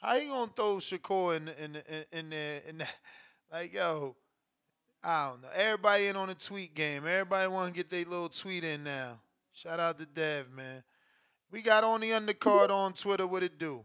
[0.00, 2.62] How you gonna throw Shakur in in in, in there?
[2.66, 2.82] In
[3.52, 4.16] like yo,
[5.04, 5.48] I don't know.
[5.54, 7.06] Everybody in on the tweet game.
[7.06, 9.20] Everybody want to get their little tweet in now.
[9.52, 10.82] Shout out to Dev, man.
[11.50, 13.26] We got on the undercard on Twitter.
[13.26, 13.84] What it do?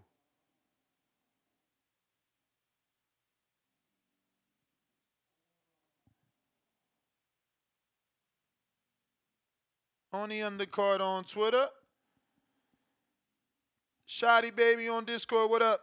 [10.13, 11.67] On the undercard on Twitter.
[14.13, 15.49] Shotty baby on Discord.
[15.49, 15.81] What up?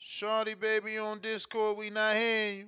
[0.00, 2.66] Shawty baby on Discord, we not hearing you.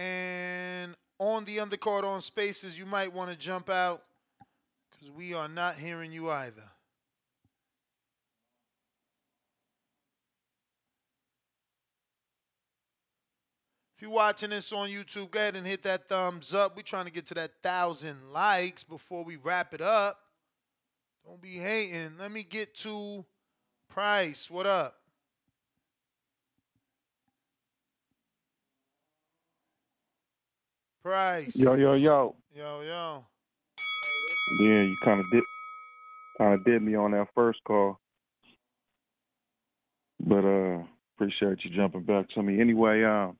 [0.00, 4.04] And on the undercard on spaces, you might want to jump out
[4.92, 6.71] Because we are not hearing you either.
[14.02, 16.76] You're watching this on YouTube, go ahead and hit that thumbs up.
[16.76, 20.18] We're trying to get to that thousand likes before we wrap it up.
[21.24, 22.18] Don't be hating.
[22.18, 23.24] Let me get to
[23.88, 24.50] Price.
[24.50, 24.96] What up?
[31.04, 31.54] Price.
[31.54, 32.34] Yo, yo, yo.
[32.52, 33.24] Yo, yo.
[34.58, 35.44] Yeah, you kind of did,
[36.38, 38.00] kind of did me on that first call,
[40.18, 40.82] but uh,
[41.16, 42.60] appreciate you jumping back to me.
[42.60, 43.36] Anyway, um,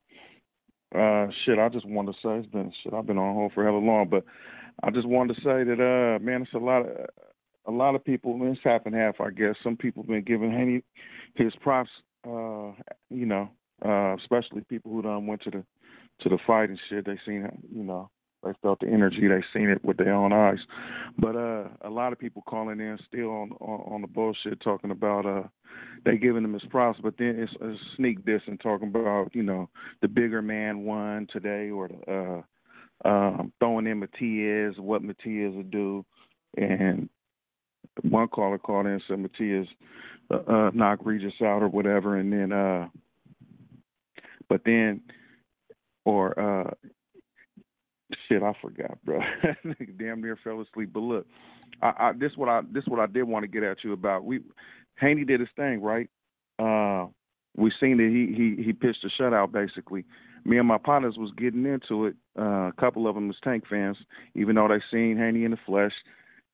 [0.95, 2.93] uh, shit, I just wanted to say it's been shit.
[2.93, 4.25] I've been on hold for hella long, but
[4.83, 6.89] I just wanted to say that uh, man, it's a lot of
[7.67, 8.39] a lot of people.
[8.43, 9.55] It's half and half, I guess.
[9.63, 10.83] Some people been giving Haney
[11.35, 11.91] his props.
[12.27, 12.73] Uh,
[13.11, 13.51] you know,
[13.85, 15.65] uh, especially people who done went to the
[16.21, 17.07] to the fight and shit.
[17.07, 18.11] They seen you know,
[18.43, 19.29] they felt the energy.
[19.29, 20.59] They seen it with their own eyes.
[21.19, 24.91] But uh, a lot of people calling in still on on, on the bullshit, talking
[24.91, 25.49] about uh,
[26.05, 29.43] they giving him his props, but then it's a sneak diss and talking about you
[29.43, 29.69] know
[30.01, 32.45] the bigger man won today or the
[33.05, 36.05] uh, um, throwing in Matias, what Matias would do,
[36.57, 37.09] and
[38.03, 39.67] one caller called in and said Matias
[40.31, 42.89] uh, uh, knocked Regis out or whatever, and then uh,
[44.49, 45.01] but then
[46.05, 46.71] or uh
[48.29, 49.21] shit, I forgot, bro.
[49.99, 50.91] Damn near fell asleep.
[50.93, 51.27] But look,
[51.81, 54.25] I, I this what I this what I did want to get at you about.
[54.25, 54.41] We
[54.99, 56.09] Haney did his thing, right?
[56.59, 57.07] Uh
[57.57, 60.05] we seen that he he he pitched a shutout basically.
[60.45, 62.17] Me and my partners was getting into it.
[62.37, 63.97] Uh, a couple of them was Tank fans,
[64.35, 65.93] even though they seen Haney in the flesh.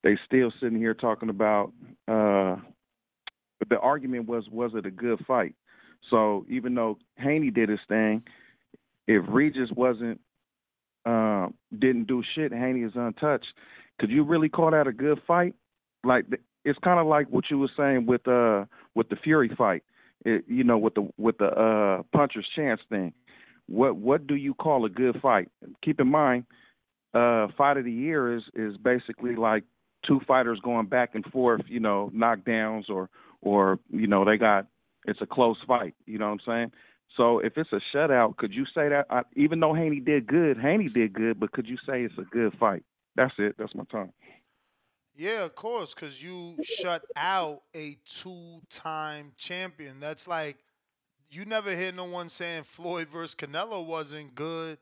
[0.02, 1.72] They still sitting here talking about.
[2.06, 2.56] uh
[3.68, 5.54] the argument was, was it a good fight?
[6.10, 8.22] So even though Haney did his thing,
[9.06, 10.20] if Regis wasn't
[11.08, 13.52] uh, didn't do shit, Haney is untouched.
[13.98, 15.54] Could you really call that a good fight?
[16.04, 16.26] Like
[16.64, 19.82] it's kind of like what you were saying with uh with the Fury fight.
[20.24, 23.12] It, you know, with the with the uh puncher's chance thing.
[23.66, 25.48] What what do you call a good fight?
[25.82, 26.44] Keep in mind,
[27.14, 29.64] uh fight of the year is is basically like
[30.06, 33.08] two fighters going back and forth, you know, knockdowns or
[33.40, 34.66] or you know, they got
[35.06, 36.72] it's a close fight, you know what I'm saying?
[37.18, 39.06] So if it's a shutout, could you say that?
[39.10, 42.22] I, even though Haney did good, Haney did good, but could you say it's a
[42.22, 42.84] good fight?
[43.16, 43.56] That's it.
[43.58, 44.12] That's my time.
[45.16, 49.98] Yeah, of course, because you shut out a two-time champion.
[49.98, 50.58] That's like
[51.28, 54.78] you never hear no one saying Floyd versus Canelo wasn't good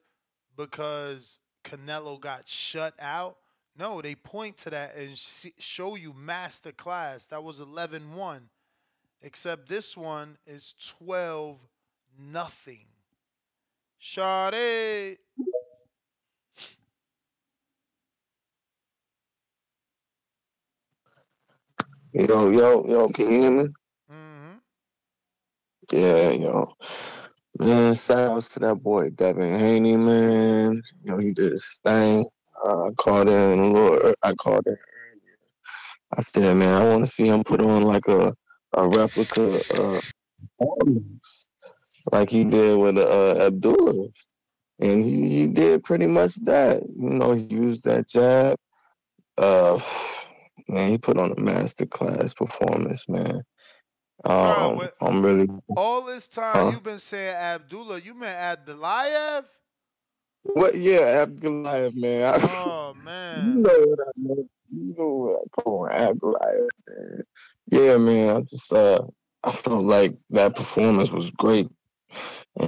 [0.55, 3.39] because Canelo got shut out.
[3.79, 7.25] No, they point to that and show you master class.
[7.27, 8.41] That was 11-1.
[9.23, 11.59] Except this one is 12
[12.19, 12.87] nothing.
[13.99, 15.19] Sade.
[22.13, 23.69] Yo, yo, yo, can you hear me?
[24.11, 24.57] Mm-hmm.
[25.93, 26.73] Yeah, yo.
[27.59, 30.83] Man, shout outs to that boy Devin Haney, man.
[31.05, 32.27] Yo, he did his thing.
[32.65, 34.77] Uh, I called in a little I called in
[36.17, 38.35] I said, man, I want to see him put on like a
[38.75, 40.01] a replica uh
[42.13, 44.09] like he did with uh, Abdullah.
[44.81, 46.83] And he, he did pretty much that.
[46.83, 48.57] You know, he used that jab.
[49.39, 49.81] Uh,
[50.69, 53.43] man, he put on a master class performance, man.
[54.25, 56.71] Um, Bro, I'm really All this time Huh?
[56.73, 58.01] you've been saying Abdullah.
[58.01, 59.45] You meant Abdulayev?
[60.43, 60.75] what?
[60.75, 62.35] Yeah, Abdullah, man.
[62.35, 64.51] I, Oh man, you know what I meant.
[64.75, 65.65] You know what?
[65.65, 67.23] Come on, Abdullah, man.
[67.71, 68.37] Yeah, man.
[68.37, 69.03] I just uh,
[69.45, 71.69] I felt like that performance was great,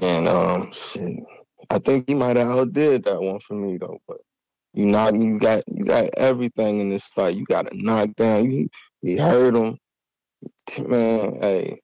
[0.03, 1.25] and um, shit.
[1.71, 4.19] I think he might have outdid that one for me though, but.
[4.75, 7.35] You not you got you got everything in this fight.
[7.35, 8.51] You got a knockdown.
[8.53, 8.69] You
[9.03, 9.79] he hurt him.
[10.87, 11.81] Man, hey,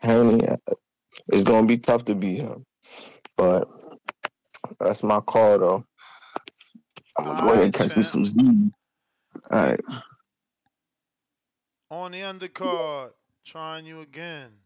[0.00, 0.40] Haney,
[1.28, 2.64] it's gonna be tough to beat him.
[3.36, 3.68] But
[4.80, 5.84] that's my call though.
[7.18, 8.40] I'm gonna go ahead and catch me some Z.
[9.50, 9.80] All right.
[11.90, 13.12] On the undercard,
[13.44, 14.63] trying you again.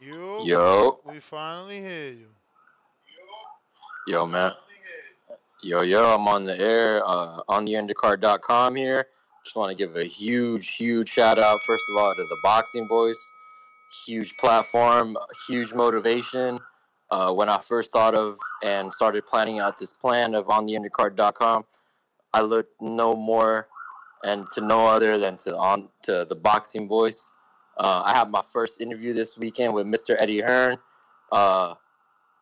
[0.00, 0.46] You.
[0.46, 1.00] Yo.
[1.04, 2.28] We finally hear you.
[4.06, 4.52] Yo, man.
[5.62, 9.08] Yo, yo, I'm on the air, uh, on the undercard.com here.
[9.44, 12.88] Just want to give a huge, huge shout out, first of all, to the Boxing
[12.88, 13.20] Voice.
[14.06, 16.58] Huge platform, huge motivation.
[17.10, 20.76] Uh, when I first thought of and started planning out this plan of on the
[20.76, 21.66] undercard.com,
[22.32, 23.68] I looked no more
[24.24, 27.30] and to no other than to on to the Boxing Voice.
[27.76, 30.16] Uh, I have my first interview this weekend with Mr.
[30.18, 30.76] Eddie Hearn.
[31.32, 31.74] Uh,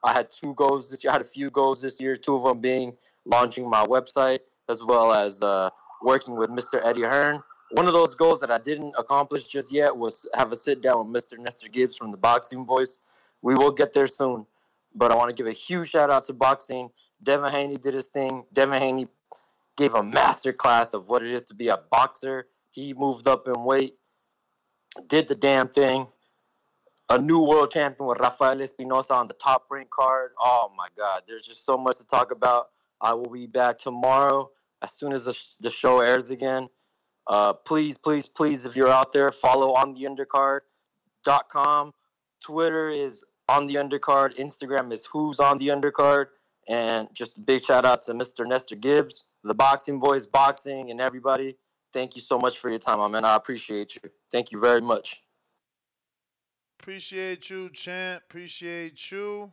[0.03, 1.11] I had two goals this year.
[1.11, 2.17] I had a few goals this year.
[2.17, 5.71] Two of them being launching my website as well as uh,
[6.03, 6.85] working with Mr.
[6.85, 7.43] Eddie Hearn.
[7.73, 11.07] One of those goals that I didn't accomplish just yet was have a sit down
[11.07, 11.39] with Mr.
[11.39, 13.01] Nestor Gibbs from the Boxing Voice.
[13.43, 14.47] We will get there soon,
[14.95, 16.91] but I want to give a huge shout out to boxing.
[17.23, 18.45] Devin Haney did his thing.
[18.53, 19.09] Devin Haney
[19.77, 22.47] gave a master class of what it is to be a boxer.
[22.71, 23.97] He moved up in weight,
[25.07, 26.07] did the damn thing.
[27.11, 30.33] A new world champion with Rafael Espinoza on the top rank card.
[30.39, 32.69] Oh my God, there's just so much to talk about.
[33.01, 34.51] I will be back tomorrow
[34.83, 36.69] as soon as the, sh- the show airs again.
[37.27, 41.93] Uh, please, please, please, if you're out there, follow on the undercard.com.
[42.43, 44.37] Twitter is on the undercard.
[44.37, 46.27] Instagram is who's on the undercard.
[46.69, 48.47] And just a big shout out to Mr.
[48.47, 51.57] Nestor Gibbs, the boxing voice, boxing, and everybody.
[51.93, 53.25] Thank you so much for your time, my man.
[53.25, 54.11] I appreciate you.
[54.31, 55.23] Thank you very much.
[56.81, 58.23] Appreciate you, champ.
[58.29, 59.53] Appreciate you.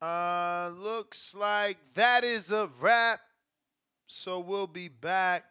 [0.00, 3.20] Uh, looks like that is a wrap.
[4.06, 5.44] So we'll be back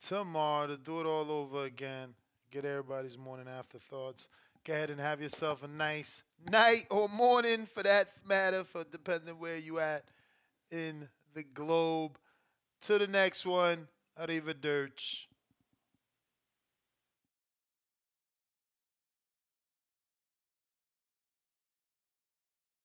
[0.00, 2.14] tomorrow to do it all over again.
[2.50, 4.28] Get everybody's morning afterthoughts.
[4.64, 9.38] Go ahead and have yourself a nice night or morning for that matter, for depending
[9.38, 10.04] where you at
[10.70, 12.18] in the globe.
[12.82, 13.88] To the next one,
[14.20, 15.29] Arrivederci.